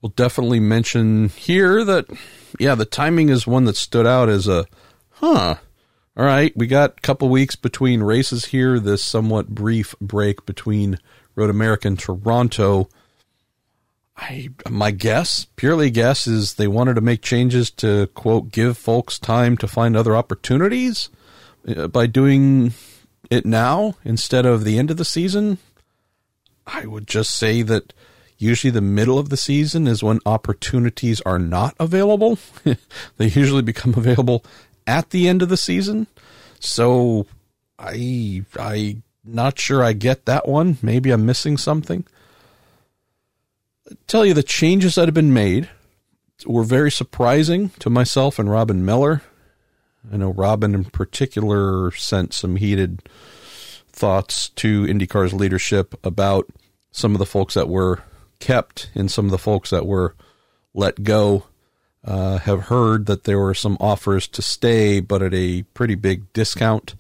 [0.02, 2.06] We'll definitely mention here that,
[2.60, 4.66] yeah, the timing is one that stood out as a,
[5.12, 5.56] huh.
[6.18, 10.98] All right, we got a couple weeks between races here, this somewhat brief break between
[11.36, 12.88] Road America and Toronto.
[14.16, 19.20] I my guess, purely guess, is they wanted to make changes to quote give folks
[19.20, 21.10] time to find other opportunities
[21.68, 22.72] uh, by doing
[23.30, 25.58] it now instead of the end of the season,
[26.66, 27.94] I would just say that
[28.38, 32.38] usually the middle of the season is when opportunities are not available.
[33.18, 34.44] they usually become available
[34.88, 36.08] at the end of the season.
[36.60, 37.26] So
[37.78, 40.78] I I not sure I get that one.
[40.82, 42.06] Maybe I'm missing something.
[43.90, 45.70] I tell you the changes that have been made
[46.46, 49.22] were very surprising to myself and Robin Miller.
[50.12, 53.08] I know Robin in particular sent some heated
[53.90, 56.48] thoughts to IndyCar's leadership about
[56.92, 58.04] some of the folks that were
[58.40, 60.16] kept and some of the folks that were
[60.74, 61.46] let go.
[62.04, 66.32] Uh, have heard that there were some offers to stay, but at a pretty big
[66.34, 66.94] discount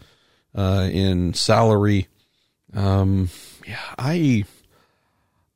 [0.55, 2.07] uh, in salary.
[2.73, 3.29] Um,
[3.67, 4.45] yeah, I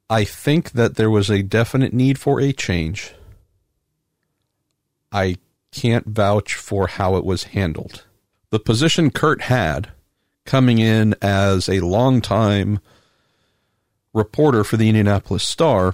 [0.07, 3.15] I think that there was a definite need for a change.
[5.11, 5.37] I
[5.71, 8.05] can't vouch for how it was handled.
[8.49, 9.91] The position Curt had
[10.45, 12.79] coming in as a longtime
[14.13, 15.93] reporter for the Indianapolis Star,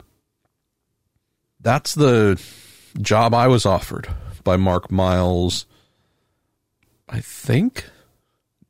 [1.59, 2.41] that's the
[3.01, 4.07] job I was offered
[4.43, 5.65] by Mark Miles,
[7.09, 7.89] I think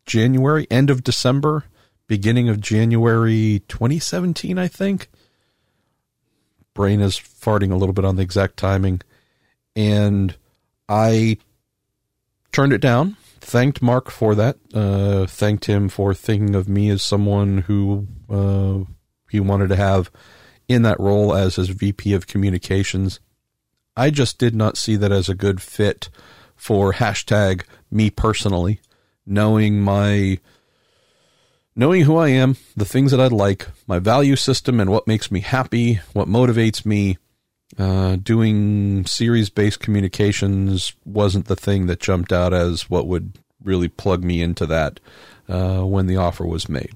[0.06, 1.66] January, end of December,
[2.08, 5.10] beginning of January 2017, I think.
[6.74, 9.02] Brain is farting a little bit on the exact timing.
[9.76, 10.36] And
[10.88, 11.38] I
[12.52, 13.18] turned it down.
[13.40, 14.58] Thanked Mark for that.
[14.74, 18.90] Uh, thanked him for thinking of me as someone who uh,
[19.30, 20.10] he wanted to have
[20.68, 23.20] in that role as his VP of communications.
[23.96, 26.10] I just did not see that as a good fit
[26.56, 28.82] for hashtag me personally,
[29.26, 30.40] knowing my
[31.76, 35.32] knowing who I am, the things that I like, my value system, and what makes
[35.32, 37.18] me happy, what motivates me.
[37.78, 43.88] Uh, doing series based communications wasn't the thing that jumped out as what would really
[43.88, 45.00] plug me into that
[45.50, 46.94] uh, when the offer was made.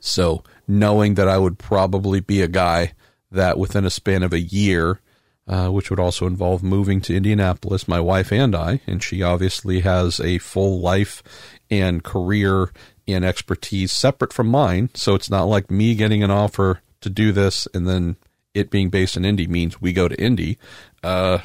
[0.00, 2.92] So, knowing that I would probably be a guy
[3.30, 5.00] that within a span of a year,
[5.48, 9.80] uh, which would also involve moving to Indianapolis, my wife and I, and she obviously
[9.80, 11.22] has a full life
[11.70, 12.72] and career
[13.06, 14.90] and expertise separate from mine.
[14.94, 18.16] So it's not like me getting an offer to do this and then
[18.56, 20.58] it being based in Indy means we go to Indy.
[21.02, 21.38] Uh,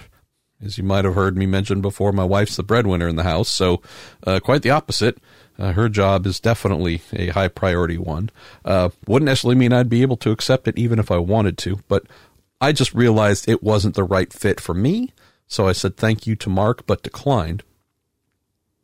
[0.64, 3.50] as you might have heard me mention before, my wife's the breadwinner in the house,
[3.50, 3.82] so
[4.26, 5.18] uh, quite the opposite.
[5.58, 8.30] Uh, her job is definitely a high priority one.
[8.64, 11.80] Uh, wouldn't necessarily mean I'd be able to accept it even if I wanted to,
[11.88, 12.06] but
[12.60, 15.14] I just realized it wasn't the right fit for me.
[15.48, 17.64] So I said thank you to Mark, but declined.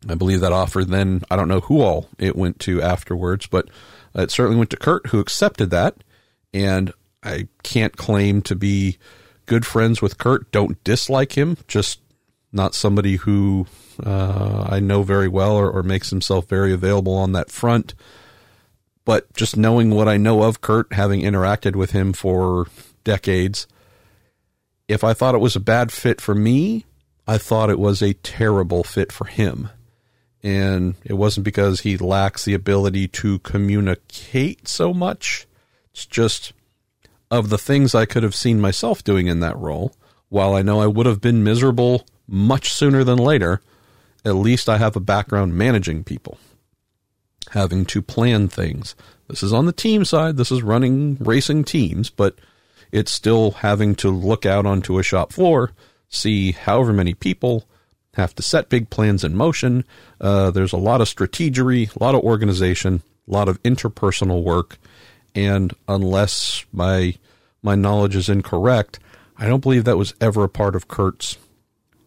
[0.10, 3.70] I believe that offer then, I don't know who all it went to afterwards, but
[4.14, 5.96] it certainly went to Curt, who accepted that.
[6.54, 8.98] And I can't claim to be
[9.46, 12.00] good friends with Curt, don't dislike him, just
[12.52, 13.68] not somebody who
[14.04, 17.94] uh, I know very well or, or makes himself very available on that front.
[19.06, 22.68] But just knowing what I know of Curt, having interacted with him for
[23.04, 23.68] decades,
[24.88, 26.86] if I thought it was a bad fit for me,
[27.28, 29.70] I thought it was a terrible fit for him.
[30.44, 35.48] And it wasn't because he lacks the ability to communicate so much.
[35.92, 36.54] It's just
[37.30, 39.94] of the things I could have seen myself doing in that role,
[40.30, 43.62] while I know I would have been miserable much sooner than later,
[44.26, 46.38] at least I have a background managing people,
[47.52, 48.96] having to plan things.
[49.28, 52.36] This is on the team side, this is running racing teams, but
[52.92, 55.72] it's still having to look out onto a shop floor,
[56.10, 57.66] see however many people,
[58.14, 59.86] have to set big plans in motion.
[60.20, 64.78] Uh, there's a lot of strategery, a lot of organization, a lot of interpersonal work,
[65.38, 67.14] and unless my
[67.62, 69.00] my knowledge is incorrect,
[69.38, 71.38] I don't believe that was ever a part of Curt's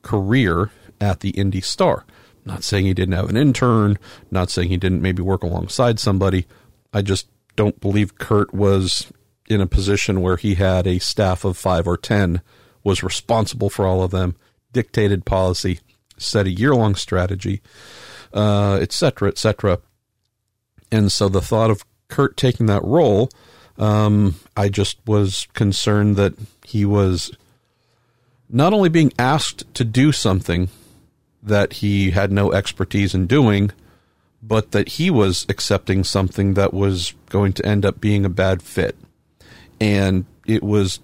[0.03, 2.05] career at the Indy Star.
[2.45, 3.99] Not saying he didn't have an intern,
[4.31, 6.47] not saying he didn't maybe work alongside somebody.
[6.93, 9.13] I just don't believe Curt was
[9.49, 12.41] in a position where he had a staff of five or ten,
[12.83, 14.35] was responsible for all of them,
[14.73, 15.79] dictated policy,
[16.17, 17.61] set a year long strategy,
[18.33, 19.83] uh, et cetera, et.
[20.91, 23.31] And so the thought of Curt taking that role,
[23.79, 27.33] um, I just was concerned that he was
[28.49, 30.69] not only being asked to do something
[31.43, 33.71] that he had no expertise in doing,
[34.43, 38.63] but that he was accepting something that was going to end up being a bad
[38.63, 38.97] fit.
[39.81, 41.01] And it was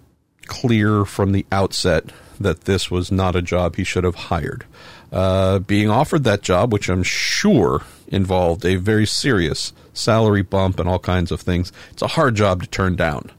[0.47, 4.65] clear from the outset that this was not a job he should have hired.
[5.13, 10.89] Uh, being offered that job, which I'm sure involved a very serious salary bump and
[10.89, 13.31] all kinds of things, it's a hard job to turn down.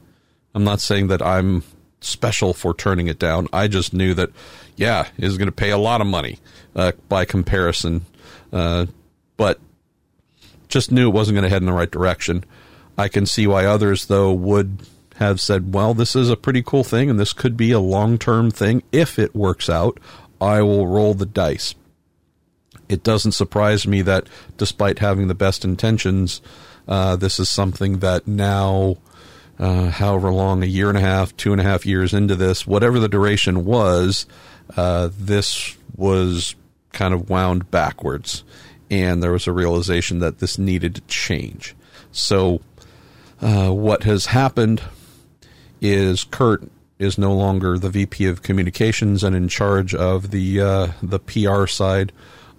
[0.54, 1.62] I'm not saying that I'm
[2.00, 3.48] special for turning it down.
[3.52, 4.30] I just knew that,
[4.76, 6.38] yeah, it was going to pay a lot of money
[6.74, 8.06] uh, by comparison,
[8.52, 8.86] uh,
[9.36, 9.60] but
[10.68, 12.44] just knew it wasn't going to head in the right direction.
[12.96, 14.82] I can see why others, though, would
[15.16, 18.18] have said, well, this is a pretty cool thing and this could be a long
[18.18, 19.98] term thing if it works out.
[20.40, 21.74] I will roll the dice.
[22.88, 26.40] It doesn't surprise me that despite having the best intentions,
[26.86, 28.96] uh, this is something that now,
[29.58, 32.66] uh, however long, a year and a half, two and a half years into this,
[32.66, 34.26] whatever the duration was,
[34.76, 36.54] uh, this was
[36.92, 38.44] kind of wound backwards.
[38.90, 41.74] And there was a realization that this needed to change.
[42.10, 42.62] So,
[43.42, 44.82] uh, what has happened
[45.80, 46.64] is Curt
[46.98, 51.66] is no longer the VP of communications and in charge of the uh, the PR
[51.66, 52.12] side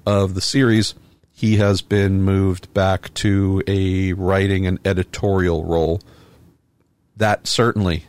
[0.10, 0.96] of the series.
[1.32, 6.02] He has been moved back to a writing and editorial role.
[7.16, 8.06] That certainly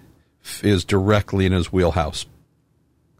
[0.62, 2.24] is directly in his wheelhouse.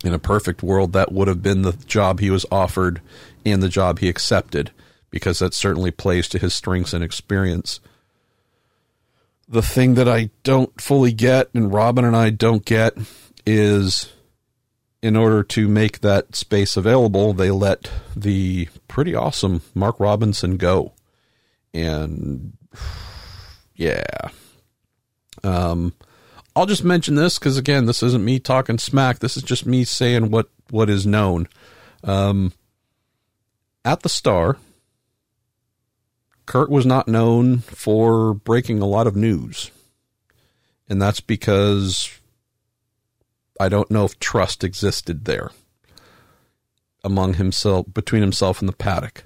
[0.03, 3.03] In a perfect world, that would have been the job he was offered
[3.45, 4.71] and the job he accepted,
[5.11, 7.81] because that certainly plays to his strengths and experience
[9.51, 12.97] the thing that I don't fully get, and Robin and I don't get,
[13.45, 14.11] is
[15.03, 20.93] in order to make that space available, they let the pretty awesome Mark Robinson go.
[21.73, 22.57] And
[23.75, 24.05] yeah.
[25.43, 25.95] Um,
[26.55, 29.21] I'll just mention this because, again, this isn't me talking smack.
[29.21, 31.49] This is just me saying what, what is known.
[32.05, 32.53] Um,
[33.85, 34.59] at the Star,
[36.45, 39.71] Curt was not known for breaking a lot of news.
[40.89, 42.20] And that's because
[43.61, 45.51] I don't know if trust existed there
[47.05, 49.25] among himself between himself and the paddock.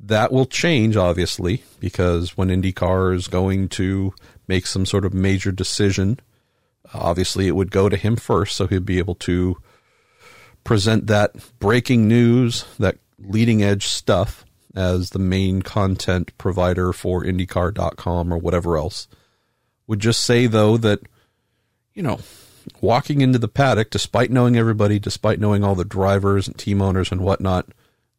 [0.00, 4.14] That will change obviously because when IndyCar is going to
[4.48, 6.20] make some sort of major decision,
[6.94, 9.58] obviously it would go to him first so he'd be able to
[10.64, 18.32] present that breaking news, that leading edge stuff as the main content provider for IndyCar.com
[18.32, 19.06] or whatever else.
[19.86, 21.00] Would just say, though, that,
[21.94, 22.18] you know,
[22.80, 27.10] walking into the paddock, despite knowing everybody, despite knowing all the drivers and team owners
[27.12, 27.68] and whatnot,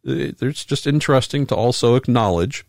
[0.03, 2.66] it's just interesting to also acknowledge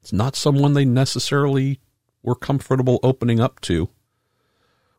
[0.00, 1.80] it's not someone they necessarily
[2.22, 3.88] were comfortable opening up to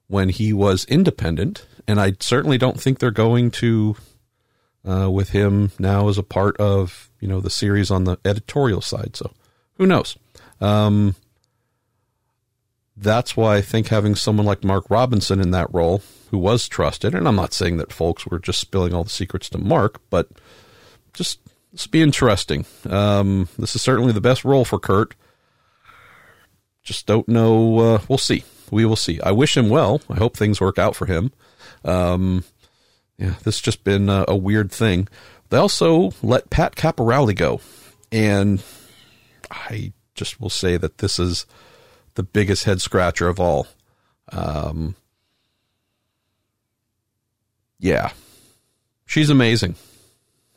[0.07, 1.65] when he was independent.
[1.87, 3.95] And I certainly don't think they're going to
[4.87, 8.81] uh, with him now as a part of you know the series on the editorial
[8.81, 9.15] side.
[9.15, 9.31] So
[9.73, 10.17] who knows?
[10.61, 11.15] Um,
[13.01, 17.15] that's why I think having someone like Mark Robinson in that role, who was trusted,
[17.15, 20.29] and I'm not saying that folks were just spilling all the secrets to Mark, but
[21.13, 21.39] just
[21.71, 22.65] this be interesting.
[22.89, 25.15] Um, this is certainly the best role for Curt.
[26.83, 27.79] Just don't know.
[27.79, 28.43] Uh, we'll see.
[28.71, 29.21] We will see.
[29.21, 30.01] I wish him well.
[30.09, 31.31] I hope things work out for him.
[31.83, 32.43] Um,
[33.17, 35.07] yeah, this has just been a, a weird thing.
[35.49, 37.61] They also let Pat Caporale go,
[38.11, 38.63] and
[39.49, 41.45] I just will say that this is
[42.19, 43.65] the biggest head scratcher of all.
[44.33, 44.95] Um,
[47.79, 48.11] yeah,
[49.05, 49.75] she's amazing.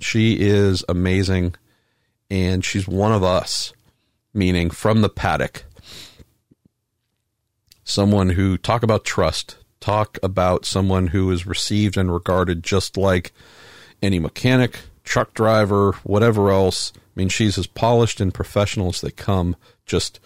[0.01, 1.55] She is amazing,
[2.29, 3.73] and she's one of us,
[4.35, 5.63] meaning from the paddock.
[7.85, 13.31] Someone who talk about trust, talk about someone who is received and regarded just like
[14.03, 16.93] any mechanic, truck driver, whatever else.
[16.97, 19.55] I mean, she's as polished and professional as they come.
[19.87, 20.19] Just,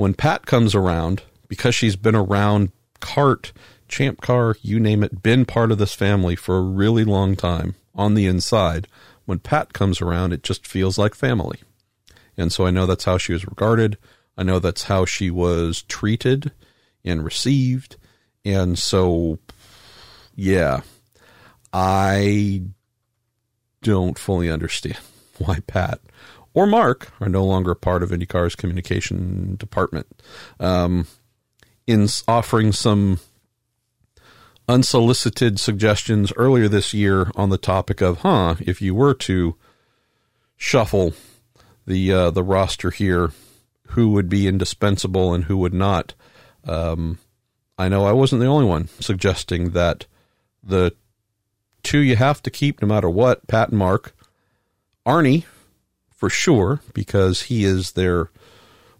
[0.00, 3.52] when Pat comes around, because she's been around CART,
[3.86, 7.74] Champ Car, you name it, been part of this family for a really long time
[7.94, 8.88] on the inside.
[9.26, 11.60] When Pat comes around, it just feels like family.
[12.34, 13.98] And so I know that's how she was regarded.
[14.38, 16.50] I know that's how she was treated
[17.04, 17.96] and received.
[18.42, 19.38] And so,
[20.34, 20.80] yeah,
[21.74, 22.62] I
[23.82, 24.98] don't fully understand
[25.36, 26.00] why Pat
[26.54, 30.06] or Mark are no longer part of IndyCar's communication department.
[30.58, 31.06] Um,
[31.86, 33.20] in offering some
[34.68, 39.56] unsolicited suggestions earlier this year on the topic of, huh, if you were to
[40.56, 41.14] shuffle
[41.86, 43.32] the uh, the roster here,
[43.88, 46.14] who would be indispensable and who would not?
[46.64, 47.18] Um,
[47.78, 50.06] I know I wasn't the only one suggesting that
[50.62, 50.94] the
[51.82, 54.14] two you have to keep no matter what, Pat and Mark,
[55.06, 55.44] Arnie,
[56.20, 58.30] for sure, because he is their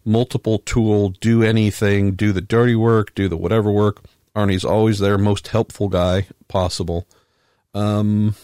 [0.06, 4.00] multiple tool, do anything, do the dirty work, do the whatever work.
[4.34, 7.06] Arnie's always their most helpful guy possible.
[7.74, 8.36] Um,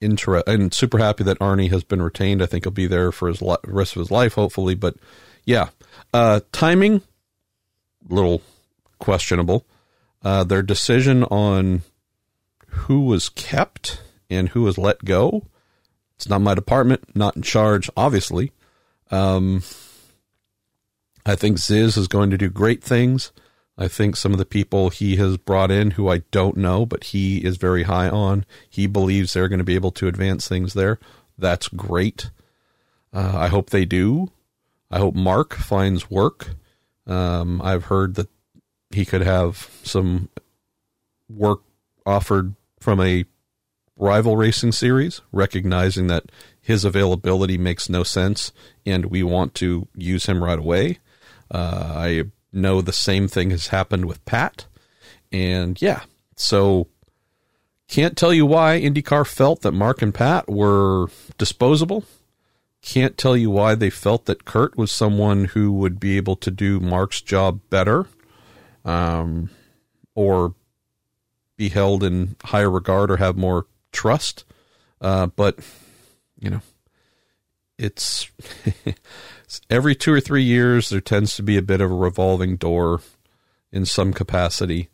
[0.00, 2.42] inter- and super happy that Arnie has been retained.
[2.42, 4.74] I think he'll be there for his li- rest of his life, hopefully.
[4.74, 4.96] But
[5.44, 5.68] yeah,
[6.12, 7.02] uh, timing
[8.08, 8.42] little
[8.98, 9.64] questionable.
[10.24, 11.82] Uh, their decision on
[12.66, 15.44] who was kept and who was let go.
[16.22, 18.52] It's not my department, not in charge, obviously.
[19.10, 19.64] Um,
[21.26, 23.32] I think Ziz is going to do great things.
[23.76, 27.02] I think some of the people he has brought in who I don't know, but
[27.06, 30.74] he is very high on, he believes they're going to be able to advance things
[30.74, 31.00] there.
[31.36, 32.30] That's great.
[33.12, 34.30] Uh, I hope they do.
[34.92, 36.50] I hope Mark finds work.
[37.04, 38.28] Um, I've heard that
[38.90, 40.28] he could have some
[41.28, 41.62] work
[42.06, 43.24] offered from a
[44.02, 46.24] rival racing series, recognizing that
[46.60, 48.52] his availability makes no sense
[48.84, 50.98] and we want to use him right away.
[51.50, 54.66] Uh, I know the same thing has happened with Pat.
[55.30, 56.02] And yeah,
[56.34, 56.88] so
[57.88, 61.06] can't tell you why IndyCar felt that Mark and Pat were
[61.38, 62.04] disposable.
[62.82, 66.50] Can't tell you why they felt that Curt was someone who would be able to
[66.50, 68.06] do Mark's job better,
[68.84, 69.50] um,
[70.16, 70.54] or
[71.56, 74.44] be held in higher regard or have more trust.
[75.00, 75.58] Uh, but
[76.38, 76.60] you know,
[77.78, 78.30] it's
[79.70, 83.00] every two or three years there tends to be a bit of a revolving door
[83.70, 84.88] in some capacity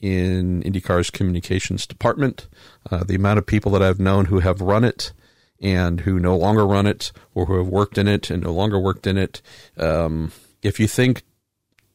[0.00, 2.48] in IndyCar's communications department.
[2.90, 5.12] Uh, the amount of people that I've known who have run it
[5.60, 8.78] and who no longer run it or who have worked in it and no longer
[8.78, 9.42] worked in it.
[9.76, 10.30] Um,
[10.62, 11.24] if you think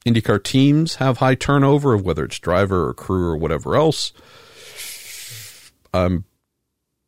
[0.06, 4.12] IndyCar teams have high turnover of whether it's driver or crew or whatever else,
[5.94, 6.26] um,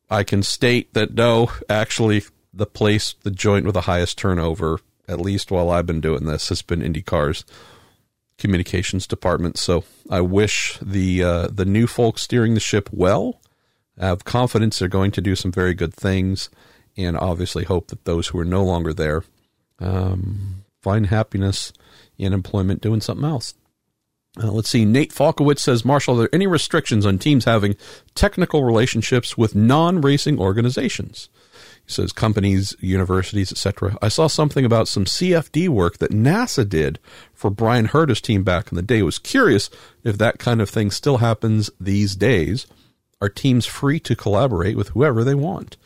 [0.09, 5.19] I can state that no, actually, the place, the joint with the highest turnover, at
[5.19, 7.43] least while I've been doing this, has been IndyCar's
[8.37, 9.57] communications department.
[9.57, 13.41] So I wish the uh, the new folks steering the ship well.
[13.99, 16.49] I have confidence they're going to do some very good things,
[16.97, 19.23] and obviously hope that those who are no longer there
[19.79, 21.71] um, find happiness
[22.17, 23.53] in employment doing something else.
[24.41, 24.83] Uh, let's see.
[24.83, 27.75] Nate Falkowitz says, Marshall, are there any restrictions on teams having
[28.15, 31.29] technical relationships with non-racing organizations?
[31.85, 33.97] He says companies, universities, etc.
[34.01, 36.99] I saw something about some CFD work that NASA did
[37.33, 38.99] for Bryan Herta's team back in the day.
[38.99, 39.69] I was curious
[40.03, 42.65] if that kind of thing still happens these days.
[43.21, 45.77] Are teams free to collaborate with whoever they want?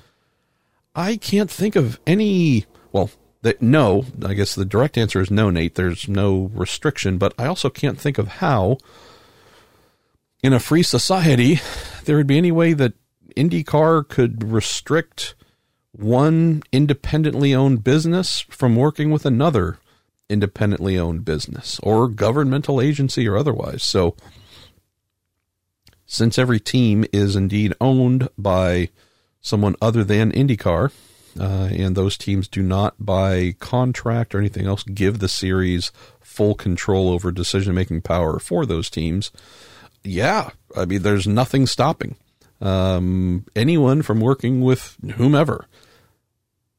[0.95, 2.65] I can't think of any.
[2.91, 3.11] Well,
[3.41, 4.05] that no.
[4.23, 5.75] I guess the direct answer is no, Nate.
[5.75, 8.77] There's no restriction, but I also can't think of how,
[10.43, 11.59] in a free society,
[12.05, 12.93] there would be any way that
[13.35, 15.35] IndyCar could restrict
[15.91, 19.79] one independently owned business from working with another
[20.29, 23.83] independently owned business or governmental agency or otherwise.
[23.83, 24.15] So,
[26.05, 28.89] since every team is indeed owned by
[29.41, 30.91] someone other than IndyCar,
[31.39, 36.55] uh, and those teams do not, by contract or anything else, give the series full
[36.55, 39.31] control over decision making power for those teams,
[40.03, 42.15] yeah, I mean, there's nothing stopping
[42.61, 45.65] um, anyone from working with whomever.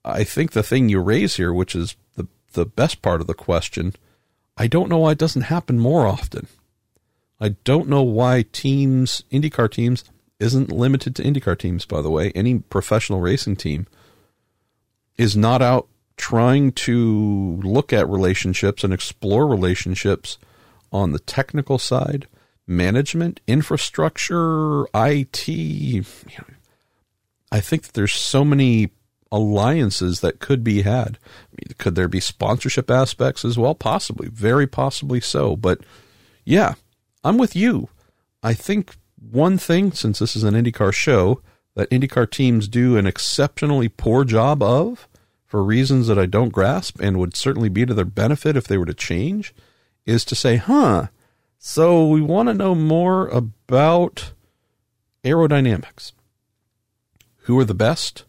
[0.05, 3.34] I think the thing you raise here, which is the the best part of the
[3.34, 3.94] question,
[4.56, 6.47] I don't know why it doesn't happen more often.
[7.40, 10.05] I don't know why teams, IndyCar teams,
[10.39, 11.86] isn't limited to IndyCar teams.
[11.86, 13.86] By the way, any professional racing team
[15.20, 20.39] is not out trying to look at relationships and explore relationships
[20.90, 22.26] on the technical side,
[22.66, 26.07] management, infrastructure, IT.
[27.52, 28.92] I think that there's so many
[29.31, 31.18] alliances that could be had.
[31.76, 33.74] could there be sponsorship aspects as well?
[33.74, 35.55] Possibly, very possibly so.
[35.55, 35.81] But
[36.47, 36.74] yeah,
[37.23, 37.90] I'm with you.
[38.42, 38.94] I think
[39.31, 41.42] one thing, since this is an IndyCar show,
[41.74, 45.07] that IndyCar teams do an exceptionally poor job of,
[45.51, 48.79] for reasons that I don't grasp and would certainly be to their benefit if they
[48.79, 49.53] were to change,
[50.07, 51.09] is to say, huh,
[51.59, 54.31] so we want to know more about
[55.25, 56.12] aerodynamics.
[57.43, 58.23] Who are the best?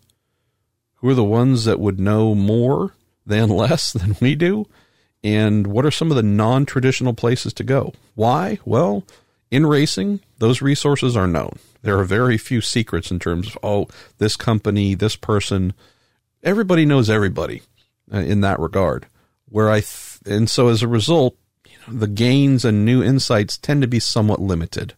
[0.96, 4.66] Who are the ones that would know more than less than we do?
[5.24, 7.94] And what are some of the non traditional places to go?
[8.16, 8.58] Why?
[8.66, 9.04] Well,
[9.52, 11.60] in racing, those resources are known.
[11.84, 15.76] There are very few secrets in terms of, oh, this company, this person.
[16.44, 17.62] Everybody knows everybody
[18.14, 19.08] uh, in that regard.
[19.50, 21.36] Where I, th- and so as a result,
[21.68, 24.94] you know, the gains and new insights tend to be somewhat limited.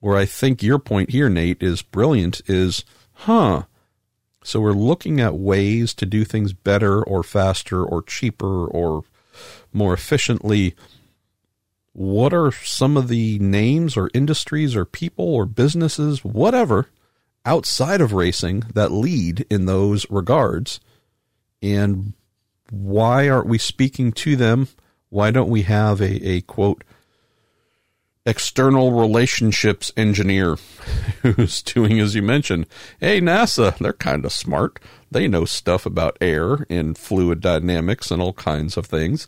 [0.00, 3.64] Where I think your point here, Nate, is brilliant is, huh,
[4.42, 9.04] so we're looking at ways to do things better or faster or cheaper or
[9.72, 10.74] more efficiently.
[11.92, 16.86] What are some of the names or industries or people or businesses, whatever,
[17.44, 20.80] outside of racing that lead in those regards?
[21.62, 22.14] And
[22.70, 24.68] why aren't we speaking to them?
[25.10, 26.84] Why don't we have a, a quote,
[28.26, 30.58] external relationships engineer
[31.22, 32.66] who's doing, as you mentioned,
[33.00, 34.78] hey, NASA, they're kind of smart.
[35.10, 39.26] They know stuff about air and fluid dynamics and all kinds of things.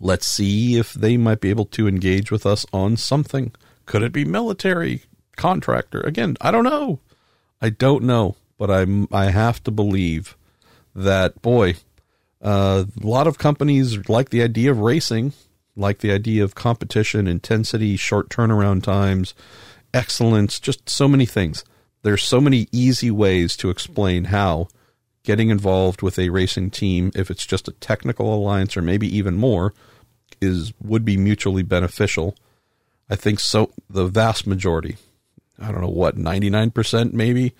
[0.00, 3.52] Let's see if they might be able to engage with us on something.
[3.84, 5.02] Could it be military
[5.36, 6.00] contractor?
[6.00, 7.00] Again, I don't know.
[7.60, 10.36] I don't know, but I'm I have to believe
[10.94, 11.76] that boy,
[12.42, 15.32] uh, a lot of companies like the idea of racing
[15.76, 19.34] like the idea of competition, intensity, short turnaround times,
[19.92, 21.64] excellence, just so many things.
[22.02, 24.68] There's so many easy ways to explain how
[25.22, 29.36] getting involved with a racing team, if it's just a technical alliance or maybe even
[29.36, 29.74] more,
[30.40, 32.34] is would be mutually beneficial.
[33.10, 34.96] I think so the vast majority,
[35.58, 37.54] I don't know what, 99% maybe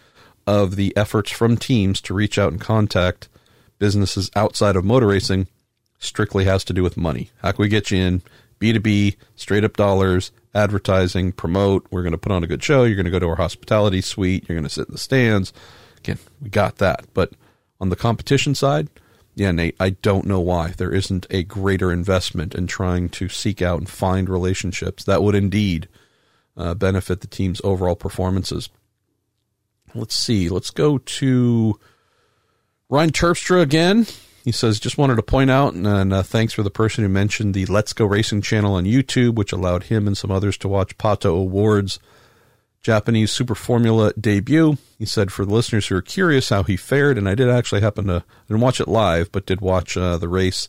[0.46, 3.28] of the efforts from teams to reach out and contact
[3.78, 5.48] businesses outside of motor racing
[5.98, 7.30] strictly has to do with money.
[7.42, 8.22] How can we get you in?
[8.60, 11.86] B2B, straight up dollars, advertising, promote.
[11.90, 12.84] We're going to put on a good show.
[12.84, 14.48] You're going to go to our hospitality suite.
[14.48, 15.52] You're going to sit in the stands.
[15.98, 17.04] Again, we got that.
[17.12, 17.32] But
[17.80, 18.88] on the competition side,
[19.34, 23.60] yeah, Nate, I don't know why there isn't a greater investment in trying to seek
[23.60, 25.88] out and find relationships that would indeed
[26.56, 28.68] uh, benefit the team's overall performances.
[29.94, 30.48] Let's see.
[30.48, 31.78] Let's go to
[32.88, 34.06] Ryan Terpstra again.
[34.44, 37.52] He says, just wanted to point out, and uh, thanks for the person who mentioned
[37.52, 40.96] the Let's Go Racing channel on YouTube, which allowed him and some others to watch
[40.98, 41.98] Pato O'Ward's
[42.80, 44.78] Japanese Super Formula debut.
[45.00, 47.80] He said, for the listeners who are curious how he fared, and I did actually
[47.80, 50.68] happen to, I didn't watch it live, but did watch uh, the race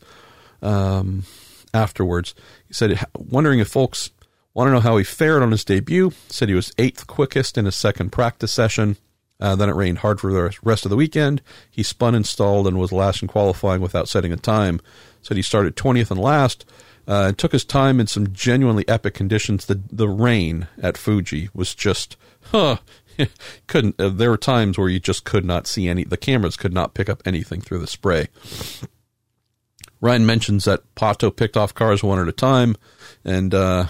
[0.63, 1.25] um,
[1.71, 2.33] afterwards.
[2.67, 4.09] He said, wondering if folks
[4.57, 6.11] want to know how he fared on his debut.
[6.29, 8.97] Said he was eighth quickest in his second practice session.
[9.39, 11.43] Uh, then it rained hard for the rest of the weekend.
[11.69, 14.81] He spun and stalled and was last in qualifying without setting a time.
[15.21, 16.65] Said he started 20th and last
[17.07, 19.65] uh, and took his time in some genuinely epic conditions.
[19.65, 22.17] The the rain at Fuji was just,
[22.51, 22.77] huh,
[23.67, 23.99] couldn't.
[23.99, 26.03] Uh, there were times where you just could not see any.
[26.03, 28.27] The cameras could not pick up anything through the spray.
[30.01, 32.75] Ryan mentions that Pato picked off cars one at a time,
[33.23, 33.85] and uh,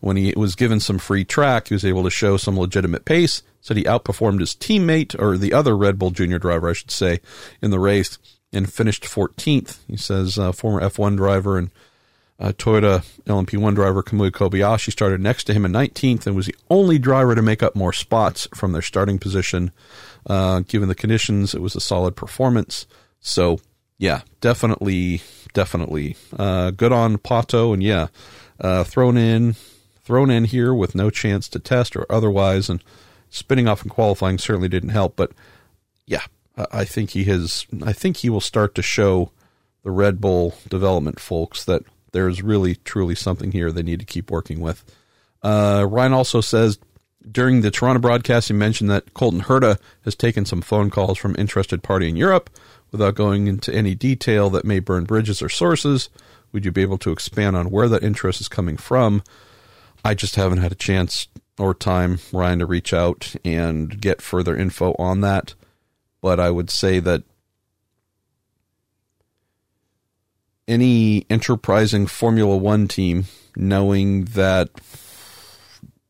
[0.00, 3.42] when he was given some free track, he was able to show some legitimate pace.
[3.60, 7.20] Said he outperformed his teammate, or the other Red Bull Junior driver, I should say,
[7.60, 8.18] in the race,
[8.52, 9.78] and finished 14th.
[9.86, 11.70] He says uh, former F1 driver and
[12.40, 16.54] uh, Toyota LMP1 driver Kamui Kobayashi started next to him in 19th and was the
[16.70, 19.72] only driver to make up more spots from their starting position.
[20.26, 22.86] Uh, given the conditions, it was a solid performance.
[23.20, 23.58] So,
[23.98, 28.08] yeah, definitely, definitely uh, good on Pato, and yeah,
[28.60, 29.56] uh, thrown in,
[30.08, 32.82] thrown in here with no chance to test or otherwise, and
[33.28, 35.16] spinning off in qualifying certainly didn't help.
[35.16, 35.32] But
[36.06, 36.22] yeah,
[36.56, 37.66] I think he has.
[37.84, 39.32] I think he will start to show
[39.82, 44.30] the Red Bull development folks that there's really truly something here they need to keep
[44.30, 44.82] working with.
[45.42, 46.78] Uh, Ryan also says
[47.30, 51.36] during the Toronto broadcast, he mentioned that Colton Herta has taken some phone calls from
[51.36, 52.48] interested party in Europe
[52.92, 56.08] without going into any detail that may burn bridges or sources.
[56.52, 59.22] Would you be able to expand on where that interest is coming from?
[60.08, 61.28] I just haven't had a chance
[61.58, 65.52] or time, Ryan, to reach out and get further info on that.
[66.22, 67.24] But I would say that
[70.66, 74.70] any enterprising Formula One team, knowing that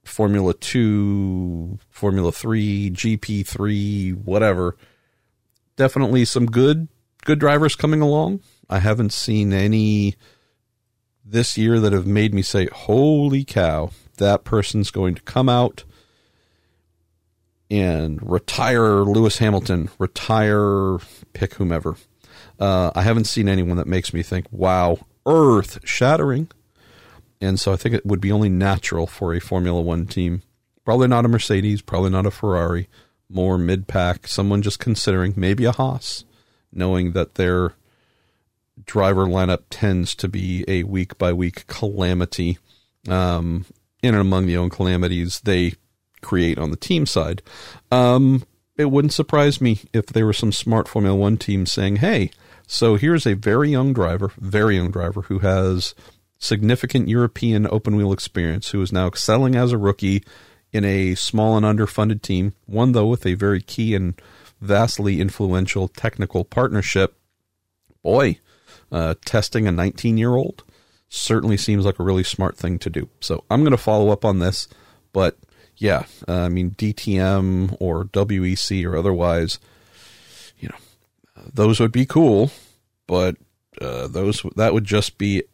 [0.05, 4.77] Formula Two, Formula Three, GP Three, whatever,
[5.75, 6.87] definitely some good
[7.25, 8.43] good drivers coming along.
[8.71, 10.15] I haven't seen any
[11.31, 15.85] this year that have made me say, "Holy cow, that person's going to come out."
[17.71, 20.99] And retire Lewis Hamilton, retire
[21.35, 21.97] pick whomever.
[22.59, 26.49] Uh, I haven't seen anyone that makes me think, wow, earth shattering.
[27.41, 30.43] And so I think it would be only natural for a Formula One team,
[30.85, 32.89] probably not a Mercedes, probably not a Ferrari,
[33.29, 36.25] more mid pack, someone just considering maybe a Haas,
[36.73, 37.75] knowing that their
[38.89, 42.59] driver lineup tends to be a week by week calamity.
[43.09, 43.65] Um,
[44.03, 45.75] in and among the own calamities they
[46.23, 47.43] create on the team side.
[47.91, 48.45] Um,
[48.77, 52.31] it wouldn't surprise me if there were some smart Formula One team saying, hey,
[52.67, 55.95] so here's a very young driver, very young driver who has
[56.39, 60.23] significant European open wheel experience, who is now excelling as a rookie
[60.73, 64.21] in a small and underfunded team, one though with a very key and
[64.61, 67.17] vastly influential technical partnership.
[68.03, 68.39] Boy,
[68.91, 70.65] uh, testing a 19 year old
[71.09, 73.09] certainly seems like a really smart thing to do.
[73.21, 74.69] So I'm going to follow up on this,
[75.13, 75.39] but
[75.77, 79.59] yeah, uh, I mean DTM or WEC or otherwise,
[80.59, 82.51] you know, those would be cool,
[83.07, 83.37] but
[83.81, 85.45] uh, those that would just be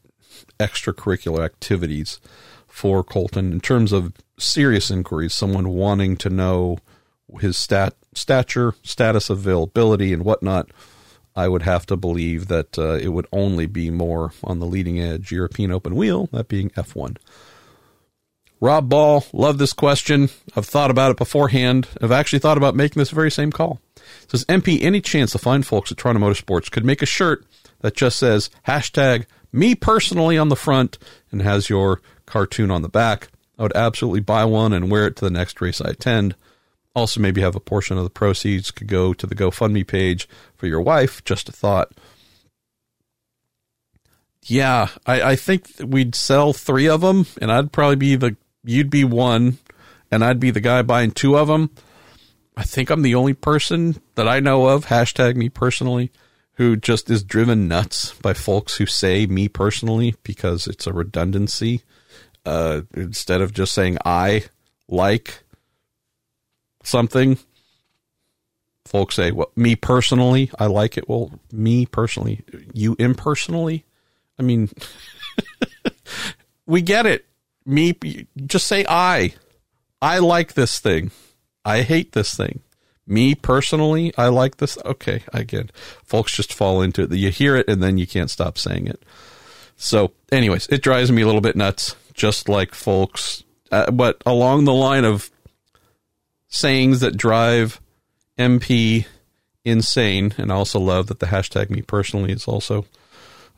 [0.58, 2.20] extracurricular activities
[2.66, 5.34] for Colton in terms of serious inquiries.
[5.34, 6.78] Someone wanting to know
[7.40, 10.70] his stat stature, status, availability, and whatnot.
[11.36, 15.00] I would have to believe that uh, it would only be more on the leading
[15.00, 17.16] edge European open wheel, that being F1.
[18.60, 20.30] Rob Ball, love this question.
[20.56, 21.88] I've thought about it beforehand.
[22.00, 23.80] I've actually thought about making this very same call.
[24.22, 27.44] It says MP, any chance the fine folks at Toronto Motorsports could make a shirt
[27.80, 30.98] that just says hashtag me personally on the front
[31.30, 33.28] and has your cartoon on the back?
[33.58, 36.34] I would absolutely buy one and wear it to the next race I attend.
[36.94, 40.66] Also, maybe have a portion of the proceeds could go to the GoFundMe page for
[40.66, 41.24] your wife.
[41.24, 41.92] Just a thought.
[44.42, 48.90] Yeah, I, I think we'd sell three of them, and I'd probably be the you'd
[48.90, 49.58] be one,
[50.10, 51.70] and I'd be the guy buying two of them.
[52.56, 56.12] I think I'm the only person that I know of, hashtag me personally,
[56.55, 61.82] who just is driven nuts by folks who say me personally because it's a redundancy.
[62.47, 64.44] Uh, instead of just saying I
[64.86, 65.43] like
[66.86, 67.38] something,
[68.84, 71.08] folks say, well, me personally, I like it.
[71.08, 73.84] Well, me personally, you impersonally?
[74.38, 74.70] I mean,
[76.66, 77.26] we get it.
[77.66, 77.96] Me,
[78.46, 79.34] just say I.
[80.02, 81.10] I like this thing.
[81.64, 82.60] I hate this thing.
[83.06, 84.78] Me personally, I like this.
[84.84, 85.70] Okay, i again,
[86.04, 87.12] folks just fall into it.
[87.12, 89.02] You hear it and then you can't stop saying it.
[89.76, 94.64] So, anyways, it drives me a little bit nuts, just like folks, uh, but along
[94.64, 95.30] the line of
[96.55, 97.81] sayings that drive
[98.39, 99.07] MP
[99.65, 100.34] insane.
[100.39, 102.86] And I also love that the hashtag me personally is also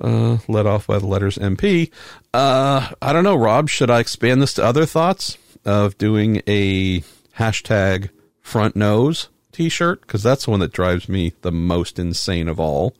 [0.00, 1.90] uh, off by the letters MP.
[2.32, 3.68] Uh, I don't know, Rob.
[3.68, 7.00] Should I expand this to other thoughts of doing a
[7.38, 8.10] hashtag
[8.40, 10.00] front nose t shirt?
[10.00, 12.94] Because that's the one that drives me the most insane of all.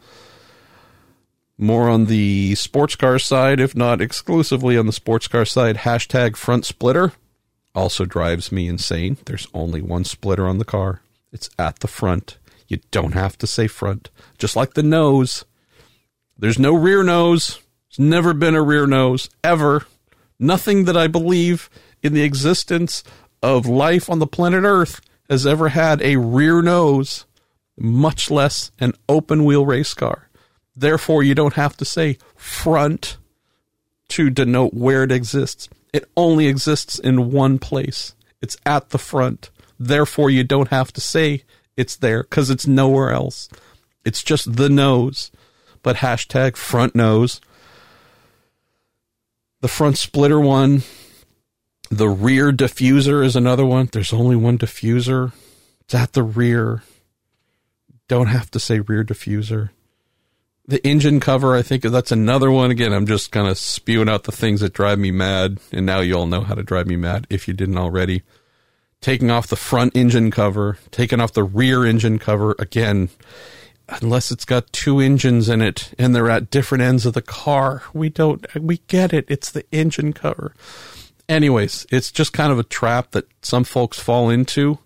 [1.58, 6.36] More on the sports car side, if not exclusively on the sports car side, hashtag
[6.36, 7.12] front splitter
[7.76, 9.18] also drives me insane.
[9.26, 12.38] There's only one splitter on the car, it's at the front.
[12.66, 14.10] You don't have to say front.
[14.38, 15.44] Just like the nose.
[16.36, 17.60] There's no rear nose.
[17.90, 19.86] There's never been a rear nose, ever.
[20.38, 21.70] Nothing that I believe
[22.02, 23.04] in the existence
[23.42, 27.24] of life on the planet Earth has ever had a rear nose,
[27.78, 30.28] much less an open wheel race car.
[30.74, 33.16] Therefore, you don't have to say front
[34.08, 35.68] to denote where it exists.
[35.96, 38.14] It only exists in one place.
[38.42, 39.48] It's at the front.
[39.80, 41.44] Therefore, you don't have to say
[41.74, 43.48] it's there because it's nowhere else.
[44.04, 45.30] It's just the nose.
[45.82, 47.40] But hashtag front nose.
[49.62, 50.82] The front splitter one.
[51.88, 53.88] The rear diffuser is another one.
[53.90, 55.32] There's only one diffuser.
[55.80, 56.82] It's at the rear.
[58.06, 59.70] Don't have to say rear diffuser.
[60.68, 62.72] The engine cover, I think that's another one.
[62.72, 65.58] Again, I'm just kind of spewing out the things that drive me mad.
[65.72, 68.22] And now you all know how to drive me mad if you didn't already
[69.00, 72.56] taking off the front engine cover, taking off the rear engine cover.
[72.58, 73.08] Again,
[73.88, 77.82] unless it's got two engines in it and they're at different ends of the car,
[77.92, 79.24] we don't, we get it.
[79.28, 80.54] It's the engine cover.
[81.28, 84.78] Anyways, it's just kind of a trap that some folks fall into.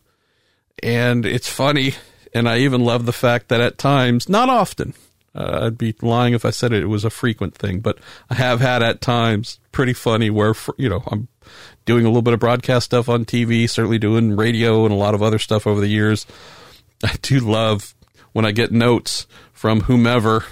[0.82, 1.94] And it's funny.
[2.32, 4.94] And I even love the fact that at times, not often,
[5.34, 8.34] uh, I'd be lying if I said it, it was a frequent thing, but I
[8.34, 11.28] have had at times pretty funny where, you know, I'm
[11.84, 15.14] doing a little bit of broadcast stuff on TV, certainly doing radio and a lot
[15.14, 16.26] of other stuff over the years.
[17.04, 17.94] I do love
[18.32, 20.44] when I get notes from whomever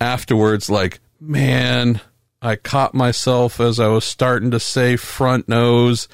[0.00, 2.00] afterwards, like, man,
[2.40, 6.08] I caught myself as I was starting to say front nose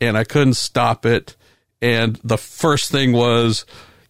[0.00, 1.36] and I couldn't stop it.
[1.80, 3.64] And the first thing was,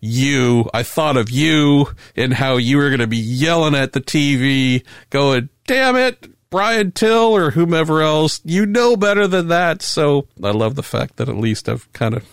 [0.04, 0.68] you.
[0.72, 4.84] I thought of you and how you were going to be yelling at the TV,
[5.10, 9.82] going, damn it, Brian Till or whomever else, you know better than that.
[9.82, 12.24] So I love the fact that at least I've kind of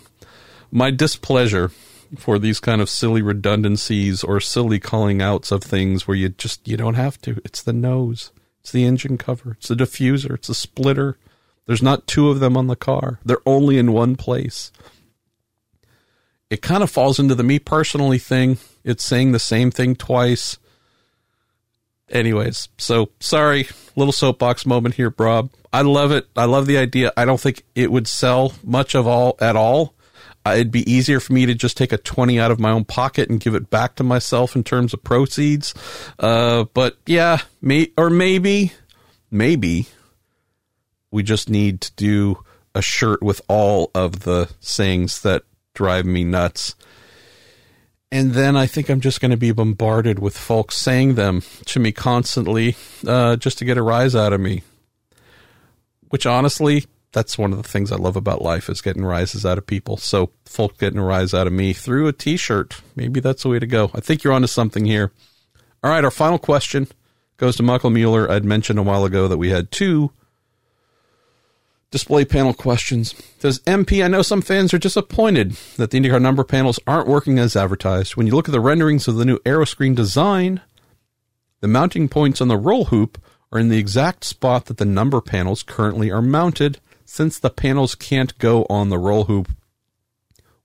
[0.71, 1.71] my displeasure
[2.17, 6.67] for these kind of silly redundancies or silly calling outs of things where you just
[6.67, 7.41] you don't have to.
[7.43, 11.17] It's the nose, it's the engine cover, it's the diffuser, it's the splitter.
[11.65, 13.19] There's not two of them on the car.
[13.23, 14.71] They're only in one place.
[16.51, 18.59] It kind of falls into the me personally thing.
[18.83, 20.59] It's saying the same thing twice
[22.11, 25.51] anyways, so sorry, little soapbox moment here, Rob.
[25.73, 26.27] I love it.
[26.35, 27.13] I love the idea.
[27.15, 29.95] I don't think it would sell much of all at all.
[30.45, 32.83] Uh, it'd be easier for me to just take a 20 out of my own
[32.83, 35.73] pocket and give it back to myself in terms of proceeds.
[36.19, 38.73] Uh, but yeah, may, or maybe,
[39.29, 39.87] maybe
[41.11, 45.43] we just need to do a shirt with all of the sayings that
[45.73, 46.75] drive me nuts
[48.11, 51.79] and then I think I'm just going to be bombarded with folks saying them to
[51.79, 52.75] me constantly,
[53.07, 54.63] uh, just to get a rise out of me.
[56.09, 59.57] Which honestly, that's one of the things I love about life is getting rises out
[59.57, 59.95] of people.
[59.95, 63.59] So folk getting a rise out of me through a T-shirt, maybe that's the way
[63.59, 63.91] to go.
[63.93, 65.13] I think you're onto something here.
[65.81, 66.89] All right, our final question
[67.37, 68.29] goes to Michael Mueller.
[68.29, 70.11] I'd mentioned a while ago that we had two
[71.91, 73.13] display panel questions.
[73.39, 77.37] Says MP, I know some fans are disappointed that the IndyCar number panels aren't working
[77.37, 78.15] as advertised.
[78.15, 80.61] When you look at the renderings of the new Aeroscreen design,
[81.59, 83.21] the mounting points on the roll hoop
[83.51, 87.93] are in the exact spot that the number panels currently are mounted, since the panels
[87.93, 89.49] can't go on the roll hoop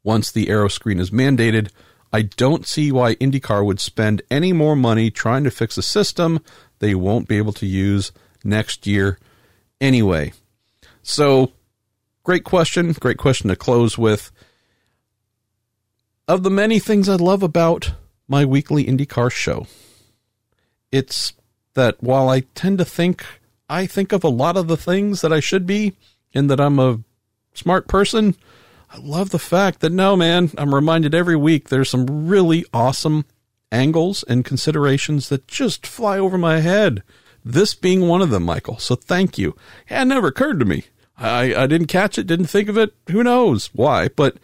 [0.05, 1.71] once the Aeroscreen is mandated.
[2.13, 6.39] I don't see why IndyCar would spend any more money trying to fix a system
[6.79, 8.13] they won't be able to use
[8.45, 9.19] next year
[9.81, 10.33] anyway.
[11.09, 11.53] So,
[12.25, 12.91] great question.
[12.95, 14.33] Great question to close with.
[16.27, 17.93] Of the many things I love about
[18.27, 19.69] my weekly IndyCar show,
[20.91, 21.33] it's
[21.75, 23.25] that while I tend to think
[23.71, 25.95] I think of a lot of the things that I should be
[26.35, 26.99] and that I'm a
[27.55, 28.35] smart person,
[28.91, 33.27] I love the fact that no, man, I'm reminded every week there's some really awesome
[33.71, 37.05] angles and considerations that just fly over my head.
[37.45, 38.79] This being one of them, Michael.
[38.79, 39.55] So thank you.
[39.89, 40.87] It never occurred to me
[41.19, 42.95] I, I didn't catch it, didn't think of it.
[43.11, 44.09] Who knows why?
[44.09, 44.37] But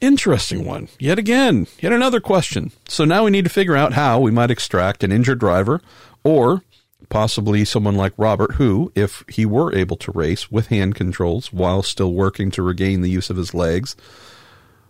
[0.00, 0.88] interesting one.
[0.98, 2.72] Yet again, yet another question.
[2.88, 5.80] So now we need to figure out how we might extract an injured driver
[6.22, 6.62] or
[7.08, 11.82] possibly someone like Robert, who, if he were able to race with hand controls while
[11.82, 13.94] still working to regain the use of his legs,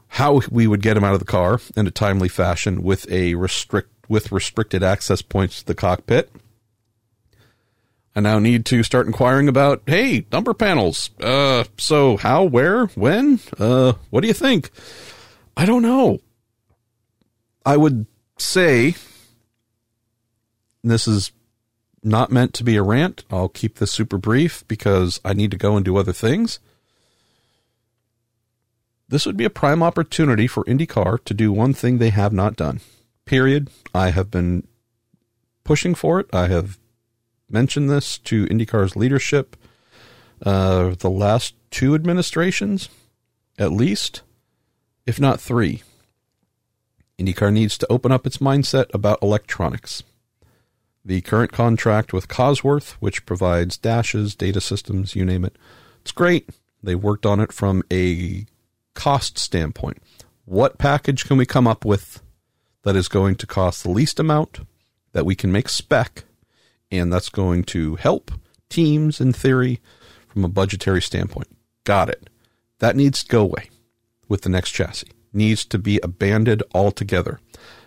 [0.08, 3.34] how we would get him out of the car in a timely fashion with a
[3.34, 6.30] restrict with restricted access points to the cockpit
[8.16, 11.10] I now need to start inquiring about, hey, number panels.
[11.20, 13.40] Uh, so how, where, when?
[13.58, 14.70] Uh, what do you think?
[15.56, 16.20] I don't know.
[17.66, 18.06] I would
[18.38, 18.94] say
[20.84, 21.32] this is
[22.04, 23.24] not meant to be a rant.
[23.30, 26.60] I'll keep this super brief because I need to go and do other things.
[29.08, 32.56] This would be a prime opportunity for IndyCar to do one thing they have not
[32.56, 32.80] done.
[33.24, 33.70] Period.
[33.94, 34.66] I have been
[35.64, 36.26] pushing for it.
[36.32, 36.78] I have
[37.54, 39.56] mentioned this to IndyCar's leadership
[40.44, 42.88] uh, the last two administrations,
[43.58, 44.22] at least,
[45.06, 45.82] if not three.
[47.18, 50.02] IndyCar needs to open up its mindset about electronics.
[51.04, 55.56] The current contract with Cosworth, which provides dashes, data systems, you name it,
[56.00, 56.50] it's great.
[56.82, 58.46] They worked on it from a
[58.94, 60.02] cost standpoint.
[60.44, 62.20] What package can we come up with
[62.82, 64.60] that is going to cost the least amount
[65.12, 66.24] that we can make spec
[66.98, 68.30] and that's going to help
[68.68, 69.80] teams in theory
[70.28, 71.48] from a budgetary standpoint.
[71.84, 72.30] Got it.
[72.78, 73.70] That needs to go away
[74.28, 75.10] with the next chassis.
[75.32, 77.40] Needs to be abandoned altogether.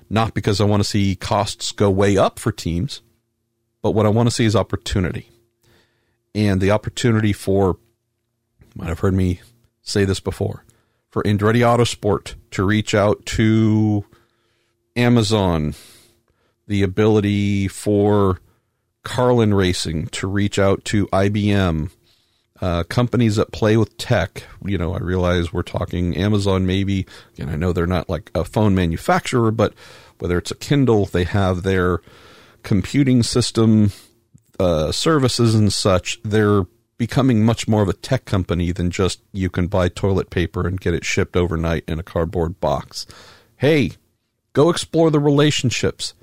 [0.10, 3.02] Not because I want to see costs go way up for teams,
[3.82, 5.30] but what I want to see is opportunity.
[6.36, 7.78] And the opportunity for,
[8.76, 9.42] might have heard me
[9.82, 10.64] say this before,
[11.10, 14.06] for Andretti Autosport to reach out to
[14.96, 15.74] Amazon,
[16.68, 18.40] the ability for
[19.08, 21.92] Carlin Racing to reach out to IBM,
[22.60, 24.44] uh, companies that play with tech.
[24.66, 27.06] You know, I realize we're talking Amazon, maybe,
[27.40, 29.74] and I know they're not like a phone manufacturer, but
[30.20, 32.02] whether it's a Kindle, they have their
[32.64, 33.94] computing system
[34.60, 36.20] uh, services and such.
[36.24, 36.64] They're
[36.98, 40.82] becoming much more of a tech company than just you can buy toilet paper and
[40.82, 43.08] get it shipped overnight in a cardboard box.
[43.56, 43.92] Hey,
[44.52, 46.14] go explore the relationships.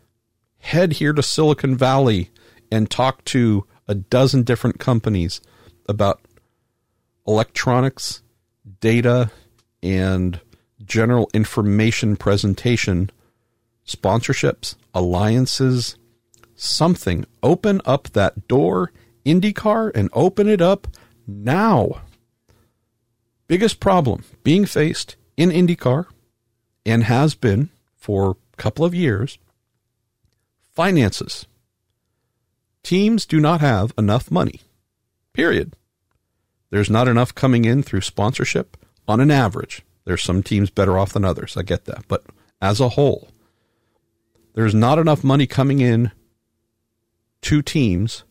[0.59, 2.31] Head here to Silicon Valley
[2.75, 5.41] and talk to a dozen different companies
[5.89, 6.21] about
[7.25, 8.23] electronics,
[8.81, 9.31] data,
[9.83, 10.41] and
[10.85, 13.11] general information presentation,
[13.87, 15.97] sponsorships, alliances,
[16.57, 17.25] something.
[17.45, 18.91] Open up that door,
[19.25, 20.89] IndyCar, and open it up
[21.29, 22.03] now.
[23.47, 26.07] Biggest problem being faced in IndyCar
[26.85, 29.39] and has been for a couple of years
[30.75, 31.47] finances.
[32.85, 34.61] Teams do not have enough money.
[35.33, 35.75] Period.
[36.69, 38.77] There's not enough coming in through sponsorship
[39.09, 39.83] on an average.
[40.05, 41.57] There's some teams better off than others.
[41.57, 42.05] I get that.
[42.09, 42.25] But
[42.61, 43.29] as a whole,
[44.53, 46.11] there's not enough money coming in
[47.41, 48.25] to teams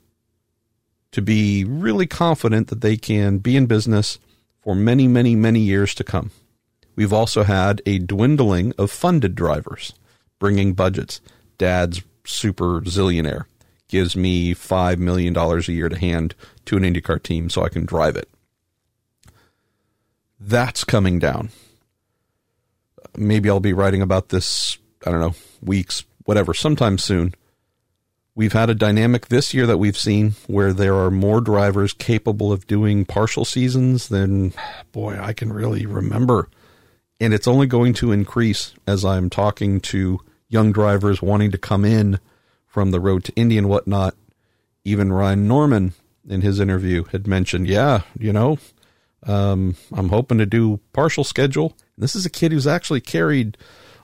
[1.11, 4.19] to be really confident that they can be in business
[4.61, 6.29] for many, many, many years to come.
[6.95, 9.93] We've also had a dwindling of funded drivers
[10.37, 11.21] bringing budgets.
[11.57, 13.45] Dad's super zillionaire
[13.93, 16.33] gives me $5 million a year to hand
[16.65, 18.27] to an IndyCar team so I can drive it.
[20.39, 21.49] That's coming down.
[23.15, 27.35] Maybe I'll be writing about this, I don't know, weeks, whatever, sometime soon.
[28.33, 32.51] We've had a dynamic this year that we've seen where there are more drivers capable
[32.51, 34.53] of doing partial seasons than,
[34.91, 36.49] boy, I can really remember.
[37.19, 41.85] And it's only going to increase as I'm talking to young drivers wanting to come
[41.85, 42.19] in
[42.73, 44.15] from the road to Indy and whatnot.
[44.83, 45.93] Even Ryan Norman
[46.27, 48.57] in his interview had mentioned, yeah, you know,
[49.27, 51.77] um, I'm hoping to do partial schedule.
[51.95, 53.57] This is a kid who's actually carried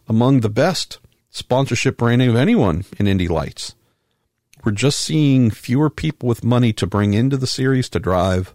[0.08, 1.00] among the best
[1.32, 3.74] sponsorship branding of anyone in Indy Lights.
[4.64, 8.54] We're just seeing fewer people with money to bring into the series to drive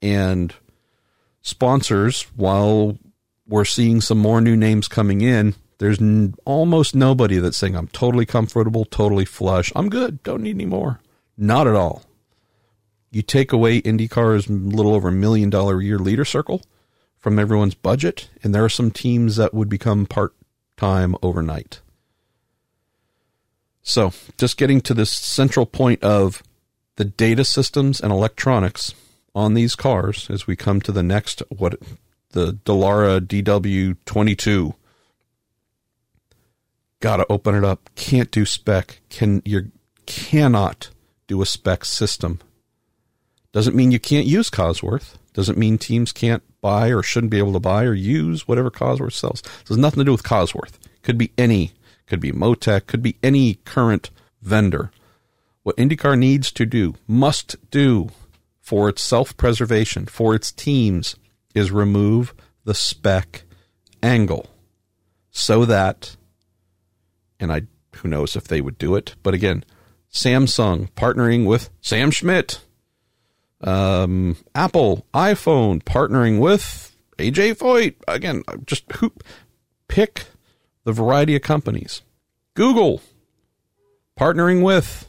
[0.00, 0.54] and
[1.42, 2.96] sponsors while
[3.46, 7.88] we're seeing some more new names coming in there's n- almost nobody that's saying, I'm
[7.88, 9.72] totally comfortable, totally flush.
[9.74, 10.22] I'm good.
[10.22, 11.00] Don't need any more.
[11.38, 12.02] Not at all.
[13.10, 16.60] You take away IndyCar's little over a million dollar a year leader circle
[17.18, 20.34] from everyone's budget, and there are some teams that would become part
[20.76, 21.80] time overnight.
[23.82, 26.42] So, just getting to this central point of
[26.96, 28.94] the data systems and electronics
[29.34, 31.80] on these cars as we come to the next what
[32.32, 34.74] the Dallara DW22
[37.00, 37.90] got to open it up.
[37.96, 39.00] Can't do spec.
[39.08, 39.70] Can you
[40.06, 40.90] cannot
[41.30, 42.40] do a spec system.
[43.52, 45.16] Doesn't mean you can't use Cosworth.
[45.32, 49.12] Doesn't mean teams can't buy or shouldn't be able to buy or use whatever Cosworth
[49.12, 49.40] sells.
[49.40, 50.78] It has nothing to do with Cosworth.
[51.02, 51.72] Could be any.
[52.08, 52.88] Could be Motec.
[52.88, 54.10] Could be any current
[54.42, 54.90] vendor.
[55.62, 58.10] What IndyCar needs to do, must do,
[58.60, 61.14] for its self-preservation, for its teams,
[61.54, 63.44] is remove the spec
[64.02, 64.50] angle,
[65.30, 66.16] so that
[67.40, 67.62] and I
[67.96, 69.16] who knows if they would do it.
[69.22, 69.64] But again,
[70.12, 72.60] Samsung partnering with Sam Schmidt.
[73.62, 77.94] Um, Apple iPhone partnering with AJ Foyt.
[78.08, 79.12] Again, just who,
[79.88, 80.24] pick
[80.84, 82.02] the variety of companies.
[82.54, 83.02] Google
[84.18, 85.08] partnering with.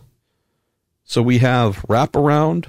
[1.04, 2.68] So we have wraparound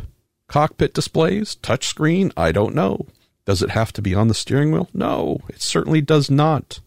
[0.48, 2.32] cockpit displays, touchscreen.
[2.36, 3.06] I don't know.
[3.44, 4.88] Does it have to be on the steering wheel?
[4.94, 6.80] No, it certainly does not.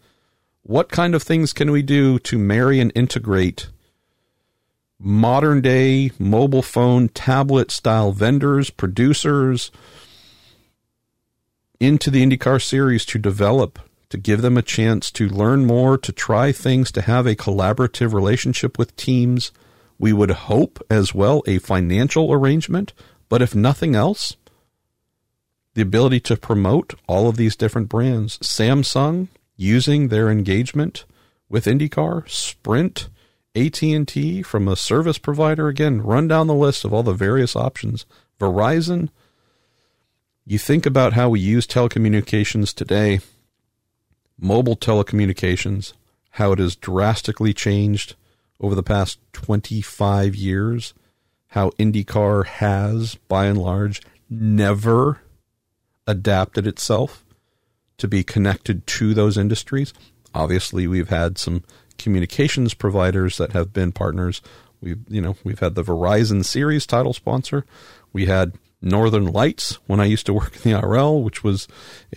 [0.68, 3.68] What kind of things can we do to marry and integrate
[4.98, 9.69] modern day mobile phone, tablet style vendors, producers
[11.80, 13.77] into the IndyCar series to develop,
[14.10, 18.11] to give them a chance to learn more, to try things, to have a collaborative
[18.11, 19.52] relationship with teams?
[20.00, 22.92] We would hope as well a financial arrangement,
[23.30, 24.35] but if nothing else,
[25.76, 28.40] the ability to promote all of these different brands.
[28.40, 31.06] Samsung using their engagement
[31.50, 33.09] with IndyCar, Sprint,
[33.56, 38.06] AT&T from a service provider again, run down the list of all the various options.
[38.40, 39.09] Verizon,
[40.45, 43.22] you think about how we use telecommunications today,
[44.38, 45.93] mobile telecommunications,
[46.32, 48.16] how it has drastically changed
[48.59, 50.93] over the past 25 years,
[51.48, 55.22] how IndyCar has, by and large, never
[56.06, 57.25] adapted itself
[57.98, 59.94] to be connected to those industries.
[60.34, 61.64] Obviously, we've had some
[61.98, 64.42] communications providers that have been partners.
[64.82, 67.66] We've you know we've had the Verizon Series title sponsor.
[68.12, 71.68] We had Northern Lights when I used to work in the IRL, which was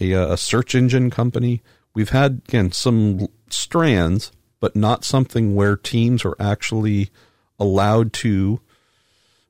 [0.00, 1.62] a, a search engine company.
[1.94, 7.10] We've had again some strands, but not something where teams are actually
[7.58, 8.60] allowed to,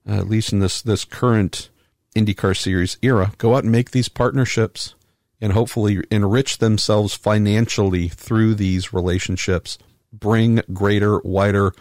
[0.09, 1.71] uh, at least in this this current
[2.15, 4.95] IndyCar Series era, go out and make these partnerships
[5.41, 9.79] and hopefully enrich themselves financially through these relationships,
[10.13, 11.73] bring greater, wider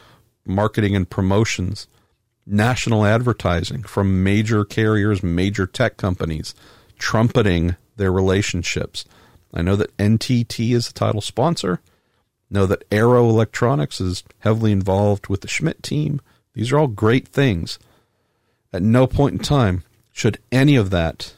[0.46, 1.88] marketing and promotions,
[2.46, 6.54] national advertising from major carriers, major tech companies,
[6.98, 9.06] trumpeting their relationships.
[9.54, 11.82] I know that NTT is the title sponsor.
[12.50, 16.22] Know that Arrow Electronics is heavily involved with the Schmidt team.
[16.54, 17.78] These are all great things.
[18.72, 21.34] At no point in time should any of that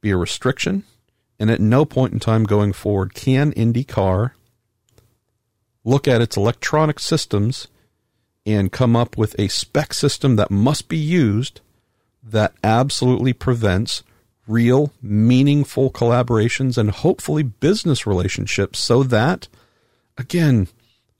[0.00, 0.84] be a restriction
[1.38, 4.32] and at no point in time going forward can IndyCar
[5.84, 7.68] look at its electronic systems
[8.44, 11.60] and come up with a spec system that must be used
[12.22, 14.02] that absolutely prevents
[14.46, 19.48] real, meaningful collaborations and hopefully business relationships so that,
[20.16, 20.68] again,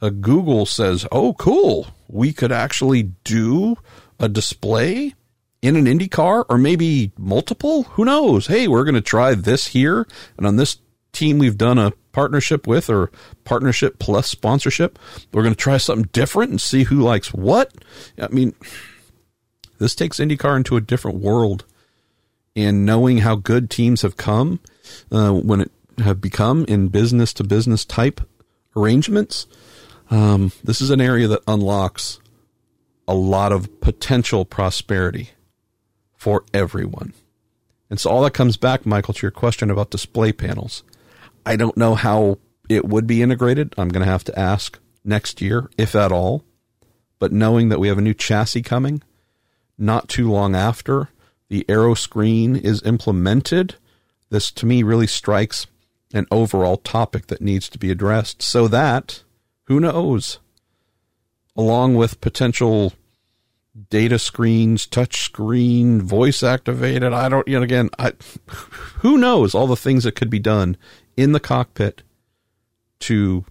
[0.01, 3.77] a Google says, oh, cool, we could actually do
[4.19, 5.15] a display
[5.63, 7.85] in an Indy car or maybe multiple.
[7.85, 8.47] Who knows?
[8.47, 10.07] Hey, we're going to try this here.
[10.37, 10.79] And on this
[11.13, 13.11] team we've done a partnership with or
[13.45, 14.99] partnership plus sponsorship,
[15.33, 17.73] we're going to try something different and see who likes what.
[18.21, 18.55] I mean,
[19.79, 21.65] this takes IndyCar into a different world.
[22.57, 24.61] And knowing how good teams have come
[25.13, 28.21] uh, when it have become in business to business type
[28.77, 29.47] arrangements,
[30.11, 32.19] um, this is an area that unlocks
[33.07, 35.31] a lot of potential prosperity
[36.19, 37.15] for everyone.
[37.89, 40.83] And so all that comes back, Michael, to your question about display panels.
[41.47, 42.39] I don't know how
[42.69, 43.75] it would be integrated.
[43.79, 46.45] I'm going to have to ask next year, if at all.
[47.19, 49.03] But knowing that we have a new chassis coming,
[49.79, 51.09] not too long after
[51.49, 53.77] the Aero screen is implemented,
[54.29, 55.67] this to me really strikes
[56.13, 59.23] an overall topic that needs to be addressed so that,
[59.65, 60.41] who knows,
[61.57, 62.93] along with potential
[63.91, 67.13] data screens, touch screen, voice activated.
[67.13, 68.13] I don't, you know, again, I,
[69.01, 70.77] who knows all the things that could be done
[71.17, 72.03] in the cockpit
[73.01, 73.45] to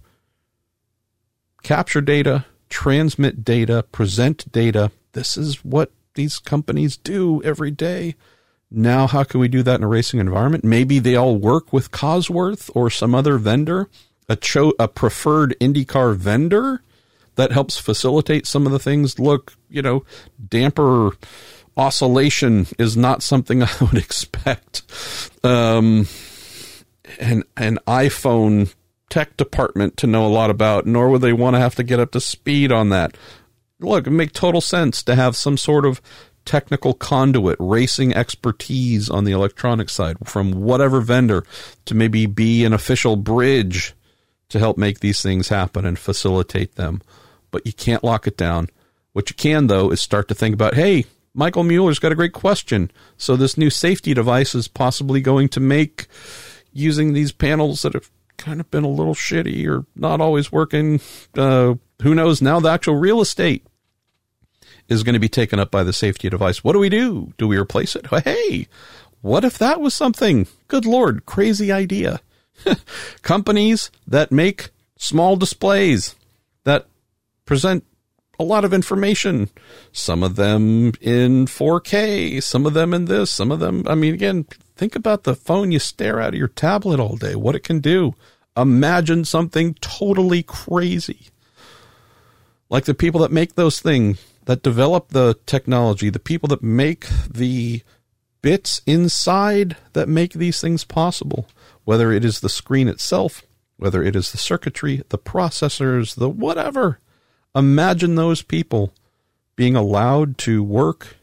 [1.62, 4.90] capture data, transmit data, present data.
[5.12, 8.14] This is what these companies do every day.
[8.70, 10.64] Now, how can we do that in a racing environment?
[10.64, 13.88] Maybe they all work with Cosworth or some other vendor,
[14.28, 16.82] a, cho- a preferred IndyCar vendor
[17.38, 19.18] that helps facilitate some of the things.
[19.20, 20.04] Look, you know,
[20.48, 21.12] damper
[21.76, 24.82] oscillation is not something I would expect.
[25.44, 26.08] Um,
[27.20, 28.74] an an iPhone
[29.08, 32.00] tech department to know a lot about, nor would they want to have to get
[32.00, 33.16] up to speed on that.
[33.78, 36.02] Look, it make total sense to have some sort of
[36.44, 41.44] technical conduit, racing expertise on the electronic side from whatever vendor
[41.84, 43.94] to maybe be an official bridge
[44.48, 47.00] to help make these things happen and facilitate them
[47.50, 48.68] but you can't lock it down.
[49.12, 51.04] What you can, though, is start to think about hey,
[51.34, 52.90] Michael Mueller's got a great question.
[53.16, 56.06] So, this new safety device is possibly going to make
[56.72, 61.00] using these panels that have kind of been a little shitty or not always working.
[61.36, 62.40] Uh, who knows?
[62.40, 63.66] Now, the actual real estate
[64.88, 66.64] is going to be taken up by the safety device.
[66.64, 67.32] What do we do?
[67.36, 68.06] Do we replace it?
[68.24, 68.68] Hey,
[69.20, 70.46] what if that was something?
[70.68, 72.20] Good Lord, crazy idea.
[73.22, 76.14] Companies that make small displays
[76.64, 76.86] that
[77.48, 77.82] present
[78.38, 79.48] a lot of information.
[79.90, 83.84] Some of them in 4K, some of them in this, some of them.
[83.86, 84.46] I mean, again,
[84.76, 88.14] think about the phone you stare at your tablet all day, what it can do.
[88.54, 91.28] Imagine something totally crazy.
[92.68, 97.06] Like the people that make those things, that develop the technology, the people that make
[97.30, 97.82] the
[98.42, 101.48] bits inside that make these things possible,
[101.84, 103.42] whether it is the screen itself,
[103.78, 107.00] whether it is the circuitry, the processors, the whatever.
[107.58, 108.94] Imagine those people
[109.56, 111.16] being allowed to work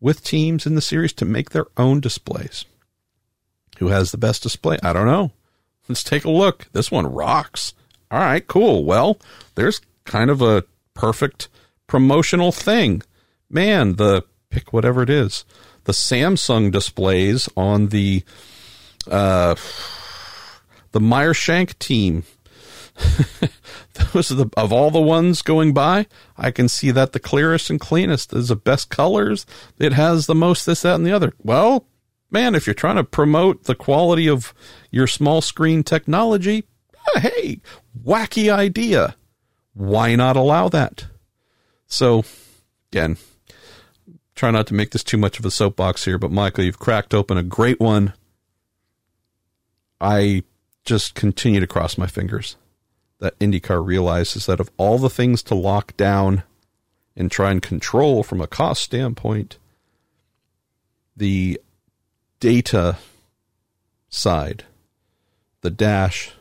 [0.00, 2.64] with teams in the series to make their own displays.
[3.78, 4.78] Who has the best display?
[4.82, 5.30] I don't know.
[5.88, 6.66] Let's take a look.
[6.72, 7.72] This one rocks.
[8.10, 8.84] All right, cool.
[8.84, 9.20] Well,
[9.54, 11.48] there's kind of a perfect
[11.86, 13.02] promotional thing.
[13.48, 15.44] Man, the pick whatever it is.
[15.84, 18.24] The Samsung displays on the
[19.08, 19.54] uh,
[20.90, 22.24] the Meyer Shank team.
[24.12, 27.70] Those are the of all the ones going by, I can see that the clearest
[27.70, 29.46] and cleanest is the best colors.
[29.78, 31.32] It has the most this, that, and the other.
[31.42, 31.86] Well,
[32.30, 34.52] man, if you're trying to promote the quality of
[34.90, 36.64] your small screen technology,
[37.14, 37.60] ah, hey,
[38.04, 39.16] wacky idea.
[39.74, 41.06] Why not allow that?
[41.86, 42.24] So,
[42.90, 43.18] again,
[44.34, 47.14] try not to make this too much of a soapbox here, but Michael, you've cracked
[47.14, 48.14] open a great one.
[50.00, 50.42] I
[50.84, 52.56] just continue to cross my fingers
[53.18, 56.42] that IndyCar realizes that of all the things to lock down
[57.16, 59.56] and try and control from a cost standpoint,
[61.16, 61.60] the
[62.40, 62.98] data
[64.08, 64.64] side,
[65.62, 66.32] the dash,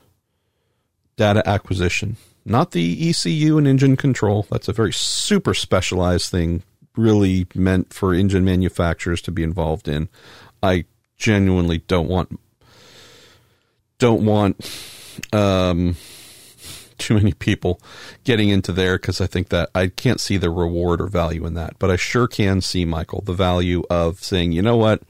[1.15, 4.45] data acquisition, not the ECU and engine control.
[4.51, 6.63] That's a very super specialized thing,
[6.95, 10.09] really meant for engine manufacturers to be involved in.
[10.61, 10.85] I
[11.17, 12.39] genuinely don't want
[13.97, 14.69] don't want
[15.31, 15.95] um,
[16.97, 17.79] too many people
[18.23, 21.53] getting into there because I think that I can't see the reward or value in
[21.55, 21.77] that.
[21.79, 25.01] But I sure can see, Michael, the value of saying, you know what?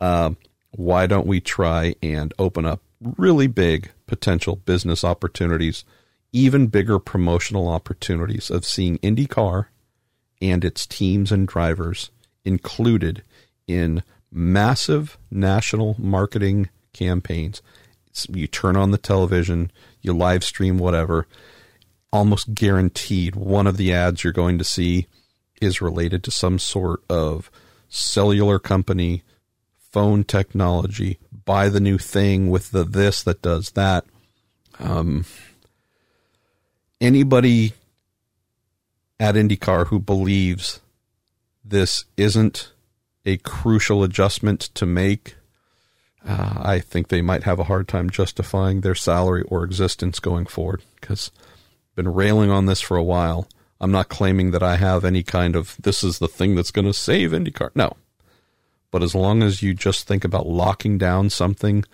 [0.00, 0.32] Uh,
[0.72, 5.84] why don't we try and open up really big potential business opportunities,
[6.32, 9.66] even bigger promotional opportunities of seeing IndyCar
[10.40, 12.10] and its teams and drivers
[12.44, 13.22] included
[13.66, 17.62] in massive national marketing campaigns
[18.28, 19.70] you turn on the television,
[20.02, 21.26] you live stream whatever,
[22.12, 25.06] almost guaranteed one of the ads you're going to see
[25.60, 27.50] is related to some sort of
[27.88, 29.22] cellular company,
[29.78, 34.04] phone technology, buy the new thing with the this that does that.
[34.78, 35.24] Um,
[37.00, 37.74] anybody
[39.20, 40.80] at IndyCar who believes
[41.64, 42.72] this isn't
[43.24, 45.36] a crucial adjustment to make
[46.26, 50.46] uh, I think they might have a hard time justifying their salary or existence going
[50.46, 51.30] forward because
[51.90, 53.48] I've been railing on this for a while.
[53.80, 56.86] I'm not claiming that I have any kind of this is the thing that's going
[56.86, 57.70] to save IndyCar.
[57.74, 57.96] No.
[58.92, 61.84] But as long as you just think about locking down something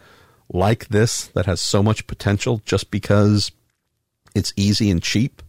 [0.52, 3.52] like this that has so much potential just because
[4.34, 5.42] it's easy and cheap,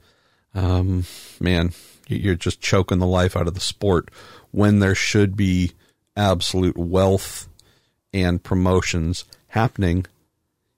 [0.56, 1.06] um,
[1.42, 1.74] man,
[2.08, 4.10] you're just choking the life out of the sport
[4.52, 5.74] when there should be
[6.16, 7.49] absolute wealth
[8.14, 10.06] and promotions happening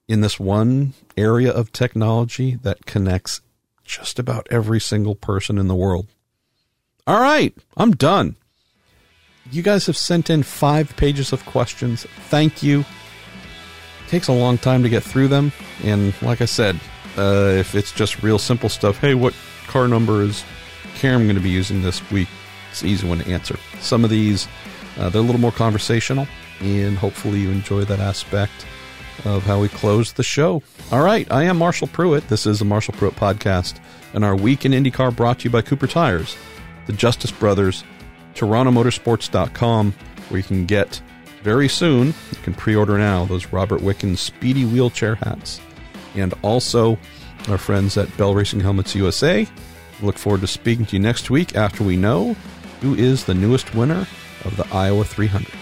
[0.08, 3.42] in this one area of technology that connects
[3.86, 6.08] just about every single person in the world.
[7.08, 8.36] All right, I'm done.
[9.52, 12.06] You guys have sent in five pages of questions.
[12.30, 12.82] Thank you.
[12.82, 15.52] It takes a long time to get through them.
[15.84, 16.80] And like I said,
[17.18, 19.34] uh, if it's just real simple stuff, hey, what
[19.68, 20.44] car number is
[20.96, 22.30] Karen going to be using this week?
[22.70, 23.58] It's easy one to answer.
[23.82, 24.48] Some of these,
[24.98, 26.28] uh, they're a little more conversational
[26.62, 28.66] and hopefully you enjoy that aspect
[29.26, 30.62] of how we close the show.
[30.92, 32.28] All right, I am Marshall Pruett.
[32.28, 33.80] This is the Marshall Pruett Podcast,
[34.14, 36.36] and our week in IndyCar brought to you by Cooper Tires,
[36.88, 37.84] the Justice Brothers,
[38.36, 39.94] TorontoMotorsports.com,
[40.30, 41.02] where you can get
[41.44, 45.60] very soon, you can pre order now, those Robert Wickens speedy wheelchair hats,
[46.16, 46.98] and also
[47.50, 49.48] our friends at Bell Racing Helmets USA.
[50.02, 52.34] Look forward to speaking to you next week after we know
[52.82, 54.08] who is the newest winner
[54.46, 55.61] of the Iowa 300.